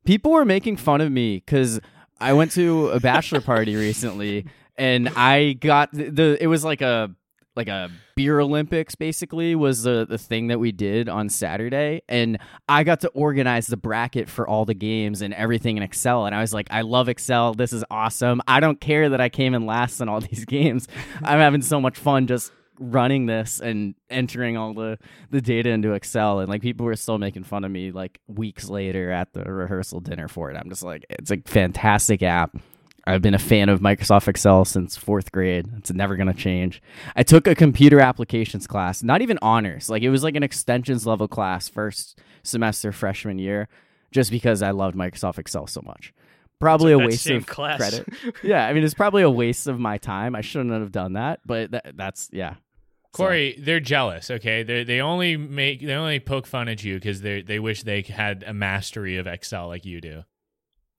people 0.04 0.32
were 0.32 0.44
making 0.44 0.76
fun 0.76 1.00
of 1.00 1.10
me 1.12 1.36
because 1.36 1.80
I 2.20 2.32
went 2.32 2.50
to 2.52 2.88
a 2.90 3.00
bachelor 3.00 3.40
party 3.40 3.76
recently 3.76 4.46
and 4.76 5.08
I 5.16 5.54
got 5.54 5.90
the 5.92 6.36
it 6.40 6.46
was 6.48 6.64
like 6.64 6.80
a 6.82 7.14
like 7.56 7.68
a 7.68 7.90
beer 8.16 8.40
Olympics 8.40 8.94
basically 8.94 9.54
was 9.54 9.82
the 9.82 10.06
the 10.08 10.18
thing 10.18 10.48
that 10.48 10.58
we 10.58 10.72
did 10.72 11.08
on 11.08 11.28
Saturday. 11.28 12.02
And 12.08 12.38
I 12.68 12.84
got 12.84 13.00
to 13.00 13.08
organize 13.08 13.66
the 13.66 13.76
bracket 13.76 14.28
for 14.28 14.48
all 14.48 14.64
the 14.64 14.74
games 14.74 15.22
and 15.22 15.34
everything 15.34 15.76
in 15.76 15.82
Excel. 15.82 16.26
And 16.26 16.34
I 16.34 16.40
was 16.40 16.54
like 16.54 16.68
I 16.70 16.82
love 16.82 17.08
Excel. 17.08 17.54
This 17.54 17.72
is 17.72 17.84
awesome. 17.90 18.40
I 18.46 18.60
don't 18.60 18.80
care 18.80 19.10
that 19.10 19.20
I 19.20 19.28
came 19.28 19.54
in 19.54 19.66
last 19.66 20.00
in 20.00 20.08
all 20.08 20.20
these 20.32 20.44
games. 20.44 20.88
I'm 21.22 21.38
having 21.38 21.62
so 21.62 21.80
much 21.80 21.98
fun 21.98 22.26
just 22.26 22.52
running 22.78 23.26
this 23.26 23.60
and 23.60 23.94
entering 24.10 24.56
all 24.56 24.74
the 24.74 24.98
the 25.30 25.40
data 25.40 25.70
into 25.70 25.92
Excel. 25.92 26.40
And 26.40 26.48
like 26.48 26.62
people 26.62 26.86
were 26.86 26.96
still 26.96 27.18
making 27.18 27.44
fun 27.44 27.64
of 27.64 27.70
me 27.70 27.92
like 27.92 28.20
weeks 28.26 28.68
later 28.68 29.10
at 29.10 29.32
the 29.32 29.44
rehearsal 29.44 30.00
dinner 30.00 30.28
for 30.28 30.50
it. 30.50 30.56
I'm 30.56 30.70
just 30.70 30.82
like 30.82 31.04
it's 31.10 31.30
a 31.30 31.38
fantastic 31.44 32.22
app. 32.22 32.56
I've 33.04 33.22
been 33.22 33.34
a 33.34 33.38
fan 33.38 33.68
of 33.68 33.80
Microsoft 33.80 34.28
Excel 34.28 34.64
since 34.64 34.96
4th 34.96 35.32
grade. 35.32 35.68
It's 35.78 35.92
never 35.92 36.16
going 36.16 36.28
to 36.28 36.34
change. 36.34 36.80
I 37.16 37.24
took 37.24 37.46
a 37.48 37.54
computer 37.54 38.00
applications 38.00 38.66
class, 38.66 39.02
not 39.02 39.22
even 39.22 39.38
honors. 39.42 39.90
Like 39.90 40.02
it 40.02 40.10
was 40.10 40.22
like 40.22 40.36
an 40.36 40.42
extensions 40.44 41.06
level 41.06 41.26
class 41.26 41.68
first 41.68 42.18
semester 42.44 42.92
freshman 42.92 43.38
year 43.38 43.68
just 44.12 44.30
because 44.30 44.62
I 44.62 44.70
loved 44.70 44.96
Microsoft 44.96 45.38
Excel 45.38 45.66
so 45.66 45.82
much. 45.84 46.12
Probably 46.60 46.92
Took 46.92 47.02
a 47.02 47.06
waste 47.06 47.30
of 47.30 47.46
class. 47.46 47.78
credit. 47.78 48.08
yeah, 48.44 48.64
I 48.66 48.72
mean 48.72 48.84
it's 48.84 48.94
probably 48.94 49.22
a 49.22 49.30
waste 49.30 49.66
of 49.66 49.80
my 49.80 49.98
time. 49.98 50.36
I 50.36 50.42
shouldn't 50.42 50.70
have 50.72 50.92
done 50.92 51.14
that, 51.14 51.40
but 51.44 51.72
that, 51.72 51.96
that's 51.96 52.28
yeah. 52.32 52.54
So- 52.54 53.24
Corey, 53.24 53.56
they're 53.58 53.80
jealous. 53.80 54.30
Okay, 54.30 54.62
they 54.62 54.84
they 54.84 55.00
only 55.00 55.36
make 55.36 55.80
they 55.80 55.92
only 55.94 56.20
poke 56.20 56.46
fun 56.46 56.68
at 56.68 56.84
you 56.84 56.94
because 56.94 57.20
they 57.20 57.42
they 57.42 57.58
wish 57.58 57.82
they 57.82 58.02
had 58.02 58.44
a 58.46 58.54
mastery 58.54 59.16
of 59.16 59.26
Excel 59.26 59.66
like 59.66 59.84
you 59.84 60.00
do. 60.00 60.22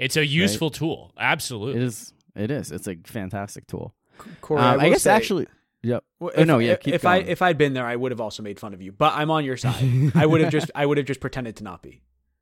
It's 0.04 0.18
a 0.18 0.26
useful 0.26 0.70
tool. 0.70 1.12
Absolutely. 1.18 1.82
It 1.82 1.86
is. 1.86 2.14
It 2.36 2.52
is. 2.52 2.72
It's 2.72 2.88
a 2.88 2.96
fantastic 3.06 3.68
tool. 3.68 3.94
Corey, 4.42 4.62
Um, 4.62 4.80
I, 4.80 4.84
will 4.86 4.92
guess 4.94 5.04
say- 5.04 5.12
actually. 5.12 5.48
Yep. 5.82 6.04
Well, 6.20 6.32
Oh, 6.36 6.42
if, 6.42 6.48
no, 6.48 6.60
yeah, 6.60 6.72
If, 6.74 6.80
keep 6.80 6.94
if 6.94 7.06
I 7.06 7.18
if 7.18 7.42
I'd 7.42 7.58
been 7.58 7.74
there, 7.74 7.86
I 7.86 7.96
would 7.98 8.12
have 8.14 8.22
also 8.22 8.42
made 8.42 8.58
fun 8.60 8.74
of 8.74 8.82
you. 8.82 8.94
But 8.94 9.16
I'm 9.16 9.30
on 9.30 9.44
your 9.44 9.58
side. 9.58 10.12
I 10.16 10.26
would 10.26 10.40
have 10.42 10.50
just 10.52 10.72
I 10.74 10.86
would 10.86 10.98
have 10.98 11.06
just 11.06 11.20
pretended 11.20 11.58
to 11.58 11.64
not 11.66 11.82
be. 11.82 12.02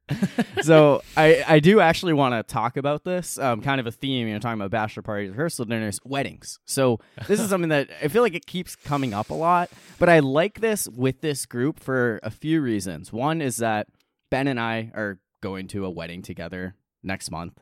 so 0.62 1.01
I, 1.16 1.43
I 1.47 1.59
do 1.59 1.80
actually 1.80 2.14
want 2.14 2.34
to 2.36 2.43
talk 2.53 2.76
about 2.78 3.03
this 3.03 3.38
um, 3.39 3.62
kind 3.62 3.80
of 3.80 3.88
a 3.88 3.91
theme 3.91 4.28
you 4.28 4.34
know 4.34 4.39
talking 4.39 4.59
about 4.59 4.70
bachelor 4.72 5.03
parties 5.03 5.30
rehearsal 5.30 5.64
dinners 5.66 6.01
weddings 6.03 6.59
so 6.66 6.99
this 7.30 7.39
is 7.39 7.49
something 7.53 7.70
that 7.70 7.89
i 8.03 8.09
feel 8.09 8.22
like 8.22 8.34
it 8.34 8.45
keeps 8.45 8.76
coming 8.76 9.14
up 9.14 9.30
a 9.30 9.34
lot 9.34 9.70
but 9.99 10.09
i 10.09 10.20
like 10.20 10.59
this 10.59 10.89
with 10.89 11.22
this 11.22 11.45
group 11.45 11.80
for 11.80 12.20
a 12.24 12.30
few 12.30 12.59
reasons 12.62 13.14
one 13.14 13.41
is 13.41 13.57
that 13.57 13.88
ben 14.30 14.47
and 14.47 14.59
i 14.59 14.91
are 14.95 15.20
going 15.41 15.68
to 15.68 15.86
a 15.86 15.89
wedding 15.89 16.22
together 16.22 16.76
next 17.04 17.32
month 17.32 17.54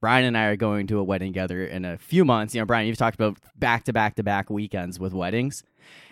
brian 0.00 0.24
and 0.24 0.36
i 0.36 0.44
are 0.44 0.56
going 0.56 0.86
to 0.86 0.98
a 0.98 1.04
wedding 1.04 1.32
together 1.32 1.64
in 1.64 1.84
a 1.84 1.98
few 1.98 2.24
months 2.24 2.54
you 2.54 2.60
know 2.60 2.64
brian 2.66 2.86
you've 2.86 2.96
talked 2.96 3.14
about 3.14 3.36
back 3.56 3.84
to 3.84 3.92
back 3.92 4.16
to 4.16 4.22
back 4.22 4.50
weekends 4.50 4.98
with 4.98 5.12
weddings 5.12 5.62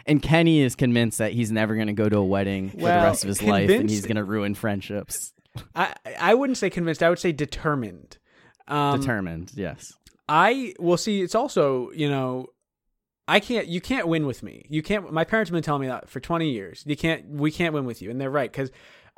and 0.06 0.22
kenny 0.22 0.60
is 0.60 0.74
convinced 0.74 1.18
that 1.18 1.32
he's 1.32 1.50
never 1.50 1.74
going 1.74 1.86
to 1.86 1.92
go 1.92 2.08
to 2.08 2.18
a 2.18 2.24
wedding 2.24 2.70
for 2.70 2.76
the 2.78 2.86
rest 2.86 3.24
of 3.24 3.28
his 3.28 3.42
life 3.42 3.70
and 3.70 3.90
he's 3.90 4.06
going 4.06 4.16
to 4.16 4.24
ruin 4.24 4.54
friendships 4.54 5.32
I 5.74 5.94
I 6.18 6.34
wouldn't 6.34 6.58
say 6.58 6.70
convinced. 6.70 7.02
I 7.02 7.08
would 7.08 7.18
say 7.18 7.32
determined. 7.32 8.18
Um, 8.68 9.00
determined 9.00 9.50
yes 9.56 9.92
I 10.28 10.74
will 10.78 10.96
see. 10.96 11.22
It's 11.22 11.34
also 11.34 11.90
you 11.90 12.08
know, 12.08 12.46
I 13.26 13.40
can't. 13.40 13.66
You 13.66 13.80
can't 13.80 14.06
win 14.06 14.26
with 14.26 14.44
me. 14.44 14.64
You 14.68 14.80
can't. 14.80 15.12
My 15.12 15.24
parents 15.24 15.50
have 15.50 15.54
been 15.54 15.64
telling 15.64 15.82
me 15.82 15.88
that 15.88 16.08
for 16.08 16.20
twenty 16.20 16.50
years. 16.50 16.84
You 16.86 16.96
can't. 16.96 17.28
We 17.28 17.50
can't 17.50 17.74
win 17.74 17.84
with 17.84 18.00
you, 18.00 18.10
and 18.10 18.20
they're 18.20 18.30
right 18.30 18.50
because. 18.50 18.70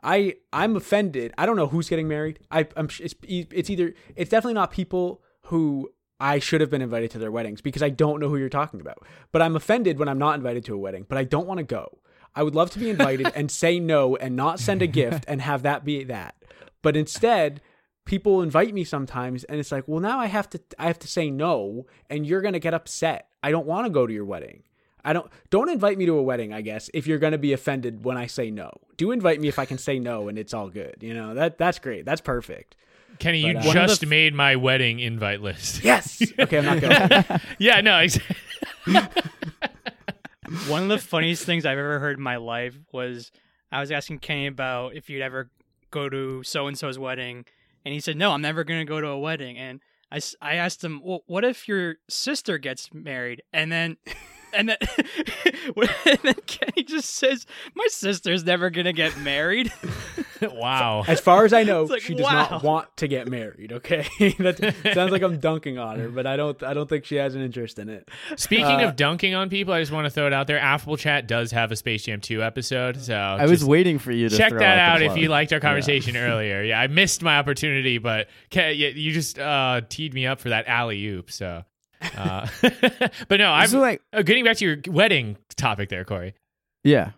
I 0.02 0.34
I'm 0.52 0.76
offended. 0.76 1.32
I 1.38 1.46
don't 1.46 1.56
know 1.56 1.68
who's 1.68 1.88
getting 1.88 2.08
married. 2.08 2.40
I 2.50 2.66
I'm 2.76 2.88
it's 2.98 3.14
it's 3.22 3.70
either 3.70 3.94
it's 4.16 4.30
definitely 4.30 4.54
not 4.54 4.70
people 4.70 5.22
who 5.46 5.90
I 6.18 6.38
should 6.38 6.60
have 6.60 6.70
been 6.70 6.82
invited 6.82 7.10
to 7.12 7.18
their 7.18 7.32
weddings 7.32 7.60
because 7.60 7.82
I 7.82 7.90
don't 7.90 8.20
know 8.20 8.28
who 8.28 8.36
you're 8.36 8.48
talking 8.48 8.80
about. 8.80 9.04
But 9.32 9.42
I'm 9.42 9.56
offended 9.56 9.98
when 9.98 10.08
I'm 10.08 10.18
not 10.18 10.36
invited 10.36 10.64
to 10.66 10.74
a 10.74 10.78
wedding, 10.78 11.06
but 11.08 11.18
I 11.18 11.24
don't 11.24 11.46
want 11.46 11.58
to 11.58 11.64
go. 11.64 11.98
I 12.34 12.42
would 12.42 12.54
love 12.54 12.70
to 12.70 12.78
be 12.78 12.90
invited 12.90 13.30
and 13.34 13.50
say 13.50 13.78
no 13.78 14.16
and 14.16 14.34
not 14.36 14.60
send 14.60 14.82
a 14.82 14.86
gift 14.86 15.24
and 15.28 15.42
have 15.42 15.62
that 15.62 15.84
be 15.84 16.04
that. 16.04 16.36
But 16.80 16.96
instead, 16.96 17.60
people 18.04 18.42
invite 18.42 18.74
me 18.74 18.84
sometimes 18.84 19.44
and 19.44 19.60
it's 19.60 19.72
like, 19.72 19.86
"Well, 19.86 20.00
now 20.00 20.18
I 20.18 20.26
have 20.26 20.48
to 20.50 20.60
I 20.78 20.86
have 20.86 20.98
to 21.00 21.08
say 21.08 21.30
no 21.30 21.86
and 22.10 22.26
you're 22.26 22.40
going 22.40 22.54
to 22.54 22.60
get 22.60 22.74
upset. 22.74 23.28
I 23.42 23.50
don't 23.50 23.66
want 23.66 23.86
to 23.86 23.90
go 23.90 24.06
to 24.06 24.12
your 24.12 24.24
wedding." 24.24 24.64
I 25.04 25.12
don't 25.12 25.30
don't 25.50 25.68
invite 25.68 25.98
me 25.98 26.06
to 26.06 26.14
a 26.14 26.22
wedding, 26.22 26.52
I 26.52 26.60
guess, 26.60 26.90
if 26.94 27.06
you're 27.06 27.18
going 27.18 27.32
to 27.32 27.38
be 27.38 27.52
offended 27.52 28.04
when 28.04 28.16
I 28.16 28.26
say 28.26 28.50
no. 28.50 28.70
Do 28.96 29.10
invite 29.10 29.40
me 29.40 29.48
if 29.48 29.58
I 29.58 29.64
can 29.64 29.78
say 29.78 29.98
no 29.98 30.28
and 30.28 30.38
it's 30.38 30.54
all 30.54 30.68
good. 30.68 30.96
You 31.00 31.14
know, 31.14 31.34
that 31.34 31.58
that's 31.58 31.78
great. 31.78 32.04
That's 32.04 32.20
perfect. 32.20 32.76
Kenny, 33.18 33.40
you 33.40 33.58
uh, 33.58 33.72
just 33.72 34.06
made 34.06 34.34
my 34.34 34.56
wedding 34.56 35.00
invite 35.00 35.40
list. 35.40 35.84
Yes. 35.92 36.22
Okay, 36.38 36.58
I'm 36.58 36.64
not 36.64 36.80
going. 36.80 37.40
yeah, 37.58 37.80
no, 37.80 37.98
exactly. 37.98 38.36
One 40.68 40.82
of 40.82 40.88
the 40.88 40.98
funniest 40.98 41.44
things 41.44 41.64
I've 41.66 41.78
ever 41.78 41.98
heard 41.98 42.18
in 42.18 42.22
my 42.22 42.36
life 42.36 42.78
was 42.92 43.32
I 43.70 43.80
was 43.80 43.90
asking 43.90 44.18
Kenny 44.18 44.46
about 44.46 44.94
if 44.94 45.08
you'd 45.10 45.22
ever 45.22 45.50
go 45.90 46.08
to 46.08 46.42
so 46.42 46.66
and 46.66 46.78
so's 46.78 46.98
wedding, 46.98 47.44
and 47.84 47.94
he 47.94 48.00
said, 48.00 48.16
"No, 48.16 48.32
I'm 48.32 48.42
never 48.42 48.64
going 48.64 48.80
to 48.80 48.84
go 48.84 49.00
to 49.00 49.08
a 49.08 49.18
wedding." 49.18 49.56
And 49.56 49.80
I, 50.10 50.20
I 50.40 50.54
asked 50.56 50.84
him, 50.84 51.00
"Well, 51.02 51.22
what 51.26 51.44
if 51.44 51.68
your 51.68 51.96
sister 52.08 52.58
gets 52.58 52.92
married?" 52.92 53.42
And 53.52 53.72
then. 53.72 53.96
And 54.52 54.68
then, 54.68 54.76
and 56.06 56.18
then 56.22 56.34
Kenny 56.46 56.82
just 56.84 57.14
says, 57.14 57.46
"My 57.74 57.86
sister's 57.88 58.44
never 58.44 58.70
gonna 58.70 58.92
get 58.92 59.16
married." 59.18 59.72
wow. 60.42 61.04
As 61.06 61.20
far 61.20 61.44
as 61.44 61.52
I 61.52 61.62
know, 61.62 61.84
like, 61.84 62.02
she 62.02 62.14
does 62.14 62.24
wow. 62.24 62.48
not 62.50 62.62
want 62.62 62.96
to 62.98 63.08
get 63.08 63.28
married. 63.28 63.72
Okay, 63.72 64.06
that 64.38 64.74
sounds 64.94 65.12
like 65.12 65.22
I'm 65.22 65.38
dunking 65.38 65.78
on 65.78 65.98
her, 65.98 66.08
but 66.08 66.26
I 66.26 66.36
don't. 66.36 66.62
I 66.62 66.74
don't 66.74 66.88
think 66.88 67.04
she 67.04 67.16
has 67.16 67.34
an 67.34 67.42
interest 67.42 67.78
in 67.78 67.88
it. 67.88 68.08
Speaking 68.36 68.64
Uh, 68.82 68.88
of 68.88 68.96
dunking 68.96 69.34
on 69.34 69.48
people, 69.48 69.72
I 69.72 69.80
just 69.80 69.92
want 69.92 70.04
to 70.06 70.10
throw 70.10 70.26
it 70.26 70.32
out 70.32 70.46
there. 70.46 70.58
Affable 70.58 70.96
Chat 70.96 71.26
does 71.26 71.50
have 71.52 71.72
a 71.72 71.76
Space 71.76 72.04
Jam 72.04 72.20
2 72.20 72.42
episode, 72.42 73.00
so 73.00 73.14
I 73.16 73.46
was 73.46 73.64
waiting 73.64 73.98
for 73.98 74.12
you 74.12 74.28
to 74.28 74.36
check 74.36 74.50
throw 74.50 74.58
that 74.58 74.78
out, 74.78 74.96
out 74.96 75.02
if 75.02 75.16
you 75.16 75.28
liked 75.28 75.52
our 75.52 75.56
Yeah. 75.58 75.60
conversation 75.68 76.16
earlier. 76.16 76.62
Yeah, 76.62 76.80
I 76.80 76.86
missed 76.88 77.22
my 77.22 77.38
opportunity, 77.38 77.98
but 77.98 78.28
Ke- 78.50 78.74
you 78.74 78.88
you 78.88 79.12
just 79.12 79.38
uh, 79.38 79.80
teed 79.88 80.14
me 80.14 80.26
up 80.26 80.40
for 80.40 80.50
that 80.50 80.66
alley 80.66 81.04
oop. 81.06 81.30
So, 81.30 81.64
uh, 82.16 82.46
but 83.28 83.36
no, 83.38 83.50
I'm 83.50 83.68
So, 83.68 83.80
like, 83.80 84.02
uh, 84.12 84.22
getting 84.22 84.44
back 84.44 84.56
to 84.58 84.64
your 84.64 84.76
wedding 84.88 85.36
topic 85.56 85.88
there, 85.88 86.04
Corey. 86.04 86.34
yeah. 86.84 87.10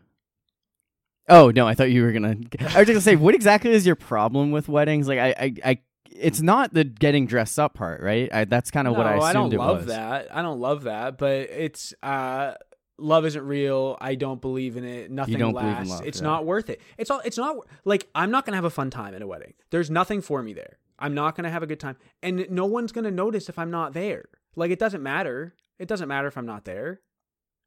Oh 1.28 1.50
no, 1.50 1.66
I 1.66 1.74
thought 1.74 1.90
you 1.90 2.02
were 2.02 2.12
gonna. 2.12 2.36
I 2.60 2.64
was 2.64 2.72
just 2.74 2.86
gonna 2.88 3.00
say, 3.00 3.16
what 3.16 3.34
exactly 3.34 3.70
is 3.70 3.86
your 3.86 3.96
problem 3.96 4.50
with 4.50 4.68
weddings? 4.68 5.08
Like, 5.08 5.18
I, 5.18 5.28
I, 5.38 5.54
I 5.64 5.78
it's 6.14 6.42
not 6.42 6.74
the 6.74 6.84
getting 6.84 7.26
dressed 7.26 7.58
up 7.58 7.72
part, 7.74 8.02
right? 8.02 8.32
I, 8.32 8.44
that's 8.44 8.70
kind 8.70 8.86
of 8.86 8.94
what 8.94 9.06
I 9.06 9.16
No, 9.16 9.22
I 9.22 9.32
don't 9.32 9.52
it 9.52 9.56
love 9.58 9.78
was. 9.78 9.86
that. 9.86 10.28
I 10.36 10.42
don't 10.42 10.60
love 10.60 10.82
that, 10.82 11.16
but 11.16 11.32
it's 11.50 11.94
uh 12.02 12.54
love 12.98 13.24
isn't 13.24 13.42
real. 13.46 13.96
I 14.02 14.16
don't 14.16 14.40
believe 14.40 14.76
in 14.76 14.84
it. 14.84 15.10
Nothing 15.10 15.38
don't 15.38 15.52
believe 15.54 15.66
in 15.68 15.74
lasts. 15.76 15.90
love, 15.92 16.06
it's 16.06 16.18
yeah. 16.20 16.24
not 16.26 16.44
worth 16.44 16.68
it. 16.68 16.82
It's 16.98 17.10
all 17.10 17.20
it's 17.24 17.38
not 17.38 17.56
like 17.86 18.06
I'm 18.14 18.30
not 18.30 18.44
going 18.44 18.52
to 18.52 18.56
have 18.56 18.64
a 18.66 18.70
fun 18.70 18.90
time 18.90 19.14
at 19.14 19.22
a 19.22 19.26
wedding. 19.26 19.54
There's 19.70 19.90
nothing 19.90 20.20
for 20.20 20.42
me 20.42 20.52
there. 20.52 20.76
I'm 20.98 21.14
not 21.14 21.36
going 21.36 21.44
to 21.44 21.50
have 21.50 21.62
a 21.62 21.66
good 21.66 21.80
time 21.80 21.96
and 22.22 22.46
no 22.50 22.66
one's 22.66 22.92
going 22.92 23.04
to 23.06 23.10
notice 23.10 23.48
if 23.48 23.58
I'm 23.58 23.70
not 23.70 23.94
there. 23.94 24.26
Like 24.56 24.70
it 24.70 24.78
doesn't 24.78 25.02
matter. 25.02 25.54
It 25.78 25.88
doesn't 25.88 26.08
matter 26.08 26.28
if 26.28 26.36
I'm 26.38 26.46
not 26.46 26.64
there. 26.64 27.00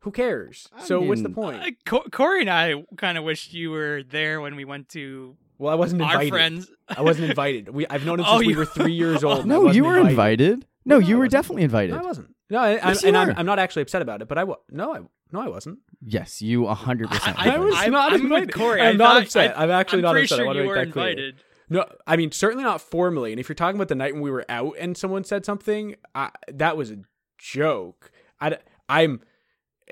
Who 0.02 0.12
cares? 0.12 0.68
I 0.76 0.84
so 0.86 1.02
what's 1.02 1.22
the 1.24 1.30
point? 1.30 1.62
Uh, 1.62 1.72
Co- 1.86 2.06
Corey 2.12 2.42
and 2.42 2.50
I 2.50 2.84
kind 2.98 3.18
of 3.18 3.24
wished 3.24 3.54
you 3.54 3.72
were 3.72 4.04
there 4.04 4.40
when 4.42 4.56
we 4.56 4.64
went 4.64 4.90
to 4.90 5.36
well, 5.58 5.72
I 5.72 5.76
wasn't 5.76 6.04
our 6.04 6.12
invited. 6.12 6.30
friends. 6.30 6.72
I 6.88 7.02
wasn't 7.02 7.30
invited. 7.30 7.70
We 7.70 7.88
I've 7.88 8.06
known 8.06 8.20
him 8.20 8.26
Oh, 8.30 8.38
since 8.38 8.48
we 8.48 8.56
were 8.56 8.66
3 8.66 8.94
years 9.04 9.24
old. 9.24 9.46
No, 9.48 9.72
you 9.72 9.84
were 9.84 9.98
invited. 10.00 10.66
No, 10.86 11.00
No, 11.00 11.06
you 11.08 11.18
were 11.18 11.28
definitely 11.28 11.64
invited. 11.64 11.94
No, 11.96 12.00
I 12.02 12.04
wasn't. 12.06 12.34
No, 12.50 12.60
I, 12.60 12.80
I'm, 12.80 12.88
Yes, 12.90 13.02
you 13.04 13.08
and 13.10 13.18
I'm. 13.18 13.34
I'm 13.38 13.46
not 13.46 13.60
actually 13.60 13.82
upset 13.82 14.02
about 14.02 14.22
it, 14.22 14.28
but 14.30 14.38
I 14.38 14.44
was. 14.46 14.58
No, 14.70 14.94
I 14.96 15.00
no, 15.34 15.42
I 15.42 15.48
wasn't. 15.50 15.80
Yes, 16.06 16.42
you 16.42 16.68
hundred 16.68 17.10
percent. 17.10 17.38
I- 17.38 17.56
I 17.56 17.58
was 17.58 17.76
I'm- 17.76 17.92
not 17.92 18.14
I'm 18.14 18.22
invited. 18.22 18.54
Corey. 18.54 18.82
I'm 18.82 18.96
not 18.98 19.24
upset. 19.24 19.58
I- 19.60 19.64
I'm 19.64 19.72
actually 19.72 20.00
I'm 20.00 20.04
not 20.04 20.12
pretty 20.12 20.26
upset. 20.26 20.40
I 20.40 20.42
sure 20.42 20.46
want 20.46 20.56
to 20.58 20.64
you 20.64 20.70
make 20.70 20.78
were 20.78 20.86
that 20.86 20.92
clear. 21.16 21.32
Invited. 21.70 21.90
No, 21.92 21.98
I 22.06 22.16
mean 22.18 22.32
certainly 22.32 22.64
not 22.64 22.82
formally. 22.82 23.32
And 23.32 23.40
if 23.40 23.50
you're 23.50 23.56
talking 23.56 23.78
about 23.78 23.88
the 23.88 23.96
night 23.96 24.14
when 24.14 24.22
we 24.22 24.32
were 24.32 24.46
out 24.50 24.76
and 24.80 24.98
someone 24.98 25.24
said 25.24 25.46
something, 25.46 25.96
I, 26.16 26.32
that 26.52 26.78
was 26.78 26.92
a 26.92 26.98
joke. 27.38 28.12
I, 28.40 28.58
I'm. 28.90 29.22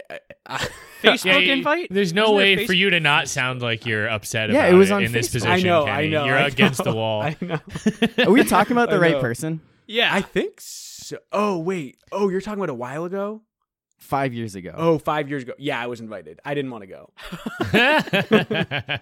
I, 0.10 0.20
I, 0.46 0.68
Facebook 1.02 1.26
Yeah, 1.46 1.54
invite? 1.54 1.88
There's 1.90 2.14
no 2.14 2.24
Wasn't 2.32 2.38
way 2.38 2.56
there 2.56 2.66
for 2.66 2.74
you 2.74 2.90
to 2.90 3.00
not 3.00 3.30
sound 3.30 3.62
like 3.62 3.86
you're 3.86 4.10
upset 4.10 4.50
Yeah, 4.50 4.66
about 4.66 4.74
it 4.74 4.76
was 4.76 4.92
on 4.92 5.04
in 5.04 5.12
this 5.12 5.28
position. 5.30 5.52
I 5.52 5.60
know. 5.62 5.86
Kenny. 5.86 6.08
I 6.08 6.10
know. 6.10 6.26
You're 6.26 6.38
I 6.38 6.48
against 6.48 6.84
the 6.84 6.94
wall. 6.94 7.22
I 7.22 7.38
know. 7.40 7.60
Are 8.26 8.32
we 8.32 8.44
talking 8.44 8.74
about 8.74 8.90
the 8.90 9.00
right 9.00 9.20
person? 9.22 9.62
Yeah, 9.88 10.14
I 10.14 10.22
think 10.22 10.60
so. 10.60 11.18
Oh 11.32 11.60
wait. 11.60 11.98
Oh, 12.12 12.30
you're 12.30 12.42
talking 12.42 12.60
about 12.60 12.72
a 12.72 12.76
while 12.76 13.06
ago. 13.06 13.44
Five 13.98 14.34
years 14.34 14.56
ago. 14.56 14.74
Oh, 14.76 14.98
five 14.98 15.30
years 15.30 15.44
ago. 15.44 15.54
Yeah, 15.58 15.82
I 15.82 15.88
was 15.88 16.00
invited. 16.02 16.40
I 16.46 16.54
didn't 16.54 16.72
want 16.72 16.84
to 16.84 16.88
go. 16.88 17.12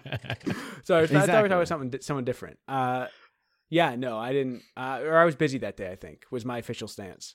So 0.84 0.96
I, 0.96 1.00
was, 1.00 1.12
I 1.14 1.26
thought 1.26 1.28
we 1.28 1.42
were 1.42 1.48
talking 1.48 1.52
about 1.52 1.68
something, 1.68 2.00
someone 2.02 2.24
different. 2.24 2.58
Uh, 2.68 3.06
yeah, 3.70 3.96
no, 3.96 4.18
I 4.18 4.32
didn't. 4.32 4.62
Uh, 4.76 5.00
or 5.02 5.16
I 5.16 5.24
was 5.24 5.34
busy 5.34 5.58
that 5.58 5.78
day. 5.78 5.90
I 5.90 5.96
think 5.96 6.24
was 6.30 6.44
my 6.44 6.58
official 6.58 6.88
stance. 6.88 7.34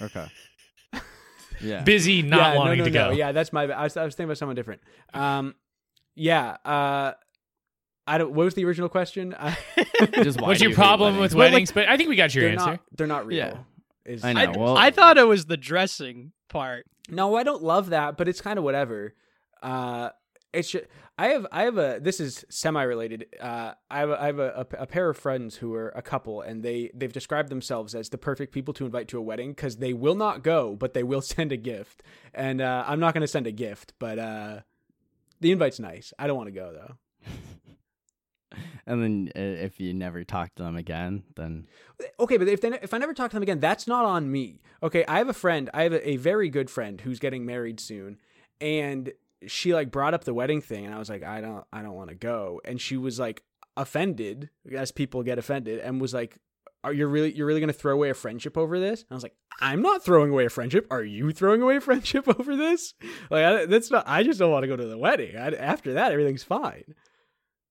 Okay. 0.00 0.26
Yeah. 1.60 1.82
Busy, 1.82 2.22
not 2.22 2.54
yeah, 2.54 2.56
wanting 2.56 2.78
no, 2.78 2.84
no, 2.86 2.90
to 2.90 2.98
no. 2.98 3.10
go. 3.10 3.16
Yeah, 3.16 3.30
that's 3.30 3.52
my. 3.52 3.64
I 3.70 3.84
was, 3.84 3.96
I 3.96 4.04
was 4.04 4.16
thinking 4.16 4.30
about 4.30 4.38
someone 4.38 4.56
different. 4.56 4.80
Um, 5.14 5.54
yeah. 6.16 6.56
Uh, 6.64 7.12
I 8.04 8.18
don't. 8.18 8.32
What 8.32 8.44
was 8.44 8.54
the 8.54 8.64
original 8.64 8.88
question? 8.88 9.32
I, 9.38 9.56
Just 10.24 10.40
why 10.40 10.48
What's 10.48 10.60
your 10.60 10.70
you 10.70 10.74
problem 10.76 11.18
with 11.18 11.34
Well, 11.34 11.44
like, 11.46 11.52
weddings? 11.52 11.70
but 11.70 11.88
I 11.88 11.96
think 11.96 12.08
we 12.08 12.16
got 12.16 12.34
your 12.34 12.44
they're 12.44 12.52
answer. 12.54 12.70
not. 12.70 12.80
They're 12.96 13.06
not 13.06 13.26
real. 13.26 13.36
Yeah. 13.36 13.58
Is- 14.04 14.24
I 14.24 14.32
know. 14.32 14.40
I, 14.40 14.56
well- 14.58 14.76
I 14.76 14.90
thought 14.90 15.18
it 15.18 15.26
was 15.26 15.46
the 15.46 15.56
dressing 15.56 16.32
part. 16.48 16.86
No, 17.08 17.34
I 17.36 17.42
don't 17.42 17.62
love 17.62 17.90
that, 17.90 18.16
but 18.16 18.28
it's 18.28 18.40
kind 18.40 18.58
of 18.58 18.64
whatever. 18.64 19.14
Uh, 19.62 20.10
it's 20.52 20.70
just, 20.70 20.84
I 21.18 21.28
have 21.28 21.46
I 21.50 21.62
have 21.62 21.78
a 21.78 21.98
this 22.00 22.20
is 22.20 22.44
semi 22.50 22.82
related. 22.82 23.26
Uh, 23.40 23.72
I 23.90 23.98
have 24.00 24.10
a, 24.10 24.22
I 24.22 24.26
have 24.26 24.38
a, 24.38 24.66
a, 24.72 24.82
a 24.82 24.86
pair 24.86 25.08
of 25.08 25.16
friends 25.16 25.56
who 25.56 25.72
are 25.74 25.88
a 25.90 26.02
couple, 26.02 26.42
and 26.42 26.62
they 26.62 26.90
they've 26.94 27.12
described 27.12 27.48
themselves 27.48 27.94
as 27.94 28.10
the 28.10 28.18
perfect 28.18 28.52
people 28.52 28.74
to 28.74 28.84
invite 28.84 29.08
to 29.08 29.18
a 29.18 29.22
wedding 29.22 29.50
because 29.52 29.76
they 29.76 29.92
will 29.94 30.14
not 30.14 30.42
go, 30.42 30.76
but 30.76 30.92
they 30.94 31.02
will 31.02 31.20
send 31.22 31.52
a 31.52 31.56
gift. 31.56 32.02
And 32.34 32.60
uh, 32.60 32.84
I'm 32.86 33.00
not 33.00 33.14
going 33.14 33.22
to 33.22 33.28
send 33.28 33.46
a 33.46 33.52
gift, 33.52 33.94
but 33.98 34.18
uh, 34.18 34.60
the 35.40 35.52
invite's 35.52 35.80
nice. 35.80 36.12
I 36.18 36.26
don't 36.26 36.36
want 36.36 36.48
to 36.48 36.52
go 36.52 36.72
though. 36.72 36.96
And 38.86 39.02
then 39.02 39.32
uh, 39.36 39.64
if 39.64 39.78
you 39.78 39.94
never 39.94 40.24
talk 40.24 40.54
to 40.56 40.62
them 40.64 40.76
again, 40.76 41.22
then 41.36 41.68
Okay, 42.18 42.36
but 42.36 42.48
if 42.48 42.60
they 42.60 42.68
if 42.82 42.92
I 42.92 42.98
never 42.98 43.14
talk 43.14 43.30
to 43.30 43.36
them 43.36 43.42
again, 43.42 43.60
that's 43.60 43.86
not 43.86 44.04
on 44.04 44.30
me. 44.30 44.60
Okay, 44.82 45.04
I 45.06 45.18
have 45.18 45.28
a 45.28 45.34
friend, 45.34 45.70
I 45.72 45.84
have 45.84 45.92
a, 45.92 46.10
a 46.10 46.16
very 46.16 46.48
good 46.48 46.68
friend 46.68 47.00
who's 47.00 47.18
getting 47.20 47.46
married 47.46 47.78
soon, 47.78 48.18
and 48.60 49.12
she 49.46 49.72
like 49.74 49.90
brought 49.90 50.14
up 50.14 50.24
the 50.24 50.34
wedding 50.34 50.60
thing, 50.60 50.84
and 50.84 50.94
I 50.94 50.98
was 50.98 51.08
like, 51.08 51.22
I 51.22 51.40
don't, 51.40 51.64
I 51.72 51.82
don't 51.82 51.94
want 51.94 52.10
to 52.10 52.16
go, 52.16 52.60
and 52.64 52.80
she 52.80 52.96
was 52.96 53.18
like 53.18 53.42
offended, 53.76 54.50
as 54.74 54.90
people 54.90 55.22
get 55.22 55.38
offended, 55.38 55.78
and 55.78 56.00
was 56.00 56.12
like, 56.12 56.38
Are 56.82 56.92
you 56.92 57.06
really, 57.06 57.32
you're 57.32 57.46
really 57.46 57.60
gonna 57.60 57.72
throw 57.72 57.94
away 57.94 58.10
a 58.10 58.14
friendship 58.14 58.58
over 58.58 58.80
this? 58.80 59.02
And 59.02 59.12
I 59.12 59.14
was 59.14 59.22
like, 59.22 59.36
I'm 59.60 59.82
not 59.82 60.04
throwing 60.04 60.30
away 60.30 60.46
a 60.46 60.50
friendship. 60.50 60.86
Are 60.90 61.04
you 61.04 61.30
throwing 61.30 61.62
away 61.62 61.76
a 61.76 61.80
friendship 61.88 62.26
over 62.28 62.56
this? 62.56 62.94
Like, 63.30 63.44
I, 63.44 63.66
that's 63.66 63.90
not. 63.90 64.04
I 64.06 64.22
just 64.22 64.38
don't 64.38 64.50
want 64.50 64.64
to 64.64 64.68
go 64.68 64.76
to 64.76 64.86
the 64.86 64.98
wedding. 64.98 65.36
I, 65.36 65.50
after 65.50 65.94
that, 65.94 66.12
everything's 66.12 66.42
fine. 66.42 66.94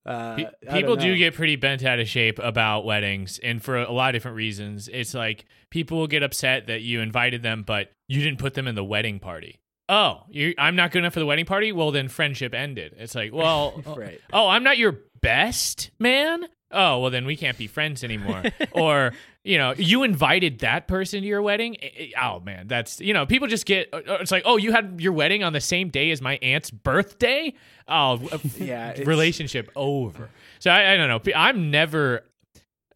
Uh, 0.06 0.36
Pe- 0.36 0.46
people 0.72 0.96
do 0.96 1.16
get 1.16 1.36
pretty 1.36 1.56
bent 1.56 1.84
out 1.86 2.00
of 2.00 2.08
shape 2.08 2.40
about 2.40 2.86
weddings 2.86 3.40
and 3.44 3.62
for 3.62 3.78
a 3.78 3.92
lot 3.92 4.10
of 4.10 4.14
different 4.14 4.36
reasons. 4.38 4.90
It's 4.92 5.14
like 5.14 5.46
people 5.70 6.00
will 6.00 6.08
get 6.08 6.24
upset 6.24 6.68
that 6.68 6.82
you 6.82 7.02
invited 7.02 7.44
them 7.44 7.64
but 7.66 7.92
you 8.08 8.22
didn't 8.22 8.40
put 8.40 8.56
them 8.56 8.68
in 8.68 8.74
the 8.76 8.84
wedding 8.84 9.20
party. 9.20 9.60
Oh 9.90 10.24
you 10.30 10.54
i'm 10.58 10.76
not 10.76 10.92
good 10.92 11.00
enough 11.00 11.14
for 11.14 11.20
the 11.20 11.26
wedding 11.26 11.46
party? 11.46 11.72
Well 11.72 11.92
then 11.92 12.08
friendship 12.08 12.54
ended. 12.56 12.96
It's 12.98 13.14
like 13.14 13.32
well 13.32 13.80
right. 13.96 14.20
oh 14.34 14.48
i'm 14.48 14.64
not 14.64 14.78
your 14.80 14.98
best 15.22 15.92
man? 16.00 16.46
Oh 16.72 17.00
well 17.00 17.12
then 17.12 17.26
we 17.26 17.36
can't 17.36 17.58
be 17.58 17.68
friends 17.68 18.04
anymore. 18.04 18.44
Or 18.72 19.12
you 19.44 19.58
know 19.58 19.74
you 19.78 20.04
invited 20.04 20.60
that 20.60 20.88
person 20.88 21.22
to 21.22 21.28
your 21.28 21.42
wedding 21.42 21.76
I- 21.82 22.12
I- 22.16 22.28
oh 22.28 22.40
man 22.42 22.68
that's 22.68 23.02
you 23.02 23.14
know 23.14 23.26
people 23.26 23.48
just 23.48 23.66
get 23.66 23.90
uh, 23.94 24.02
it's 24.20 24.32
like 24.32 24.44
oh 24.46 24.58
you 24.58 24.72
had 24.72 25.02
your 25.02 25.14
wedding 25.14 25.44
on 25.44 25.54
the 25.54 25.62
same 25.62 25.90
day 25.90 26.12
as 26.12 26.22
my 26.22 26.38
aunt's 26.42 26.70
birthday? 26.72 27.54
Oh 27.88 28.20
uh, 28.32 28.38
Yeah, 28.58 28.94
relationship 29.04 29.70
over. 29.76 30.30
So 30.60 30.70
I, 30.70 30.94
I 30.94 30.98
don't 30.98 31.08
know 31.08 31.34
i'm 31.36 31.72
never 31.72 32.24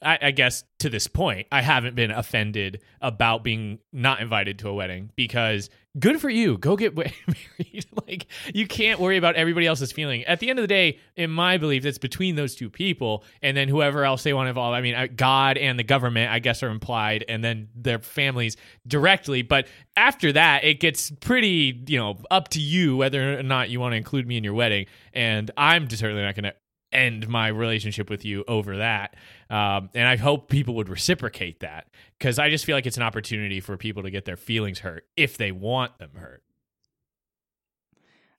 I, 0.01 0.19
I 0.21 0.31
guess 0.31 0.63
to 0.79 0.89
this 0.89 1.07
point, 1.07 1.47
I 1.51 1.61
haven't 1.61 1.95
been 1.95 2.11
offended 2.11 2.81
about 3.01 3.43
being 3.43 3.79
not 3.91 4.21
invited 4.21 4.59
to 4.59 4.69
a 4.69 4.73
wedding 4.73 5.09
because 5.15 5.69
good 5.97 6.19
for 6.19 6.29
you. 6.29 6.57
Go 6.57 6.75
get 6.75 6.95
married. 6.97 7.85
like 8.07 8.27
you 8.53 8.67
can't 8.67 8.99
worry 8.99 9.17
about 9.17 9.35
everybody 9.35 9.65
else's 9.67 9.91
feeling. 9.91 10.23
At 10.25 10.39
the 10.39 10.49
end 10.49 10.59
of 10.59 10.63
the 10.63 10.67
day, 10.67 10.99
in 11.15 11.31
my 11.31 11.57
belief, 11.57 11.85
it's 11.85 11.97
between 11.97 12.35
those 12.35 12.55
two 12.55 12.69
people, 12.69 13.23
and 13.41 13.55
then 13.55 13.67
whoever 13.67 14.05
else 14.05 14.23
they 14.23 14.33
want 14.33 14.45
to 14.45 14.49
involve. 14.49 14.73
I 14.73 14.81
mean, 14.81 14.95
uh, 14.95 15.07
God 15.15 15.57
and 15.57 15.79
the 15.79 15.83
government, 15.83 16.31
I 16.31 16.39
guess, 16.39 16.63
are 16.63 16.69
implied, 16.69 17.25
and 17.27 17.43
then 17.43 17.69
their 17.75 17.99
families 17.99 18.57
directly. 18.87 19.41
But 19.41 19.67
after 19.95 20.31
that, 20.33 20.63
it 20.63 20.79
gets 20.79 21.11
pretty, 21.11 21.83
you 21.87 21.97
know, 21.97 22.17
up 22.29 22.49
to 22.49 22.59
you 22.59 22.97
whether 22.97 23.39
or 23.39 23.43
not 23.43 23.69
you 23.69 23.79
want 23.79 23.93
to 23.93 23.97
include 23.97 24.27
me 24.27 24.37
in 24.37 24.43
your 24.43 24.53
wedding. 24.53 24.85
And 25.13 25.51
I'm 25.57 25.89
certainly 25.89 26.23
not 26.23 26.35
going 26.35 26.43
to 26.45 26.53
end 26.95 27.27
my 27.27 27.47
relationship 27.47 28.09
with 28.09 28.25
you 28.25 28.43
over 28.47 28.77
that. 28.77 29.15
Um, 29.49 29.89
and 29.93 30.07
I 30.07 30.15
hope 30.15 30.49
people 30.49 30.75
would 30.75 30.89
reciprocate 30.89 31.59
that 31.59 31.87
because 32.17 32.39
I 32.39 32.49
just 32.49 32.65
feel 32.65 32.75
like 32.75 32.85
it's 32.85 32.97
an 32.97 33.03
opportunity 33.03 33.59
for 33.59 33.77
people 33.77 34.03
to 34.03 34.11
get 34.11 34.25
their 34.25 34.37
feelings 34.37 34.79
hurt 34.79 35.05
if 35.15 35.37
they 35.37 35.51
want 35.51 35.97
them 35.99 36.11
hurt. 36.15 36.43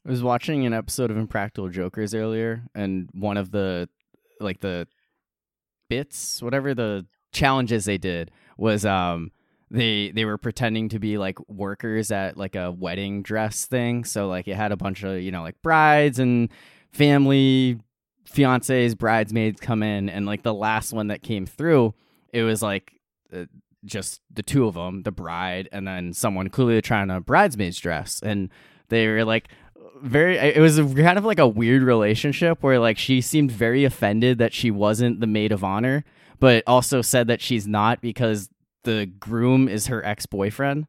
I 0.06 0.10
was 0.10 0.22
watching 0.22 0.66
an 0.66 0.72
episode 0.72 1.10
of 1.10 1.16
Impractical 1.16 1.68
Jokers 1.68 2.14
earlier, 2.14 2.62
and 2.74 3.08
one 3.12 3.36
of 3.36 3.50
the 3.50 3.88
like 4.40 4.60
the 4.60 4.86
bits, 5.88 6.40
whatever 6.40 6.74
the 6.74 7.06
challenges 7.32 7.84
they 7.84 7.98
did 7.98 8.30
was 8.56 8.86
um 8.86 9.30
they 9.70 10.12
they 10.12 10.24
were 10.24 10.38
pretending 10.38 10.88
to 10.90 10.98
be 10.98 11.18
like 11.18 11.38
workers 11.48 12.10
at 12.10 12.36
like 12.36 12.54
a 12.54 12.70
wedding 12.70 13.22
dress 13.22 13.66
thing. 13.66 14.04
So 14.04 14.28
like 14.28 14.46
it 14.48 14.56
had 14.56 14.72
a 14.72 14.76
bunch 14.76 15.02
of, 15.02 15.20
you 15.20 15.32
know, 15.32 15.42
like 15.42 15.60
brides 15.62 16.18
and 16.18 16.50
family 16.92 17.78
fiancés, 18.30 18.96
bridesmaids 18.96 19.60
come 19.60 19.82
in 19.82 20.08
and 20.08 20.26
like 20.26 20.42
the 20.42 20.54
last 20.54 20.92
one 20.92 21.08
that 21.08 21.22
came 21.22 21.46
through, 21.46 21.94
it 22.32 22.42
was 22.42 22.62
like 22.62 22.92
uh, 23.32 23.44
just 23.84 24.20
the 24.32 24.42
two 24.42 24.66
of 24.66 24.74
them, 24.74 25.02
the 25.02 25.12
bride 25.12 25.68
and 25.72 25.86
then 25.86 26.12
someone 26.12 26.48
clearly 26.48 26.82
trying 26.82 27.10
a 27.10 27.20
bridesmaid's 27.20 27.78
dress. 27.78 28.20
And 28.22 28.50
they 28.88 29.06
were 29.06 29.24
like 29.24 29.48
very 30.02 30.36
it 30.36 30.60
was 30.60 30.78
kind 30.78 31.18
of 31.18 31.24
like 31.24 31.38
a 31.38 31.48
weird 31.48 31.82
relationship 31.82 32.62
where 32.62 32.78
like 32.78 32.98
she 32.98 33.20
seemed 33.20 33.50
very 33.50 33.84
offended 33.84 34.38
that 34.38 34.52
she 34.52 34.70
wasn't 34.70 35.20
the 35.20 35.26
maid 35.26 35.52
of 35.52 35.64
honor 35.64 36.04
but 36.38 36.62
also 36.66 37.00
said 37.00 37.26
that 37.28 37.40
she's 37.40 37.66
not 37.66 38.00
because 38.00 38.50
the 38.84 39.06
groom 39.06 39.68
is 39.68 39.86
her 39.86 40.04
ex-boyfriend 40.04 40.86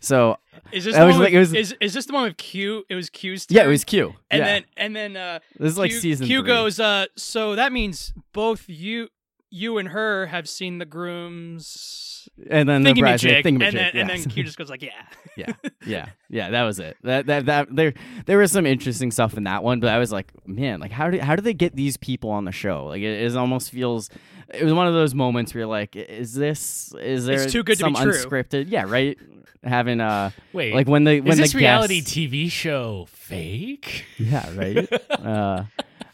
so 0.00 0.36
Is 0.72 0.84
this 0.84 0.94
the 0.96 1.04
was 1.06 1.14
one 1.14 1.24
like- 1.24 1.32
with, 1.32 1.34
it 1.34 1.38
was- 1.38 1.54
is 1.54 1.74
is 1.80 1.94
this 1.94 2.06
the 2.06 2.12
one 2.12 2.24
with 2.24 2.36
Q? 2.36 2.84
It 2.88 2.94
was 2.94 3.10
Q's. 3.10 3.46
yeah 3.50 3.64
it 3.64 3.68
was 3.68 3.84
q 3.84 4.14
And 4.30 4.40
yeah. 4.40 4.44
then 4.46 4.64
and 4.76 4.96
then 4.96 5.16
uh 5.16 5.38
this 5.58 5.72
is 5.72 5.78
like 5.78 5.92
season 5.92 6.26
Q 6.26 6.40
three. 6.40 6.46
goes, 6.46 6.80
uh, 6.80 7.06
so 7.16 7.54
that 7.56 7.72
means 7.72 8.12
both 8.32 8.68
you 8.68 9.08
you 9.50 9.78
and 9.78 9.88
her 9.88 10.26
have 10.26 10.48
seen 10.48 10.78
the 10.78 10.84
groom's 10.84 12.28
and 12.50 12.68
then 12.68 12.82
the 12.82 12.90
thingy 12.90 12.98
bridesmaid 13.00 13.34
chick, 13.36 13.46
and 13.46 13.60
thingamajig, 13.60 13.72
then 13.72 13.96
and 13.96 14.08
yes. 14.10 14.24
then 14.24 14.30
Q 14.32 14.42
just 14.44 14.58
goes 14.58 14.68
like, 14.68 14.82
yeah. 14.82 14.90
yeah 15.36 15.52
yeah 15.86 16.08
yeah 16.28 16.50
that 16.50 16.62
was 16.64 16.80
it 16.80 16.96
that 17.02 17.26
that 17.26 17.46
that 17.46 17.68
there 17.74 17.94
there 18.26 18.38
was 18.38 18.50
some 18.50 18.66
interesting 18.66 19.10
stuff 19.10 19.36
in 19.36 19.44
that 19.44 19.62
one 19.62 19.78
but 19.80 19.90
i 19.90 19.98
was 19.98 20.10
like 20.10 20.32
man 20.46 20.80
like 20.80 20.90
how 20.90 21.08
do 21.10 21.18
how 21.20 21.36
do 21.36 21.42
they 21.42 21.54
get 21.54 21.76
these 21.76 21.96
people 21.96 22.30
on 22.30 22.44
the 22.44 22.52
show 22.52 22.86
like 22.86 23.00
it, 23.02 23.22
it 23.22 23.36
almost 23.36 23.70
feels 23.70 24.10
it 24.52 24.64
was 24.64 24.72
one 24.72 24.86
of 24.88 24.94
those 24.94 25.14
moments 25.14 25.54
where 25.54 25.60
you're 25.60 25.68
like 25.68 25.94
is 25.94 26.34
this 26.34 26.92
is 27.00 27.26
there 27.26 27.42
It's 27.42 27.52
too 27.52 27.62
good 27.62 27.76
to 27.78 27.84
some 27.84 27.92
be 27.92 28.00
true. 28.00 28.12
unscripted 28.12 28.66
yeah 28.68 28.84
right 28.88 29.16
having 29.62 30.00
uh 30.00 30.30
Wait, 30.52 30.74
like 30.74 30.88
when 30.88 31.04
the 31.04 31.20
when 31.20 31.32
is 31.32 31.38
this 31.38 31.52
the 31.52 31.58
reality 31.58 32.00
guests- 32.00 32.14
TV 32.16 32.50
show 32.50 33.06
fake? 33.10 34.04
yeah 34.18 34.48
right 34.56 34.88
uh 35.10 35.64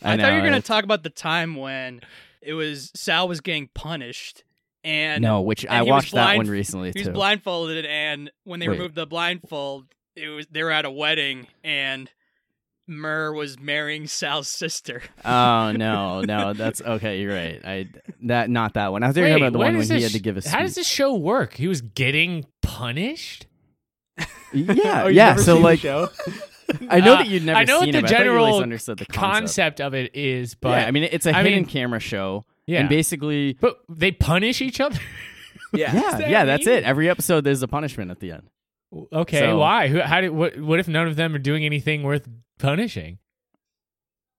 I, 0.04 0.14
I, 0.14 0.16
thought 0.16 0.30
you 0.30 0.34
were 0.38 0.40
gonna 0.40 0.56
it's- 0.58 0.64
talk 0.66 0.84
about 0.84 1.02
the 1.04 1.10
time 1.10 1.56
when 1.56 2.00
it 2.42 2.54
was 2.54 2.90
Sal 2.94 3.28
was 3.28 3.40
getting 3.40 3.68
punished 3.74 4.44
and 4.84 5.22
no 5.22 5.40
which 5.40 5.64
and 5.64 5.72
i 5.74 5.76
he 5.76 5.82
was 5.82 5.88
watched 5.90 6.12
that 6.14 6.36
one 6.36 6.46
recently 6.48 6.90
he 6.92 6.98
was 7.00 7.06
too 7.06 7.12
blindfolded 7.12 7.86
and 7.86 8.30
when 8.44 8.58
they 8.60 8.68
Wait. 8.68 8.76
removed 8.78 8.94
the 8.96 9.06
blindfold, 9.06 9.86
it 10.16 10.28
was 10.28 10.46
they 10.50 10.62
were 10.62 10.72
at 10.72 10.84
a 10.84 10.90
wedding 10.90 11.46
and 11.62 12.10
Murr 12.88 13.32
was 13.32 13.60
marrying 13.60 14.08
Sal's 14.08 14.48
sister. 14.48 15.02
oh 15.24 15.70
no 15.72 16.20
no 16.26 16.52
that's 16.52 16.82
okay 16.82 17.20
you're 17.20 17.32
right 17.32 17.60
i 17.64 17.88
that 18.22 18.50
not 18.50 18.74
that 18.74 18.90
one 18.90 19.04
i 19.04 19.06
was 19.06 19.14
thinking 19.14 19.34
Wait, 19.34 19.40
about 19.40 19.52
the 19.52 19.58
when 19.60 19.66
one 19.68 19.74
when 19.74 19.82
is 19.82 19.88
he 19.88 19.94
this 19.96 20.02
had 20.04 20.12
to 20.12 20.20
give 20.20 20.36
a 20.36 20.48
How 20.48 20.58
does 20.58 20.72
speech. 20.72 20.80
this 20.80 20.88
show 20.88 21.14
work? 21.14 21.54
He 21.54 21.68
was 21.68 21.80
getting 21.80 22.44
punished. 22.60 23.46
yeah 24.18 24.24
Oh, 25.04 25.06
you've 25.06 25.14
yeah 25.16 25.28
never 25.30 25.42
so 25.42 25.54
seen 25.54 25.62
the 25.62 25.68
like 25.68 25.78
show? 25.78 26.08
I 26.88 27.00
know 27.00 27.14
Uh, 27.14 27.16
that 27.18 27.28
you'd 27.28 27.44
never 27.44 27.58
I 27.58 27.64
know 27.64 27.80
what 27.80 27.90
the 27.92 27.98
it. 27.98 28.02
but 28.02 28.04
I 28.04 28.08
thought 28.08 28.10
you 28.10 28.16
at 28.18 28.24
least 28.24 28.24
general 28.24 28.56
understood 28.62 28.98
the 28.98 29.06
concept. 29.06 29.78
concept. 29.78 29.80
of 29.80 29.94
it 29.94 30.14
is, 30.14 30.54
but 30.54 30.70
yeah, 30.80 30.86
I 30.86 30.90
mean, 30.90 31.04
it's 31.10 31.26
a 31.26 31.30
I 31.36 31.42
hidden 31.42 31.60
mean- 31.60 31.64
camera 31.66 32.00
show, 32.00 32.44
yeah, 32.66 32.80
and 32.80 32.88
basically, 32.88 33.54
but 33.60 33.78
they 33.88 34.12
punish 34.12 34.60
each 34.62 34.80
other. 34.80 34.98
yeah. 35.72 35.94
yeah, 35.94 36.18
that 36.18 36.30
yeah, 36.30 36.44
that's 36.44 36.66
it. 36.66 36.84
Every 36.84 37.08
episode, 37.10 37.44
there's 37.44 37.62
a 37.62 37.68
punishment 37.68 38.10
at 38.10 38.20
the 38.20 38.32
end. 38.32 38.48
okay, 39.12 39.40
So- 39.40 39.58
why? 39.58 39.88
Who, 39.88 40.00
how 40.00 40.20
did? 40.20 40.30
What? 40.30 40.58
What 40.60 40.78
if 40.80 40.88
none 40.88 41.06
of 41.08 41.16
them 41.16 41.34
are 41.34 41.38
doing 41.38 41.64
anything 41.64 42.02
worth 42.02 42.28
punishing? 42.58 43.18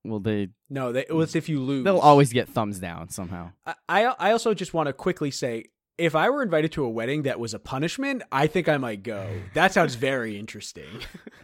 Well, 0.05 0.19
they 0.19 0.49
No, 0.69 0.91
they, 0.91 1.05
well, 1.09 1.21
it's 1.21 1.33
if 1.35 1.47
you 1.47 1.61
lose. 1.61 1.85
they'll 1.85 1.97
always 1.97 2.33
get 2.33 2.49
thumbs 2.49 2.77
down 2.79 3.09
somehow. 3.09 3.51
I, 3.65 3.75
I 3.87 4.03
I 4.19 4.31
also 4.31 4.53
just 4.53 4.73
want 4.73 4.87
to 4.87 4.93
quickly 4.93 5.31
say 5.31 5.65
if 5.97 6.13
I 6.15 6.29
were 6.29 6.43
invited 6.43 6.71
to 6.73 6.83
a 6.83 6.89
wedding 6.89 7.21
that 7.21 7.39
was 7.39 7.53
a 7.53 7.59
punishment, 7.59 8.21
I 8.31 8.47
think 8.47 8.67
I 8.67 8.77
might 8.77 9.01
go. 9.03 9.29
That 9.53 9.71
sounds 9.73 9.95
very 9.95 10.37
interesting. 10.37 10.87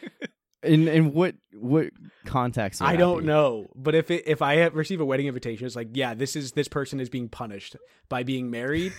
In 0.68 0.88
in 0.88 1.14
what 1.14 1.35
what 1.53 1.88
context? 2.26 2.81
I 2.81 2.95
don't 2.95 3.22
be? 3.22 3.26
know, 3.26 3.68
but 3.76 3.95
if 3.95 4.11
it, 4.11 4.23
if 4.27 4.41
I 4.41 4.57
have, 4.57 4.76
receive 4.76 5.02
a 5.02 5.06
wedding 5.06 5.27
invitation, 5.27 5.65
it's 5.65 5.76
like, 5.76 5.89
yeah, 5.94 6.14
this 6.14 6.35
is 6.35 6.52
this 6.52 6.68
person 6.68 6.99
is 6.99 7.10
being 7.10 7.30
punished 7.30 7.76
by 8.10 8.23
being 8.23 8.52
married. 8.52 8.94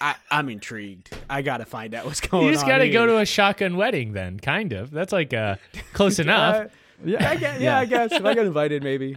I, 0.00 0.16
I'm 0.30 0.48
intrigued. 0.48 1.16
I 1.30 1.42
gotta 1.42 1.64
find 1.64 1.94
out 1.94 2.04
what's 2.04 2.20
going 2.20 2.42
on. 2.42 2.46
you 2.48 2.54
just 2.54 2.66
got 2.66 2.78
to 2.78 2.88
go 2.90 3.06
to 3.06 3.18
a 3.18 3.26
shotgun 3.26 3.76
wedding, 3.76 4.12
then. 4.12 4.40
Kind 4.40 4.72
of. 4.72 4.90
That's 4.90 5.12
like 5.12 5.32
uh, 5.32 5.56
close 5.92 6.18
enough. 6.18 6.56
Uh, 6.56 6.68
Yeah, 7.04 7.30
I 7.30 7.36
guess, 7.36 7.60
yeah, 7.60 7.78
I 7.78 7.84
guess 7.84 8.12
if 8.12 8.24
I 8.24 8.34
get 8.34 8.46
invited, 8.46 8.82
maybe. 8.82 9.16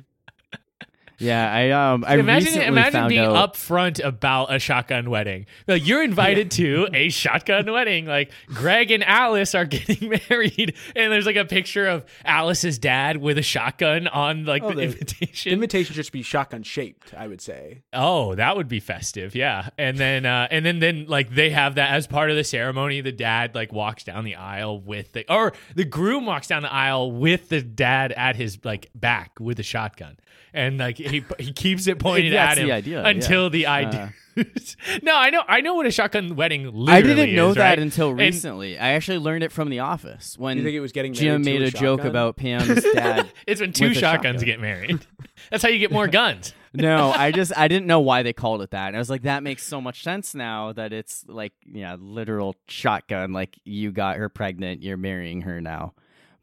Yeah. 1.20 1.52
I 1.54 1.72
um 1.72 2.04
I 2.08 2.16
imagine 2.16 2.46
recently 2.46 2.68
imagine 2.68 2.92
found 2.94 3.10
being 3.10 3.22
out. 3.26 3.54
upfront 3.54 4.04
about 4.04 4.54
a 4.54 4.60
shotgun 4.60 5.10
wedding. 5.10 5.46
Like 5.68 5.86
you're 5.88 6.04
invited 6.04 6.52
to 6.60 6.88
a 6.94 7.10
shotgun 7.10 7.72
wedding. 7.72 8.06
Like 8.06 8.32
Greg 8.48 8.92
and 8.92 9.04
Alice 9.04 9.56
are 9.56 9.66
getting 9.78 10.10
married, 10.30 10.76
and 10.96 11.12
there's 11.12 11.26
like 11.26 11.36
a 11.36 11.46
picture 11.46 11.88
of 11.88 12.06
Alice's 12.26 12.78
dad 12.80 13.18
with 13.18 13.38
a 13.38 13.42
shotgun 13.44 14.08
on 14.08 14.46
like 14.46 14.64
Oh, 14.64 14.70
the, 14.70 14.76
the- 14.76 14.82
invitation. 14.84 15.50
The 15.50 15.54
invitation 15.54 15.86
should 15.88 15.96
just 15.96 16.12
be 16.12 16.22
shotgun 16.22 16.64
shaped. 16.64 17.14
I 17.16 17.28
would 17.28 17.42
say. 17.42 17.82
oh, 17.94 18.36
that 18.36 18.56
would 18.58 18.68
be 18.68 18.80
festive, 18.80 19.36
yeah. 19.36 19.70
And 19.78 19.98
then 19.98 20.26
uh, 20.26 20.48
and 20.52 20.66
then 20.66 20.80
then 20.80 21.06
like 21.08 21.30
they 21.34 21.50
have 21.52 21.76
that 21.76 21.92
as 21.92 22.08
part 22.08 22.30
of 22.30 22.36
the 22.36 22.44
ceremony. 22.44 23.02
The 23.02 23.12
dad 23.12 23.56
like 23.56 23.72
walks 23.74 24.04
down 24.04 24.24
the 24.24 24.36
aisle 24.36 24.80
with 24.82 25.14
the 25.14 25.26
or 25.34 25.54
the 25.76 25.86
groom 25.86 26.26
walks 26.26 26.48
down 26.48 26.62
the 26.64 26.72
aisle 26.74 27.12
with 27.12 27.50
the 27.50 27.62
dad 27.62 28.12
at 28.12 28.36
his 28.36 28.60
like 28.64 28.90
back 28.96 29.32
with 29.40 29.60
a 29.60 29.64
shotgun, 29.64 30.18
and 30.54 30.78
like 30.78 30.98
he 31.10 31.26
he 31.40 31.52
keeps 31.54 31.88
it 31.88 32.00
pointed 32.00 32.34
at 32.34 32.58
him 32.58 32.68
the 32.68 32.74
idea, 32.74 33.04
until 33.04 33.44
yeah. 33.44 33.50
the 33.50 33.66
uh. 33.66 33.74
idea. 33.74 34.14
no, 35.04 35.16
I 35.16 35.30
know, 35.30 35.44
I 35.48 35.62
know 35.62 35.76
what 35.76 35.86
a 35.86 35.92
shotgun 35.92 36.36
wedding. 36.36 36.66
Literally 36.66 36.92
I 36.92 37.02
didn't 37.02 37.36
know 37.36 37.50
is, 37.50 37.56
that 37.56 37.70
right? 37.70 37.80
until 37.80 38.10
And- 38.10 38.20
recently. 38.20 38.78
I 38.78 38.90
actually 38.90 39.18
learned 39.18 39.44
it 39.44 39.52
from 39.52 39.70
The 39.70 39.80
Office 39.80 40.38
when 40.38 40.58
You 40.58 40.64
think 40.64 40.76
it 40.76 40.80
was 40.80 40.92
getting 40.92 41.14
Jim 41.14 41.42
made 41.42 41.62
a, 41.62 41.72
joke 41.72 42.04
about 42.04 42.36
Pam's 42.36 42.84
dad. 42.94 43.32
it's 43.46 43.62
when 43.62 43.74
two 43.74 43.94
shotguns 43.94 44.42
shotgun. 44.42 44.46
get 44.46 44.60
married. 44.60 45.00
That's 45.52 45.64
how 45.64 45.70
you 45.70 45.80
get 45.80 45.92
more 45.92 46.08
guns. 46.08 46.54
no, 46.74 47.12
I 47.12 47.32
just 47.32 47.58
I 47.58 47.68
didn't 47.68 47.88
know 47.88 48.00
why 48.00 48.24
they 48.24 48.34
called 48.34 48.62
it 48.62 48.72
that. 48.72 48.88
And 48.88 48.96
I 48.96 49.00
was 49.00 49.10
like, 49.10 49.24
that 49.24 49.42
makes 49.42 49.64
so 49.64 49.82
much 49.82 50.04
sense 50.04 50.36
now 50.36 50.74
that 50.74 50.94
it's 50.94 51.26
like 51.28 51.54
yeah, 51.66 51.96
literal 52.00 52.56
shotgun. 52.68 53.34
Like 53.34 53.58
you 53.64 53.92
got 53.92 54.18
her 54.18 54.30
pregnant, 54.30 54.84
you're 54.84 54.98
marrying 54.98 55.42
her 55.42 55.62
now. 55.62 55.94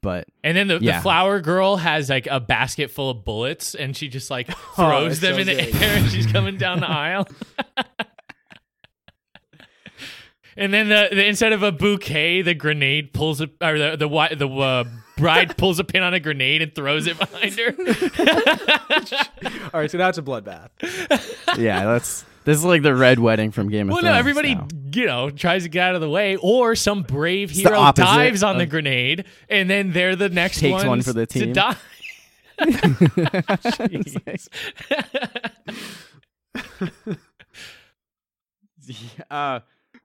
But 0.05 0.29
And 0.45 0.55
then 0.57 0.69
the, 0.69 0.79
Yeah. 0.81 0.99
the 0.99 1.03
flower 1.03 1.41
girl 1.41 1.77
has 1.79 2.11
like 2.11 2.29
a 2.31 2.39
basket 2.39 2.91
full 2.91 3.09
of 3.11 3.25
bullets, 3.25 3.75
and 3.75 3.97
she 3.97 4.07
just 4.09 4.31
like 4.31 4.47
throws 4.77 5.19
that's 5.19 5.21
them 5.21 5.35
so 5.35 5.41
in 5.41 5.47
the 5.47 5.55
good. 5.73 5.83
air, 5.83 5.97
and 5.97 6.11
she's 6.11 6.27
coming 6.27 6.59
down 6.59 6.81
the 6.81 6.89
aisle. 6.91 7.27
and 10.57 10.73
then 10.73 10.89
the, 10.89 11.09
the 11.11 11.27
instead 11.27 11.53
of 11.53 11.63
a 11.63 11.73
bouquet, 11.73 12.43
the 12.43 12.55
grenade 12.55 13.13
pulls 13.13 13.41
a 13.41 13.45
or 13.63 13.79
the 13.79 13.97
the 13.97 14.37
the 14.37 14.49
uh, 14.49 14.85
bride 15.17 15.57
pulls 15.57 15.79
a 15.79 15.85
pin 15.85 16.03
on 16.03 16.13
a 16.15 16.21
grenade 16.21 16.61
and 16.63 16.75
throws 16.75 17.07
it 17.07 17.19
behind 17.19 17.55
her. 17.59 17.75
All 19.73 19.81
right, 19.81 19.91
so 19.91 19.99
now 19.99 20.09
it's 20.11 20.19
a 20.19 20.23
bloodbath. 20.23 20.69
yeah, 21.59 21.85
that's 21.85 22.25
this 22.45 22.59
is 22.59 22.65
like 22.65 22.83
the 22.83 22.95
red 22.95 23.19
wedding 23.19 23.51
from 23.51 23.69
Game 23.69 23.89
of 23.89 23.95
well, 23.95 24.03
Thrones. 24.03 24.05
Well, 24.05 24.13
no, 24.15 24.19
everybody 24.19 24.55
now. 24.55 24.69
you 24.93 25.07
know 25.07 25.31
tries 25.31 25.63
to 25.65 25.69
get 25.69 25.89
out 25.89 25.95
of 25.95 26.01
the 26.01 26.11
way, 26.11 26.37
or 26.37 26.75
some 26.77 27.03
brave 27.03 27.55
the 27.55 27.63
hero 27.63 27.93
dives 27.93 28.43
on 28.43 28.59
the 28.59 28.67
grenade, 28.67 29.25
and 29.49 29.69
then 29.69 29.93
they're 29.93 30.17
the 30.17 30.29
next 30.29 30.61
Takes 30.61 30.83
one 30.83 30.87
ones 30.89 31.07
for 31.07 31.13
the 31.13 31.27
team. 31.27 31.53
to 31.53 31.53
die. 31.53 31.77
Jeez. 32.59 34.49
uh, 39.31 39.61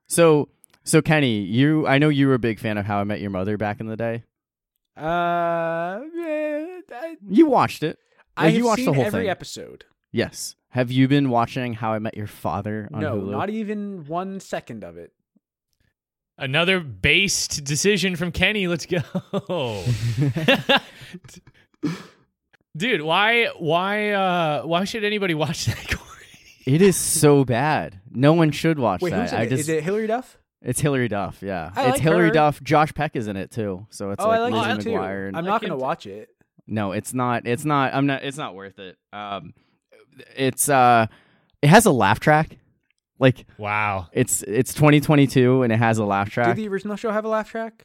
so 0.08 0.50
so 0.84 1.02
Kenny, 1.02 1.42
you 1.42 1.86
I 1.88 1.98
know 1.98 2.10
you 2.10 2.28
were 2.28 2.34
a 2.34 2.40
big 2.40 2.60
fan 2.60 2.78
of 2.78 2.86
How 2.86 3.00
I 3.00 3.04
Met 3.04 3.22
Your 3.22 3.30
Mother 3.30 3.58
back 3.58 3.80
in 3.80 3.88
the 3.88 3.98
day. 3.98 4.24
Uh, 4.98 5.02
I, 6.02 7.16
You 7.30 7.46
watched 7.48 7.84
it. 7.84 8.00
I 8.36 8.46
have 8.50 8.56
you 8.56 8.66
watched 8.66 8.78
seen 8.78 8.86
the 8.88 8.94
whole 8.94 9.06
every 9.06 9.24
thing. 9.24 9.30
episode. 9.30 9.86
Yes. 10.12 10.56
Have 10.70 10.92
you 10.92 11.08
been 11.08 11.30
watching 11.30 11.74
How 11.74 11.94
I 11.94 12.00
Met 12.00 12.16
Your 12.16 12.28
Father 12.28 12.88
on 12.94 13.02
no, 13.02 13.16
Hulu? 13.16 13.32
not 13.32 13.50
even 13.50 14.06
one 14.06 14.40
second 14.40 14.84
of 14.84 14.98
it. 14.98 15.14
Another 16.38 16.80
based 16.80 17.64
decision 17.64 18.16
from 18.16 18.32
Kenny. 18.32 18.68
Let's 18.68 18.86
go. 18.86 19.00
Dude, 22.78 23.02
why 23.02 23.48
why 23.58 24.12
uh 24.12 24.62
why 24.62 24.84
should 24.86 25.04
anybody 25.04 25.34
watch 25.34 25.66
that 25.66 25.86
Corey? 25.90 26.06
It 26.66 26.82
is 26.82 26.96
so 26.96 27.44
bad. 27.44 28.00
No 28.12 28.34
one 28.34 28.52
should 28.52 28.78
watch 28.78 29.02
Wait, 29.02 29.10
that. 29.10 29.22
who's 29.24 29.32
in 29.34 29.38
I 29.40 29.44
it? 29.44 29.50
just 29.50 29.62
Is 29.62 29.70
it 29.70 29.84
Hilary 29.84 30.08
Duff? 30.08 30.38
it's 30.62 30.80
Hilary 30.80 31.08
Duff, 31.08 31.42
yeah. 31.42 31.72
I 31.76 31.84
it's 31.86 31.92
like 31.94 32.02
Hilary 32.02 32.28
her. 32.28 32.34
Duff. 32.34 32.62
Josh 32.62 32.94
Peck 32.94 33.16
is 33.16 33.28
in 33.28 33.38
it 33.38 33.50
too. 33.52 33.88
So 33.90 34.12
it's 34.12 34.24
oh, 34.24 34.28
like 34.28 34.40
I 34.40 34.42
like 34.44 34.54
Lizzie 34.54 34.68
that 34.68 34.82
too. 34.82 34.90
McGuire. 34.92 35.28
And, 35.30 35.36
I'm 35.36 35.46
not 35.46 35.62
gonna 35.62 35.78
watch 35.78 36.06
it. 36.06 36.30
no, 36.68 36.92
it's 36.92 37.14
not. 37.14 37.48
It's 37.48 37.66
not. 37.66 37.94
I'm 37.94 38.06
not. 38.06 38.24
It's 38.24 38.38
not 38.38 38.56
worth 38.56 38.78
it. 38.78 38.98
Um, 39.12 39.54
it's 40.36 40.70
uh, 40.70 41.08
it 41.62 41.68
has 41.68 41.86
a 41.86 41.92
laugh 41.92 42.20
track. 42.20 42.58
Like 43.20 43.46
Wow. 43.58 44.08
it's 44.14 44.44
it's 44.44 44.74
2022 44.74 45.64
and 45.64 45.74
it 45.74 45.78
has 45.78 45.98
a 45.98 46.06
laugh 46.06 46.30
track. 46.30 46.48
Did 46.48 46.56
the 46.58 46.68
original 46.70 46.96
show 46.96 47.12
have 47.12 47.26
a 47.26 47.30
laugh 47.30 47.50
track? 47.50 47.84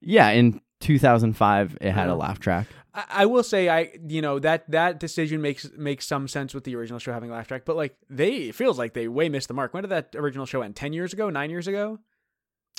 yeah, 0.00 0.28
in 0.30 0.60
2005 0.80 1.78
it 1.80 1.90
had 1.92 2.08
a 2.08 2.14
laugh 2.14 2.38
track. 2.38 2.66
I, 2.92 3.04
I 3.08 3.26
will 3.26 3.42
say 3.42 3.68
I 3.70 3.92
you 4.06 4.20
know 4.20 4.38
that 4.40 4.70
that 4.70 5.00
decision 5.00 5.40
makes 5.40 5.70
makes 5.76 6.06
some 6.06 6.28
sense 6.28 6.52
with 6.54 6.64
the 6.64 6.76
original 6.76 6.98
show 6.98 7.12
having 7.12 7.30
a 7.30 7.32
laugh 7.32 7.48
track, 7.48 7.62
but 7.64 7.76
like 7.76 7.96
they 8.10 8.34
it 8.48 8.54
feels 8.54 8.78
like 8.78 8.92
they 8.92 9.08
way 9.08 9.28
missed 9.30 9.48
the 9.48 9.54
mark. 9.54 9.72
When 9.72 9.82
did 9.84 9.90
that 9.90 10.14
original 10.16 10.44
show 10.46 10.60
end? 10.62 10.76
Ten 10.76 10.92
years 10.92 11.12
ago? 11.14 11.30
Nine 11.30 11.48
years 11.50 11.66
ago? 11.66 11.98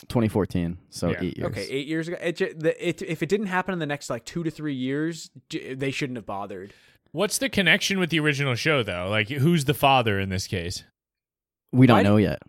2014, 0.09 0.77
so 0.89 1.09
Yeah. 1.09 1.17
eight 1.21 1.37
years. 1.37 1.47
Okay, 1.47 1.67
eight 1.69 1.87
years 1.87 2.07
ago. 2.07 2.17
It, 2.21 2.35
ju- 2.35 2.53
it 2.79 3.01
if 3.01 3.23
it 3.23 3.29
didn't 3.29 3.47
happen 3.47 3.73
in 3.73 3.79
the 3.79 3.85
next 3.85 4.09
like 4.09 4.25
two 4.25 4.43
to 4.43 4.51
three 4.51 4.73
years, 4.75 5.31
they 5.49 5.89
shouldn't 5.91 6.17
have 6.17 6.25
bothered. 6.25 6.73
What's 7.15 7.37
the 7.37 7.47
connection 7.47 7.97
with 7.97 8.09
the 8.09 8.19
original 8.19 8.55
show 8.55 8.83
though? 8.83 9.07
Like 9.09 9.29
who's 9.29 9.63
the 9.63 9.73
father 9.73 10.19
in 10.19 10.27
this 10.27 10.47
case? 10.47 10.83
We 11.71 11.87
don't 11.87 11.99
Why 11.99 12.03
know 12.03 12.17
yet. 12.17 12.41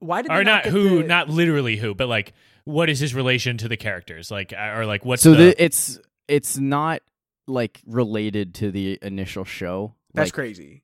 Why 0.00 0.20
did 0.20 0.30
Or 0.30 0.36
they 0.36 0.44
not 0.44 0.64
get 0.64 0.72
who, 0.72 0.98
the- 0.98 1.08
not 1.08 1.30
literally 1.30 1.78
who, 1.78 1.94
but 1.94 2.08
like 2.08 2.34
what 2.64 2.90
is 2.90 3.00
his 3.00 3.14
relation 3.14 3.56
to 3.56 3.68
the 3.68 3.78
characters? 3.78 4.30
Like 4.30 4.52
uh, 4.52 4.74
or 4.76 4.84
like 4.84 5.06
what's 5.06 5.22
so 5.22 5.30
the, 5.30 5.36
the, 5.36 5.64
it's 5.64 5.98
it's 6.28 6.58
not 6.58 7.00
like 7.46 7.80
related 7.86 8.54
to 8.56 8.70
the 8.70 8.98
initial 9.00 9.46
show. 9.46 9.94
That's 10.12 10.26
like, 10.26 10.34
crazy. 10.34 10.82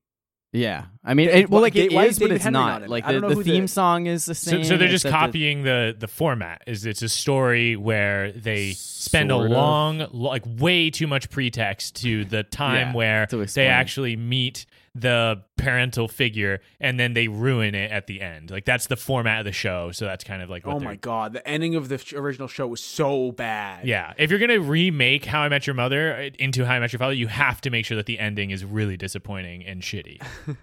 Yeah, 0.50 0.84
I 1.04 1.12
mean, 1.12 1.28
it, 1.28 1.50
well, 1.50 1.60
like 1.60 1.76
it 1.76 1.92
why 1.92 2.04
is 2.06 2.12
is, 2.12 2.18
but 2.20 2.24
David 2.26 2.36
it's 2.36 2.44
Henrie 2.46 2.52
not. 2.52 2.66
not 2.68 2.76
in 2.78 2.82
it? 2.84 2.90
Like 2.90 3.04
I 3.04 3.08
the, 3.08 3.12
don't 3.12 3.22
know 3.22 3.28
the 3.28 3.34
who 3.34 3.42
theme 3.44 3.64
the- 3.64 3.68
song 3.68 4.06
is 4.06 4.24
the 4.24 4.34
So, 4.34 4.50
same. 4.52 4.64
so 4.64 4.76
they're 4.78 4.88
just 4.88 5.04
except 5.04 5.12
it- 5.14 5.26
copying 5.26 5.62
the 5.62 5.94
the 5.98 6.08
format. 6.08 6.62
Is 6.66 6.86
it's 6.86 7.02
a 7.02 7.08
story 7.10 7.76
where 7.76 8.32
they 8.32 8.72
spend 8.72 9.28
Sort 9.30 9.42
a 9.42 9.44
of. 9.44 9.50
long, 9.50 10.06
like 10.10 10.44
way 10.46 10.88
too 10.88 11.06
much 11.06 11.28
pretext 11.28 11.96
to 11.96 12.24
the 12.24 12.44
time 12.44 12.88
Yeah, 12.88 12.94
where 12.94 13.26
to 13.26 13.36
they 13.36 13.42
explain. 13.42 13.66
actually 13.68 14.16
meet 14.16 14.64
the 14.94 15.43
parental 15.56 16.09
figure, 16.09 16.60
and 16.81 16.98
then 16.98 17.15
they 17.15 17.28
ruin 17.28 17.74
it 17.74 17.90
at 17.90 18.06
the 18.06 18.20
end. 18.20 18.51
Like 18.51 18.65
that's 18.65 18.86
the 18.86 18.97
format 18.97 19.40
of 19.40 19.44
the 19.44 19.52
show. 19.52 19.93
So 19.93 20.05
that's 20.05 20.24
kind 20.24 20.43
of 20.43 20.51
like 20.51 20.66
what 20.66 20.77
Oh 20.77 20.81
my 20.81 20.97
god, 20.97 21.32
the 21.32 21.47
ending 21.47 21.74
of 21.74 21.89
the 21.89 22.02
original 22.16 22.48
show 22.48 22.66
was 22.66 22.82
so 22.82 23.32
bad. 23.32 23.86
Yeah, 23.86 24.12
if 24.19 24.31
you're 24.31 24.39
gonna 24.39 24.60
remake 24.60 25.24
How 25.24 25.40
I 25.40 25.48
Met 25.48 25.66
Your 25.66 25.74
Mother 25.74 26.15
uh, 26.15 26.31
into 26.39 26.65
How 26.65 26.74
I 26.74 26.78
Met 26.81 26.93
Your 26.93 26.98
Father, 26.98 27.15
you 27.15 27.28
have 27.28 27.60
to 27.62 27.70
make 27.70 27.86
sure 27.86 27.97
that 27.97 28.06
the 28.06 28.19
ending 28.19 28.51
is 28.51 28.65
really 28.65 28.97
disappointing 28.97 29.65
and 29.65 29.82
shitty. 29.82 30.23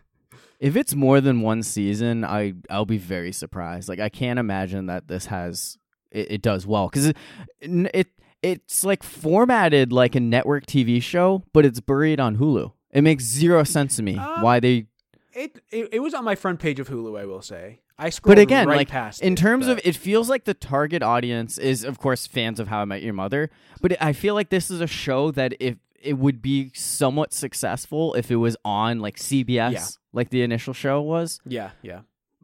If 0.60 0.76
it's 0.76 0.96
more 0.96 1.20
than 1.20 1.42
one 1.42 1.64
season, 1.64 2.24
I 2.24 2.54
I'll 2.70 2.86
be 2.86 2.98
very 2.98 3.32
surprised. 3.32 3.90
Like 3.90 4.00
I 4.00 4.10
can't 4.10 4.40
imagine 4.40 4.86
that 4.86 5.08
this 5.08 5.26
has 5.26 5.78
it, 6.12 6.32
it 6.32 6.42
does 6.42 6.66
well 6.66 6.88
because 6.88 7.08
it, 7.08 7.16
it 7.62 8.08
it's 8.42 8.84
like 8.84 9.04
formatted 9.04 9.92
like 9.92 10.16
a 10.16 10.20
network 10.20 10.66
TV 10.66 11.02
show, 11.02 11.44
but 11.52 11.66
it's 11.66 11.80
buried 11.80 12.20
on 12.20 12.38
Hulu. 12.38 12.72
It 12.96 13.02
makes 13.04 13.24
zero 13.24 13.64
sense 13.64 13.96
to 13.98 14.04
me 14.04 14.18
Um, 14.18 14.42
why 14.42 14.60
they. 14.60 14.88
It, 15.34 15.60
it 15.70 15.90
it 15.92 16.00
was 16.00 16.14
on 16.14 16.24
my 16.24 16.36
front 16.36 16.60
page 16.60 16.80
of 16.80 16.88
Hulu. 16.90 17.20
I 17.20 17.26
will 17.26 17.42
say. 17.42 17.82
I 18.00 18.10
scrolled 18.10 18.36
But 18.38 18.42
again, 18.42 18.68
right 18.68 18.78
like 18.78 18.90
past 18.90 19.22
in 19.22 19.34
it, 19.34 19.36
terms 19.38 19.68
of, 19.68 19.80
it 19.86 19.96
feels 19.96 20.30
like 20.30 20.44
the 20.44 20.54
target 20.54 21.02
audience 21.02 21.58
is, 21.58 21.86
of 21.86 21.98
course, 21.98 22.28
fans 22.28 22.60
of 22.60 22.68
How 22.68 22.80
I 22.82 22.86
Met 22.86 23.02
Your 23.04 23.14
Mother. 23.14 23.50
But 23.82 24.02
I 24.02 24.12
feel 24.12 24.34
like 24.34 24.50
this 24.50 24.70
is 24.70 24.82
a 24.82 24.88
show 24.88 25.32
that 25.32 25.54
if 25.62 25.76
it 26.02 26.18
would 26.18 26.42
be 26.42 26.72
somewhat 26.76 27.32
successful 27.34 28.14
if 28.16 28.30
it 28.32 28.36
was 28.36 28.58
on 28.66 29.00
like 29.00 29.16
CBS, 29.18 29.72
Yeah. 29.74 29.86
like 30.12 30.30
the 30.30 30.42
initial 30.42 30.74
show 30.74 31.02
was. 31.02 31.40
yeah, 31.46 31.72
yeah. 31.82 32.02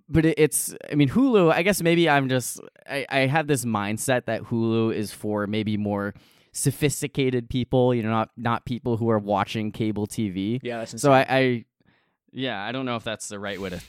but 0.10 0.26
it, 0.26 0.36
it's 0.38 0.74
i 0.92 0.96
mean 0.96 1.08
hulu 1.10 1.52
i 1.54 1.62
guess 1.64 1.82
maybe 1.82 2.10
i'm 2.10 2.28
just 2.28 2.60
I, 2.90 3.06
I 3.10 3.20
have 3.28 3.48
this 3.48 3.64
mindset 3.64 4.26
that 4.26 4.42
hulu 4.44 4.94
is 4.94 5.14
for 5.14 5.48
maybe 5.48 5.78
more 5.78 6.14
sophisticated 6.54 7.50
people 7.50 7.94
you 7.96 8.04
know 8.04 8.10
not 8.10 8.30
not 8.38 8.66
people 8.66 8.98
who 8.98 9.10
are 9.10 9.20
watching 9.20 9.72
cable 9.72 10.06
tv 10.08 10.60
Yeah, 10.64 10.80
that's 10.80 11.02
so. 11.02 11.12
I, 11.12 11.26
I 11.30 11.66
yeah 12.34 12.62
i 12.64 12.72
don't 12.72 12.86
know 12.86 12.98
if 12.98 13.04
that's 13.04 13.28
the 13.30 13.40
right 13.40 13.60
way 13.60 13.70
to 13.70 13.82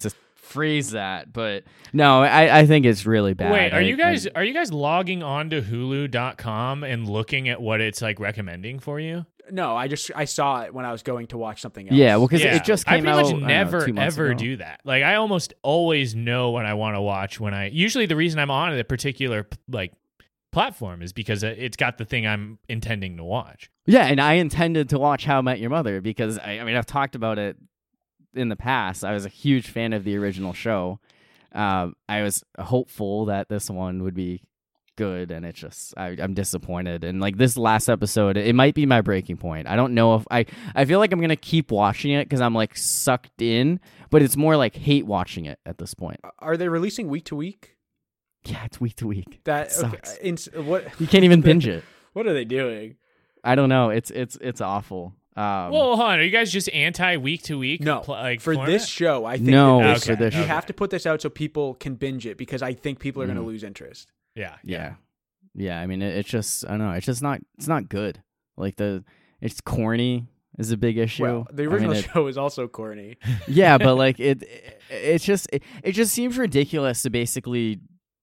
to 0.00 0.10
phrase 0.34 0.90
that 0.92 1.32
but 1.32 1.64
no 1.92 2.22
i 2.22 2.58
i 2.60 2.66
think 2.66 2.86
it's 2.86 3.06
really 3.06 3.34
bad 3.34 3.52
Wait, 3.52 3.72
are 3.72 3.76
I- 3.78 3.80
you 3.80 3.96
guys 3.96 4.26
I- 4.26 4.30
are 4.36 4.44
you 4.44 4.52
guys 4.54 4.72
logging 4.72 5.22
on 5.22 5.50
to 5.50 5.62
Hulu.com 5.62 6.84
and 6.84 7.08
looking 7.08 7.48
at 7.48 7.60
what 7.60 7.80
it's 7.80 8.02
like 8.02 8.18
recommending 8.20 8.78
for 8.78 8.98
you? 9.00 9.26
no, 9.50 9.74
I 9.74 9.88
just 9.88 10.10
I 10.14 10.26
saw 10.26 10.60
it 10.64 10.74
when 10.74 10.84
I 10.84 10.92
was 10.92 11.02
going 11.02 11.28
to 11.28 11.38
watch 11.38 11.62
something 11.62 11.88
else. 11.88 11.96
yeah 11.96 12.16
well 12.16 12.26
because 12.26 12.42
Yeah. 12.42 12.56
it 12.56 12.64
just 12.64 12.86
I 12.86 12.96
came 12.96 13.04
pretty 13.04 13.12
out 13.18 13.22
much 13.22 13.26
I 13.26 13.30
don't 13.30 13.40
know, 13.40 13.46
never 13.46 13.88
ever 13.98 14.26
ago. 14.32 14.38
do 14.38 14.56
that. 14.58 14.80
Like 14.84 15.02
I 15.02 15.14
almost 15.14 15.54
always 15.62 16.14
know 16.14 16.50
what 16.50 16.66
I 16.66 16.74
want 16.74 16.96
to 16.96 17.00
watch 17.00 17.40
when 17.40 17.54
I. 17.54 17.68
Usually, 17.70 18.04
the 18.04 18.14
reason 18.16 18.38
I'm 18.40 18.50
on 18.50 18.78
a 18.78 18.84
particular 18.84 19.48
like 19.70 19.94
platform 20.58 21.02
is 21.02 21.12
because 21.12 21.44
it's 21.44 21.76
got 21.76 21.98
the 21.98 22.04
thing 22.04 22.26
I'm 22.26 22.58
intending 22.68 23.16
to 23.18 23.22
watch. 23.22 23.70
Yeah, 23.86 24.06
and 24.06 24.20
I 24.20 24.34
intended 24.34 24.88
to 24.88 24.98
watch 24.98 25.24
How 25.24 25.38
I 25.38 25.40
Met 25.40 25.60
Your 25.60 25.70
Mother 25.70 26.00
because 26.00 26.36
I, 26.36 26.58
I 26.58 26.64
mean 26.64 26.74
I've 26.74 26.84
talked 26.84 27.14
about 27.14 27.38
it 27.38 27.56
in 28.34 28.48
the 28.48 28.56
past. 28.56 29.04
I 29.04 29.12
was 29.12 29.24
a 29.24 29.28
huge 29.28 29.68
fan 29.68 29.92
of 29.92 30.02
the 30.02 30.16
original 30.16 30.52
show. 30.52 30.98
Um, 31.52 31.94
I 32.08 32.22
was 32.22 32.42
hopeful 32.58 33.26
that 33.26 33.48
this 33.48 33.70
one 33.70 34.02
would 34.02 34.14
be 34.14 34.42
good, 34.96 35.30
and 35.30 35.46
it's 35.46 35.60
just 35.60 35.94
I, 35.96 36.16
I'm 36.20 36.34
disappointed. 36.34 37.04
And 37.04 37.20
like 37.20 37.36
this 37.36 37.56
last 37.56 37.88
episode, 37.88 38.36
it 38.36 38.56
might 38.56 38.74
be 38.74 38.84
my 38.84 39.00
breaking 39.00 39.36
point. 39.36 39.68
I 39.68 39.76
don't 39.76 39.94
know 39.94 40.16
if 40.16 40.26
I 40.28 40.44
I 40.74 40.86
feel 40.86 40.98
like 40.98 41.12
I'm 41.12 41.20
gonna 41.20 41.36
keep 41.36 41.70
watching 41.70 42.10
it 42.10 42.24
because 42.24 42.40
I'm 42.40 42.54
like 42.54 42.76
sucked 42.76 43.40
in, 43.40 43.78
but 44.10 44.22
it's 44.22 44.36
more 44.36 44.56
like 44.56 44.74
hate 44.74 45.06
watching 45.06 45.44
it 45.44 45.60
at 45.64 45.78
this 45.78 45.94
point. 45.94 46.18
Are 46.40 46.56
they 46.56 46.68
releasing 46.68 47.06
week 47.06 47.26
to 47.26 47.36
week? 47.36 47.76
Yeah, 48.50 48.64
it's 48.64 48.80
week 48.80 48.96
to 48.96 49.06
week. 49.06 49.40
That 49.44 49.68
It 49.68 49.78
okay, 49.84 49.96
sucks. 50.04 50.16
in, 50.16 50.64
what 50.66 50.84
You 51.00 51.06
can't 51.06 51.24
even 51.24 51.40
binge 51.40 51.66
it. 51.66 51.84
what 52.12 52.26
are 52.26 52.32
they 52.32 52.44
doing? 52.44 52.96
I 53.44 53.54
don't 53.54 53.68
know. 53.68 53.90
It's 53.90 54.10
it's 54.10 54.36
it's 54.40 54.60
awful. 54.60 55.14
Um, 55.36 55.70
well, 55.70 55.94
hold 55.96 56.00
on. 56.00 56.18
Are 56.18 56.22
you 56.22 56.30
guys 56.30 56.50
just 56.50 56.68
anti 56.72 57.16
week 57.18 57.42
to 57.44 57.56
week? 57.58 57.80
No, 57.82 58.00
pl- 58.00 58.14
like 58.14 58.40
for 58.40 58.54
format? 58.54 58.72
this 58.72 58.86
show, 58.88 59.24
I 59.24 59.36
think 59.36 59.50
no, 59.50 59.78
that 59.78 59.84
Okay, 59.84 59.94
this, 59.94 60.04
for 60.06 60.16
this 60.16 60.34
you 60.34 60.40
okay. 60.40 60.48
show. 60.48 60.54
have 60.54 60.66
to 60.66 60.72
put 60.72 60.90
this 60.90 61.06
out 61.06 61.22
so 61.22 61.28
people 61.30 61.74
can 61.74 61.94
binge 61.94 62.26
it 62.26 62.36
because 62.36 62.60
I 62.62 62.72
think 62.74 62.98
people 62.98 63.22
are 63.22 63.26
going 63.26 63.38
Mhm. 63.38 63.42
to 63.42 63.46
lose 63.46 63.62
interest. 63.62 64.08
Yeah, 64.34 64.54
yeah 64.64 64.94
yeah 65.54 65.80
i 65.80 65.86
mean 65.86 66.02
it, 66.02 66.14
it's 66.14 66.28
just 66.28 66.64
i 66.66 66.68
don't 66.68 66.78
know 66.78 66.92
it's 66.92 67.06
just 67.06 67.22
not 67.22 67.40
it's 67.56 67.66
not 67.66 67.88
good 67.88 68.22
like 68.56 68.76
the 68.76 69.02
it's 69.40 69.60
corny 69.62 70.28
is 70.58 70.70
a 70.70 70.76
big 70.76 70.98
issue 70.98 71.22
Well, 71.24 71.46
the 71.50 71.62
I 71.62 71.66
mean, 71.66 71.72
original 71.74 71.92
it- 71.94 72.04
show 72.04 72.26
is 72.28 72.36
also 72.38 72.68
corny. 72.68 73.16
yeah 73.48 73.78
but 73.78 73.94
like 74.04 74.20
it, 74.20 74.42
it 74.42 74.80
it's 74.90 75.24
just 75.24 75.48
it, 75.52 75.62
it 75.82 75.92
just 75.92 76.12
seems 76.12 76.36
ridiculous 76.38 77.02
to 77.02 77.10
basically 77.10 77.80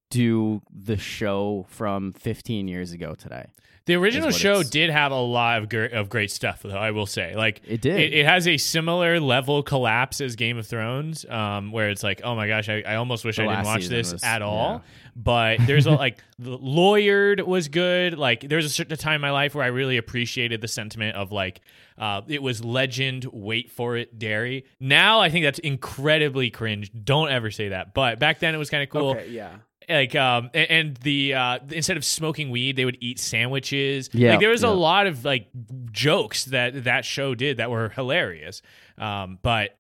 do 0.10 0.62
the 0.74 0.98
show 0.98 1.66
from 1.70 2.14
15 2.14 2.68
years 2.68 2.92
ago 2.92 3.16
today 3.16 3.48
the 3.86 3.94
original 3.96 4.32
show 4.32 4.64
did 4.64 4.90
have 4.90 5.12
a 5.12 5.20
lot 5.20 5.62
of 5.62 5.70
gr- 5.70 5.84
of 5.84 6.10
great 6.10 6.32
stuff, 6.32 6.64
though. 6.64 6.70
I 6.72 6.90
will 6.90 7.06
say, 7.06 7.36
like 7.36 7.62
it 7.68 7.82
did 7.82 8.00
It, 8.00 8.14
it 8.14 8.26
has 8.26 8.48
a 8.48 8.58
similar 8.58 9.20
level 9.20 9.62
collapse 9.62 10.22
as 10.22 10.36
Game 10.36 10.58
of 10.58 10.66
Thrones, 10.66 11.24
um, 11.30 11.72
where 11.72 11.92
it's 11.92 12.02
like, 12.02 12.22
oh 12.24 12.36
my 12.36 12.48
gosh, 12.48 12.68
I, 12.68 12.82
I 12.86 12.96
almost 12.96 13.24
wish 13.24 13.36
The 13.36 13.44
I 13.44 13.48
didn't 13.48 13.66
watch 13.66 13.88
this 13.88 14.12
was- 14.12 14.24
at 14.24 14.42
all. 14.42 14.74
yeah. 14.74 14.80
But 15.18 15.60
there's 15.68 15.86
a, 15.86 15.92
like, 16.06 16.22
the 16.40 16.58
Lawyered 16.58 17.46
was 17.46 17.68
good. 17.70 18.18
Like, 18.18 18.42
there's 18.42 18.66
a 18.66 18.70
certain 18.70 18.98
time 18.98 19.16
in 19.16 19.22
my 19.22 19.32
life 19.32 19.54
where 19.56 19.64
I 19.64 19.68
really 19.68 19.98
appreciated 19.98 20.60
the 20.62 20.68
sentiment 20.68 21.16
of 21.16 21.32
like, 21.32 21.62
uh, 21.98 22.22
it 22.28 22.42
was 22.42 22.66
legend, 22.66 23.26
wait 23.32 23.72
for 23.72 23.96
it, 23.98 24.18
dairy. 24.20 24.66
Now 24.80 25.22
I 25.22 25.30
think 25.30 25.46
that's 25.46 25.60
incredibly 25.60 26.50
cringe. 26.50 26.92
Don't 27.06 27.30
ever 27.32 27.52
say 27.52 27.70
that. 27.70 27.94
But 27.94 28.18
back 28.20 28.40
then 28.40 28.56
it 28.56 28.58
was 28.58 28.70
kind 28.72 28.82
of 28.84 28.90
cool 28.90 29.12
Okay, 29.12 29.30
yeah. 29.30 29.58
Like 29.90 30.16
um 30.16 30.50
a- 30.54 30.72
and 30.72 30.98
the 30.98 31.34
uh 31.34 31.60
instead 31.72 31.98
of 31.98 32.06
smoking 32.06 32.50
weed 32.50 32.76
they 32.76 32.86
would 32.86 32.98
eat 33.02 33.20
sandwiches. 33.20 34.10
Yeah, 34.14 34.32
like 34.32 34.40
there 34.40 34.50
was 34.50 34.64
yeah. 34.64 34.70
a 34.70 34.72
lot 34.72 35.08
of 35.08 35.26
like 35.26 35.48
jokes 35.92 36.46
that 36.46 36.86
that 36.86 37.06
show 37.06 37.36
did 37.36 37.58
that 37.58 37.70
were 37.70 37.90
hilarious. 37.90 38.62
Um 38.98 39.40
but 39.42 39.78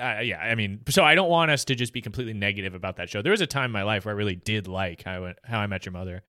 uh, 0.00 0.20
yeah 0.22 0.38
i 0.38 0.54
mean 0.54 0.78
so 0.88 1.02
i 1.02 1.16
don't 1.16 1.28
want 1.28 1.50
us 1.50 1.64
to 1.64 1.74
just 1.74 1.92
be 1.92 2.00
completely 2.00 2.32
negative 2.32 2.74
about 2.74 2.96
that 2.96 3.10
show. 3.10 3.22
There 3.22 3.32
was 3.32 3.40
a 3.40 3.46
time 3.46 3.66
in 3.66 3.72
my 3.72 3.82
life 3.82 4.04
where 4.04 4.14
i 4.14 4.16
really 4.16 4.36
did 4.36 4.68
like 4.68 5.02
how 5.02 5.24
I, 5.24 5.34
how 5.44 5.58
i 5.58 5.66
met 5.66 5.84
your 5.84 5.92
mother. 5.92 6.22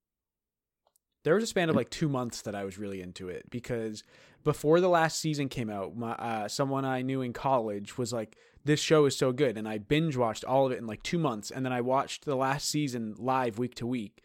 There 1.24 1.36
was 1.36 1.44
a 1.44 1.48
span 1.48 1.70
of 1.70 1.76
like 1.76 1.90
two 1.90 2.10
months 2.10 2.42
that 2.42 2.56
I 2.56 2.64
was 2.64 2.80
really 2.80 3.02
into 3.02 3.30
it 3.30 3.50
because 3.50 4.04
before 4.44 4.80
the 4.80 4.90
last 4.90 5.20
season 5.20 5.50
came 5.50 5.70
out, 5.70 5.96
my 5.96 6.14
uh, 6.14 6.48
someone 6.48 6.86
I 6.86 7.04
knew 7.04 7.22
in 7.22 7.34
college 7.34 7.98
was 7.98 8.12
like, 8.12 8.38
"This 8.64 8.80
show 8.80 9.06
is 9.06 9.18
so 9.18 9.32
good," 9.32 9.58
and 9.58 9.68
I 9.68 9.78
binge 9.78 10.18
watched 10.18 10.44
all 10.44 10.66
of 10.66 10.72
it 10.72 10.78
in 10.80 10.88
like 10.88 11.04
two 11.04 11.20
months, 11.20 11.52
and 11.52 11.66
then 11.66 11.74
I 11.74 11.82
watched 11.82 12.26
the 12.26 12.36
last 12.36 12.68
season 12.68 13.16
live 13.18 13.58
week 13.58 13.76
to 13.76 13.88
week, 13.88 14.24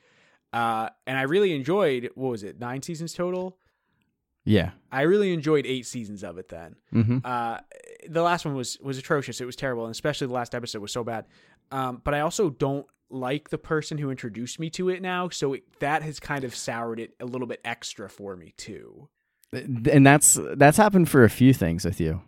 uh, 0.53 0.91
and 1.07 1.19
I 1.19 1.23
really 1.23 1.55
enjoyed. 1.55 2.11
What 2.15 2.31
was 2.31 2.43
it? 2.43 2.59
Nine 2.61 2.83
seasons 2.83 3.13
total. 3.13 3.59
yeah 4.45 4.71
I 4.93 5.03
really 5.03 5.33
enjoyed 5.33 5.67
eight 5.67 5.87
seasons 5.87 6.23
of 6.23 6.39
it 6.39 6.49
then. 6.49 6.77
mm-hmm. 6.93 7.19
Uh, 7.25 7.59
the 8.09 8.23
last 8.23 8.45
one 8.45 8.55
was 8.55 8.79
was 8.81 8.99
atrocious. 8.99 9.41
It 9.41 9.47
was 9.47 9.57
terrible, 9.57 9.85
and 9.85 9.93
especially 9.93 10.27
the 10.27 10.35
last 10.35 10.55
episode 10.55 10.83
was 10.83 10.93
so 10.93 11.05
bad. 11.05 11.27
Um, 11.71 12.01
but 12.05 12.15
I 12.15 12.21
also 12.21 12.51
don't 12.51 12.87
like 13.11 13.51
the 13.51 13.59
person 13.59 13.99
who 13.99 14.11
introduced 14.11 14.59
me 14.59 14.71
to 14.71 14.89
it 14.89 15.01
now, 15.01 15.29
so 15.29 15.53
it, 15.55 15.63
that 15.81 16.03
has 16.03 16.19
kind 16.21 16.45
of 16.45 16.55
soured 16.55 16.99
it 17.01 17.15
a 17.21 17.25
little 17.25 17.47
bit 17.47 17.61
extra 17.65 18.09
for 18.09 18.37
me 18.37 18.53
too. 18.57 19.09
and 19.53 20.07
that's 20.07 20.39
that's 20.57 20.77
happened 20.77 21.09
for 21.09 21.25
a 21.25 21.31
few 21.31 21.53
things 21.53 21.85
with 21.85 22.01
you 22.01 22.21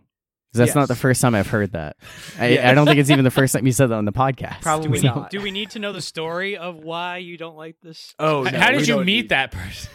'Cause 0.51 0.57
that's 0.59 0.75
not 0.75 0.87
the 0.87 0.95
first 0.95 1.21
time 1.21 1.35
i've 1.35 1.47
heard 1.47 1.73
that 1.73 1.95
I, 2.39 2.47
Yeah. 2.49 2.71
I 2.71 2.73
don't 2.73 2.85
think 2.87 2.99
it's 2.99 3.09
even 3.11 3.23
the 3.23 3.31
first 3.39 3.53
time 3.53 3.65
you 3.65 3.71
said 3.71 3.87
that 3.87 3.95
on 3.95 4.05
the 4.05 4.11
podcast 4.11 4.61
Probably 4.61 4.87
Do 4.87 4.91
we, 4.91 5.01
not. 5.01 5.15
need, 5.15 5.29
do 5.37 5.43
we 5.43 5.51
need 5.51 5.69
to 5.71 5.79
know 5.79 5.93
the 5.93 6.01
story 6.01 6.57
of 6.57 6.77
why 6.77 7.17
you 7.17 7.37
don't 7.37 7.55
like 7.55 7.75
this? 7.83 8.15
Oh, 8.17 8.43
no, 8.43 8.57
how 8.57 8.71
did 8.71 8.87
you 8.87 8.97
meet 8.97 9.05
need- 9.05 9.29
that 9.29 9.51
person 9.51 9.91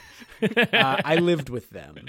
Uh, 0.73 1.01
I 1.05 1.17
lived 1.17 1.49
with 1.49 1.71
them. 1.71 2.07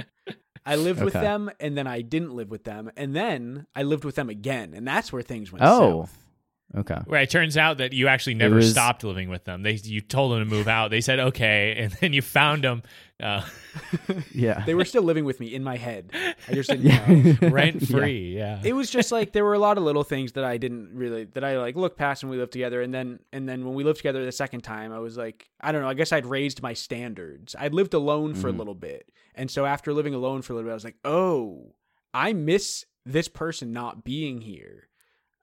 I 0.65 0.75
lived 0.75 1.01
with 1.01 1.13
them, 1.13 1.49
and 1.59 1.77
then 1.77 1.87
I 1.87 2.01
didn't 2.01 2.33
live 2.33 2.49
with 2.49 2.63
them, 2.65 2.91
and 2.97 3.15
then 3.15 3.65
I 3.75 3.83
lived 3.83 4.03
with 4.03 4.15
them 4.15 4.29
again, 4.29 4.73
and 4.73 4.85
that's 4.85 5.13
where 5.13 5.21
things 5.21 5.51
went 5.51 5.63
Oh. 5.63 6.01
south. 6.05 6.24
Okay. 6.75 6.97
Right. 7.07 7.23
It 7.23 7.29
turns 7.29 7.55
out 7.57 7.77
that 7.77 7.93
you 7.93 8.07
actually 8.07 8.33
never 8.35 8.55
was- 8.55 8.71
stopped 8.71 9.03
living 9.03 9.29
with 9.29 9.45
them. 9.45 9.63
They 9.63 9.73
you 9.83 10.01
told 10.01 10.33
them 10.33 10.39
to 10.39 10.45
move 10.45 10.67
out. 10.67 10.89
They 10.91 11.01
said 11.01 11.19
okay, 11.19 11.75
and 11.79 11.91
then 11.93 12.11
you 12.13 12.21
found 12.21 12.63
them 12.63 12.83
uh, 13.23 13.41
Yeah. 14.33 14.63
They 14.65 14.73
were 14.73 14.83
still 14.83 15.03
living 15.03 15.23
with 15.23 15.39
me 15.39 15.53
in 15.55 15.63
my 15.63 15.77
head. 15.77 16.11
I 16.49 16.53
just 16.53 16.69
didn't 16.69 16.85
yeah. 16.85 17.37
know. 17.41 17.49
rent 17.49 17.87
free. 17.87 18.35
Yeah. 18.35 18.59
It 18.63 18.73
was 18.73 18.89
just 18.89 19.11
like 19.11 19.31
there 19.31 19.45
were 19.45 19.53
a 19.53 19.59
lot 19.59 19.77
of 19.77 19.83
little 19.85 20.03
things 20.03 20.33
that 20.33 20.43
I 20.43 20.57
didn't 20.57 20.89
really 20.93 21.23
that 21.25 21.43
I 21.45 21.57
like 21.57 21.75
looked 21.77 21.97
past 21.97 22.23
when 22.23 22.29
we 22.31 22.37
lived 22.37 22.51
together, 22.51 22.81
and 22.81 22.93
then 22.93 23.19
and 23.31 23.47
then 23.47 23.63
when 23.65 23.73
we 23.73 23.83
lived 23.85 23.97
together 23.97 24.25
the 24.25 24.31
second 24.33 24.61
time, 24.61 24.91
I 24.91 24.99
was 24.99 25.15
like, 25.17 25.49
I 25.61 25.71
don't 25.71 25.81
know. 25.81 25.87
I 25.89 25.93
guess 25.93 26.11
I'd 26.11 26.25
raised 26.25 26.61
my 26.61 26.73
standards. 26.73 27.55
I'd 27.57 27.73
lived 27.73 27.93
alone 27.93 28.33
for 28.33 28.49
Mhm. 28.51 28.55
a 28.55 28.57
little 28.57 28.75
bit, 28.75 29.09
and 29.33 29.49
so 29.49 29.65
after 29.65 29.93
living 29.93 30.13
alone 30.13 30.41
for 30.41 30.51
a 30.53 30.55
little 30.57 30.67
bit, 30.67 30.73
I 30.73 30.75
was 30.75 30.83
like, 30.85 30.97
oh, 31.05 31.73
I 32.13 32.33
miss 32.33 32.85
this 33.05 33.27
person 33.29 33.71
not 33.71 34.03
being 34.03 34.41
here. 34.41 34.89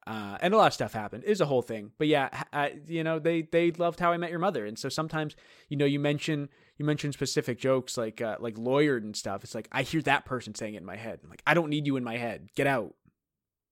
Uh, 0.04 0.36
and 0.40 0.52
a 0.52 0.56
lot 0.56 0.66
of 0.66 0.72
stuff 0.74 0.92
happened. 0.92 1.22
It 1.24 1.28
was 1.28 1.40
a 1.40 1.46
whole 1.46 1.62
thing, 1.62 1.92
but 1.96 2.08
yeah, 2.08 2.28
h- 2.34 2.42
I, 2.52 2.74
you 2.88 3.04
know, 3.04 3.20
they 3.20 3.42
they 3.42 3.70
loved 3.70 4.00
how 4.00 4.10
I 4.10 4.16
met 4.16 4.30
your 4.30 4.40
mother, 4.40 4.66
and 4.66 4.76
so 4.76 4.88
sometimes, 4.88 5.36
you 5.68 5.76
know, 5.76 5.84
you 5.84 6.00
mention 6.00 6.48
you 6.76 6.84
mention 6.84 7.12
specific 7.12 7.58
jokes 7.60 7.96
like 7.96 8.20
uh, 8.20 8.36
like 8.40 8.56
lawyered 8.56 9.02
and 9.04 9.14
stuff. 9.16 9.44
It's 9.44 9.54
like 9.54 9.68
I 9.70 9.82
hear 9.82 10.02
that 10.02 10.24
person 10.24 10.56
saying 10.56 10.74
it 10.74 10.78
in 10.78 10.84
my 10.84 10.96
head. 10.96 11.20
I'm 11.22 11.30
like, 11.30 11.42
I 11.46 11.54
don't 11.54 11.68
need 11.70 11.86
you 11.86 11.96
in 11.96 12.02
my 12.02 12.16
head. 12.16 12.48
Get 12.56 12.66
out. 12.66 12.94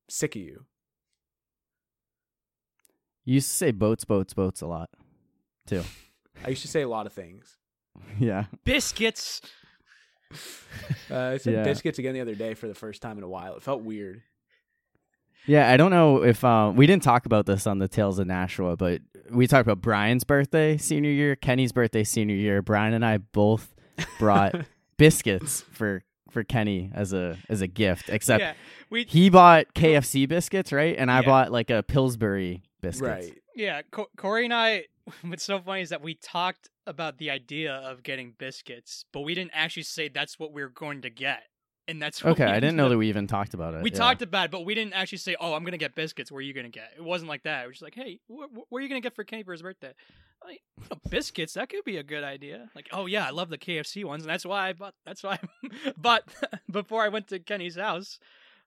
Sick 0.08 0.36
of 0.36 0.42
you. 0.42 0.66
You 3.24 3.34
used 3.34 3.48
to 3.50 3.54
say 3.56 3.70
boats, 3.72 4.04
boats, 4.04 4.32
boats 4.34 4.60
a 4.60 4.66
lot, 4.66 4.90
too. 5.66 5.82
I 6.44 6.50
used 6.50 6.62
to 6.62 6.68
say 6.68 6.82
a 6.82 6.88
lot 6.88 7.06
of 7.06 7.12
things. 7.12 7.56
Yeah. 8.20 8.44
Biscuits. 8.64 9.40
Uh, 11.10 11.16
I 11.18 11.36
said 11.38 11.54
Yeah. 11.54 11.64
biscuits 11.64 11.98
again 11.98 12.14
the 12.14 12.20
other 12.20 12.34
day 12.36 12.54
for 12.54 12.68
the 12.68 12.74
first 12.74 13.02
time 13.02 13.18
in 13.18 13.24
a 13.24 13.28
while. 13.28 13.56
It 13.56 13.62
felt 13.62 13.82
weird. 13.82 14.22
Yeah, 15.46 15.70
I 15.70 15.76
don't 15.76 15.90
know 15.90 16.22
if 16.22 16.44
um, 16.44 16.76
we 16.76 16.86
didn't 16.86 17.02
talk 17.02 17.26
about 17.26 17.46
this 17.46 17.66
on 17.66 17.78
the 17.78 17.88
Tales 17.88 18.18
of 18.18 18.26
Nashua, 18.26 18.76
but 18.76 19.00
we 19.30 19.46
talked 19.46 19.66
about 19.66 19.80
Brian's 19.80 20.24
birthday 20.24 20.76
senior 20.76 21.10
year, 21.10 21.34
Kenny's 21.36 21.72
birthday 21.72 22.04
senior 22.04 22.36
year. 22.36 22.62
Brian 22.62 22.94
and 22.94 23.04
I 23.04 23.18
both 23.18 23.74
brought 24.18 24.54
biscuits 24.96 25.62
for 25.72 26.02
for 26.30 26.44
Kenny 26.44 26.90
as 26.94 27.12
a 27.12 27.36
as 27.48 27.60
a 27.60 27.66
gift. 27.66 28.08
Except 28.08 28.40
yeah, 28.40 28.52
we 28.90 29.04
he 29.04 29.30
bought 29.30 29.66
KFC 29.74 30.28
biscuits, 30.28 30.72
right? 30.72 30.94
And 30.96 31.10
I 31.10 31.20
Yeah. 31.20 31.26
bought 31.26 31.52
like 31.52 31.70
a 31.70 31.82
Pillsbury 31.82 32.62
biscuits. 32.80 33.02
Right. 33.26 33.38
yeah. 33.54 33.82
Co- 33.90 34.10
Corey 34.16 34.44
and 34.44 34.54
I. 34.54 34.84
What's 35.22 35.42
so 35.44 35.58
funny 35.58 35.80
is 35.82 35.88
that 35.88 36.02
we 36.02 36.14
talked 36.14 36.68
about 36.86 37.18
the 37.18 37.30
idea 37.30 37.74
of 37.74 38.02
getting 38.02 38.34
biscuits, 38.38 39.04
but 39.12 39.22
we 39.22 39.34
didn't 39.34 39.50
actually 39.54 39.82
say 39.84 40.08
that's 40.08 40.38
what 40.38 40.52
we 40.52 40.62
are 40.62 40.68
going 40.68 41.02
to 41.02 41.10
get, 41.10 41.42
and 41.90 42.00
that's 42.00 42.22
what 42.24 42.30
Okay, 42.32 42.46
we 42.46 42.50
I 42.52 42.60
didn't 42.60 42.76
know 42.76 42.86
up- 42.86 42.90
that 42.90 42.98
we 42.98 43.08
even 43.08 43.26
talked 43.26 43.52
about 43.54 43.74
it. 43.74 43.82
We 43.82 43.90
yeah. 43.90 43.96
talked 43.98 44.22
about 44.22 44.46
it, 44.46 44.50
but 44.50 44.64
we 44.64 44.74
didn't 44.74 44.94
actually 44.94 45.18
say, 45.18 45.36
"Oh, 45.40 45.52
I'm 45.54 45.64
gonna 45.64 45.76
get 45.76 45.94
biscuits." 45.94 46.30
Where 46.32 46.38
are 46.38 46.42
you 46.42 46.54
gonna 46.54 46.68
get? 46.70 46.92
It 46.96 47.02
wasn't 47.04 47.28
like 47.28 47.42
that. 47.42 47.64
It 47.64 47.66
was 47.66 47.74
just 47.76 47.82
like, 47.82 47.94
"Hey, 47.94 48.20
wh- 48.28 48.44
wh- 48.52 48.70
what 48.72 48.78
are 48.78 48.82
you 48.82 48.88
gonna 48.88 49.00
get 49.00 49.14
for 49.14 49.24
Kenny 49.24 49.42
for 49.42 49.52
his 49.52 49.62
birthday?" 49.62 49.92
Like, 50.44 50.62
"Oh, 50.90 50.96
biscuits. 51.10 51.52
That 51.54 51.68
could 51.68 51.84
be 51.84 51.98
a 51.98 52.02
good 52.02 52.24
idea. 52.24 52.70
Like, 52.74 52.88
oh 52.92 53.04
yeah, 53.06 53.26
I 53.26 53.30
love 53.30 53.50
the 53.50 53.58
KFC 53.58 54.04
ones, 54.04 54.22
and 54.22 54.30
that's 54.30 54.46
why 54.46 54.68
I 54.68 54.72
bought. 54.72 54.94
That's 55.04 55.22
why. 55.22 55.38
I, 55.62 55.92
but 55.98 56.24
before 56.70 57.02
I 57.02 57.08
went 57.08 57.28
to 57.28 57.38
Kenny's 57.38 57.76
house, 57.76 58.18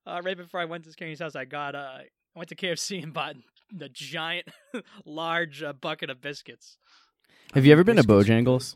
uh, 0.05 0.21
right 0.23 0.37
before 0.37 0.59
I 0.59 0.65
went 0.65 0.83
to 0.83 0.93
Kenny's 0.93 1.19
house, 1.19 1.35
I 1.35 1.45
got 1.45 1.73
uh, 1.75 1.79
I 1.99 2.05
went 2.35 2.49
to 2.49 2.55
KFC 2.55 3.01
and 3.01 3.13
bought 3.13 3.37
the 3.71 3.89
giant, 3.89 4.49
large 5.05 5.63
uh, 5.63 5.73
bucket 5.73 6.09
of 6.11 6.21
biscuits. 6.21 6.77
Have 7.55 7.65
you 7.65 7.71
ever 7.71 7.83
been 7.83 7.95
to 7.97 8.03
Biscuits 8.03 8.29
are 8.29 8.33
Bojangles? 8.33 8.75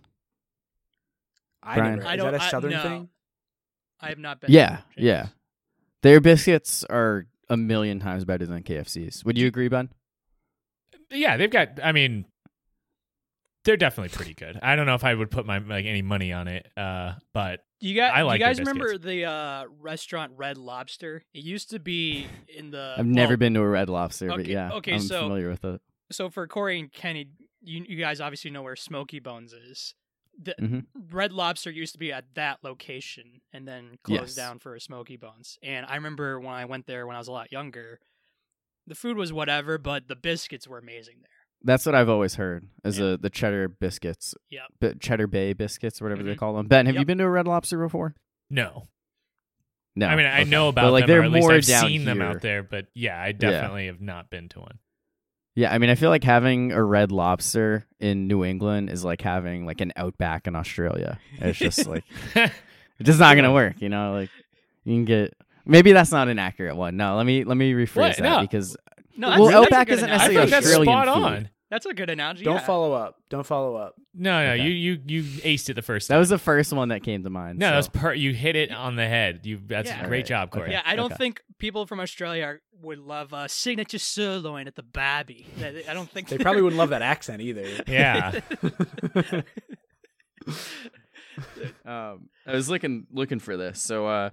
I 1.64 1.76
Brian. 1.76 1.96
never. 2.00 2.08
I 2.08 2.14
Is 2.14 2.18
don't- 2.18 2.32
that 2.32 2.42
a 2.42 2.44
I- 2.44 2.50
southern 2.50 2.72
no. 2.72 2.82
thing? 2.84 3.10
I 4.00 4.10
have 4.10 4.20
not 4.20 4.42
been. 4.42 4.52
Yeah, 4.52 4.78
Bojangles. 4.78 4.82
yeah. 4.98 5.28
Their 6.04 6.22
biscuits 6.22 6.84
are 6.84 7.26
a 7.50 7.58
million 7.58 8.00
times 8.00 8.26
better 8.26 8.46
than 8.46 8.64
KFC's. 8.64 9.26
Would 9.26 9.38
you 9.38 9.48
agree, 9.48 9.68
Ben? 9.68 9.90
yeah, 11.12 11.38
they've 11.38 11.50
got. 11.52 11.80
I 11.84 11.92
mean, 11.92 12.26
they're 13.64 13.78
definitely 13.78 14.16
pretty 14.16 14.34
good. 14.34 14.60
I 14.62 14.76
don't 14.76 14.86
know 14.86 14.96
if 14.96 15.04
I 15.04 15.14
would 15.14 15.32
put 15.32 15.46
my 15.46 15.58
like 15.60 15.86
any 15.86 16.02
money 16.02 16.32
on 16.34 16.48
it, 16.48 16.68
uh, 16.78 17.14
but 17.34 17.62
You 17.80 17.96
guys, 17.96 18.12
I 18.14 18.22
like 18.22 18.40
you 18.40 18.46
guys 18.46 18.60
remember 18.60 18.98
the 18.98 19.26
uh, 19.26 19.66
restaurant 19.80 20.34
Red 20.38 20.58
Lobster? 20.58 21.24
It 21.34 21.44
used 21.44 21.72
to 21.72 21.80
be 21.80 22.28
in 22.56 22.72
the. 22.72 22.96
I've 22.98 23.06
never 23.06 23.38
been 23.38 23.54
to 23.56 23.62
a 23.62 23.68
Red 23.68 23.90
Lobster, 23.90 24.28
but 24.28 24.46
yeah, 24.46 24.72
okay, 24.74 24.94
I'm 24.94 25.00
so- 25.00 25.22
familiar 25.24 25.50
with 25.50 25.64
it. 25.66 25.82
So 26.12 26.30
for 26.30 26.48
Corey 26.48 26.80
and 26.80 26.92
Kenny, 26.92 27.28
you 27.62 27.84
you 27.88 27.98
guys 27.98 28.22
obviously 28.22 28.52
know 28.52 28.62
where 28.62 28.76
Smokey 28.78 29.20
Bones 29.20 29.52
is. 29.52 29.94
The 30.40 30.56
Mhm. 30.60 30.86
Red 31.12 31.34
Lobster 31.34 31.72
used 31.72 31.94
to 31.94 32.00
be 32.00 32.12
at 32.14 32.36
that 32.36 32.64
location 32.64 33.42
and 33.52 33.68
then 33.68 33.98
closed 34.04 34.22
Yes. 34.22 34.36
down 34.36 34.60
for 34.60 34.78
Smokey 34.80 35.18
Bones. 35.18 35.58
And 35.64 35.86
I 35.88 35.96
remember 35.96 36.40
when 36.40 36.54
I 36.54 36.66
went 36.66 36.86
there 36.86 37.08
when 37.08 37.16
I 37.16 37.20
was 37.20 37.28
a 37.28 37.32
lot 37.32 37.52
younger, 37.52 38.00
the 38.86 38.94
food 38.96 39.18
was 39.18 39.34
whatever, 39.34 39.78
but 39.78 40.08
the 40.08 40.16
biscuits 40.16 40.68
were 40.68 40.78
amazing 40.78 41.18
there. 41.22 41.30
That's 41.64 41.88
what 41.88 41.96
I've 41.96 42.08
always 42.10 42.36
heard 42.36 42.70
is 42.86 43.00
Yeah. 43.00 43.06
uh, 43.06 43.18
the 43.18 43.32
cheddar 43.32 43.68
biscuits. 43.68 44.36
Yep. 44.50 44.68
Bi- 44.80 44.94
cheddar 45.00 45.26
Bay 45.26 45.54
biscuits, 45.54 46.00
or 46.00 46.06
whatever 46.06 46.22
they 46.22 46.36
Mhm. 46.36 46.38
call 46.38 46.54
them. 46.56 46.68
Ben, 46.68 46.86
have 46.86 46.96
you 46.96 47.04
been 47.06 47.18
to 47.18 47.24
a 47.24 47.30
Red 47.30 47.48
Lobster 47.48 47.80
before? 47.80 48.16
no. 48.50 48.88
No. 49.96 50.06
I 50.06 50.16
mean, 50.16 50.28
I 50.28 50.42
Okay. 50.42 50.50
know 50.52 50.72
But, 50.72 50.82
about 50.82 50.92
like, 50.92 51.02
them, 51.02 51.08
they're 51.08 51.22
or 51.22 51.24
at 51.24 51.32
least 51.32 51.48
more 51.48 51.54
I've 51.54 51.66
down 51.66 51.88
seen 51.88 52.06
them 52.06 52.22
out 52.22 52.42
there. 52.42 52.62
But 52.62 52.86
yeah, 52.94 53.20
I 53.20 53.32
definitely 53.32 53.88
have 53.88 54.00
not 54.00 54.30
been 54.30 54.48
to 54.50 54.60
one. 54.60 54.78
Yeah, 55.58 55.74
I 55.74 55.80
mean, 55.80 55.90
I 55.90 55.96
feel 55.96 56.12
like 56.12 56.24
having 56.24 56.72
a 56.72 56.84
Red 56.84 57.12
Lobster 57.12 57.84
in 58.00 58.28
New 58.28 58.46
England 58.46 58.92
is 58.92 59.04
like 59.04 59.22
having 59.22 59.66
like 59.66 59.82
an 59.82 59.92
Outback 59.98 60.46
in 60.46 60.56
Australia. 60.56 61.18
It's 61.40 61.58
just 61.58 61.88
like 61.88 62.04
it's 62.36 62.54
just 63.02 63.20
not 63.20 63.36
gonna 63.36 63.52
work, 63.52 63.82
you 63.82 63.90
know. 63.90 64.12
Like 64.14 64.30
you 64.84 64.94
can 64.94 65.06
get 65.06 65.34
maybe 65.66 65.94
that's 65.94 66.12
not 66.12 66.28
an 66.28 66.38
accurate 66.38 66.76
one. 66.76 66.96
No, 66.96 67.16
let 67.18 67.26
me 67.26 67.44
let 67.44 67.58
me 67.58 67.74
rephrase 67.74 67.96
What? 67.96 68.18
that 68.18 68.24
No. 68.24 68.42
because 68.42 68.78
No, 69.18 69.30
Well, 69.30 69.38
that's, 69.38 69.52
that's 69.52 69.66
Outback 69.66 69.90
isn't 69.90 70.10
I 70.10 70.18
necessarily 70.18 70.50
that's 70.52 70.66
Australian 70.68 70.94
spot 70.94 71.16
food. 71.16 71.24
on. 71.24 71.50
That's 71.70 71.86
a 71.86 71.94
good 71.94 72.10
analogy. 72.10 72.46
Don't 72.46 72.56
yeah. 72.56 72.66
follow 72.66 72.94
up. 72.94 73.18
Don't 73.30 73.46
follow 73.46 73.76
up. 73.76 73.96
No, 74.14 74.42
no, 74.46 74.52
Okay. 74.54 74.64
you 74.64 74.70
you 74.70 75.02
you 75.06 75.24
aced 75.42 75.70
it 75.70 75.74
the 75.74 75.82
first. 75.82 76.08
Time. 76.08 76.16
that 76.16 76.20
was 76.20 76.30
the 76.30 76.38
first 76.38 76.72
one 76.72 76.90
that 76.90 77.04
came 77.04 77.24
to 77.24 77.30
mind. 77.30 77.60
no, 77.60 77.68
so. 77.68 77.72
that 77.72 77.78
was 77.78 77.90
per. 77.90 78.14
You 78.14 78.34
hit 78.34 78.56
it 78.56 78.72
on 78.72 78.96
the 78.96 79.06
head. 79.06 79.42
You 79.44 79.60
that's 79.66 79.90
Yeah. 79.90 79.96
a 80.04 80.08
great 80.08 80.20
Alright, 80.20 80.26
job, 80.26 80.52
Corey. 80.52 80.64
okay. 80.66 80.72
Yeah, 80.74 80.82
I 80.86 80.96
don't 80.96 81.08
Okay. 81.12 81.16
think 81.18 81.42
people 81.60 81.86
from 81.86 82.00
Australia 82.00 82.44
are, 82.46 82.62
would 82.82 83.00
love 83.00 83.34
uh, 83.34 83.48
signature 83.50 83.98
sirloin 84.00 84.68
at 84.68 84.76
the 84.76 84.84
Babby. 84.84 85.46
I 85.90 85.94
don't 85.94 86.10
think 86.10 86.30
They 86.30 86.38
probably 86.38 86.62
wouldn't 86.64 86.78
love 86.78 86.90
that 86.92 87.02
accent 87.02 87.42
either. 87.42 87.66
Yeah. 87.86 88.40
um, 91.86 92.30
I 92.46 92.54
was 92.54 92.70
looking 92.70 93.08
looking 93.12 93.40
for 93.40 93.58
this. 93.58 93.82
So, 93.82 94.08
uh, 94.08 94.30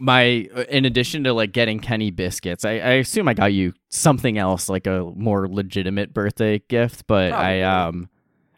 my 0.00 0.48
uh, 0.56 0.64
in 0.68 0.84
addition 0.86 1.24
to 1.24 1.32
like 1.32 1.52
getting 1.52 1.78
Kenny 1.78 2.10
biscuits, 2.10 2.64
I, 2.64 2.70
I 2.72 2.90
assume 2.94 3.28
I 3.28 3.34
got 3.34 3.52
you 3.52 3.74
something 3.90 4.38
else, 4.38 4.68
like 4.68 4.86
a 4.86 5.12
more 5.14 5.46
legitimate 5.46 6.14
birthday 6.14 6.60
gift. 6.68 7.06
But 7.06 7.32
I, 7.32 7.62
um, 7.62 8.08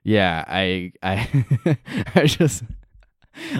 yeah, 0.05 0.45
I, 0.47 0.93
I, 1.03 1.45
I 2.15 2.27
just 2.27 2.63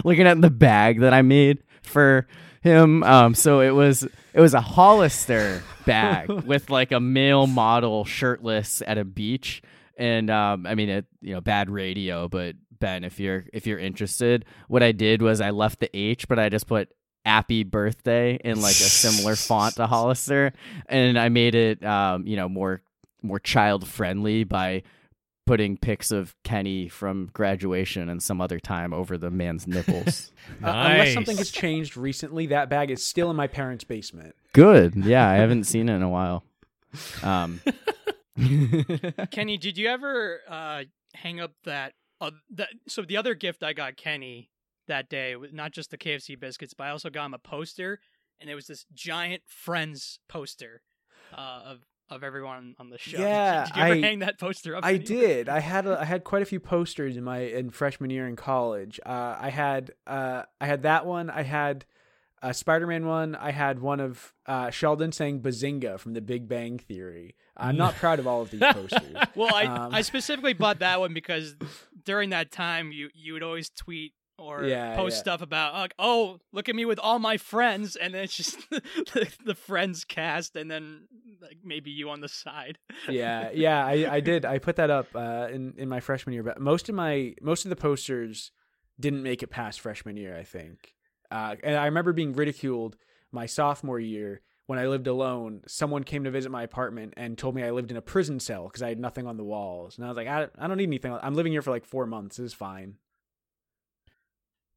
looking 0.03 0.25
at 0.25 0.39
the 0.41 0.49
bag 0.49 1.01
that 1.01 1.13
I 1.13 1.21
made 1.21 1.63
for 1.83 2.27
him. 2.61 3.03
Um, 3.03 3.35
so 3.35 3.59
it 3.59 3.71
was 3.71 4.03
it 4.33 4.41
was 4.41 4.53
a 4.53 4.61
Hollister 4.61 5.61
bag 5.85 6.29
with 6.45 6.69
like 6.69 6.91
a 6.93 6.99
male 7.01 7.47
model 7.47 8.05
shirtless 8.05 8.81
at 8.87 8.97
a 8.97 9.03
beach. 9.03 9.61
And 9.97 10.29
um, 10.29 10.65
I 10.65 10.73
mean, 10.75 10.89
it 10.89 11.05
you 11.21 11.33
know, 11.33 11.41
bad 11.41 11.69
radio, 11.69 12.29
but 12.29 12.55
Ben, 12.79 13.03
if 13.03 13.19
you're 13.19 13.45
if 13.51 13.67
you're 13.67 13.79
interested, 13.79 14.45
what 14.69 14.81
I 14.81 14.93
did 14.93 15.21
was 15.21 15.41
I 15.41 15.49
left 15.49 15.81
the 15.81 15.95
H, 15.95 16.27
but 16.29 16.39
I 16.39 16.49
just 16.49 16.65
put 16.65 16.89
"Happy 17.25 17.63
Birthday" 17.63 18.39
in 18.43 18.61
like 18.61 18.71
a 18.71 18.73
similar 18.73 19.35
font 19.35 19.75
to 19.75 19.87
Hollister, 19.87 20.53
and 20.87 21.17
I 21.17 21.29
made 21.29 21.55
it 21.55 21.83
um, 21.83 22.25
you 22.27 22.35
know 22.35 22.49
more 22.49 22.81
more 23.21 23.39
child 23.39 23.87
friendly 23.87 24.43
by 24.43 24.83
putting 25.45 25.77
pics 25.77 26.11
of 26.11 26.35
Kenny 26.43 26.87
from 26.87 27.29
graduation 27.33 28.07
and 28.09 28.23
some 28.23 28.39
other 28.39 28.59
time 28.59 28.93
over 28.93 29.17
the 29.17 29.31
man's 29.31 29.67
nipples. 29.67 30.31
Uh, 30.61 30.91
unless 30.91 31.13
something 31.13 31.37
has 31.37 31.51
changed 31.51 31.97
recently, 31.97 32.47
that 32.47 32.69
bag 32.69 32.91
is 32.91 33.05
still 33.05 33.29
in 33.29 33.35
my 33.35 33.47
parents' 33.47 33.83
basement. 33.83 34.35
Good, 34.53 34.93
yeah, 34.95 35.27
I 35.27 35.35
haven't 35.35 35.63
seen 35.63 35.89
it 35.89 35.95
in 35.95 36.03
a 36.03 36.09
while. 36.09 36.43
Um, 37.21 37.61
Kenny, 39.31 39.57
did 39.57 39.77
you 39.77 39.87
ever 39.87 40.41
uh, 40.47 40.83
hang 41.15 41.39
up 41.39 41.53
that, 41.63 41.93
uh, 42.21 42.31
that? 42.51 42.69
So 42.87 43.03
the 43.03 43.17
other 43.17 43.35
gift 43.35 43.63
I 43.63 43.73
got 43.73 43.95
Kenny 43.97 44.49
that 44.87 45.09
day 45.09 45.35
not 45.51 45.71
just 45.71 45.91
the 45.91 45.97
KFC 45.97 46.39
biscuits, 46.39 46.73
but 46.73 46.85
I 46.87 46.89
also 46.91 47.09
got 47.09 47.25
him 47.25 47.33
a 47.33 47.39
poster, 47.39 47.99
and 48.39 48.49
it 48.49 48.55
was 48.55 48.67
this 48.67 48.85
giant 48.93 49.43
Friends 49.47 50.19
poster 50.27 50.81
uh, 51.33 51.61
of 51.65 51.79
of 52.09 52.23
everyone 52.23 52.75
on 52.79 52.89
the 52.89 52.97
show. 52.97 53.17
Yeah, 53.21 53.65
did, 53.65 53.75
you 53.75 53.81
ever 53.83 53.93
I- 53.93 54.01
hang 54.01 54.19
that 54.19 54.39
poster 54.39 54.75
up? 54.75 54.83
I 54.85 54.97
did. 54.97 55.47
I 55.49 55.59
had 55.59 55.87
a, 55.87 55.99
I 56.01 56.05
had 56.05 56.23
quite 56.23 56.41
a 56.41 56.45
few 56.45 56.59
posters 56.59 57.15
in 57.17 57.23
my 57.23 57.39
in 57.39 57.69
freshman 57.69 58.09
year 58.09 58.27
in 58.27 58.35
college. 58.35 58.99
Uh, 59.05 59.37
I 59.39 59.49
had 59.49 59.91
uh, 60.05 60.43
I 60.59 60.65
had 60.67 60.83
that 60.83 61.05
one. 61.05 61.29
I 61.29 61.43
had 61.43 61.85
a 62.41 62.53
Spider-Man 62.53 63.05
one. 63.05 63.35
I 63.35 63.51
had 63.51 63.79
one 63.79 64.01
of 64.01 64.33
uh, 64.45 64.69
Sheldon 64.69 65.13
saying 65.13 65.41
"Bazinga" 65.41 65.97
from 65.97 66.13
The 66.13 66.21
Big 66.21 66.49
Bang 66.49 66.77
Theory. 66.77 67.35
I'm 67.55 67.77
not 67.77 67.93
proud 67.95 68.19
of 68.19 68.27
all 68.27 68.41
of 68.41 68.49
these 68.51 68.59
posters. 68.61 69.15
Well, 69.35 69.53
I 69.55 69.65
Um, 69.65 69.93
I 69.95 70.01
specifically 70.01 70.53
bought 70.53 70.79
that 70.79 70.99
one 71.05 71.13
because 71.13 71.55
during 72.03 72.31
that 72.31 72.51
time 72.51 72.91
you 72.91 73.09
you 73.13 73.31
would 73.33 73.43
always 73.43 73.69
tweet 73.69 74.13
or 74.37 74.63
Yeah, 74.63 74.95
post 74.95 75.15
yeah. 75.15 75.19
stuff 75.19 75.41
about 75.41 75.73
like, 75.73 75.93
oh, 75.99 76.39
look 76.51 76.69
at 76.69 76.75
me 76.75 76.85
with 76.85 76.99
all 76.99 77.19
my 77.19 77.37
friends, 77.37 77.95
and 77.95 78.13
then 78.13 78.23
it's 78.23 78.35
just 78.35 78.57
the, 78.69 79.27
the 79.45 79.55
friends 79.55 80.03
cast, 80.05 80.55
and 80.55 80.69
then 80.69 81.07
like 81.41 81.57
maybe 81.63 81.91
you 81.91 82.09
on 82.09 82.21
the 82.21 82.27
side. 82.29 82.77
yeah, 83.09 83.49
yeah, 83.53 83.85
I, 83.85 84.15
I 84.15 84.19
did. 84.21 84.45
I 84.45 84.57
put 84.59 84.75
that 84.77 84.89
up 84.89 85.07
uh, 85.15 85.47
in 85.51 85.73
in 85.77 85.89
my 85.89 85.99
freshman 85.99 86.33
year, 86.33 86.43
but 86.43 86.59
most 86.59 86.89
of 86.89 86.95
my 86.95 87.33
most 87.41 87.65
of 87.65 87.69
the 87.69 87.75
posters 87.75 88.51
didn't 88.99 89.23
make 89.23 89.43
it 89.43 89.47
past 89.47 89.79
freshman 89.81 90.17
year. 90.17 90.35
I 90.37 90.43
think, 90.43 90.93
uh, 91.31 91.55
and 91.63 91.75
I 91.75 91.85
remember 91.85 92.13
being 92.13 92.33
ridiculed 92.33 92.95
my 93.31 93.45
sophomore 93.45 93.99
year 93.99 94.41
when 94.67 94.79
I 94.79 94.87
lived 94.87 95.07
alone. 95.07 95.61
Someone 95.67 96.03
came 96.03 96.23
to 96.23 96.31
visit 96.31 96.51
my 96.51 96.63
apartment 96.63 97.13
and 97.17 97.37
told 97.37 97.55
me 97.55 97.63
I 97.63 97.71
lived 97.71 97.91
in 97.91 97.97
a 97.97 98.01
prison 98.01 98.39
cell 98.39 98.63
because 98.65 98.81
I 98.81 98.89
had 98.89 98.99
nothing 98.99 99.27
on 99.27 99.37
the 99.37 99.43
walls, 99.43 99.97
and 99.97 100.05
I 100.05 100.07
was 100.09 100.17
like, 100.17 100.27
I, 100.27 100.47
I 100.57 100.67
don't 100.67 100.77
need 100.77 100.87
anything. 100.89 101.17
I'm 101.21 101.35
living 101.35 101.51
here 101.51 101.61
for 101.61 101.71
like 101.71 101.85
four 101.85 102.05
months. 102.05 102.37
This 102.37 102.47
is 102.47 102.53
fine. 102.53 102.95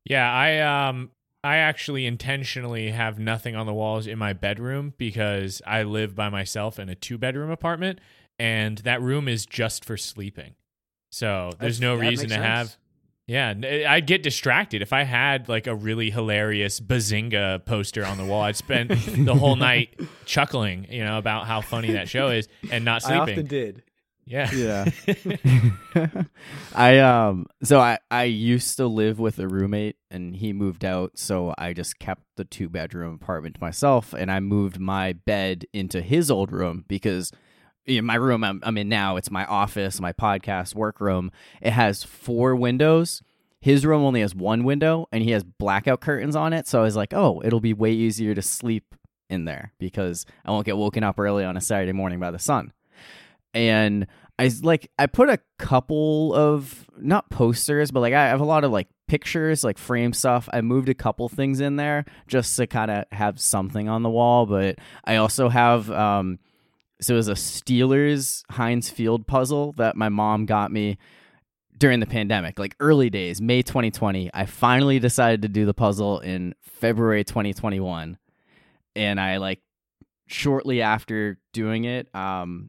Yeah, 0.08 0.30
I 0.32 0.88
um 0.88 1.10
I 1.44 1.56
actually 1.56 2.06
intentionally 2.06 2.90
have 2.90 3.18
nothing 3.18 3.54
on 3.54 3.66
the 3.66 3.74
walls 3.74 4.06
in 4.06 4.18
my 4.18 4.32
bedroom 4.32 4.94
because 4.98 5.62
I 5.66 5.82
live 5.84 6.14
by 6.14 6.28
myself 6.28 6.78
in 6.78 6.88
a 6.88 6.94
two 6.94 7.18
bedroom 7.18 7.50
apartment 7.50 8.00
and 8.38 8.78
that 8.78 9.00
room 9.00 9.28
is 9.28 9.46
just 9.46 9.84
for 9.84 9.96
sleeping. 9.96 10.54
So 11.12 11.50
there's 11.60 11.78
That's- 11.78 11.80
no 11.80 11.94
reason 11.94 12.28
to 12.28 12.34
sense. 12.34 12.44
have 12.46 12.76
yeah, 13.28 13.54
I'd 13.88 14.06
get 14.06 14.22
distracted 14.22 14.82
if 14.82 14.92
I 14.92 15.02
had 15.02 15.48
like 15.48 15.66
a 15.66 15.74
really 15.74 16.10
hilarious 16.10 16.78
Bazinga 16.78 17.64
poster 17.64 18.06
on 18.06 18.18
the 18.18 18.24
wall. 18.24 18.42
I'd 18.42 18.54
spend 18.54 18.90
the 18.90 19.34
whole 19.34 19.56
night 19.70 19.98
chuckling, 20.26 20.86
you 20.88 21.02
know, 21.02 21.18
about 21.18 21.48
how 21.48 21.60
funny 21.60 21.90
that 21.94 22.08
show 22.08 22.28
is 22.28 22.46
and 22.70 22.84
not 22.84 23.02
sleeping. 23.02 23.18
I 23.18 23.22
often 23.32 23.46
did. 23.46 23.82
Yeah. 24.26 24.50
Yeah. 24.52 24.90
I 26.74 26.98
um 26.98 27.46
so 27.62 27.80
I 27.80 27.98
I 28.10 28.24
used 28.24 28.76
to 28.78 28.86
live 28.86 29.18
with 29.20 29.38
a 29.38 29.46
roommate 29.46 29.96
and 30.10 30.34
he 30.36 30.52
moved 30.52 30.84
out 30.84 31.12
so 31.16 31.54
I 31.56 31.72
just 31.72 31.98
kept 32.00 32.22
the 32.36 32.44
two 32.44 32.68
bedroom 32.68 33.14
apartment 33.14 33.54
to 33.54 33.60
myself 33.60 34.12
and 34.12 34.30
I 34.30 34.40
moved 34.40 34.80
my 34.80 35.12
bed 35.12 35.64
into 35.72 36.02
his 36.02 36.30
old 36.30 36.50
room 36.50 36.84
because 36.88 37.30
in 37.86 38.04
my 38.04 38.16
room 38.16 38.42
I'm, 38.42 38.60
I'm 38.64 38.76
in 38.76 38.88
now 38.88 39.16
it's 39.16 39.30
my 39.30 39.44
office, 39.46 40.00
my 40.00 40.12
podcast 40.12 40.74
work 40.74 41.00
room. 41.00 41.30
It 41.62 41.70
has 41.72 42.02
four 42.02 42.56
windows. 42.56 43.22
His 43.60 43.86
room 43.86 44.02
only 44.02 44.20
has 44.22 44.34
one 44.34 44.64
window 44.64 45.06
and 45.12 45.22
he 45.22 45.30
has 45.30 45.44
blackout 45.44 46.00
curtains 46.00 46.34
on 46.34 46.52
it 46.52 46.66
so 46.66 46.80
I 46.80 46.82
was 46.82 46.96
like, 46.96 47.14
"Oh, 47.14 47.40
it'll 47.44 47.60
be 47.60 47.72
way 47.74 47.92
easier 47.92 48.34
to 48.34 48.42
sleep 48.42 48.94
in 49.30 49.44
there 49.44 49.72
because 49.78 50.26
I 50.44 50.50
won't 50.50 50.66
get 50.66 50.76
woken 50.76 51.04
up 51.04 51.18
early 51.18 51.44
on 51.44 51.56
a 51.56 51.60
Saturday 51.60 51.92
morning 51.92 52.18
by 52.18 52.32
the 52.32 52.38
sun." 52.40 52.72
And 53.54 54.06
I 54.38 54.50
like 54.62 54.90
I 54.98 55.06
put 55.06 55.30
a 55.30 55.38
couple 55.58 56.34
of 56.34 56.86
not 56.98 57.30
posters, 57.30 57.90
but 57.90 58.00
like 58.00 58.14
I 58.14 58.28
have 58.28 58.40
a 58.40 58.44
lot 58.44 58.64
of 58.64 58.70
like 58.70 58.88
pictures, 59.08 59.64
like 59.64 59.78
frame 59.78 60.12
stuff. 60.12 60.48
I 60.52 60.60
moved 60.60 60.88
a 60.88 60.94
couple 60.94 61.28
things 61.28 61.60
in 61.60 61.76
there 61.76 62.04
just 62.26 62.54
to 62.56 62.66
kind 62.66 62.90
of 62.90 63.04
have 63.12 63.40
something 63.40 63.88
on 63.88 64.02
the 64.02 64.10
wall, 64.10 64.46
but 64.46 64.78
I 65.04 65.16
also 65.16 65.48
have 65.48 65.90
um 65.90 66.38
so 67.00 67.14
it 67.14 67.16
was 67.16 67.28
a 67.28 67.32
Steelers 67.34 68.42
Heinz 68.50 68.90
Field 68.90 69.26
puzzle 69.26 69.72
that 69.72 69.96
my 69.96 70.08
mom 70.08 70.46
got 70.46 70.70
me 70.72 70.98
during 71.78 72.00
the 72.00 72.06
pandemic, 72.06 72.58
like 72.58 72.74
early 72.80 73.10
days, 73.10 73.40
May 73.40 73.62
2020. 73.62 74.30
I 74.32 74.46
finally 74.46 74.98
decided 74.98 75.42
to 75.42 75.48
do 75.48 75.66
the 75.66 75.74
puzzle 75.74 76.20
in 76.20 76.54
February 76.62 77.22
2021. 77.24 78.16
And 78.94 79.20
I 79.20 79.36
like 79.36 79.60
shortly 80.26 80.82
after 80.82 81.38
doing 81.52 81.84
it, 81.84 82.14
um 82.14 82.68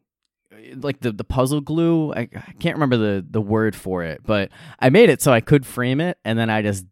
like 0.75 0.99
the 0.99 1.11
the 1.11 1.23
puzzle 1.23 1.61
glue, 1.61 2.13
I, 2.13 2.21
I 2.35 2.53
can't 2.59 2.75
remember 2.75 2.97
the 2.97 3.25
the 3.29 3.41
word 3.41 3.75
for 3.75 4.03
it, 4.03 4.21
but 4.25 4.49
I 4.79 4.89
made 4.89 5.09
it 5.09 5.21
so 5.21 5.31
I 5.31 5.41
could 5.41 5.65
frame 5.65 6.01
it 6.01 6.17
and 6.25 6.38
then 6.38 6.49
I 6.49 6.61
just 6.61 6.85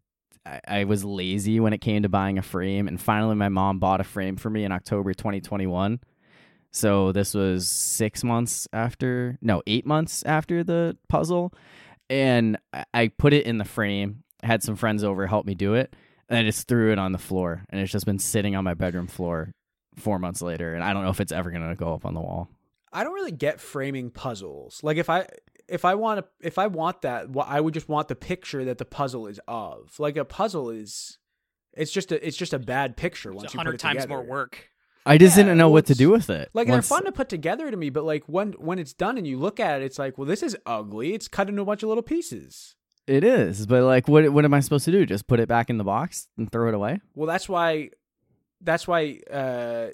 I, 0.44 0.60
I 0.66 0.84
was 0.84 1.04
lazy 1.04 1.60
when 1.60 1.72
it 1.72 1.80
came 1.80 2.02
to 2.02 2.08
buying 2.08 2.38
a 2.38 2.42
frame 2.42 2.88
and 2.88 3.00
finally 3.00 3.34
my 3.34 3.48
mom 3.48 3.78
bought 3.78 4.00
a 4.00 4.04
frame 4.04 4.36
for 4.36 4.50
me 4.50 4.64
in 4.64 4.72
October 4.72 5.12
2021. 5.14 6.00
So 6.72 7.10
this 7.12 7.32
was 7.34 7.68
6 7.68 8.22
months 8.24 8.68
after 8.72 9.38
no, 9.40 9.62
8 9.66 9.86
months 9.86 10.22
after 10.24 10.62
the 10.62 10.96
puzzle 11.08 11.52
and 12.10 12.58
I- 12.72 12.84
I 12.94 13.08
put 13.08 13.32
it 13.32 13.46
in 13.46 13.58
the 13.58 13.64
frame. 13.64 14.22
I 14.42 14.46
had 14.46 14.62
some 14.62 14.76
friends 14.76 15.02
over 15.02 15.26
help 15.26 15.46
me 15.46 15.54
do 15.54 15.74
it, 15.74 15.96
and 16.28 16.38
I 16.38 16.42
just 16.44 16.68
threw 16.68 16.92
it 16.92 16.98
on 16.98 17.12
the 17.12 17.18
floor, 17.18 17.64
and 17.70 17.80
it's 17.80 17.90
just 17.90 18.06
been 18.06 18.18
sitting 18.18 18.54
on 18.54 18.62
my 18.64 18.74
bedroom 18.74 19.06
floor 19.08 19.50
four 19.96 20.18
months 20.18 20.42
later, 20.42 20.74
and 20.74 20.84
I 20.84 20.92
don't 20.92 21.02
know 21.02 21.10
if 21.10 21.20
it's 21.20 21.32
ever 21.32 21.50
gonna 21.50 21.74
go 21.74 21.94
up 21.94 22.04
on 22.04 22.14
the 22.14 22.20
wall. 22.20 22.48
I 22.96 23.04
don't 23.04 23.14
really 23.14 23.32
get 23.32 23.60
framing 23.60 24.10
puzzles. 24.10 24.80
Like 24.82 24.96
if 24.96 25.08
I 25.10 25.26
if 25.68 25.84
I 25.84 25.94
want 25.96 26.20
to 26.20 26.46
if 26.46 26.58
I 26.58 26.66
want 26.68 27.02
that, 27.02 27.28
wh- 27.34 27.50
I 27.50 27.60
would 27.60 27.74
just 27.74 27.88
want 27.88 28.08
the 28.08 28.14
picture 28.16 28.64
that 28.64 28.78
the 28.78 28.84
puzzle 28.84 29.26
is 29.26 29.40
of. 29.46 29.94
Like 29.98 30.16
a 30.16 30.24
puzzle 30.24 30.70
is, 30.70 31.18
it's 31.74 31.92
just 31.92 32.12
a 32.12 32.26
it's 32.26 32.36
just 32.36 32.52
a 32.54 32.58
bad 32.58 32.96
picture 32.96 33.32
once 33.32 33.44
a 33.44 33.44
you 33.44 33.50
put 33.50 33.56
hundred 33.58 33.74
it 33.74 33.80
times 33.80 34.02
together. 34.02 34.08
more 34.08 34.22
work. 34.24 34.70
I 35.04 35.18
just 35.18 35.36
Yeah, 35.36 35.44
didn't 35.44 35.58
know 35.58 35.68
what 35.68 35.86
to 35.86 35.94
do 35.94 36.10
with 36.10 36.30
it. 36.30 36.50
Like 36.54 36.66
Once- 36.68 36.88
they're 36.88 36.96
fun 36.96 37.04
to 37.04 37.12
put 37.12 37.28
together 37.28 37.70
to 37.70 37.76
me, 37.76 37.90
but 37.90 38.04
like 38.04 38.24
when 38.26 38.52
when 38.54 38.78
it's 38.78 38.92
done 38.92 39.18
and 39.18 39.26
you 39.26 39.38
look 39.38 39.60
at 39.60 39.80
it, 39.80 39.84
it's 39.84 39.98
like, 39.98 40.16
well, 40.18 40.26
this 40.26 40.42
is 40.42 40.56
ugly. 40.66 41.14
It's 41.14 41.28
cut 41.28 41.48
into 41.48 41.62
a 41.62 41.64
bunch 41.64 41.82
of 41.82 41.88
little 41.88 42.02
pieces. 42.02 42.74
It 43.06 43.22
is, 43.22 43.66
but 43.66 43.84
like, 43.84 44.08
what 44.08 44.28
what 44.30 44.44
am 44.44 44.52
I 44.54 44.60
supposed 44.60 44.84
to 44.86 44.90
do? 44.90 45.06
Just 45.06 45.28
put 45.28 45.38
it 45.38 45.48
back 45.48 45.70
in 45.70 45.78
the 45.78 45.84
box 45.84 46.26
and 46.36 46.50
throw 46.50 46.66
it 46.68 46.74
away? 46.74 47.00
Well, 47.14 47.28
that's 47.28 47.48
why, 47.48 47.90
that's 48.60 48.88
why, 48.88 49.20
uh, 49.30 49.90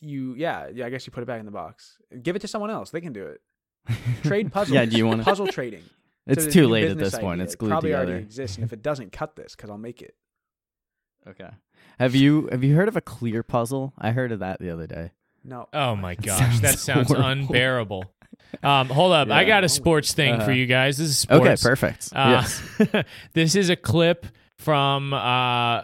you 0.00 0.34
yeah 0.36 0.68
yeah. 0.72 0.86
I 0.86 0.90
guess 0.90 1.06
you 1.06 1.12
put 1.12 1.22
it 1.22 1.26
back 1.26 1.40
in 1.40 1.46
the 1.46 1.52
box. 1.52 1.96
Give 2.22 2.36
it 2.36 2.40
to 2.40 2.48
someone 2.48 2.70
else. 2.70 2.90
They 2.90 3.00
can 3.00 3.12
do 3.12 3.26
it. 3.26 3.40
Trade 4.22 4.52
puzzles. 4.52 4.74
Yeah, 4.74 4.84
do 4.84 4.96
you 4.96 5.06
wanna- 5.06 5.24
puzzle 5.24 5.46
trading? 5.46 5.82
It's 6.26 6.44
a 6.46 6.50
too 6.50 6.68
late 6.68 6.84
at 6.84 6.88
business 6.98 7.12
this 7.12 7.20
point. 7.20 7.40
idea. 7.40 7.44
It's 7.44 7.54
It 7.54 7.58
probably 7.58 7.90
together. 7.90 8.10
already 8.12 8.22
exists, 8.24 8.56
and 8.56 8.64
if 8.64 8.72
it 8.72 8.82
doesn't, 8.82 9.10
cut 9.10 9.34
this 9.36 9.56
because 9.56 9.68
I'll 9.70 9.78
make 9.78 10.00
it. 10.02 10.14
Okay. 11.26 11.48
Have 11.98 12.14
you 12.14 12.48
have 12.52 12.62
you 12.62 12.74
heard 12.76 12.88
of 12.88 12.96
a 12.96 13.00
clear 13.00 13.42
puzzle? 13.42 13.94
I 13.98 14.12
heard 14.12 14.30
of 14.30 14.38
that 14.40 14.60
the 14.60 14.70
other 14.70 14.86
day. 14.86 15.10
No. 15.42 15.68
Oh 15.72 15.96
my 15.96 16.14
gosh, 16.14 16.60
that 16.60 16.78
sounds 16.78 16.82
sounds 16.82 17.08
horrible. 17.08 17.26
unbearable. 17.30 18.04
Um, 18.62 18.88
hold 18.88 19.12
up, 19.12 19.28
I 19.30 19.44
got 19.44 19.64
a 19.64 19.68
sports 19.68 20.12
thing 20.12 20.36
for 20.36 20.42
Uh-huh. 20.42 20.50
you 20.52 20.66
guys. 20.66 20.98
This 20.98 21.08
is 21.08 21.18
sports. 21.18 21.40
Okay, 21.42 21.56
perfect. 21.70 22.10
Uh, 22.14 22.42
yes. 22.44 23.04
this 23.32 23.54
is 23.56 23.70
a 23.70 23.76
clip 23.76 24.26
from 24.58 25.12
uh, 25.12 25.18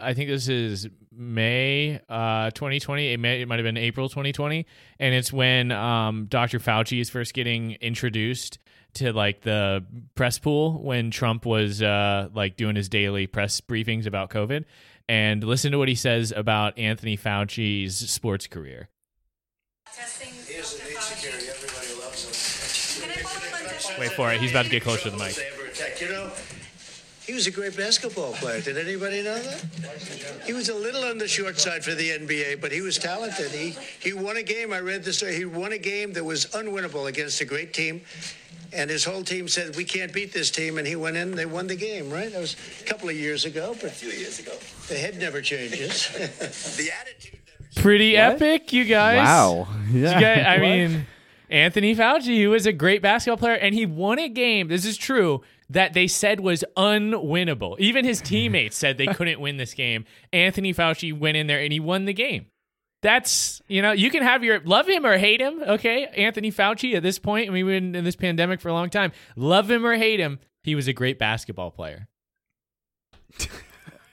I 0.01 0.13
think 0.15 0.29
this 0.29 0.49
is 0.49 0.89
May 1.17 2.01
uh, 2.09 2.51
2020. 2.51 3.13
It, 3.13 3.21
may, 3.21 3.41
it 3.43 3.49
might 3.49 3.59
have 3.59 3.65
been 3.65 3.77
April 3.77 4.09
2020, 4.09 4.67
and 4.99 5.15
it's 5.15 5.33
when 5.33 5.73
um, 5.73 6.27
Dr. 6.27 6.59
Fauci 6.59 7.01
is 7.01 7.11
first 7.11 7.35
getting 7.35 7.73
introduced 7.81 8.59
to 8.95 9.13
like 9.13 9.43
the 9.43 9.85
press 10.15 10.39
pool 10.39 10.83
when 10.83 11.11
Trump 11.11 11.45
was 11.47 11.83
uh, 11.83 12.29
like 12.35 12.57
doing 12.57 12.77
his 12.77 12.89
daily 12.89 13.27
press 13.27 13.61
briefings 13.61 14.07
about 14.07 14.31
COVID. 14.31 14.65
And 15.09 15.45
listen 15.45 15.73
to 15.73 15.79
what 15.79 15.89
he 15.89 15.95
says 15.95 16.33
about 16.35 16.77
Anthony 16.79 17.17
Fauci's 17.17 17.97
sports 18.11 18.47
career. 18.47 18.89
Testing. 19.95 20.33
Here's 20.47 20.75
the 20.75 20.89
need 20.89 20.99
security. 20.99 21.47
Everybody 21.49 22.01
loves 22.01 22.99
him. 22.99 23.09
Can 23.09 23.19
I 23.19 23.23
follow 23.23 23.47
up 23.47 23.63
on 23.63 23.69
testing? 23.69 24.01
Wait 24.01 24.13
for 24.13 24.33
it. 24.33 24.41
He's 24.41 24.51
about 24.51 24.65
to 24.65 24.71
get 24.71 24.83
closer 24.83 25.05
to 25.05 25.11
the 25.11 25.17
mic. 25.17 25.37
He 27.27 27.33
was 27.35 27.47
a 27.47 27.51
great 27.51 27.77
basketball 27.77 28.33
player. 28.35 28.61
Did 28.61 28.79
anybody 28.79 29.23
know 29.23 29.35
that? 29.39 29.65
He 30.45 30.53
was 30.53 30.69
a 30.69 30.75
little 30.75 31.05
on 31.05 31.19
the 31.19 31.27
short 31.29 31.59
side 31.59 31.85
for 31.85 31.95
the 31.95 32.11
NBA, 32.11 32.61
but 32.61 32.71
he 32.73 32.81
was 32.81 32.99
talented. 32.99 33.51
He 33.51 33.75
he 34.01 34.13
won 34.13 34.37
a 34.37 34.43
game. 34.43 34.73
I 34.73 34.81
read 34.81 35.05
the 35.05 35.13
story. 35.13 35.35
He 35.37 35.45
won 35.45 35.73
a 35.73 35.79
game 35.79 36.13
that 36.15 36.25
was 36.25 36.47
unwinnable 36.47 37.09
against 37.09 37.41
a 37.41 37.45
great 37.45 37.73
team. 37.73 38.01
And 38.73 38.91
his 38.91 39.05
whole 39.05 39.23
team 39.23 39.49
said, 39.49 39.77
"We 39.77 39.85
can't 39.85 40.13
beat 40.13 40.33
this 40.33 40.51
team," 40.51 40.77
and 40.79 40.87
he 40.87 40.97
went 40.97 41.17
in. 41.17 41.35
They 41.37 41.47
won 41.47 41.67
the 41.67 41.77
game, 41.77 42.11
right? 42.11 42.31
That 42.31 42.41
was 42.41 42.57
a 42.81 42.85
couple 42.85 43.09
of 43.09 43.17
years 43.17 43.45
ago, 43.45 43.75
but 43.81 43.91
a 43.91 43.95
few 43.95 44.11
years 44.11 44.39
ago. 44.39 44.53
The 44.89 44.95
head 44.99 45.19
never 45.19 45.41
changes. 45.41 46.09
the 46.77 46.91
attitude 47.01 47.41
never. 47.47 47.81
Pretty 47.83 48.15
What? 48.15 48.35
epic, 48.43 48.73
you 48.73 48.85
guys. 48.85 49.19
Wow. 49.19 49.69
Yeah. 49.93 50.15
You 50.15 50.21
guys- 50.21 50.47
I 50.47 50.59
mean, 50.59 51.07
Anthony 51.49 51.95
Fauci, 51.95 52.43
who 52.43 52.51
was 52.51 52.67
a 52.67 52.73
great 52.73 53.03
basketball 53.03 53.37
player, 53.39 53.55
and 53.55 53.73
he 53.75 53.87
won 53.87 54.19
a 54.19 54.29
game. 54.29 54.67
This 54.69 54.85
is 54.85 54.97
true 54.97 55.43
that 55.71 55.93
they 55.95 56.07
said 56.07 56.41
was 56.41 56.65
unwinnable. 56.77 57.79
Even 57.79 58.05
his 58.05 58.21
teammates 58.21 58.77
said 58.77 58.99
they 58.99 59.07
couldn't 59.07 59.41
win 59.41 59.57
this 59.57 59.75
game. 59.75 60.05
Anthony 60.33 60.73
Fauci 60.73 61.17
went 61.17 61.37
in 61.37 61.47
there 61.47 61.61
and 61.61 61.73
he 61.73 61.81
won 61.81 62.05
the 62.05 62.15
game. 62.15 62.47
That's 63.03 63.61
you 63.69 63.83
know 63.83 63.93
you 63.93 64.11
can 64.11 64.23
have 64.23 64.43
your 64.43 64.61
love 64.61 64.89
him 64.89 65.05
or 65.05 65.19
hate 65.19 65.41
him. 65.41 65.63
Okay, 65.63 66.07
Anthony 66.07 66.51
Fauci 66.51 66.95
at 66.95 67.03
this 67.03 67.19
point, 67.19 67.49
I 67.49 67.53
mean, 67.53 67.67
we've 67.67 67.81
been 67.81 67.95
in 67.95 68.05
this 68.05 68.17
pandemic 68.17 68.61
for 68.61 68.69
a 68.69 68.73
long 68.73 68.91
time. 68.91 69.13
Love 69.37 69.71
him 69.71 69.85
or 69.85 69.95
hate 69.95 70.19
him, 70.19 70.41
he 70.63 70.75
was 70.75 70.89
a 70.89 70.93
great 70.93 71.19
basketball 71.19 71.71
player. 71.71 72.09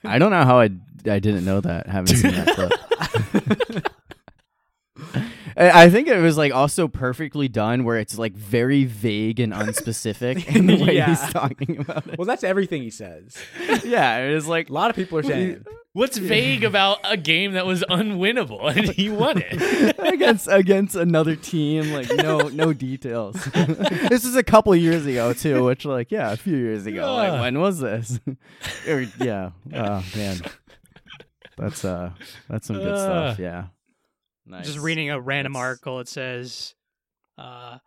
I 0.03 0.19
don't 0.19 0.31
know 0.31 0.43
how 0.43 0.59
I 0.59 0.69
I 1.05 1.19
didn't 1.19 1.45
know 1.45 1.61
that. 1.61 1.87
Haven't 1.87 2.15
seen 2.15 2.31
that 2.33 2.55
clip. 2.55 3.87
I 5.57 5.83
I 5.83 5.89
think 5.89 6.07
it 6.07 6.17
was 6.19 6.37
like 6.37 6.53
also 6.53 6.87
perfectly 6.87 7.47
done, 7.47 7.83
where 7.83 7.97
it's 7.97 8.17
like 8.17 8.33
very 8.33 8.83
vague 8.85 9.39
and 9.39 9.53
unspecific 9.53 10.47
in 10.55 10.67
the 10.67 10.75
way 10.83 10.95
Yeah. 10.95 11.07
he's 11.09 11.31
talking 11.31 11.77
about 11.79 12.07
it. 12.07 12.17
Well, 12.17 12.25
that's 12.25 12.43
everything 12.43 12.81
he 12.83 12.89
says. 12.89 13.35
yeah, 13.83 14.17
it 14.19 14.33
was 14.33 14.47
like 14.47 14.69
A 14.69 14.73
lot 14.73 14.89
of 14.89 14.95
people 14.95 15.17
are 15.17 15.23
saying. 15.23 15.65
What's 15.95 16.17
vague 16.17 16.63
about 16.63 16.97
a 17.03 17.15
game 17.17 17.53
that 17.53 17.67
was 17.67 17.83
unwinnable 17.87 18.67
and 18.75 18.89
he 18.89 19.09
won 19.09 19.43
it? 19.45 19.95
against 19.99 20.47
against 20.49 20.95
another 20.95 21.35
team. 21.35 21.91
Like 21.93 22.09
no 22.15 22.47
no 22.47 22.73
details. 22.73 23.35
this 24.09 24.25
is 24.25 24.35
a 24.35 24.41
couple 24.41 24.75
years 24.75 25.05
ago 25.05 25.33
too, 25.33 25.63
which 25.65 25.85
like 25.85 26.09
yeah, 26.11 26.31
a 26.31 26.37
few 26.37 26.57
years 26.57 26.87
ago. 26.87 27.13
Like 27.13 27.39
when 27.41 27.59
was 27.59 27.79
this? 27.79 28.19
Or, 28.87 29.01
yeah. 29.19 29.51
Oh 29.71 30.03
man, 30.15 30.41
that's 31.57 31.85
uh 31.85 32.09
that's 32.49 32.65
some 32.65 32.77
good 32.77 32.97
stuff. 32.97 33.39
Uh. 33.39 33.41
Yeah. 33.43 33.63
Nice. 34.45 34.65
Just 34.67 34.79
reading 34.79 35.09
a 35.09 35.19
random 35.19 35.53
That's- 35.53 35.67
article. 35.67 35.99
It 35.99 36.07
says, 36.07 36.75
uh, 37.37 37.77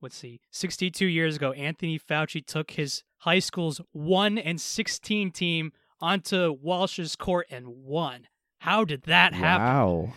let's 0.00 0.16
see, 0.16 0.40
62 0.50 1.06
years 1.06 1.36
ago, 1.36 1.52
Anthony 1.52 1.98
Fauci 1.98 2.44
took 2.44 2.72
his 2.72 3.02
high 3.18 3.38
school's 3.38 3.80
1 3.92 4.38
and 4.38 4.60
16 4.60 5.30
team 5.32 5.72
onto 6.00 6.56
Walsh's 6.62 7.16
court 7.16 7.46
and 7.50 7.68
won. 7.68 8.28
How 8.60 8.84
did 8.84 9.02
that 9.02 9.34
happen? 9.34 9.66
Wow. 9.66 10.12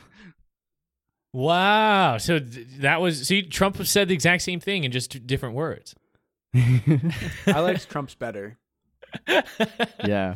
Wow. 1.34 2.18
So 2.18 2.40
th- 2.40 2.68
that 2.80 3.02
was 3.02 3.28
see 3.28 3.44
Trump 3.44 3.78
said 3.86 4.08
the 4.10 4.14
exact 4.14 4.44
same 4.44 4.60
thing 4.60 4.84
in 4.84 4.92
just 4.92 5.26
different 5.26 5.56
words. 5.56 5.96
I 6.56 7.60
liked 7.60 7.90
Trump's 7.90 8.16
better. 8.16 8.58
yeah. 9.28 10.36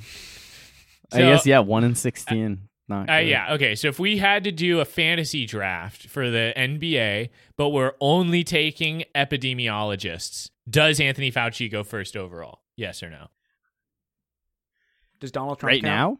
I 1.11 1.17
guess 1.19 1.45
yeah, 1.45 1.59
one 1.59 1.83
in 1.83 1.95
sixteen. 1.95 2.69
Not 2.87 3.09
Uh, 3.09 3.15
yeah. 3.17 3.53
Okay. 3.55 3.73
So 3.75 3.87
if 3.87 3.99
we 3.99 4.17
had 4.17 4.43
to 4.43 4.51
do 4.51 4.79
a 4.79 4.85
fantasy 4.85 5.45
draft 5.45 6.05
for 6.07 6.29
the 6.29 6.53
NBA, 6.55 7.29
but 7.57 7.69
we're 7.69 7.93
only 7.99 8.43
taking 8.43 9.03
epidemiologists, 9.15 10.49
does 10.69 10.99
Anthony 10.99 11.31
Fauci 11.31 11.71
go 11.71 11.83
first 11.83 12.15
overall? 12.15 12.61
Yes 12.75 13.01
or 13.01 13.09
no? 13.09 13.27
Does 15.19 15.31
Donald 15.31 15.59
Trump 15.59 15.71
Right 15.71 15.81
count? 15.83 16.19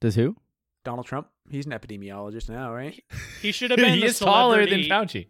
Does 0.00 0.14
who? 0.14 0.36
Donald 0.84 1.06
Trump. 1.06 1.28
He's 1.48 1.66
an 1.66 1.72
epidemiologist 1.72 2.48
now, 2.48 2.72
right? 2.74 3.02
He 3.42 3.52
should 3.52 3.70
have 3.70 3.78
been 3.80 3.94
he 3.94 4.00
the 4.00 4.06
is 4.06 4.18
taller 4.18 4.66
than 4.66 4.80
Fauci. 4.82 5.26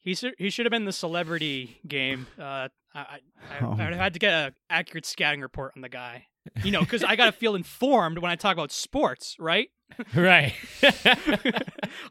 He 0.00 0.14
should 0.14 0.34
he 0.38 0.50
should 0.50 0.66
have 0.66 0.70
been 0.70 0.84
the 0.84 0.92
celebrity 0.92 1.78
game. 1.86 2.26
Uh, 2.38 2.42
I 2.42 2.68
I, 2.94 3.04
I, 3.04 3.20
Oh. 3.64 3.76
I 3.78 3.94
had 3.94 4.14
to 4.14 4.18
get 4.18 4.32
an 4.32 4.54
accurate 4.68 5.06
scouting 5.06 5.40
report 5.40 5.72
on 5.76 5.82
the 5.82 5.88
guy. 5.88 6.26
You 6.64 6.70
know, 6.72 6.80
because 6.80 7.04
I 7.04 7.16
got 7.16 7.26
to 7.26 7.32
feel 7.32 7.54
informed 7.54 8.18
when 8.18 8.30
I 8.30 8.36
talk 8.36 8.54
about 8.54 8.72
sports, 8.72 9.36
right? 9.38 9.68
Right. 10.14 10.54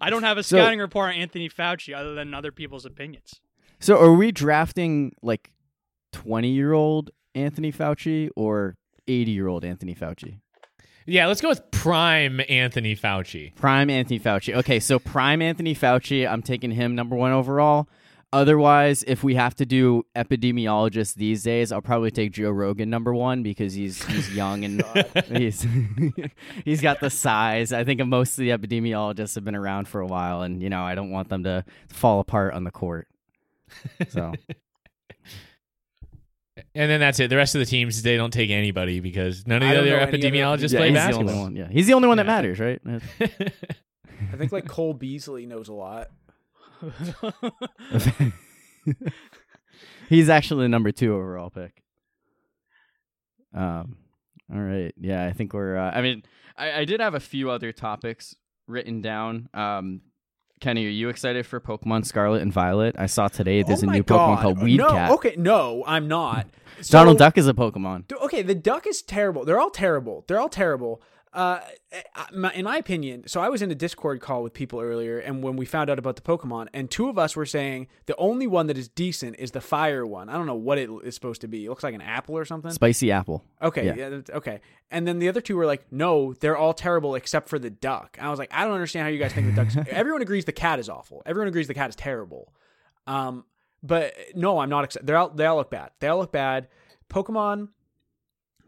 I 0.01 0.09
don't 0.09 0.23
have 0.23 0.37
a 0.37 0.43
So- 0.43 0.57
scouting 0.57 0.79
report 0.79 1.09
on 1.13 1.15
Anthony 1.21 1.49
Fauci 1.49 1.95
other 1.95 2.13
than 2.13 2.33
other 2.33 2.51
people's 2.51 2.85
opinions. 2.85 3.39
So 3.79 3.97
are 3.97 4.13
we 4.13 4.31
drafting 4.31 5.13
like 5.21 5.51
twenty 6.11 6.49
year 6.49 6.73
old 6.73 7.11
Anthony 7.35 7.71
Fauci 7.71 8.29
or 8.35 8.75
eighty 9.07 9.31
year 9.31 9.47
old 9.47 9.63
Anthony 9.63 9.95
Fauci? 9.95 10.39
yeah. 11.05 11.25
Let's 11.27 11.39
go 11.41 11.49
with 11.49 11.71
prime 11.71 12.41
Anthony 12.49 12.95
Fauci. 12.95 13.55
Prime 13.55 13.89
Anthony 13.89 14.19
Fauci. 14.19 14.53
Okay, 14.55 14.79
so 14.81 14.99
prime 14.99 15.41
Anthony 15.41 15.73
Fauci, 15.73 16.29
I'm 16.29 16.41
taking 16.41 16.71
him 16.71 16.93
number 16.95 17.15
one 17.15 17.31
overall. 17.31 17.87
Otherwise, 18.31 19.03
if 19.07 19.23
we 19.23 19.33
have 19.33 19.55
to 19.55 19.65
do 19.65 20.03
epidemiologists 20.15 21.15
these 21.15 21.41
days, 21.41 21.71
I'll 21.71 21.81
probably 21.81 22.11
take 22.11 22.31
Joe 22.31 22.51
Rogan 22.51 22.87
number 22.89 23.11
one 23.13 23.41
because 23.41 23.73
he's 23.73 24.03
he's 24.05 24.35
young 24.35 24.63
and 24.63 24.83
he's 25.27 25.65
he's 26.65 26.79
got 26.81 26.99
the 26.99 27.09
size. 27.09 27.73
I 27.73 27.83
think 27.83 28.05
most 28.05 28.33
of 28.33 28.37
the 28.37 28.49
epidemiologists 28.49 29.33
have 29.33 29.43
been 29.43 29.55
around 29.55 29.87
for 29.87 29.99
a 29.99 30.05
while, 30.05 30.43
and 30.43 30.61
you 30.61 30.69
know 30.69 30.83
I 30.83 30.93
don't 30.93 31.09
want 31.09 31.29
them 31.29 31.43
to 31.45 31.65
fall 31.87 32.19
apart 32.19 32.53
on 32.53 32.63
the 32.65 32.71
court. 32.71 33.07
So 34.09 34.33
And 36.75 36.91
then 36.91 36.99
that's 36.99 37.19
it. 37.19 37.29
The 37.29 37.37
rest 37.37 37.55
of 37.55 37.59
the 37.59 37.65
teams 37.65 38.01
they 38.01 38.17
don't 38.17 38.31
take 38.31 38.49
anybody 38.49 38.99
because 38.99 39.47
none 39.47 39.63
of 39.63 39.69
the 39.69 39.77
other 39.79 39.89
know 39.91 39.97
other 39.97 40.11
epidemiologists 40.11 40.73
yeah, 40.73 40.79
play 40.79 40.89
he's 40.89 40.95
basketball. 40.97 41.25
the 41.25 41.31
only 41.33 41.43
one. 41.43 41.55
Yeah, 41.55 41.67
he's 41.69 41.87
the 41.87 41.93
only 41.93 42.07
one 42.07 42.17
that 42.17 42.25
Yeah. 42.25 42.31
matters, 42.35 42.59
right? 42.59 42.81
I 43.21 44.35
think 44.37 44.51
like 44.51 44.67
Cole 44.67 44.93
Beasley 44.93 45.45
knows 45.45 45.69
a 45.69 45.73
lot. 45.73 46.09
he's 50.09 50.29
actually 50.29 50.65
the 50.65 50.69
number 50.69 50.91
two 50.91 51.13
overall 51.15 51.49
pick. 51.49 51.83
Um. 53.53 53.97
All 54.51 54.59
right. 54.59 54.93
Yeah, 54.97 55.25
I 55.25 55.33
think 55.33 55.53
we're. 55.53 55.77
Uh, 55.77 55.91
I 55.91 56.01
mean, 56.01 56.23
I, 56.57 56.79
I 56.79 56.85
did 56.85 56.99
have 56.99 57.13
a 57.13 57.19
few 57.19 57.49
other 57.49 57.71
topics 57.71 58.35
written 58.67 59.01
down. 59.01 59.49
Um, 59.53 60.01
Kenny, 60.59 60.85
are 60.85 60.89
you 60.89 61.09
excited 61.09 61.45
for 61.45 61.59
Pokemon 61.59 62.05
Scarlet 62.05 62.41
and 62.41 62.51
Violet? 62.51 62.95
I 62.97 63.05
saw 63.05 63.27
today 63.27 63.63
there's 63.63 63.83
oh 63.83 63.89
a 63.89 63.91
new 63.91 64.03
God. 64.03 64.37
Pokemon 64.37 64.41
called 64.41 64.61
Weed 64.61 64.77
no, 64.77 64.89
Cat. 64.89 65.11
Okay, 65.11 65.35
no, 65.37 65.83
I'm 65.87 66.07
not. 66.07 66.47
Donald 66.87 67.17
Duck 67.17 67.37
is 67.37 67.47
a 67.47 67.53
Pokemon. 67.53 68.11
Okay, 68.11 68.41
the 68.41 68.55
duck 68.55 68.87
is 68.87 69.01
terrible. 69.01 69.45
They're 69.45 69.59
all 69.59 69.69
terrible. 69.69 70.25
They're 70.27 70.39
all 70.39 70.49
terrible. 70.49 71.01
Uh, 71.31 71.59
in 72.55 72.63
my 72.65 72.77
opinion, 72.77 73.23
so 73.27 73.39
I 73.39 73.49
was 73.49 73.61
in 73.61 73.69
a 73.69 73.75
Discord 73.75 74.19
call 74.19 74.41
with 74.41 74.51
people 74.51 74.79
earlier, 74.79 75.19
and 75.19 75.43
when 75.43 75.57
we 75.57 75.65
found 75.65 75.87
out 75.89 75.99
about 75.99 76.15
the 76.15 76.23
Pokemon, 76.23 76.69
and 76.73 76.89
two 76.89 77.07
of 77.07 77.19
us 77.19 77.35
were 77.35 77.45
saying 77.45 77.87
the 78.07 78.15
only 78.17 78.47
one 78.47 78.65
that 78.65 78.79
is 78.79 78.87
decent 78.87 79.35
is 79.37 79.51
the 79.51 79.61
fire 79.61 80.07
one. 80.07 80.27
I 80.27 80.33
don't 80.33 80.47
know 80.47 80.55
what 80.55 80.79
it 80.79 80.89
is 81.03 81.13
supposed 81.13 81.41
to 81.41 81.47
be. 81.47 81.65
It 81.65 81.69
looks 81.69 81.83
like 81.83 81.93
an 81.93 82.01
apple 82.01 82.35
or 82.35 82.45
something. 82.45 82.71
Spicy 82.71 83.11
Apple. 83.11 83.43
Okay, 83.61 83.85
Yeah. 83.85 84.09
yeah. 84.09 84.21
okay. 84.37 84.59
And 84.89 85.07
then 85.07 85.19
the 85.19 85.29
other 85.29 85.39
two 85.39 85.55
were 85.55 85.67
like, 85.67 85.85
no, 85.91 86.33
they're 86.33 86.57
all 86.57 86.73
terrible 86.73 87.13
except 87.13 87.47
for 87.47 87.59
the 87.59 87.69
duck. 87.69 88.15
And 88.17 88.25
I 88.25 88.31
was 88.31 88.39
like, 88.39 88.49
I 88.51 88.63
don't 88.63 88.73
understand 88.73 89.03
how 89.03 89.09
you 89.09 89.19
guys 89.19 89.31
think 89.31 89.53
the 89.53 89.53
duck's. 89.63 89.77
Everyone 89.91 90.23
agrees 90.23 90.45
the 90.45 90.51
cat 90.51 90.79
is 90.79 90.89
awful. 90.89 91.21
Everyone 91.27 91.47
agrees 91.47 91.67
the 91.67 91.75
cat 91.75 91.89
is 91.89 91.95
terrible. 91.95 92.51
Um, 93.05 93.45
but 93.83 94.15
no, 94.33 94.57
I'm 94.57 94.69
not. 94.69 94.83
Excited. 94.85 95.05
They 95.05 95.13
all 95.13 95.29
they 95.29 95.45
all 95.45 95.57
look 95.57 95.69
bad. 95.69 95.91
They 95.99 96.07
all 96.07 96.17
look 96.17 96.31
bad. 96.31 96.69
Pokemon. 97.07 97.69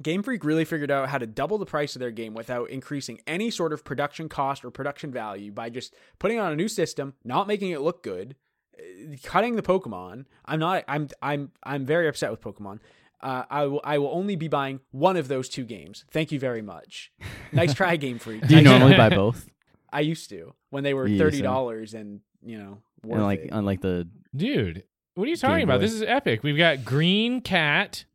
Game 0.02 0.24
Freak 0.24 0.44
really 0.44 0.66
figured 0.66 0.92
out 0.92 1.10
how 1.10 1.18
to 1.18 1.28
double 1.28 1.58
the 1.58 1.66
price 1.66 1.96
of 1.96 2.00
their 2.00 2.12
game 2.12 2.34
without 2.34 2.70
increasing 2.70 3.20
any 3.28 3.50
sort 3.52 3.74
of 3.74 3.84
production 3.84 4.30
cost 4.30 4.64
or 4.66 4.72
production 4.72 5.12
value 5.12 5.52
by 5.52 5.70
just 5.70 5.94
putting 6.20 6.40
on 6.40 6.52
a 6.52 6.56
new 6.56 6.68
system, 6.68 7.14
not 7.24 7.48
making 7.48 7.72
it 7.72 7.82
look 7.82 8.04
good, 8.04 8.36
uh, 8.78 9.16
cutting 9.24 9.56
the 9.56 9.62
Pokemon. 9.62 10.26
I'm 10.46 10.60
not. 10.60 10.84
I'm. 10.88 11.10
I'm. 11.22 11.52
I'm 11.64 11.86
very 11.86 12.08
upset 12.08 12.32
with 12.32 12.42
Pokemon. 12.42 12.80
Uh, 13.22 13.44
I 13.50 13.66
will. 13.66 13.82
I 13.84 13.98
will 13.98 14.10
only 14.12 14.36
be 14.36 14.48
buying 14.48 14.80
one 14.92 15.16
of 15.18 15.28
those 15.28 15.48
two 15.50 15.64
games. 15.64 16.06
Thank 16.12 16.32
you 16.32 16.40
very 16.40 16.62
much. 16.62 17.12
Nice 17.54 17.74
try, 17.74 17.98
Game 17.98 18.18
Freak. 18.18 18.48
Do 18.48 18.56
you 18.56 18.62
normally 18.62 18.96
buy 18.96 19.10
both? 19.24 19.50
I 19.92 20.00
used 20.00 20.30
to 20.30 20.54
when 20.70 20.86
they 20.86 20.94
were 20.94 21.06
You 21.06 21.18
thirty 21.18 21.38
to. 21.38 21.44
dollars 21.44 21.94
and 21.94 22.22
you 22.42 22.58
know 22.58 22.78
worth 23.04 23.16
And 23.18 23.24
like 23.26 23.40
it. 23.42 23.50
unlike 23.52 23.82
the 23.82 24.08
Dude, 24.34 24.84
what 25.16 25.26
are 25.26 25.30
you 25.30 25.36
talking 25.36 25.64
about? 25.64 25.80
Boy. 25.80 25.86
This 25.86 25.92
is 25.94 26.02
epic. 26.02 26.44
We've 26.44 26.58
got 26.58 26.86
Green 26.86 27.42
Cat, 27.42 28.06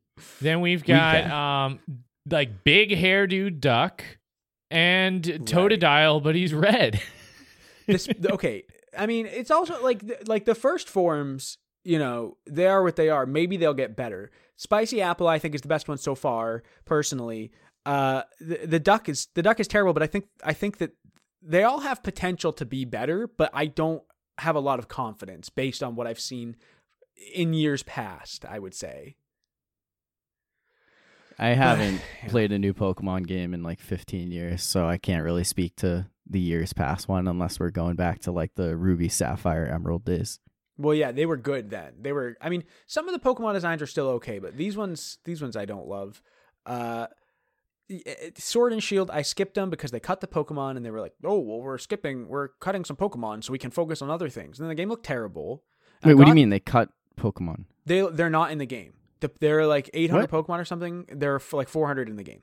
then 0.40 0.60
we've 0.60 0.84
got 0.84 1.30
um 1.30 1.80
like 2.28 2.64
big 2.64 2.90
hairdo 2.90 3.58
duck 3.58 4.04
and 4.70 5.22
Totodile, 5.22 6.22
but 6.22 6.34
he's 6.34 6.52
red. 6.52 7.00
this 7.86 8.08
okay. 8.24 8.64
I 8.96 9.06
mean 9.06 9.26
it's 9.26 9.50
also 9.50 9.82
like 9.82 10.02
like 10.26 10.44
the 10.44 10.54
first 10.54 10.88
forms 10.88 11.58
you 11.84 11.98
know 11.98 12.36
they 12.46 12.66
are 12.66 12.82
what 12.82 12.96
they 12.96 13.08
are. 13.08 13.26
Maybe 13.26 13.56
they'll 13.56 13.74
get 13.74 13.96
better. 13.96 14.30
Spicy 14.56 15.02
apple 15.02 15.28
i 15.28 15.38
think 15.38 15.54
is 15.54 15.60
the 15.60 15.68
best 15.68 15.88
one 15.88 15.98
so 15.98 16.14
far 16.14 16.62
personally. 16.84 17.52
Uh 17.84 18.22
the, 18.40 18.66
the 18.66 18.80
duck 18.80 19.08
is 19.08 19.28
the 19.34 19.42
duck 19.42 19.60
is 19.60 19.68
terrible 19.68 19.92
but 19.92 20.02
i 20.02 20.08
think 20.08 20.26
i 20.42 20.52
think 20.52 20.78
that 20.78 20.92
they 21.40 21.62
all 21.62 21.80
have 21.80 22.02
potential 22.02 22.52
to 22.52 22.64
be 22.64 22.84
better 22.84 23.28
but 23.28 23.50
i 23.54 23.66
don't 23.66 24.02
have 24.38 24.56
a 24.56 24.60
lot 24.60 24.78
of 24.80 24.88
confidence 24.88 25.48
based 25.48 25.82
on 25.82 25.94
what 25.94 26.06
i've 26.06 26.18
seen 26.18 26.56
in 27.32 27.54
years 27.54 27.84
past 27.84 28.44
i 28.44 28.58
would 28.58 28.74
say 28.74 29.14
I 31.38 31.48
haven't 31.54 32.00
played 32.28 32.52
a 32.52 32.58
new 32.58 32.74
Pokemon 32.74 33.26
game 33.26 33.54
in 33.54 33.62
like 33.62 33.80
15 33.80 34.30
years, 34.30 34.62
so 34.62 34.86
I 34.86 34.98
can't 34.98 35.24
really 35.24 35.44
speak 35.44 35.76
to 35.76 36.06
the 36.28 36.40
years 36.40 36.72
past 36.72 37.08
one 37.08 37.28
unless 37.28 37.60
we're 37.60 37.70
going 37.70 37.96
back 37.96 38.20
to 38.20 38.32
like 38.32 38.54
the 38.54 38.76
Ruby, 38.76 39.08
Sapphire, 39.08 39.66
Emerald 39.66 40.04
days. 40.04 40.40
Well, 40.78 40.94
yeah, 40.94 41.12
they 41.12 41.26
were 41.26 41.36
good 41.36 41.70
then. 41.70 41.94
They 42.00 42.12
were. 42.12 42.36
I 42.40 42.48
mean, 42.48 42.64
some 42.86 43.08
of 43.08 43.14
the 43.14 43.20
Pokemon 43.20 43.54
designs 43.54 43.80
are 43.80 43.86
still 43.86 44.08
okay, 44.10 44.38
but 44.38 44.56
these 44.56 44.76
ones, 44.76 45.18
these 45.24 45.40
ones, 45.40 45.56
I 45.56 45.64
don't 45.64 45.88
love. 45.88 46.20
Uh, 46.66 47.06
eh, 47.88 48.30
Sword 48.36 48.72
and 48.72 48.82
Shield, 48.82 49.10
I 49.10 49.22
skipped 49.22 49.54
them 49.54 49.70
because 49.70 49.90
they 49.90 50.00
cut 50.00 50.20
the 50.20 50.26
Pokemon, 50.26 50.76
and 50.76 50.84
they 50.84 50.90
were 50.90 51.00
like, 51.00 51.14
"Oh, 51.24 51.38
well, 51.38 51.60
we're 51.60 51.78
skipping, 51.78 52.28
we're 52.28 52.48
cutting 52.60 52.84
some 52.84 52.96
Pokemon 52.96 53.42
so 53.42 53.52
we 53.52 53.58
can 53.58 53.70
focus 53.70 54.02
on 54.02 54.10
other 54.10 54.28
things." 54.28 54.58
And 54.58 54.64
then 54.64 54.68
the 54.68 54.74
game 54.74 54.90
looked 54.90 55.06
terrible. 55.06 55.62
Wait, 56.04 56.14
what 56.14 56.24
do 56.24 56.30
you 56.30 56.34
mean 56.34 56.50
they 56.50 56.60
cut 56.60 56.90
Pokemon? 57.18 57.64
They 57.86 58.06
they're 58.12 58.28
not 58.28 58.50
in 58.50 58.58
the 58.58 58.66
game. 58.66 58.92
The- 59.34 59.38
They're 59.40 59.66
like 59.66 59.90
800 59.94 60.30
What? 60.30 60.46
Pokemon 60.46 60.58
or 60.60 60.64
something. 60.64 61.06
There 61.12 61.32
are 61.34 61.36
f- 61.36 61.52
like 61.52 61.68
400 61.68 62.08
in 62.08 62.16
the 62.16 62.22
game. 62.24 62.42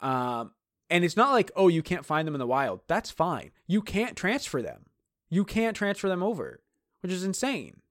Um, 0.00 0.52
and 0.90 1.04
it's 1.04 1.16
not 1.16 1.32
like, 1.32 1.50
oh, 1.56 1.68
you 1.68 1.82
can't 1.82 2.04
find 2.06 2.26
them 2.26 2.34
in 2.34 2.38
the 2.38 2.46
wild. 2.46 2.80
That's 2.86 3.10
fine. 3.10 3.50
You 3.66 3.82
can't 3.82 4.16
transfer 4.16 4.62
them. 4.62 4.86
You 5.28 5.44
can't 5.44 5.76
transfer 5.76 6.08
them 6.08 6.22
over, 6.22 6.62
which 7.00 7.12
is 7.12 7.24
insane. 7.24 7.82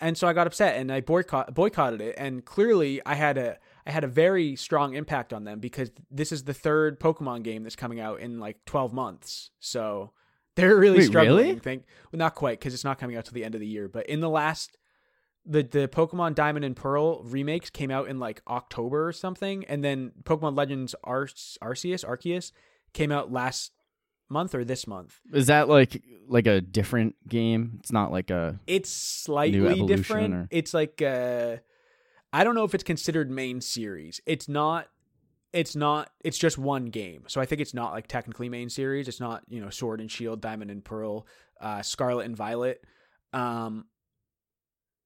And 0.00 0.18
so 0.18 0.26
I 0.26 0.32
got 0.32 0.46
upset 0.48 0.76
and 0.78 0.90
I 0.90 1.00
boycott 1.00 1.54
boycotted 1.54 2.00
it. 2.00 2.14
And 2.18 2.44
clearly, 2.44 3.00
I 3.06 3.14
had 3.14 3.38
a 3.38 3.58
I 3.86 3.90
had 3.92 4.02
a 4.04 4.08
very 4.08 4.56
strong 4.56 4.94
impact 4.94 5.32
on 5.32 5.44
them 5.44 5.60
because 5.60 5.90
this 6.10 6.32
is 6.32 6.44
the 6.44 6.54
third 6.54 6.98
Pokemon 6.98 7.44
game 7.44 7.62
that's 7.62 7.76
coming 7.76 8.00
out 8.00 8.18
in 8.20 8.40
like 8.40 8.64
12 8.64 8.92
months. 8.92 9.50
So 9.60 10.10
they're 10.56 10.76
really 10.76 10.98
Wait, 10.98 11.06
struggling. 11.06 11.46
really? 11.46 11.58
Think 11.60 11.84
well, 12.10 12.18
not 12.18 12.34
quite 12.34 12.58
because 12.58 12.74
it's 12.74 12.84
not 12.84 12.98
coming 12.98 13.16
out 13.16 13.26
till 13.26 13.34
the 13.34 13.44
end 13.44 13.54
of 13.54 13.60
the 13.60 13.66
year. 13.66 13.86
But 13.88 14.06
in 14.08 14.18
the 14.20 14.28
last 14.30 14.76
the 15.44 15.62
the 15.62 15.88
Pokemon 15.88 16.34
Diamond 16.34 16.64
and 16.64 16.76
Pearl 16.76 17.22
remakes 17.24 17.70
came 17.70 17.90
out 17.90 18.08
in 18.08 18.18
like 18.18 18.42
October 18.48 19.06
or 19.08 19.12
something, 19.12 19.64
and 19.66 19.82
then 19.82 20.12
Pokemon 20.24 20.56
Legends 20.56 20.94
Ar- 21.04 21.26
Arceus 21.26 22.04
Arceus 22.04 22.52
came 22.92 23.10
out 23.10 23.32
last 23.32 23.72
month 24.28 24.54
or 24.54 24.64
this 24.64 24.86
month. 24.86 25.20
Is 25.32 25.48
that 25.48 25.68
like 25.68 26.02
like 26.28 26.46
a 26.46 26.60
different 26.60 27.16
game? 27.28 27.78
It's 27.80 27.92
not 27.92 28.12
like 28.12 28.30
a 28.30 28.58
It's 28.66 28.90
slightly 28.90 29.84
different. 29.86 30.34
or- 30.34 30.48
It's 30.50 30.72
like 30.72 31.02
uh 31.02 31.56
I 32.32 32.44
don't 32.44 32.54
know 32.54 32.64
if 32.64 32.74
it's 32.74 32.84
considered 32.84 33.30
main 33.30 33.60
series. 33.60 34.20
It's 34.26 34.48
not 34.48 34.88
it's 35.52 35.76
not 35.76 36.10
it's 36.24 36.38
just 36.38 36.56
one 36.56 36.86
game. 36.86 37.24
So 37.26 37.40
I 37.42 37.44
think 37.46 37.60
it's 37.60 37.74
not 37.74 37.92
like 37.92 38.06
technically 38.06 38.48
main 38.48 38.70
series. 38.70 39.06
It's 39.06 39.20
not, 39.20 39.42
you 39.48 39.60
know, 39.60 39.68
Sword 39.68 40.00
and 40.00 40.10
Shield, 40.10 40.40
Diamond 40.40 40.70
and 40.70 40.82
Pearl, 40.82 41.26
uh 41.60 41.82
Scarlet 41.82 42.24
and 42.24 42.36
Violet. 42.36 42.82
Um 43.34 43.84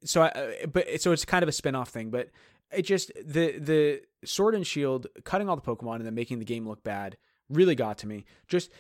so 0.05 0.23
I 0.23 0.29
uh, 0.29 0.67
but 0.67 1.01
so 1.01 1.13
it's 1.13 1.25
kind 1.25 1.43
of 1.43 1.49
a 1.49 1.53
spin-off 1.53 1.91
thing, 1.91 2.11
but 2.11 2.31
it 2.73 2.83
just 2.83 3.13
the 3.17 3.59
the 3.59 4.03
Sword 4.25 4.55
and 4.55 4.67
Shield 4.67 5.07
cutting 5.25 5.49
all 5.49 5.57
the 5.57 5.63
Pokemon 5.63 5.97
and 5.97 6.07
then 6.07 6.15
making 6.15 6.39
the 6.39 6.45
game 6.45 6.67
look 6.67 6.83
bad 6.83 7.17
really 7.49 7.75
got 7.75 7.99
to 7.99 8.07
me. 8.07 8.25
Just 8.49 8.71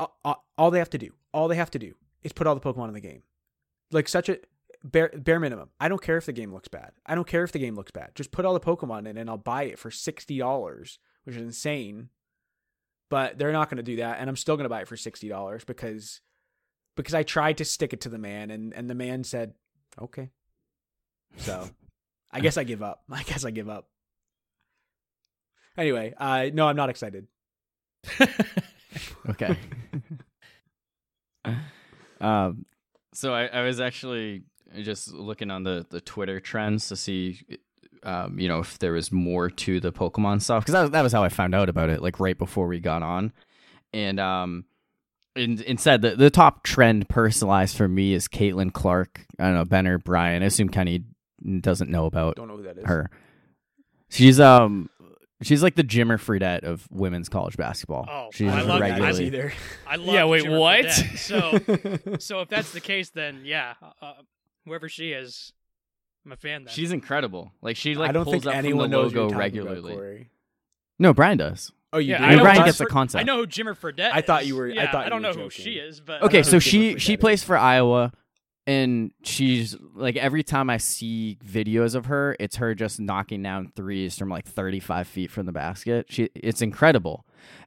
uh, 0.00 0.34
all 0.58 0.70
they 0.70 0.78
have 0.78 0.90
to 0.90 0.98
do, 0.98 1.10
all 1.32 1.48
they 1.48 1.56
have 1.56 1.70
to 1.70 1.78
do 1.78 1.94
is 2.22 2.32
put 2.32 2.46
all 2.46 2.54
the 2.54 2.60
Pokemon 2.60 2.88
in 2.88 2.94
the 2.94 3.00
game. 3.00 3.22
Like 3.92 4.08
such 4.08 4.28
a 4.28 4.38
bare 4.84 5.10
bare 5.16 5.40
minimum. 5.40 5.70
I 5.80 5.88
don't 5.88 6.02
care 6.02 6.16
if 6.16 6.26
the 6.26 6.32
game 6.32 6.52
looks 6.52 6.68
bad. 6.68 6.92
I 7.06 7.14
don't 7.14 7.26
care 7.26 7.44
if 7.44 7.52
the 7.52 7.58
game 7.58 7.76
looks 7.76 7.92
bad. 7.92 8.14
Just 8.14 8.32
put 8.32 8.44
all 8.44 8.54
the 8.54 8.60
Pokemon 8.60 9.06
in 9.06 9.16
and 9.16 9.30
I'll 9.30 9.36
buy 9.36 9.64
it 9.64 9.78
for 9.78 9.90
sixty 9.90 10.38
dollars, 10.38 10.98
which 11.24 11.36
is 11.36 11.42
insane. 11.42 12.10
But 13.08 13.38
they're 13.38 13.52
not 13.52 13.70
going 13.70 13.76
to 13.76 13.84
do 13.84 13.96
that, 13.96 14.18
and 14.18 14.28
I'm 14.28 14.36
still 14.36 14.56
going 14.56 14.64
to 14.64 14.70
buy 14.70 14.80
it 14.80 14.88
for 14.88 14.96
sixty 14.96 15.28
dollars 15.28 15.64
because 15.64 16.20
because 16.96 17.14
I 17.14 17.22
tried 17.22 17.58
to 17.58 17.64
stick 17.64 17.92
it 17.92 18.00
to 18.02 18.08
the 18.08 18.18
man, 18.18 18.50
and 18.50 18.74
and 18.74 18.90
the 18.90 18.94
man 18.94 19.22
said 19.22 19.54
okay. 20.00 20.30
So 21.38 21.68
I 22.32 22.40
guess 22.40 22.56
I 22.56 22.64
give 22.64 22.82
up. 22.82 23.02
I 23.10 23.22
guess 23.22 23.44
I 23.44 23.50
give 23.50 23.68
up. 23.68 23.88
Anyway, 25.76 26.14
uh, 26.16 26.48
no, 26.54 26.68
I'm 26.68 26.76
not 26.76 26.88
excited. 26.90 27.26
Okay. 29.28 29.56
um, 32.20 32.64
so 33.12 33.34
I, 33.34 33.46
I 33.46 33.62
was 33.62 33.80
actually 33.80 34.44
just 34.82 35.12
looking 35.12 35.50
on 35.50 35.64
the, 35.64 35.86
the 35.90 36.00
Twitter 36.00 36.40
trends 36.40 36.88
to 36.88 36.96
see, 36.96 37.40
um, 38.02 38.38
you 38.38 38.48
know, 38.48 38.60
if 38.60 38.78
there 38.78 38.92
was 38.92 39.12
more 39.12 39.50
to 39.50 39.80
the 39.80 39.92
Pokemon 39.92 40.42
stuff 40.42 40.64
because 40.64 40.72
that, 40.72 40.92
that 40.92 41.02
was 41.02 41.12
how 41.12 41.24
I 41.24 41.28
found 41.28 41.54
out 41.54 41.68
about 41.68 41.90
it, 41.90 42.02
like 42.02 42.20
right 42.20 42.38
before 42.38 42.66
we 42.66 42.80
got 42.80 43.02
on, 43.02 43.32
and 43.92 44.20
um, 44.20 44.64
and 45.34 45.60
instead 45.62 46.02
the 46.02 46.16
the 46.16 46.30
top 46.30 46.62
trend 46.62 47.08
personalized 47.08 47.76
for 47.76 47.88
me 47.88 48.14
is 48.14 48.28
Caitlin 48.28 48.72
Clark. 48.72 49.26
I 49.38 49.44
don't 49.44 49.54
know 49.54 49.64
Ben 49.64 49.86
or 49.86 49.98
Brian. 49.98 50.42
I 50.42 50.46
assume 50.46 50.68
Kenny 50.68 51.04
doesn't 51.60 51.90
know 51.90 52.06
about 52.06 52.36
Don't 52.36 52.48
know 52.48 52.56
who 52.56 52.62
that 52.64 52.78
is. 52.78 52.84
her. 52.86 53.10
She's 54.08 54.40
um. 54.40 54.88
She's 55.42 55.62
like 55.62 55.74
the 55.74 55.84
Jimmer 55.84 56.16
Fredette 56.18 56.64
of 56.64 56.88
women's 56.90 57.28
college 57.28 57.58
basketball. 57.58 58.06
Oh, 58.10 58.30
she's 58.32 58.50
I 58.50 58.62
love 58.62 58.80
that. 58.80 58.92
I 58.92 58.98
regularly. 59.10 59.26
either. 59.26 59.52
I 59.86 59.96
love 59.96 60.14
Yeah, 60.14 60.24
wait, 60.24 60.44
Jimmer 60.44 60.58
what? 60.60 60.84
Fredette. 60.86 61.18
So, 62.06 62.16
so 62.18 62.40
if 62.40 62.48
that's 62.48 62.72
the 62.72 62.80
case, 62.80 63.10
then 63.10 63.42
yeah, 63.44 63.74
uh, 64.00 64.14
whoever 64.64 64.88
she 64.88 65.12
is, 65.12 65.52
I'm 66.24 66.32
a 66.32 66.36
fan. 66.36 66.64
Then 66.64 66.72
She's 66.72 66.90
incredible. 66.90 67.52
Like 67.60 67.76
she 67.76 67.94
like 67.96 68.08
I 68.08 68.12
don't 68.12 68.24
pulls 68.24 68.32
think 68.32 68.46
up 68.46 68.54
anyone 68.54 68.84
from 68.84 68.90
the 68.92 68.96
knows 68.96 69.12
logo 69.14 69.24
what 69.24 69.30
you're 69.32 69.40
talking 69.42 69.58
about, 69.60 69.70
regularly. 69.74 69.94
Corey. 69.94 70.30
no, 70.98 71.12
Brian 71.12 71.36
does. 71.36 71.70
Oh, 71.92 71.98
you 71.98 72.12
yeah, 72.12 72.18
do? 72.18 72.24
I 72.24 72.28
And 72.28 72.36
know 72.38 72.42
Brian 72.42 72.58
who 72.60 72.64
gets 72.64 72.78
the 72.78 72.86
concept. 72.86 73.20
I 73.20 73.24
know 73.24 73.36
who 73.36 73.46
Jimmer 73.46 73.76
Fredette. 73.76 74.10
I 74.14 74.22
thought 74.22 74.46
you 74.46 74.56
were- 74.56 74.68
I 74.68 74.72
Yeah, 74.72 74.90
thought 74.90 75.02
I 75.02 75.04
you 75.04 75.10
don't 75.10 75.22
were 75.22 75.28
know 75.28 75.34
who 75.34 75.50
joking. 75.50 75.64
she 75.64 75.72
is, 75.72 76.00
but 76.00 76.22
Okay, 76.22 76.38
know 76.38 76.42
so 76.42 76.50
who 76.52 76.60
she 76.60 76.94
Jimmer 76.94 77.00
she 77.00 77.16
Fredette 77.16 77.20
plays 77.20 77.40
is. 77.40 77.44
for 77.44 77.56
Iowa, 77.58 78.12
and 78.66 79.12
she's 79.22 79.76
like 79.94 80.16
every 80.16 80.42
time 80.42 80.68
I 80.68 80.78
see 80.78 81.38
videos 81.44 81.94
of 81.94 82.06
her, 82.06 82.36
it's 82.40 82.56
her 82.56 82.74
just 82.74 82.98
knocking 82.98 83.42
down 83.42 83.70
threes 83.76 84.18
from 84.18 84.28
like 84.28 84.46
35 84.46 85.06
feet 85.06 85.30
from 85.30 85.46
the 85.46 85.52
basket. 85.52 86.06
She 86.08 86.30
it's 86.34 86.62
incredible. 86.62 87.24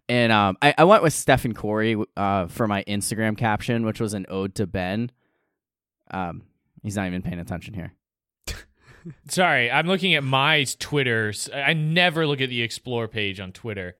And 0.09 0.31
um, 0.31 0.57
I, 0.61 0.73
I 0.77 0.83
went 0.83 1.03
with 1.03 1.13
Stephen 1.13 1.53
Corey 1.53 1.95
uh, 2.17 2.47
for 2.47 2.67
my 2.67 2.83
Instagram 2.85 3.37
caption, 3.37 3.85
which 3.85 4.01
was 4.01 4.13
an 4.13 4.25
ode 4.27 4.55
to 4.55 4.67
Ben. 4.67 5.11
Um, 6.11 6.43
he's 6.83 6.95
not 6.95 7.07
even 7.07 7.21
paying 7.21 7.39
attention 7.39 7.75
here. 7.75 7.93
Sorry, 9.29 9.71
I'm 9.71 9.87
looking 9.87 10.15
at 10.15 10.23
my 10.23 10.65
Twitter. 10.79 11.31
I 11.53 11.73
never 11.73 12.27
look 12.27 12.41
at 12.41 12.49
the 12.49 12.61
explore 12.61 13.07
page 13.07 13.39
on 13.39 13.53
Twitter, 13.53 13.95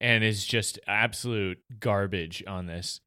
and 0.00 0.24
it's 0.24 0.46
just 0.46 0.78
absolute 0.86 1.58
garbage 1.80 2.42
on 2.46 2.66
this. 2.66 3.00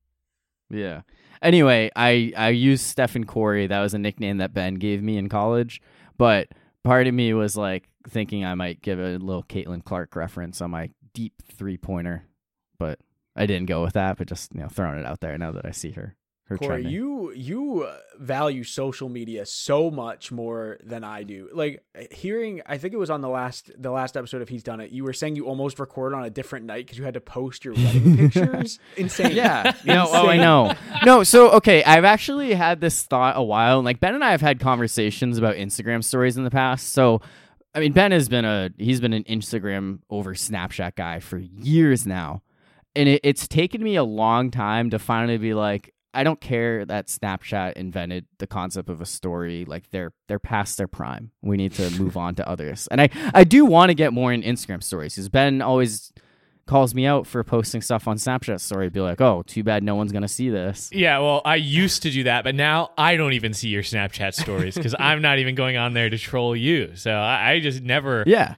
Yeah. 0.70 1.02
Anyway, 1.42 1.90
I 1.96 2.34
I 2.38 2.50
used 2.50 2.86
Stephen 2.86 3.26
Corey. 3.26 3.68
That 3.68 3.82
was 3.82 3.94
a 3.94 4.00
nickname 4.00 4.38
that 4.38 4.54
Ben 4.54 4.76
gave 4.76 5.02
me 5.02 5.18
in 5.18 5.30
college. 5.30 5.82
But 6.18 6.50
part 6.84 7.08
of 7.08 7.14
me 7.14 7.34
was 7.34 7.58
like 7.58 7.90
thinking 8.08 8.46
I 8.46 8.56
might 8.56 8.82
give 8.82 9.00
a 9.00 9.18
little 9.18 9.44
Caitlin 9.44 9.84
Clark 9.84 10.16
reference 10.16 10.62
on 10.62 10.72
my 10.72 10.92
deep 11.14 11.42
three 11.52 11.78
pointer, 11.78 12.26
but 12.78 13.00
I 13.36 13.46
didn't 13.46 13.68
go 13.68 13.82
with 13.84 13.94
that. 13.94 14.18
But 14.18 14.28
just 14.28 14.54
you 14.54 14.62
know, 14.62 14.68
throwing 14.68 15.00
it 15.00 15.06
out 15.06 15.22
there 15.22 15.38
now 15.38 15.52
that 15.52 15.66
I 15.66 15.72
see 15.72 15.92
her. 15.92 16.16
Her 16.46 16.58
Corey, 16.58 16.82
trending. 16.82 16.92
you 16.92 17.32
you 17.34 17.84
uh, 17.84 17.98
value 18.20 18.66
social 18.66 19.08
media 19.08 19.46
so 19.46 19.90
much 19.90 20.34
more 20.34 20.80
than 20.84 21.02
I 21.04 21.24
do. 21.24 21.48
Like 21.54 21.82
hearing, 22.12 22.62
I 22.66 22.78
think 22.78 22.94
it 22.94 22.98
was 22.98 23.10
on 23.10 23.22
the 23.22 23.30
last 23.30 23.72
the 23.82 23.90
last 23.92 24.18
episode 24.18 24.42
of 24.42 24.50
He's 24.50 24.62
Done 24.64 24.82
It. 24.82 24.92
You 24.92 25.06
were 25.06 25.14
saying 25.14 25.38
you 25.38 25.46
almost 25.46 25.80
recorded 25.80 26.18
on 26.18 26.26
a 26.26 26.30
different 26.30 26.66
night 26.66 26.86
because 26.86 26.98
you 26.98 27.06
had 27.06 27.14
to 27.14 27.22
post 27.22 27.64
your 27.64 27.74
wedding 27.76 28.18
pictures. 28.32 28.80
Insane. 28.98 29.32
Yeah. 29.32 29.72
No, 29.86 30.08
oh, 30.10 30.28
I 30.28 30.38
know. 30.38 30.74
No, 31.06 31.24
so 31.24 31.52
okay, 31.54 31.84
I've 31.84 32.04
actually 32.06 32.54
had 32.54 32.80
this 32.82 33.02
thought 33.04 33.36
a 33.38 33.42
while. 33.42 33.80
and, 33.80 33.86
Like 33.86 34.00
Ben 34.00 34.14
and 34.14 34.24
I 34.24 34.32
have 34.32 34.42
had 34.42 34.60
conversations 34.60 35.38
about 35.38 35.56
Instagram 35.56 36.04
stories 36.04 36.38
in 36.38 36.44
the 36.44 36.52
past. 36.52 36.90
So, 36.94 37.22
I 37.74 37.80
mean, 37.80 37.94
Ben 37.94 38.12
has 38.12 38.30
been 38.30 38.46
a 38.46 38.70
he's 38.78 39.00
been 39.00 39.14
an 39.14 39.24
Instagram 39.24 40.00
over 40.10 40.34
Snapchat 40.36 40.96
guy 40.96 41.22
for 41.22 41.38
years 41.38 42.06
now, 42.06 42.44
and 42.96 43.08
it, 43.08 43.22
it's 43.24 43.48
taken 43.48 43.82
me 43.82 43.96
a 43.96 44.04
long 44.04 44.52
time 44.52 44.90
to 44.92 45.00
finally 45.00 45.38
be 45.38 45.54
like, 45.56 45.94
I 46.14 46.24
don't 46.24 46.42
care 46.42 46.86
that 46.86 47.08
Snapchat 47.08 47.74
invented 47.74 48.26
the 48.38 48.48
concept 48.48 48.90
of 48.90 49.02
a 49.02 49.06
story. 49.06 49.66
Like 49.66 49.90
they're 49.92 50.12
they're 50.28 50.40
past 50.40 50.78
their 50.78 50.88
prime. 50.88 51.32
We 51.42 51.58
need 51.58 51.74
to 51.74 51.90
move 51.92 52.18
on 52.18 52.36
to 52.36 52.48
others. 52.48 52.88
And 52.92 53.02
I 53.02 53.10
I 53.34 53.44
do 53.44 53.66
want 53.66 53.90
to 53.90 53.94
get 53.94 54.14
more 54.14 54.34
in 54.34 54.42
Instagram 54.42 54.84
stories 54.84 55.16
because 55.16 55.30
Ben 55.30 55.62
always 55.62 56.12
calls 56.68 56.94
me 56.94 57.06
out 57.06 57.28
for 57.28 57.44
posting 57.44 57.82
stuff 57.82 58.08
on 58.08 58.18
Snapchat 58.18 58.60
story. 58.60 58.90
Be 58.90 59.00
like, 59.00 59.20
oh, 59.20 59.44
too 59.46 59.64
bad 59.64 59.84
no 59.84 59.96
one's 59.96 60.12
gonna 60.12 60.28
see 60.28 60.50
this. 60.50 60.90
Yeah, 60.94 61.20
well, 61.20 61.42
I 61.44 61.56
used 61.56 62.04
to 62.04 62.12
do 62.12 62.24
that, 62.24 62.44
but 62.44 62.56
now 62.56 62.92
I 62.98 63.16
don't 63.16 63.34
even 63.34 63.54
see 63.54 63.70
your 63.70 63.84
Snapchat 63.84 64.34
stories 64.34 64.76
because 64.76 64.96
I'm 65.00 65.22
not 65.22 65.40
even 65.40 65.56
going 65.56 65.78
on 65.78 65.94
there 65.94 66.10
to 66.10 66.18
troll 66.18 66.56
you. 66.56 66.96
So 66.96 67.12
I, 67.12 67.52
I 67.52 67.60
just 67.60 67.82
never. 67.82 68.24
Yeah, 68.28 68.56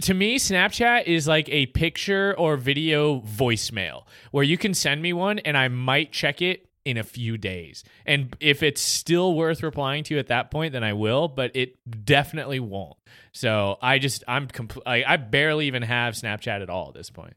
To 0.00 0.14
me, 0.14 0.38
Snapchat 0.38 1.04
is 1.04 1.28
like 1.28 1.48
a 1.50 1.66
picture 1.66 2.34
or 2.38 2.56
video 2.56 3.20
voicemail 3.20 4.04
where 4.30 4.44
you 4.44 4.56
can 4.56 4.72
send 4.72 5.02
me 5.02 5.12
one 5.12 5.38
and 5.40 5.56
I 5.56 5.68
might 5.68 6.12
check 6.12 6.40
it 6.40 6.65
in 6.86 6.96
a 6.96 7.02
few 7.02 7.36
days. 7.36 7.82
And 8.06 8.36
if 8.38 8.62
it's 8.62 8.80
still 8.80 9.34
worth 9.34 9.64
replying 9.64 10.04
to 10.04 10.18
at 10.20 10.28
that 10.28 10.52
point, 10.52 10.72
then 10.72 10.84
I 10.84 10.92
will, 10.92 11.26
but 11.26 11.50
it 11.54 11.76
definitely 12.04 12.60
won't. 12.60 12.96
So 13.32 13.76
I 13.82 13.98
just, 13.98 14.22
I'm, 14.28 14.46
compl- 14.46 14.82
I, 14.86 15.02
I 15.04 15.16
barely 15.16 15.66
even 15.66 15.82
have 15.82 16.14
Snapchat 16.14 16.62
at 16.62 16.70
all 16.70 16.88
at 16.88 16.94
this 16.94 17.10
point. 17.10 17.34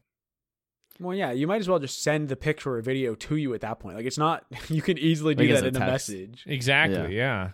Well, 1.00 1.16
yeah, 1.16 1.32
you 1.32 1.48
might 1.48 1.60
as 1.60 1.68
well 1.68 1.80
just 1.80 2.00
send 2.00 2.28
the 2.28 2.36
picture 2.36 2.76
or 2.76 2.80
video 2.80 3.16
to 3.16 3.34
you 3.34 3.52
at 3.54 3.62
that 3.62 3.80
point. 3.80 3.96
Like 3.96 4.06
it's 4.06 4.18
not 4.18 4.44
you 4.68 4.82
can 4.82 4.98
easily 4.98 5.34
do 5.34 5.42
Like 5.42 5.54
that 5.54 5.64
a 5.64 5.68
in 5.68 5.76
a 5.76 5.80
message. 5.80 6.44
Exactly. 6.46 7.16
Yeah. 7.16 7.50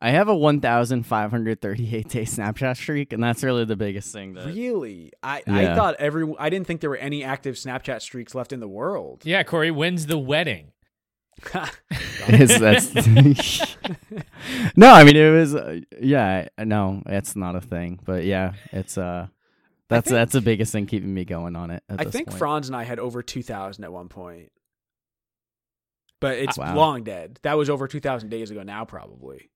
I 0.00 0.10
have 0.10 0.28
a 0.28 0.34
1,538 0.36 2.08
day 2.08 2.22
Snapchat 2.22 2.76
streak, 2.76 3.12
and 3.12 3.22
that's 3.22 3.42
really 3.42 3.64
the 3.64 3.74
biggest 3.76 4.12
thing. 4.12 4.34
That 4.34 4.46
Really? 4.46 5.12
I, 5.22 5.42
I 5.46 5.74
thought 5.74 5.96
every 5.98 6.32
I 6.38 6.48
didn't 6.50 6.68
think 6.68 6.80
there 6.80 6.90
were 6.90 6.96
any 6.96 7.24
active 7.24 7.56
Snapchat 7.56 8.00
streaks 8.00 8.34
left 8.34 8.52
in 8.52 8.60
the 8.60 8.68
world. 8.68 9.22
Yeah. 9.24 9.42
Corey, 9.42 9.70
when's 9.72 10.06
the 10.06 10.16
wedding? 10.16 10.72
Is 12.28 12.58
that's 12.58 12.94
no. 14.76 14.90
I 14.92 15.04
mean, 15.04 15.16
it 15.16 15.30
was 15.30 15.54
uh, 15.54 15.80
yeah. 16.00 16.48
No, 16.58 17.02
it's 17.06 17.36
not 17.36 17.56
a 17.56 17.60
thing, 17.60 17.98
but 18.04 18.24
yeah, 18.24 18.52
it's 18.72 18.98
uh, 18.98 19.28
that's 19.88 20.08
think- 20.08 20.14
that's 20.16 20.32
the 20.32 20.40
biggest 20.40 20.72
thing 20.72 20.86
keeping 20.86 21.12
me 21.12 21.24
going 21.24 21.56
on 21.56 21.70
it. 21.70 21.82
At 21.88 22.00
I 22.00 22.04
this 22.04 22.12
think 22.12 22.28
point. 22.28 22.38
Franz 22.38 22.68
and 22.68 22.76
I 22.76 22.84
had 22.84 22.98
over 22.98 23.22
2,000 23.22 23.82
at 23.84 23.92
one 23.92 24.08
point. 24.08 24.50
But 26.20 26.38
it's 26.38 26.58
Wow. 26.58 26.74
long 26.74 27.04
dead. 27.04 27.38
That 27.42 27.56
was 27.56 27.70
over 27.70 27.86
2,000 27.86 28.28
days 28.28 28.50
ago 28.50 28.64
now, 28.64 28.84
probably. 28.84 29.50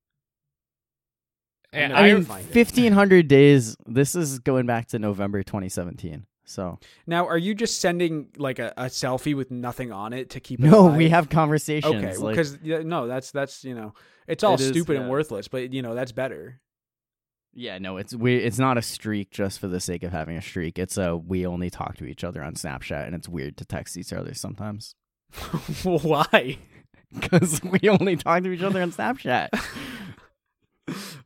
Yeah, 1.73 1.89
know. 1.89 1.95
I 1.97 2.01
I 2.03 2.15
mean, 2.15 2.25
1,500 2.25 3.27
days. 3.27 3.77
This 3.87 4.15
is 4.15 4.39
going 4.39 4.67
back 4.67 4.87
to 4.89 4.99
November 5.01 5.43
2017. 5.43 6.25
So 6.53 6.79
Now, 7.07 7.27
are 7.27 7.39
you 7.39 7.55
just 7.55 7.81
sending 7.81 8.29
like 8.37 8.59
a, 8.59 8.73
a 8.77 8.85
selfie 8.85 9.35
with 9.35 9.51
nothing 9.51 9.91
on 9.93 10.13
it 10.13 10.31
to 10.31 10.41
keep 10.41 10.61
it 10.61 10.67
no, 10.71 10.81
alive? 10.87 10.97
we 10.97 11.09
have 11.09 11.29
conversations. 11.29 11.95
Okay, 11.95 12.17
like- 12.17 12.37
because 12.37 12.59
no, 12.63 13.07
that's 13.07 13.31
that's 13.31 13.65
you 13.65 13.75
know, 13.75 13.95
it's 14.27 14.45
all 14.45 14.55
It 14.55 14.61
is, 14.61 14.69
stupid 14.69 14.95
yeah. 14.95 15.01
and 15.01 15.11
worthless, 15.11 15.49
but 15.49 15.73
you 15.73 15.83
know 15.83 15.95
that's 15.95 16.13
better. 16.13 16.61
Yeah, 17.55 17.77
no, 17.79 17.99
it's 17.99 18.15
we. 18.15 18.37
It's 18.37 18.59
not 18.59 18.79
a 18.79 18.83
streak 18.83 19.31
just 19.31 19.59
for 19.59 19.69
the 19.69 19.79
sake 19.81 20.03
of 20.05 20.13
having 20.13 20.39
a 20.39 20.43
streak. 20.43 20.79
It's 20.79 20.97
a 20.97 21.17
we 21.17 21.47
only 21.47 21.69
talk 21.69 21.97
to 21.99 22.07
each 22.07 22.25
other 22.25 22.43
on 22.43 22.55
Snapchat, 22.55 23.05
and 23.07 23.15
it's 23.15 23.29
weird 23.29 23.59
to 23.59 23.67
text 23.67 23.97
each 23.99 24.13
other 24.13 24.33
sometimes 24.33 24.95
Why? 25.83 26.57
because 27.13 27.63
we 27.63 27.89
only 27.91 28.17
talk 28.17 28.43
to 28.45 28.51
each 28.51 28.63
other 28.63 28.81
on 28.83 28.91
Snapchat. 28.93 29.49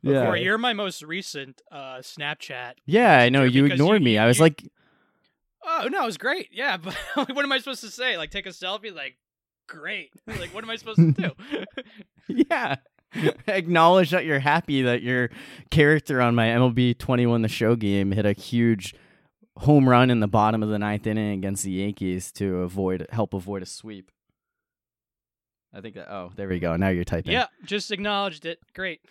Yeah. 0.03 0.25
Corey, 0.25 0.43
you're 0.43 0.59
my 0.59 0.73
most 0.73 1.01
recent 1.01 1.61
uh, 1.71 1.97
Snapchat. 1.97 2.73
Yeah, 2.85 3.17
I 3.17 3.29
know 3.29 3.43
you 3.43 3.63
because 3.63 3.79
ignored 3.79 4.01
me. 4.03 4.17
I 4.17 4.27
was 4.27 4.37
you- 4.37 4.43
like, 4.43 4.63
Oh 5.69 5.87
no, 5.91 6.03
it 6.03 6.05
was 6.05 6.17
great. 6.17 6.49
Yeah, 6.51 6.77
but 6.83 6.95
what 7.15 7.43
am 7.43 7.51
I 7.51 7.57
supposed 7.59 7.81
to 7.81 7.91
say? 7.91 8.17
Like 8.17 8.31
take 8.31 8.45
a 8.45 8.49
selfie? 8.49 8.93
Like 8.95 9.17
great. 9.67 10.11
Like 10.27 10.53
what 10.53 10.63
am 10.63 10.69
I 10.69 10.75
supposed 10.77 10.99
to 10.99 11.11
do? 11.11 11.31
yeah. 12.49 12.75
Acknowledge 13.47 14.11
that 14.11 14.25
you're 14.25 14.39
happy 14.39 14.81
that 14.81 15.01
your 15.01 15.29
character 15.71 16.21
on 16.21 16.35
my 16.35 16.47
MLB 16.47 16.97
21 16.97 17.41
The 17.41 17.47
Show 17.47 17.75
game 17.75 18.11
hit 18.11 18.25
a 18.25 18.33
huge 18.33 18.93
home 19.57 19.87
run 19.89 20.09
in 20.09 20.19
the 20.19 20.27
bottom 20.27 20.61
of 20.61 20.69
the 20.69 20.77
ninth 20.77 21.07
inning 21.07 21.31
against 21.39 21.63
the 21.63 21.71
Yankees 21.71 22.31
to 22.33 22.57
avoid 22.57 23.07
help 23.11 23.33
avoid 23.33 23.63
a 23.63 23.65
sweep. 23.65 24.11
I 25.73 25.81
think 25.81 25.95
that. 25.95 26.11
Oh, 26.11 26.31
there 26.35 26.47
we 26.47 26.59
go. 26.59 26.75
Now 26.75 26.89
you're 26.89 27.03
typing. 27.03 27.33
yeah, 27.33 27.47
just 27.65 27.91
acknowledged 27.91 28.45
it. 28.45 28.59
Great. 28.73 29.01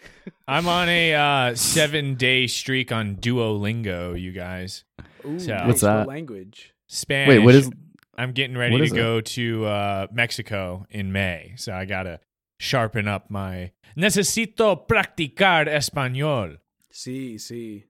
I'm 0.49 0.69
on 0.69 0.89
a 0.89 1.15
uh, 1.15 1.55
seven 1.55 2.15
day 2.15 2.47
streak 2.47 2.93
on 2.93 3.17
Duolingo, 3.17 4.21
you 4.21 4.33
guys. 4.33 4.85
Ooh, 5.27 5.39
So- 5.39 5.55
nice. 5.55 5.67
What's 5.67 5.83
What 5.83 5.89
that? 5.89 6.09
language? 6.09 6.73
Spanish. 6.89 7.29
Wait, 7.29 7.39
what 7.41 7.55
is? 7.55 7.71
I'm 8.17 8.33
getting 8.33 8.57
ready 8.57 8.79
to 8.79 8.85
it? 8.85 8.95
go 8.95 9.21
to 9.21 9.65
uh, 9.67 10.07
Mexico 10.13 10.87
in 10.91 11.13
May, 11.13 11.53
so 11.57 11.75
I 11.75 11.85
gotta 11.85 12.21
sharpen 12.61 13.09
up 13.09 13.29
my. 13.31 13.73
Necesito 13.97 14.87
practicar 14.89 15.67
español. 15.69 16.59
Sí, 16.93 17.35
sí. 17.39 17.85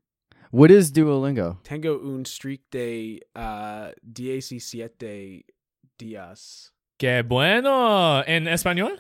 What 0.50 0.70
is 0.70 0.90
Duolingo? 0.92 1.58
Tengo 1.62 1.98
un 1.98 2.24
streak 2.24 2.62
de 2.72 3.20
uh, 3.36 3.90
diecisiete 4.02 5.44
días. 5.98 6.70
Que 6.98 7.22
bueno 7.22 8.22
en 8.26 8.46
español. 8.48 8.98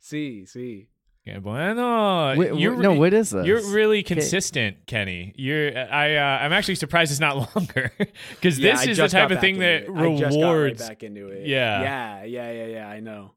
Sí, 0.00 0.44
sí. 0.46 0.88
Que 1.26 1.38
bueno. 1.38 2.34
Wait, 2.36 2.54
You're 2.58 2.76
no, 2.76 2.94
what 2.94 3.12
is 3.12 3.30
this? 3.30 3.46
You're 3.46 3.62
really 3.72 4.02
consistent, 4.02 4.86
Kenny. 4.86 5.34
You're 5.36 5.76
I 5.76 6.16
uh, 6.16 6.38
I'm 6.44 6.52
actually 6.52 6.76
surprised 6.76 7.10
it's 7.10 7.20
not 7.20 7.36
longer 7.56 7.92
because 8.30 8.58
Yeah, 8.58 8.72
this 8.72 8.86
I 8.86 8.90
is 8.90 8.96
the 8.96 9.08
type 9.08 9.30
of 9.30 9.40
thing 9.40 9.58
that 9.58 9.82
it. 9.82 9.86
Got 9.86 9.94
right 9.96 10.32
rewards. 10.32 10.88
back 10.88 11.02
into 11.02 11.28
it. 11.28 11.46
Yeah. 11.46 11.82
Yeah, 11.82 12.24
yeah, 12.24 12.52
yeah, 12.52 12.66
yeah. 12.66 12.88
I 12.88 13.00
know. 13.00 13.34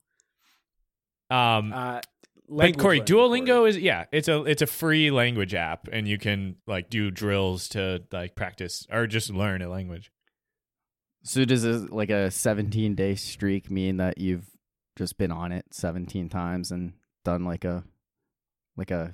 Um, 1.29 1.73
Uh, 1.73 2.01
but 2.49 2.77
Corey, 2.77 3.01
Duolingo 3.01 3.67
is 3.67 3.77
yeah, 3.77 4.05
it's 4.11 4.27
a 4.27 4.43
it's 4.43 4.61
a 4.61 4.67
free 4.67 5.11
language 5.11 5.53
app, 5.55 5.87
and 5.91 6.07
you 6.07 6.17
can 6.17 6.57
like 6.67 6.89
do 6.89 7.09
drills 7.09 7.67
to 7.69 8.03
like 8.11 8.35
practice 8.35 8.85
or 8.91 9.07
just 9.07 9.29
learn 9.29 9.61
a 9.61 9.69
language. 9.69 10.11
So 11.23 11.45
does 11.45 11.63
this, 11.63 11.89
like 11.89 12.09
a 12.09 12.29
17 12.29 12.95
day 12.95 13.15
streak 13.15 13.71
mean 13.71 13.97
that 13.97 14.17
you've 14.17 14.45
just 14.97 15.17
been 15.17 15.31
on 15.31 15.51
it 15.51 15.65
17 15.71 16.27
times 16.29 16.69
and 16.69 16.93
done 17.23 17.45
like 17.45 17.65
a 17.65 17.83
like 18.77 18.91
a 18.91 19.13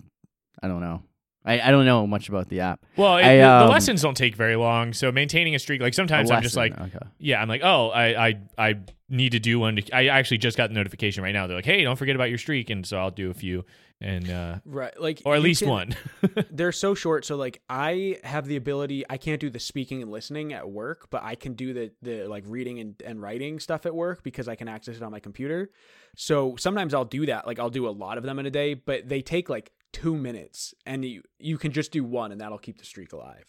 I 0.61 0.67
don't 0.67 0.81
know. 0.81 1.03
I, 1.45 1.61
I 1.61 1.71
don't 1.71 1.85
know 1.85 2.05
much 2.05 2.27
about 2.27 2.49
the 2.49 2.59
app. 2.59 2.85
Well, 2.97 3.17
it, 3.17 3.23
I, 3.23 3.35
the- 3.37 3.41
the 3.41 3.63
um, 3.65 3.69
lessons 3.69 4.01
don't 4.01 4.15
take 4.15 4.35
very 4.35 4.57
long, 4.57 4.91
so 4.93 5.11
maintaining 5.11 5.55
a 5.55 5.59
streak 5.59 5.81
like 5.81 5.93
sometimes 5.93 6.29
I'm 6.29 6.41
just 6.43 6.57
like 6.57 6.79
okay. 6.79 6.99
yeah, 7.17 7.41
I'm 7.41 7.47
like 7.47 7.61
oh 7.63 7.89
I 7.89 8.27
I 8.27 8.39
I 8.57 8.75
need 9.07 9.31
to 9.31 9.39
do 9.39 9.59
one. 9.59 9.77
To, 9.77 9.95
I 9.95 10.07
actually 10.07 10.39
just 10.39 10.57
got 10.57 10.69
the 10.69 10.75
notification 10.75 11.23
right 11.23 11.31
now. 11.31 11.47
They're 11.47 11.55
like 11.55 11.65
hey, 11.65 11.83
don't 11.83 11.95
forget 11.95 12.15
about 12.15 12.29
your 12.29 12.37
streak, 12.37 12.69
and 12.69 12.85
so 12.85 12.97
I'll 12.97 13.11
do 13.11 13.31
a 13.31 13.33
few 13.33 13.63
and 14.01 14.29
uh 14.29 14.55
right, 14.65 14.99
like 15.01 15.21
or 15.25 15.35
at 15.35 15.41
least 15.41 15.61
can- 15.61 15.69
one. 15.69 15.95
they're 16.51 16.71
so 16.71 16.95
short 16.95 17.25
so 17.25 17.35
like 17.35 17.61
i 17.69 18.17
have 18.23 18.45
the 18.47 18.55
ability 18.55 19.03
i 19.09 19.17
can't 19.17 19.41
do 19.41 19.49
the 19.49 19.59
speaking 19.59 20.01
and 20.01 20.09
listening 20.09 20.53
at 20.53 20.69
work 20.69 21.07
but 21.09 21.21
i 21.23 21.35
can 21.35 21.53
do 21.53 21.73
the 21.73 21.91
the 22.01 22.25
like 22.27 22.43
reading 22.47 22.79
and, 22.79 23.01
and 23.05 23.21
writing 23.21 23.59
stuff 23.59 23.85
at 23.85 23.93
work 23.93 24.23
because 24.23 24.47
i 24.47 24.55
can 24.55 24.67
access 24.69 24.95
it 24.95 25.03
on 25.03 25.11
my 25.11 25.19
computer 25.19 25.69
so 26.15 26.55
sometimes 26.57 26.93
i'll 26.93 27.03
do 27.03 27.25
that 27.25 27.45
like 27.45 27.59
i'll 27.59 27.69
do 27.69 27.87
a 27.87 27.91
lot 27.91 28.17
of 28.17 28.23
them 28.23 28.39
in 28.39 28.45
a 28.45 28.51
day 28.51 28.73
but 28.73 29.07
they 29.09 29.21
take 29.21 29.49
like 29.49 29.71
two 29.91 30.15
minutes 30.15 30.73
and 30.85 31.03
you 31.03 31.21
you 31.39 31.57
can 31.57 31.71
just 31.73 31.91
do 31.91 32.03
one 32.03 32.31
and 32.31 32.39
that'll 32.39 32.57
keep 32.57 32.77
the 32.77 32.85
streak 32.85 33.11
alive 33.11 33.45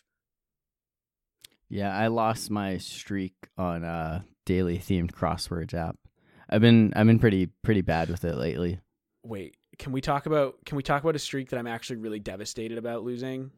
Yeah, 1.68 1.96
I 1.96 2.08
lost 2.08 2.50
my 2.50 2.78
streak 2.78 3.34
on 3.56 3.84
uh 3.84 4.22
daily 4.46 4.78
themed 4.78 5.12
crosswords 5.12 5.74
app. 5.74 5.96
I've 6.48 6.60
been 6.60 6.92
I've 6.96 7.06
been 7.06 7.20
pretty 7.20 7.46
pretty 7.62 7.82
bad 7.82 8.08
with 8.08 8.24
it 8.24 8.36
lately. 8.36 8.80
wait 9.22 9.54
can 9.80 9.92
we 9.92 10.00
talk 10.00 10.26
about 10.26 10.56
can 10.64 10.76
we 10.76 10.82
talk 10.82 11.02
about 11.02 11.16
a 11.16 11.18
streak 11.18 11.48
that 11.50 11.58
i'm 11.58 11.66
actually 11.66 11.96
really 11.96 12.20
devastated 12.20 12.78
about 12.78 13.02
losing 13.02 13.50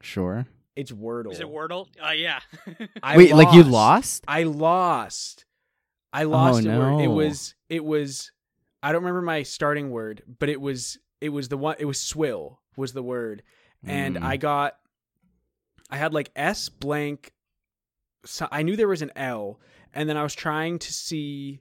Sure. 0.00 0.46
it's 0.76 0.90
wordle 0.92 1.32
Is 1.32 1.40
it 1.40 1.46
Wordle? 1.46 1.86
Uh, 2.04 2.10
yeah. 2.10 2.40
I 3.02 3.16
Wait, 3.16 3.34
like 3.34 3.54
you 3.54 3.62
lost? 3.62 4.24
I 4.26 4.42
lost. 4.44 5.44
I 6.12 6.24
lost 6.24 6.64
a 6.66 6.78
word. 6.78 7.00
It 7.02 7.08
was 7.08 7.54
it 7.68 7.84
was 7.84 8.32
I 8.82 8.90
don't 8.92 9.02
remember 9.02 9.22
my 9.22 9.44
starting 9.44 9.90
word, 9.90 10.22
but 10.40 10.48
it 10.48 10.60
was 10.60 10.98
it 11.20 11.28
was 11.28 11.48
the 11.48 11.56
one 11.56 11.76
it 11.78 11.84
was 11.84 12.00
swill 12.00 12.60
was 12.76 12.92
the 12.92 13.02
word. 13.02 13.42
And 13.84 14.16
Mm. 14.16 14.24
I 14.24 14.36
got 14.36 14.76
I 15.88 15.96
had 15.98 16.12
like 16.12 16.30
S 16.34 16.68
blank 16.68 17.32
so 18.24 18.48
I 18.50 18.62
knew 18.62 18.74
there 18.76 18.88
was 18.88 19.02
an 19.02 19.12
L 19.14 19.60
and 19.94 20.08
then 20.08 20.16
I 20.16 20.22
was 20.24 20.34
trying 20.34 20.78
to 20.80 20.92
see 20.92 21.60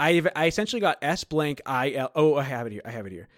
I 0.00 0.22
I 0.34 0.46
essentially 0.46 0.80
got 0.80 0.98
S 1.02 1.22
blank 1.24 1.60
I 1.66 1.92
L 1.92 2.10
oh 2.16 2.34
I 2.36 2.42
have 2.42 2.66
it 2.66 2.72
here. 2.72 2.82
I 2.84 2.90
have 2.90 3.06
it 3.06 3.12
here. 3.12 3.28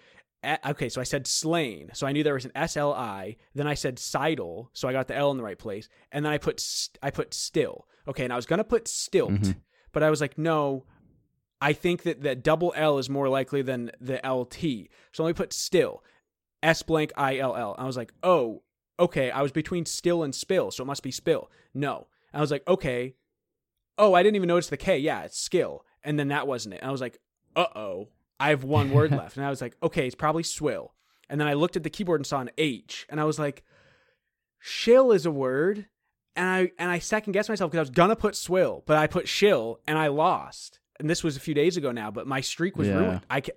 A- 0.43 0.71
okay, 0.71 0.89
so 0.89 0.99
I 0.99 1.03
said 1.03 1.27
slain. 1.27 1.89
So 1.93 2.07
I 2.07 2.11
knew 2.11 2.23
there 2.23 2.33
was 2.33 2.45
an 2.45 2.51
S 2.55 2.75
L 2.77 2.93
I. 2.93 3.35
Then 3.53 3.67
I 3.67 3.73
said 3.75 3.99
sidle, 3.99 4.69
so 4.73 4.87
I 4.87 4.93
got 4.93 5.07
the 5.07 5.15
L 5.15 5.31
in 5.31 5.37
the 5.37 5.43
right 5.43 5.59
place. 5.59 5.89
And 6.11 6.25
then 6.25 6.31
I 6.33 6.37
put 6.37 6.59
st- 6.59 6.97
I 7.03 7.11
put 7.11 7.33
still. 7.33 7.85
Okay, 8.07 8.23
and 8.23 8.33
I 8.33 8.35
was 8.35 8.45
gonna 8.45 8.63
put 8.63 8.87
stilt, 8.87 9.31
Mhm. 9.31 9.55
but 9.91 10.01
I 10.03 10.09
was 10.09 10.21
like, 10.21 10.37
no. 10.37 10.85
I 11.61 11.71
think 11.71 12.03
that 12.03 12.23
that 12.23 12.43
double 12.43 12.73
L 12.75 12.97
is 12.97 13.09
more 13.09 13.29
likely 13.29 13.61
than 13.61 13.91
the 14.01 14.19
LT. 14.25 14.89
So 15.13 15.23
let 15.23 15.29
me 15.29 15.33
put 15.33 15.53
still. 15.53 16.03
S 16.61 16.81
blank 16.83 17.13
I 17.15 17.37
L 17.37 17.55
L. 17.55 17.75
I 17.77 17.85
was 17.85 17.95
like, 17.95 18.13
oh, 18.21 18.63
okay. 18.99 19.31
I 19.31 19.41
was 19.41 19.51
between 19.53 19.85
still 19.85 20.23
and 20.23 20.35
spill, 20.35 20.71
so 20.71 20.83
it 20.83 20.87
must 20.87 21.03
be 21.03 21.11
spill. 21.11 21.49
No. 21.73 22.07
I 22.33 22.41
was 22.41 22.51
like, 22.51 22.67
okay. 22.67 23.15
Oh, 23.97 24.13
I 24.13 24.23
didn't 24.23 24.35
even 24.35 24.47
notice 24.47 24.67
the 24.67 24.75
K. 24.77 24.97
Yeah, 24.97 25.21
it's 25.23 25.37
skill. 25.39 25.85
And 26.03 26.17
then 26.19 26.29
that 26.29 26.47
wasn't 26.47 26.75
it. 26.75 26.81
And 26.81 26.89
I 26.89 26.91
was 26.91 27.01
like, 27.01 27.19
uh 27.55 27.65
oh. 27.75 28.09
I 28.39 28.49
have 28.49 28.63
one 28.63 28.91
word 28.91 29.11
left. 29.21 29.37
And 29.37 29.45
I 29.45 29.49
was 29.49 29.61
like, 29.61 29.75
okay, 29.81 30.05
it's 30.05 30.15
probably 30.15 30.43
swill. 30.43 30.93
And 31.29 31.39
then 31.39 31.47
I 31.47 31.53
looked 31.53 31.75
at 31.77 31.83
the 31.83 31.89
keyboard 31.89 32.19
and 32.19 32.27
saw 32.27 32.41
an 32.41 32.51
H. 32.57 33.05
And 33.09 33.19
I 33.19 33.23
was 33.23 33.39
like, 33.39 33.63
shill 34.59 35.11
is 35.11 35.25
a 35.25 35.31
word. 35.31 35.87
And 36.35 36.47
I 36.49 36.71
and 36.79 36.89
I 36.89 36.99
second 36.99 37.33
guessed 37.33 37.49
myself 37.49 37.69
because 37.71 37.77
I 37.79 37.81
was 37.83 37.89
gonna 37.91 38.15
put 38.15 38.35
swill, 38.35 38.83
but 38.87 38.97
I 38.97 39.05
put 39.07 39.27
shill 39.27 39.79
and 39.87 39.97
I 39.97 40.07
lost. 40.07 40.79
And 40.99 41.09
this 41.09 41.23
was 41.23 41.37
a 41.37 41.39
few 41.39 41.53
days 41.53 41.77
ago 41.77 41.91
now, 41.91 42.09
but 42.11 42.25
my 42.27 42.41
streak 42.41 42.75
was 42.75 42.87
Yeah. 42.87 42.95
ruined. 42.97 43.21
I 43.29 43.41
ca- 43.41 43.51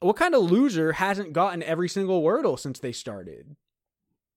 what 0.00 0.16
kind 0.16 0.34
of 0.34 0.42
loser 0.50 0.92
hasn't 0.92 1.32
gotten 1.32 1.62
every 1.62 1.88
single 1.88 2.22
wordle 2.22 2.58
since 2.58 2.78
they 2.78 2.92
started? 2.92 3.56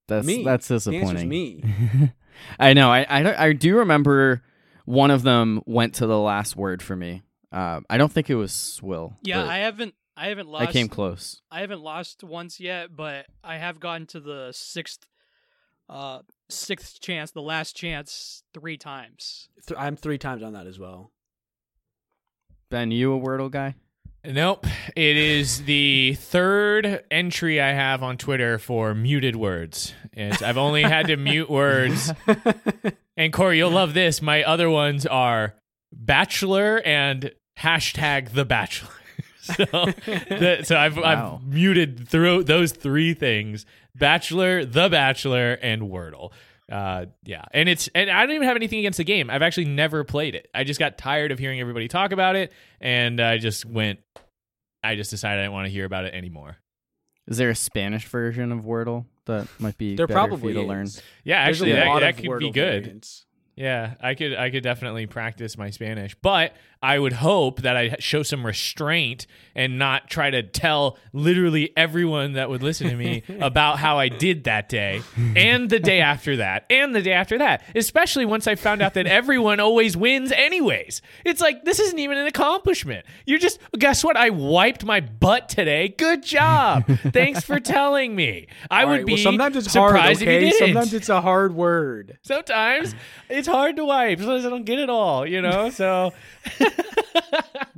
That's 0.08 0.26
Me. 0.26 0.44
that's 0.46 0.68
disappointing. 0.70 1.28
me. 1.28 1.64
I 2.60 2.74
know. 2.74 2.90
I 2.90 3.02
I, 3.04 3.48
I 3.48 3.54
do 3.54 3.78
remember 3.80 4.44
one 4.86 5.12
of 5.12 5.24
them 5.24 5.62
went 5.66 5.96
to 5.96 6.08
the 6.08 6.18
last 6.18 6.56
word 6.56 6.82
for 6.82 6.96
me. 6.96 7.24
Uh, 7.52 7.82
I 7.90 7.98
don't 7.98 8.12
think 8.12 8.30
it 8.30 8.36
was 8.36 8.52
swill. 8.52 9.16
yeah, 9.24 9.46
I 9.46 9.58
haven't. 9.60 9.94
I 10.16 10.28
haven't 10.30 10.48
lost. 10.50 10.70
I 10.70 10.72
came 10.72 10.90
close. 10.90 11.42
I 11.52 11.62
haven't 11.62 11.82
lost 11.82 12.24
once 12.24 12.60
yet, 12.60 12.96
but 12.96 13.28
I 13.44 13.58
have 13.58 13.80
gotten 13.80 14.08
to 14.08 14.20
the 14.20 14.50
sixth, 14.52 15.06
uh, 15.90 16.22
sixth 16.50 17.00
chance, 17.02 17.32
the 17.32 17.42
last 17.42 17.76
chance, 17.76 18.44
three 18.54 18.78
times. 18.78 19.48
Th- 19.68 19.80
I'm 19.80 19.96
three 19.96 20.18
times 20.18 20.42
on 20.42 20.54
that 20.54 20.66
as 20.66 20.80
well. 20.80 21.12
Ben, 22.72 22.90
you 22.92 23.14
a 23.14 23.20
Wordle 23.20 23.52
guy? 23.52 23.76
Nope. 24.26 24.66
It 24.96 25.16
is 25.16 25.64
the 25.64 26.16
third 26.16 27.04
entry 27.12 27.62
I 27.62 27.72
have 27.74 28.02
on 28.04 28.18
Twitter 28.18 28.58
for 28.58 28.94
muted 28.96 29.36
words. 29.38 29.94
It's, 30.12 30.42
I've 30.42 30.58
only 30.58 30.82
had 30.82 31.08
to 31.08 31.16
mute 31.18 31.50
words. 31.50 32.12
And 33.20 33.34
Corey, 33.34 33.58
you'll 33.58 33.72
love 33.72 33.96
this. 33.96 34.22
My 34.22 34.44
other 34.44 34.70
ones 34.70 35.08
are 35.08 35.56
Bachelor 36.06 36.82
and 36.86 37.32
hashtag 37.60 38.32
The 38.32 38.46
Bachelor. 38.46 38.90
so, 39.42 39.56
the, 39.66 40.62
so 40.64 40.78
I've, 40.78 40.98
Wow. 40.98 41.40
I've 41.42 41.48
muted 41.48 42.08
through 42.08 42.44
those 42.46 42.72
three 42.72 43.14
things: 43.14 43.66
Bachelor, 43.96 44.64
The 44.66 44.90
Bachelor, 44.90 45.54
and 45.62 45.84
Wordle. 45.84 46.32
Uh, 46.72 47.06
yeah, 47.24 47.46
and 47.52 47.70
it's 47.70 47.88
and 47.96 48.10
I 48.10 48.26
don't 48.26 48.36
even 48.36 48.48
have 48.48 48.58
anything 48.58 48.80
against 48.80 48.98
the 48.98 49.06
game. 49.06 49.30
I've 49.30 49.42
actually 49.42 49.66
never 49.66 50.04
played 50.04 50.36
it. 50.36 50.50
I 50.54 50.64
just 50.66 50.80
got 50.80 50.98
tired 50.98 51.32
of 51.32 51.40
hearing 51.40 51.60
everybody 51.62 51.88
talk 51.88 52.12
about 52.12 52.36
it, 52.36 52.52
and 52.82 53.20
I 53.22 53.38
just 53.38 53.66
went. 53.66 54.00
I 54.84 54.96
just 54.96 55.10
decided 55.10 55.40
I 55.40 55.44
didn't 55.44 55.54
want 55.54 55.66
to 55.68 55.72
hear 55.72 55.86
about 55.86 56.06
it 56.06 56.14
anymore. 56.14 56.58
Is 57.28 57.38
there 57.38 57.50
a 57.50 57.56
Spanish 57.56 58.06
version 58.06 58.52
of 58.54 58.64
Wordle 58.66 59.06
that 59.26 59.48
might 59.60 59.78
be 59.78 59.96
There 59.96 60.08
better 60.08 60.20
for 60.20 60.28
probably 60.28 60.50
you 60.54 60.60
to 60.60 60.62
is. 60.62 60.68
learn? 60.68 60.88
Yeah, 61.26 61.40
actually, 61.40 61.72
that, 61.74 62.00
that 62.00 62.10
of 62.10 62.18
could 62.24 62.40
be 62.40 62.52
good. 62.52 62.84
variants. 62.84 63.26
Yeah, 63.58 63.96
I 64.00 64.14
could 64.14 64.36
I 64.36 64.52
could 64.52 64.62
definitely 64.62 65.08
practice 65.08 65.58
my 65.58 65.72
Spanish, 65.72 66.16
but 66.22 66.54
I 66.82 67.00
would 67.00 67.14
hope 67.14 67.62
that 67.62 67.76
I 67.76 67.96
show 68.00 68.24
some 68.24 68.46
restraint 68.46 69.28
and 69.56 69.80
not 69.80 70.10
try 70.10 70.30
to 70.30 70.44
tell 70.44 70.98
literally 71.14 71.74
everyone 71.76 72.34
that 72.34 72.50
would 72.50 72.62
listen 72.62 72.90
to 72.90 72.96
me 72.96 73.24
about 73.40 73.80
how 73.80 73.98
I 73.98 74.10
did 74.10 74.44
that 74.44 74.70
day 74.70 75.02
and 75.36 75.70
the 75.70 75.80
day 75.80 76.02
after 76.02 76.38
that 76.38 76.66
and 76.70 76.94
the 76.94 77.02
day 77.02 77.14
after 77.14 77.40
that. 77.40 77.64
Especially 77.76 78.26
once 78.26 78.48
I 78.48 78.56
found 78.56 78.82
out 78.82 78.94
that 78.94 79.08
everyone 79.18 79.60
always 79.60 79.98
wins 79.98 80.32
anyways. 80.32 81.02
It's 81.26 81.42
like 81.42 81.66
this 81.66 81.80
isn't 81.80 82.00
even 82.00 82.18
an 82.18 82.28
accomplishment. 82.28 83.06
You're 83.26 83.40
just 83.40 83.60
guess 83.78 84.04
what? 84.04 84.16
I 84.16 84.30
wiped 84.30 84.86
my 84.86 85.00
butt 85.00 85.50
today. 85.50 85.90
Good 85.90 86.24
job. 86.24 86.86
Thanks 87.12 87.44
for 87.44 87.60
telling 87.60 88.16
me. 88.16 88.48
I 88.70 88.84
All 88.84 88.90
would 88.90 88.98
right, 88.98 89.06
be 89.06 89.14
well, 89.14 89.24
sometimes 89.24 89.58
it's 89.58 89.74
hard. 89.74 89.96
Okay, 89.96 90.12
if 90.12 90.22
you 90.22 90.26
didn't. 90.52 90.58
sometimes 90.60 90.94
it's 90.94 91.10
a 91.10 91.22
hard 91.22 91.56
word. 91.56 92.18
Sometimes 92.22 92.94
it's 93.30 93.48
hard 93.48 93.76
to 93.78 93.86
wipe. 93.86 94.20
Sometimes 94.20 94.46
I 94.46 94.50
don't 94.50 94.66
get 94.66 94.80
it 94.80 94.90
all, 94.90 95.26
you 95.28 95.42
know? 95.42 95.70
So, 95.70 96.14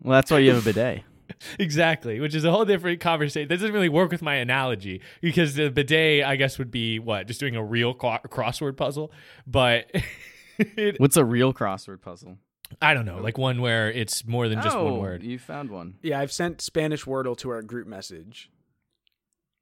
Well, 0.01 0.15
that's 0.17 0.31
why 0.31 0.39
you 0.39 0.53
have 0.53 0.65
a 0.65 0.65
bidet. 0.73 1.03
exactly, 1.59 2.19
which 2.19 2.33
is 2.33 2.43
a 2.45 2.51
whole 2.51 2.65
different 2.65 2.99
conversation. 2.99 3.47
That 3.47 3.57
doesn't 3.57 3.73
really 3.73 3.89
work 3.89 4.11
with 4.11 4.21
my 4.21 4.35
analogy 4.35 5.01
because 5.21 5.55
the 5.55 5.69
bidet, 5.69 6.23
I 6.23 6.35
guess, 6.35 6.57
would 6.57 6.71
be 6.71 6.99
what? 6.99 7.27
Just 7.27 7.39
doing 7.39 7.55
a 7.55 7.63
real 7.63 7.93
co- 7.93 8.17
crossword 8.27 8.77
puzzle. 8.77 9.11
But 9.45 9.91
it, 10.57 10.99
What's 10.99 11.17
a 11.17 11.25
real 11.25 11.53
crossword 11.53 12.01
puzzle? 12.01 12.37
I 12.81 12.93
don't 12.93 13.05
know, 13.05 13.17
like 13.17 13.37
one 13.37 13.61
where 13.61 13.91
it's 13.91 14.25
more 14.25 14.47
than 14.47 14.61
just 14.61 14.75
one 14.77 14.93
Oh, 14.93 14.99
word. 14.99 15.21
You 15.23 15.37
found 15.37 15.69
one. 15.69 15.95
Yeah, 16.01 16.19
I've 16.19 16.31
sent 16.31 16.61
Spanish 16.61 17.03
Wordle 17.05 17.35
to 17.39 17.49
our 17.49 17.61
group 17.61 17.87
message. 17.87 18.49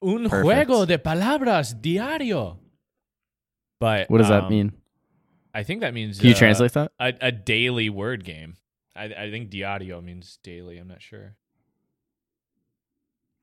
Un 0.04 0.30
Perfect. 0.30 0.45
juego 0.45 0.86
de 0.86 0.99
palabras 0.99 1.74
diario. 1.74 2.58
But 3.80 4.10
What 4.10 4.20
does 4.20 4.30
that 4.30 4.44
um, 4.44 4.49
mean? 4.49 4.74
I 5.54 5.64
think 5.64 5.82
that 5.82 5.94
means 5.94 6.20
Can 6.20 6.28
you 6.28 6.36
uh, 6.36 6.38
translate 6.38 6.74
that? 6.74 6.91
a, 6.99 7.14
a 7.22 7.32
daily 7.32 7.90
word 7.90 8.24
game. 8.24 8.56
I, 8.98 9.26
I 9.26 9.32
think 9.32 9.49
diario 9.49 10.02
means 10.02 10.40
daily. 10.44 10.78
I'm 10.78 10.88
not 10.88 11.02
sure. 11.02 11.36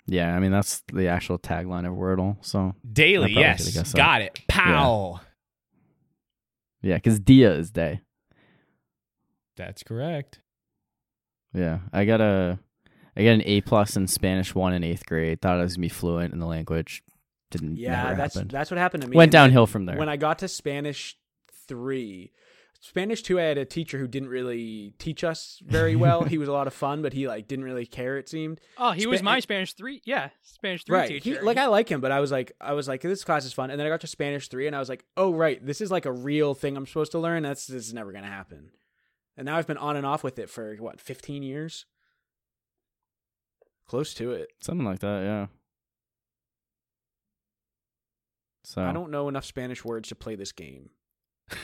Yeah, 0.06 0.34
I 0.34 0.38
mean 0.40 0.50
that's 0.50 0.82
the 0.92 1.08
actual 1.08 1.38
tagline 1.38 1.86
of 1.86 1.94
Wordle. 1.94 2.36
So 2.44 2.74
Daily, 2.90 3.32
yes. 3.32 3.58
could've 3.58 3.74
guessed 3.74 3.92
that. 3.92 3.98
Got 3.98 4.22
it. 4.22 4.40
Pow. 4.48 5.20
yeah, 6.82 6.96
because 6.96 7.18
dia 7.18 7.52
is 7.52 7.70
day. 7.70 8.02
That's 9.56 9.82
correct. 9.82 10.40
Yeah, 11.54 11.78
I 11.92 12.04
got 12.04 12.20
a, 12.20 12.58
I 13.16 13.22
got 13.22 13.30
an 13.30 13.42
A 13.46 13.60
plus 13.60 13.96
in 13.96 14.06
Spanish 14.08 14.54
one 14.54 14.74
in 14.74 14.82
eighth 14.84 15.06
grade. 15.06 15.40
Thought 15.40 15.60
I 15.60 15.62
was 15.62 15.76
gonna 15.76 15.82
be 15.82 15.88
fluent 15.88 16.34
in 16.34 16.40
the 16.40 16.46
language. 16.46 17.02
Didn't. 17.50 17.76
Yeah, 17.76 18.02
never 18.02 18.16
that's 18.16 18.34
happened. 18.34 18.50
that's 18.50 18.70
what 18.70 18.78
happened 18.78 19.04
to 19.04 19.08
me. 19.08 19.16
Went 19.16 19.32
downhill 19.32 19.66
from 19.66 19.86
there. 19.86 19.96
When 19.96 20.08
I 20.08 20.16
got 20.16 20.40
to 20.40 20.48
Spanish 20.48 21.16
three, 21.68 22.32
Spanish 22.86 23.22
two, 23.22 23.40
I 23.40 23.44
had 23.44 23.56
a 23.56 23.64
teacher 23.64 23.98
who 23.98 24.06
didn't 24.06 24.28
really 24.28 24.92
teach 24.98 25.24
us 25.24 25.58
very 25.64 25.96
well. 26.04 26.24
he 26.24 26.36
was 26.36 26.48
a 26.48 26.52
lot 26.52 26.66
of 26.66 26.74
fun, 26.74 27.00
but 27.00 27.14
he 27.14 27.26
like 27.26 27.48
didn't 27.48 27.64
really 27.64 27.86
care. 27.86 28.18
It 28.18 28.28
seemed 28.28 28.60
Oh, 28.76 28.92
he 28.92 29.06
was 29.06 29.22
my 29.22 29.40
Spanish 29.40 29.72
three. 29.72 30.02
Yeah, 30.04 30.28
Spanish 30.42 30.84
three 30.84 30.94
right. 30.98 31.22
He, 31.22 31.40
like 31.40 31.56
I 31.56 31.66
like 31.68 31.88
him, 31.88 32.02
but 32.02 32.12
I 32.12 32.20
was 32.20 32.30
like, 32.30 32.52
I 32.60 32.74
was 32.74 32.86
like, 32.86 33.00
this 33.00 33.24
class 33.24 33.46
is 33.46 33.54
fun. 33.54 33.70
And 33.70 33.80
then 33.80 33.86
I 33.86 33.90
got 33.90 34.02
to 34.02 34.06
Spanish 34.06 34.48
three, 34.48 34.66
and 34.66 34.76
I 34.76 34.80
was 34.80 34.90
like, 34.90 35.06
oh 35.16 35.32
right, 35.32 35.64
this 35.64 35.80
is 35.80 35.90
like 35.90 36.04
a 36.04 36.12
real 36.12 36.52
thing 36.52 36.76
I'm 36.76 36.86
supposed 36.86 37.12
to 37.12 37.18
learn. 37.18 37.42
That's 37.42 37.66
this 37.66 37.86
is 37.86 37.94
never 37.94 38.12
gonna 38.12 38.26
happen. 38.26 38.68
And 39.38 39.46
now 39.46 39.56
I've 39.56 39.66
been 39.66 39.78
on 39.78 39.96
and 39.96 40.04
off 40.04 40.22
with 40.22 40.38
it 40.38 40.50
for 40.50 40.76
what, 40.76 41.00
15 41.00 41.42
years? 41.42 41.86
Close 43.88 44.12
to 44.14 44.32
it. 44.32 44.48
Something 44.60 44.84
like 44.84 44.98
that. 44.98 45.22
Yeah. 45.22 45.46
So 48.62 48.82
I 48.82 48.92
don't 48.92 49.10
know 49.10 49.30
enough 49.30 49.46
Spanish 49.46 49.86
words 49.86 50.10
to 50.10 50.14
play 50.14 50.34
this 50.36 50.52
game. 50.52 50.90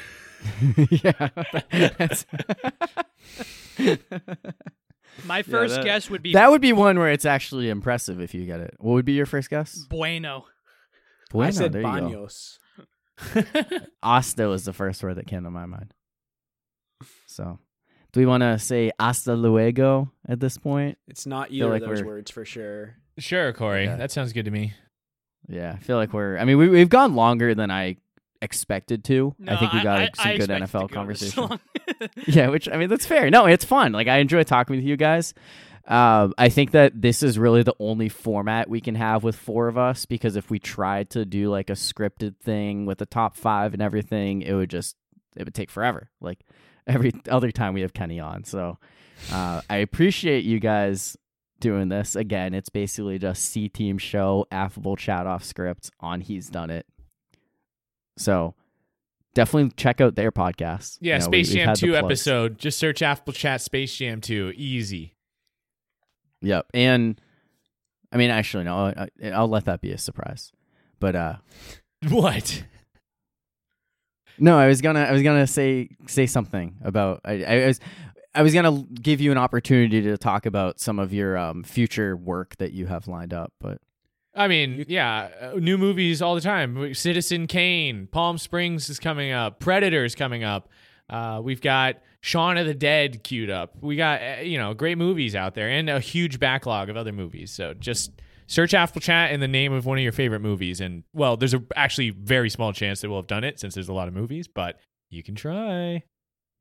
yeah. 0.90 1.28
that's- 1.70 2.26
my 5.26 5.42
first 5.42 5.74
that- 5.76 5.84
guess 5.84 6.10
would 6.10 6.22
be 6.22 6.32
that 6.32 6.50
would 6.50 6.60
be 6.60 6.72
one 6.72 6.98
where 6.98 7.10
it's 7.10 7.24
actually 7.24 7.68
impressive 7.68 8.20
if 8.20 8.34
you 8.34 8.46
get 8.46 8.60
it. 8.60 8.74
What 8.78 8.92
would 8.92 9.04
be 9.04 9.12
your 9.12 9.26
first 9.26 9.50
guess? 9.50 9.78
bueno. 9.88 10.44
I 10.46 11.32
Bueno, 11.32 11.52
said 11.52 11.72
there 11.72 11.82
you 11.82 11.86
go. 11.86 12.26
baños. 12.26 12.58
Hasta 14.02 14.48
was 14.48 14.64
the 14.64 14.72
first 14.72 15.02
word 15.02 15.14
that 15.16 15.26
came 15.28 15.44
to 15.44 15.50
my 15.50 15.64
mind. 15.66 15.94
So, 17.26 17.58
do 18.12 18.18
we 18.20 18.26
want 18.26 18.42
to 18.42 18.58
say 18.58 18.90
hasta 18.98 19.34
luego 19.34 20.10
at 20.28 20.40
this 20.40 20.58
point? 20.58 20.98
It's 21.06 21.26
not 21.26 21.50
Feel 21.50 21.66
either 21.66 21.70
like 21.70 21.82
of 21.82 21.88
those 21.90 22.02
words 22.02 22.30
for 22.32 22.44
sure. 22.44 22.96
Sure, 23.18 23.52
Corey. 23.52 23.84
Yeah. 23.84 23.96
That 23.96 24.10
sounds 24.10 24.32
good 24.32 24.46
to 24.46 24.50
me. 24.50 24.72
Yeah, 25.48 25.72
I 25.76 25.78
feel 25.78 25.96
like 25.96 26.12
we're. 26.12 26.36
I 26.36 26.44
mean, 26.44 26.58
we 26.58 26.68
we've 26.68 26.88
gone 26.88 27.14
longer 27.14 27.54
than 27.54 27.70
I 27.70 27.96
expected 28.42 29.04
to. 29.04 29.34
No, 29.38 29.52
I 29.52 29.56
think 29.56 29.72
we 29.72 29.82
got 29.82 29.98
like, 29.98 30.16
some 30.16 30.28
I 30.28 30.36
good 30.38 30.50
NFL 30.50 30.90
conversation. 30.90 31.60
yeah, 32.26 32.48
which 32.48 32.68
I 32.68 32.76
mean 32.76 32.88
that's 32.88 33.06
fair. 33.06 33.30
No, 33.30 33.46
it's 33.46 33.64
fun. 33.64 33.92
Like 33.92 34.08
I 34.08 34.18
enjoy 34.18 34.42
talking 34.44 34.76
with 34.76 34.84
you 34.84 34.96
guys. 34.96 35.34
Um, 35.86 36.34
I 36.38 36.50
think 36.50 36.70
that 36.72 37.00
this 37.00 37.22
is 37.22 37.38
really 37.38 37.62
the 37.62 37.74
only 37.80 38.08
format 38.08 38.70
we 38.70 38.80
can 38.80 38.94
have 38.94 39.24
with 39.24 39.34
four 39.34 39.66
of 39.66 39.76
us 39.76 40.06
because 40.06 40.36
if 40.36 40.48
we 40.48 40.58
tried 40.58 41.10
to 41.10 41.24
do 41.24 41.50
like 41.50 41.68
a 41.68 41.74
scripted 41.74 42.36
thing 42.36 42.86
with 42.86 42.98
the 42.98 43.06
top 43.06 43.36
five 43.36 43.72
and 43.72 43.82
everything, 43.82 44.42
it 44.42 44.54
would 44.54 44.70
just 44.70 44.96
it 45.36 45.44
would 45.44 45.54
take 45.54 45.70
forever. 45.70 46.10
Like 46.20 46.40
every 46.86 47.12
other 47.28 47.50
time 47.50 47.74
we 47.74 47.80
have 47.80 47.92
Kenny 47.92 48.20
on. 48.20 48.44
So 48.44 48.78
uh, 49.32 49.62
I 49.68 49.76
appreciate 49.76 50.44
you 50.44 50.60
guys 50.60 51.16
doing 51.60 51.88
this. 51.88 52.16
Again, 52.16 52.54
it's 52.54 52.68
basically 52.68 53.18
just 53.18 53.44
C 53.44 53.68
team 53.68 53.98
show, 53.98 54.46
affable 54.50 54.96
chat 54.96 55.26
off 55.26 55.44
script 55.44 55.90
on 56.00 56.20
He's 56.20 56.48
Done 56.48 56.70
It. 56.70 56.86
So 58.20 58.54
definitely 59.34 59.72
check 59.76 60.00
out 60.00 60.14
their 60.14 60.30
podcast. 60.30 60.98
Yeah, 61.00 61.14
You 61.14 61.20
know, 61.20 61.24
Space 61.26 61.48
we've 61.48 61.64
Jam 61.64 61.74
2 61.74 61.96
episode. 61.96 62.58
Just 62.58 62.78
search 62.78 63.02
Apple 63.02 63.32
Chat 63.32 63.60
Space 63.60 63.96
Jam 63.96 64.20
2. 64.20 64.52
Easy. 64.56 65.14
Yep. 66.42 66.66
And 66.74 67.20
I 68.12 68.16
mean, 68.16 68.30
actually, 68.30 68.64
no, 68.64 68.76
I, 68.76 69.08
I'll 69.30 69.48
let 69.48 69.64
that 69.66 69.80
be 69.80 69.92
a 69.92 69.98
surprise. 69.98 70.52
But 70.98 71.16
uh, 71.16 71.36
What? 72.08 72.64
no, 74.38 74.58
I 74.58 74.66
was 74.66 74.80
gonna, 74.80 75.00
I 75.00 75.12
was 75.12 75.22
gonna 75.22 75.46
say 75.46 75.90
say 76.06 76.26
something 76.26 76.76
about. 76.82 77.20
I, 77.24 77.44
I 77.44 77.66
was, 77.66 77.80
I 78.34 78.42
was 78.42 78.54
gonna 78.54 78.84
give 78.94 79.20
you 79.20 79.32
an 79.32 79.38
opportunity 79.38 80.02
to 80.02 80.16
talk 80.16 80.46
about 80.46 80.80
some 80.80 80.98
of 80.98 81.12
your 81.12 81.36
um, 81.36 81.62
future 81.62 82.16
work 82.16 82.56
that 82.56 82.72
you 82.72 82.86
have 82.86 83.06
lined 83.06 83.34
up. 83.34 83.52
But 83.60 83.80
I 84.34 84.48
mean, 84.48 84.84
yeah, 84.88 85.28
uh, 85.40 85.58
new 85.58 85.76
movies 85.76 86.22
all 86.22 86.34
the 86.34 86.40
time. 86.40 86.94
Citizen 86.94 87.46
Kane, 87.46 88.06
Palm 88.06 88.38
Springs 88.38 88.88
is 88.88 88.98
coming 88.98 89.32
up, 89.32 89.58
Predator 89.58 90.04
is 90.04 90.14
coming 90.14 90.44
up. 90.44 90.68
Uh, 91.08 91.40
we've 91.42 91.60
got 91.60 91.96
Shaun 92.20 92.56
of 92.56 92.66
the 92.66 92.74
Dead 92.74 93.24
queued 93.24 93.50
up. 93.50 93.74
We 93.80 93.96
got 93.96 94.22
uh, 94.22 94.42
you 94.42 94.58
know 94.58 94.74
great 94.74 94.98
movies 94.98 95.34
out 95.34 95.54
there 95.54 95.68
and 95.68 95.90
a 95.90 96.00
huge 96.00 96.38
backlog 96.38 96.88
of 96.88 96.96
other 96.96 97.12
movies. 97.12 97.50
So 97.50 97.74
just 97.74 98.12
search 98.46 98.74
Apple 98.74 99.00
Chat 99.00 99.32
in 99.32 99.40
the 99.40 99.48
name 99.48 99.72
of 99.72 99.86
one 99.86 99.98
of 99.98 100.02
your 100.04 100.12
favorite 100.12 100.40
movies, 100.40 100.80
and 100.80 101.02
well, 101.12 101.36
there's 101.36 101.54
a 101.54 101.62
actually 101.74 102.10
very 102.10 102.50
small 102.50 102.72
chance 102.72 103.00
that 103.00 103.08
we'll 103.08 103.18
have 103.18 103.26
done 103.26 103.44
it 103.44 103.58
since 103.58 103.74
there's 103.74 103.88
a 103.88 103.92
lot 103.92 104.06
of 104.06 104.14
movies, 104.14 104.46
but 104.46 104.78
you 105.10 105.22
can 105.22 105.34
try. 105.34 106.04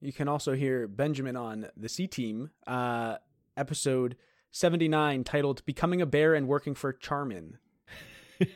You 0.01 0.13
can 0.13 0.27
also 0.27 0.53
hear 0.53 0.87
Benjamin 0.87 1.35
on 1.35 1.67
the 1.77 1.89
C 1.89 2.07
Team, 2.07 2.49
uh, 2.65 3.17
episode 3.57 4.15
79, 4.51 5.23
titled 5.23 5.63
Becoming 5.65 6.01
a 6.01 6.05
Bear 6.05 6.33
and 6.35 6.47
Working 6.47 6.75
for 6.75 6.93
Charmin. 6.93 7.57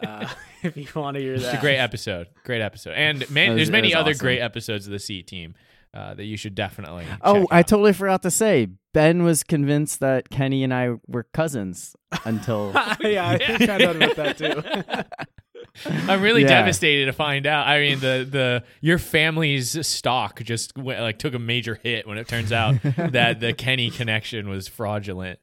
Uh, 0.01 0.25
if 0.63 0.77
you 0.77 0.87
want 0.95 1.15
to 1.15 1.21
hear 1.21 1.37
that. 1.37 1.43
It's 1.45 1.57
a 1.57 1.59
great 1.59 1.75
episode. 1.77 2.27
Great 2.45 2.61
episode. 2.61 2.91
And 2.91 3.29
man, 3.29 3.49
was- 3.49 3.57
there's 3.57 3.69
many 3.69 3.93
other 3.93 4.11
awesome. 4.11 4.23
great 4.25 4.39
episodes 4.39 4.85
of 4.85 4.93
the 4.93 4.99
C 4.99 5.21
team 5.23 5.55
uh, 5.93 6.13
that 6.13 6.23
you 6.23 6.37
should 6.37 6.55
definitely. 6.55 7.05
oh, 7.21 7.45
I 7.51 7.59
out. 7.59 7.67
totally 7.67 7.91
forgot 7.91 8.21
to 8.23 8.31
say, 8.31 8.69
Ben 8.93 9.23
was 9.23 9.43
convinced 9.43 9.99
that 9.99 10.29
Kenny 10.29 10.63
and 10.63 10.73
I 10.73 10.91
were 11.05 11.23
cousins 11.23 11.97
until. 12.23 12.71
yeah, 13.01 13.27
I 13.27 13.57
think 13.57 13.69
I 13.69 13.77
know 13.77 13.91
about 13.91 14.15
that 14.15 14.37
too. 14.37 15.91
I'm 16.07 16.21
really 16.21 16.43
Yeah. 16.43 16.47
devastated 16.61 17.07
to 17.07 17.11
find 17.13 17.45
out. 17.45 17.67
I 17.67 17.79
mean, 17.81 17.99
the 17.99 18.25
the 18.29 18.63
your 18.79 18.99
family's 18.99 19.85
stock 19.85 20.41
just 20.43 20.77
went, 20.77 21.01
like 21.01 21.19
took 21.19 21.33
a 21.33 21.39
major 21.39 21.75
hit 21.75 22.07
when 22.07 22.17
it 22.17 22.29
turns 22.29 22.53
out 22.53 22.75
that 22.83 23.41
the 23.41 23.51
Kenny 23.51 23.89
connection 23.89 24.47
was 24.47 24.69
fraudulent. 24.69 25.39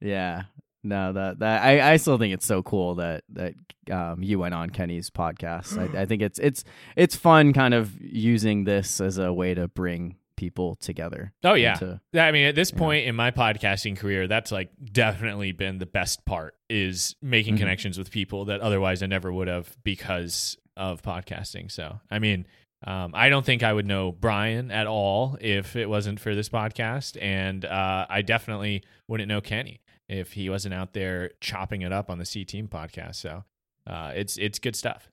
Yeah. 0.00 0.42
No, 0.84 1.12
that 1.12 1.40
that 1.40 1.62
I, 1.62 1.92
I 1.92 1.96
still 1.96 2.18
think 2.18 2.32
it's 2.34 2.46
so 2.46 2.62
cool 2.62 2.94
that 2.96 3.24
that 3.30 3.54
um, 3.90 4.22
you 4.22 4.38
went 4.38 4.54
on 4.54 4.70
Kenny's 4.70 5.10
podcast. 5.10 5.76
I, 5.76 6.02
I 6.02 6.06
think 6.06 6.22
it's 6.22 6.38
it's 6.38 6.62
it's 6.96 7.16
fun, 7.16 7.52
kind 7.52 7.74
of 7.74 8.00
using 8.00 8.64
this 8.64 9.00
as 9.00 9.18
a 9.18 9.32
way 9.32 9.54
to 9.54 9.66
bring 9.68 10.16
people 10.36 10.76
together. 10.76 11.32
Oh 11.42 11.54
yeah. 11.54 11.76
I 12.14 12.30
mean, 12.30 12.46
at 12.46 12.54
this 12.54 12.70
point 12.70 13.06
in 13.06 13.16
my 13.16 13.32
podcasting 13.32 13.96
career, 13.96 14.28
that's 14.28 14.52
like 14.52 14.70
definitely 14.92 15.50
been 15.50 15.78
the 15.78 15.86
best 15.86 16.24
part 16.24 16.54
is 16.70 17.16
making 17.20 17.56
Mhm. 17.56 17.58
connections 17.58 17.98
with 17.98 18.12
people 18.12 18.44
that 18.44 18.60
otherwise 18.60 19.02
I 19.02 19.06
never 19.06 19.32
would 19.32 19.48
have 19.48 19.76
because 19.82 20.56
of 20.76 21.02
podcasting. 21.02 21.72
So, 21.72 21.98
I 22.08 22.20
mean, 22.20 22.46
um, 22.86 23.10
I 23.14 23.30
don't 23.30 23.44
think 23.44 23.64
I 23.64 23.72
would 23.72 23.86
know 23.86 24.12
Brian 24.12 24.70
at 24.70 24.86
all 24.86 25.36
if 25.40 25.74
it 25.74 25.88
wasn't 25.90 26.20
for 26.20 26.36
this 26.36 26.48
podcast, 26.48 27.20
and 27.20 27.64
uh, 27.64 28.06
I 28.08 28.22
definitely 28.22 28.84
wouldn't 29.08 29.28
know 29.28 29.40
Kenny 29.40 29.80
if 30.08 30.32
he 30.32 30.48
wasn't 30.50 30.74
out 30.74 30.92
there 30.94 31.30
chopping 31.40 31.82
it 31.82 31.92
up 31.92 32.10
on 32.10 32.18
the 32.18 32.24
C 32.24 32.44
Team 32.44 32.68
podcast. 32.68 33.16
So, 33.16 33.44
uh, 33.86 34.12
it's 34.14 34.36
it's 34.38 34.58
good 34.58 34.76
stuff. 34.76 35.10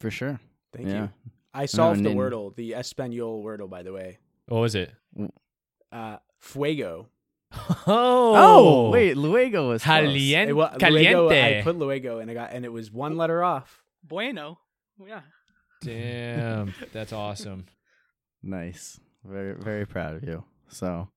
for 0.00 0.10
sure. 0.10 0.38
Thank 0.72 0.88
Yeah. 0.88 1.02
you. 1.02 1.10
I 1.54 1.66
solved 1.66 1.96
and 1.98 2.06
the 2.06 2.10
Wordle, 2.10 2.54
the 2.54 2.74
Espanol 2.74 3.42
Wordle, 3.42 3.68
by 3.68 3.82
the 3.82 3.92
way. 3.92 4.18
What 4.46 4.60
was 4.60 4.74
it? 4.74 4.92
uh, 5.92 6.18
Fuego. 6.38 7.08
Oh, 7.86 8.34
oh 8.36 8.90
wait, 8.90 9.16
Luego 9.16 9.70
was 9.70 9.82
close. 9.82 9.96
Caliente. 9.96 10.50
It 10.50 10.52
wa- 10.52 10.66
Luego, 10.66 10.78
Caliente. 10.78 11.58
I 11.58 11.62
put 11.62 11.76
Luego 11.76 12.18
and 12.18 12.30
I 12.30 12.34
got 12.34 12.52
and 12.52 12.64
it 12.66 12.72
was 12.72 12.92
one 12.92 13.16
letter 13.16 13.42
off. 13.42 13.82
Bueno. 14.04 14.58
Yeah. 15.04 15.20
Damn, 15.82 16.74
that's 16.92 17.12
awesome. 17.12 17.66
Nice. 18.42 19.00
Very, 19.24 19.54
very 19.54 19.84
proud 19.86 20.14
of 20.16 20.22
you. 20.22 20.44
So, 20.68 21.08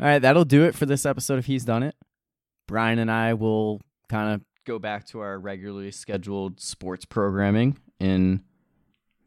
all 0.00 0.06
right, 0.06 0.18
that'll 0.20 0.44
do 0.44 0.64
it 0.64 0.74
for 0.74 0.86
this 0.86 1.04
episode 1.04 1.38
of 1.38 1.46
He's 1.46 1.64
Done 1.64 1.82
It. 1.82 1.94
Brian 2.66 2.98
and 2.98 3.10
I 3.10 3.34
will 3.34 3.80
kind 4.08 4.34
of 4.34 4.42
go 4.66 4.78
back 4.78 5.06
to 5.06 5.20
our 5.20 5.38
regularly 5.38 5.90
scheduled 5.90 6.60
sports 6.60 7.04
programming 7.04 7.78
in 7.98 8.42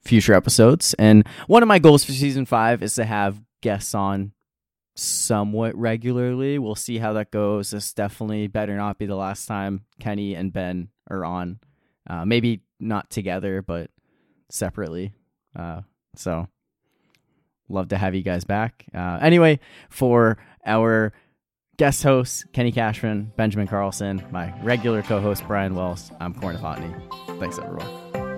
future 0.04 0.34
episodes. 0.34 0.94
And 0.96 1.28
one 1.48 1.64
of 1.64 1.68
my 1.68 1.80
goals 1.80 2.04
for 2.04 2.12
season 2.12 2.46
five 2.46 2.84
is 2.84 2.96
to 2.96 3.06
have 3.06 3.42
guests 3.62 3.94
on 3.94 4.32
somewhat 4.96 5.76
regularly. 5.76 6.60
We'll 6.60 6.76
see 6.76 7.00
how 7.00 7.14
that 7.14 7.32
goes. 7.32 7.72
This 7.72 7.94
definitely 7.94 8.48
better 8.48 8.76
not 8.76 8.98
be 8.98 9.06
the 9.06 9.16
last 9.16 9.48
time 9.48 9.86
Kenny 10.00 10.36
and 10.36 10.54
Ben 10.54 10.90
are 11.10 11.26
on. 11.26 11.60
Uh, 12.10 12.26
maybe 12.26 12.62
not 12.80 13.10
together, 13.10 13.62
but 13.62 13.90
separately. 14.50 15.14
Uh, 15.56 15.82
so 16.16 16.48
love 17.70 17.90
to 17.90 17.98
have 17.98 18.16
you 18.16 18.22
guys 18.22 18.44
back. 18.44 18.86
Uh, 18.94 19.20
anyway, 19.22 19.60
for 19.90 20.38
our 20.66 21.14
guest 21.78 22.04
hosts, 22.04 22.46
Kenny 22.54 22.72
Cashman, 22.72 23.32
Benjamin 23.36 23.68
Carlson, 23.68 24.24
my 24.32 24.54
regular 24.62 25.02
co 25.02 25.20
host, 25.20 25.44
Brian 25.48 25.76
Wells, 25.76 26.12
I'm 26.20 26.34
Corn 26.34 26.58
Thanks, 27.40 27.58
everyone. 27.58 28.31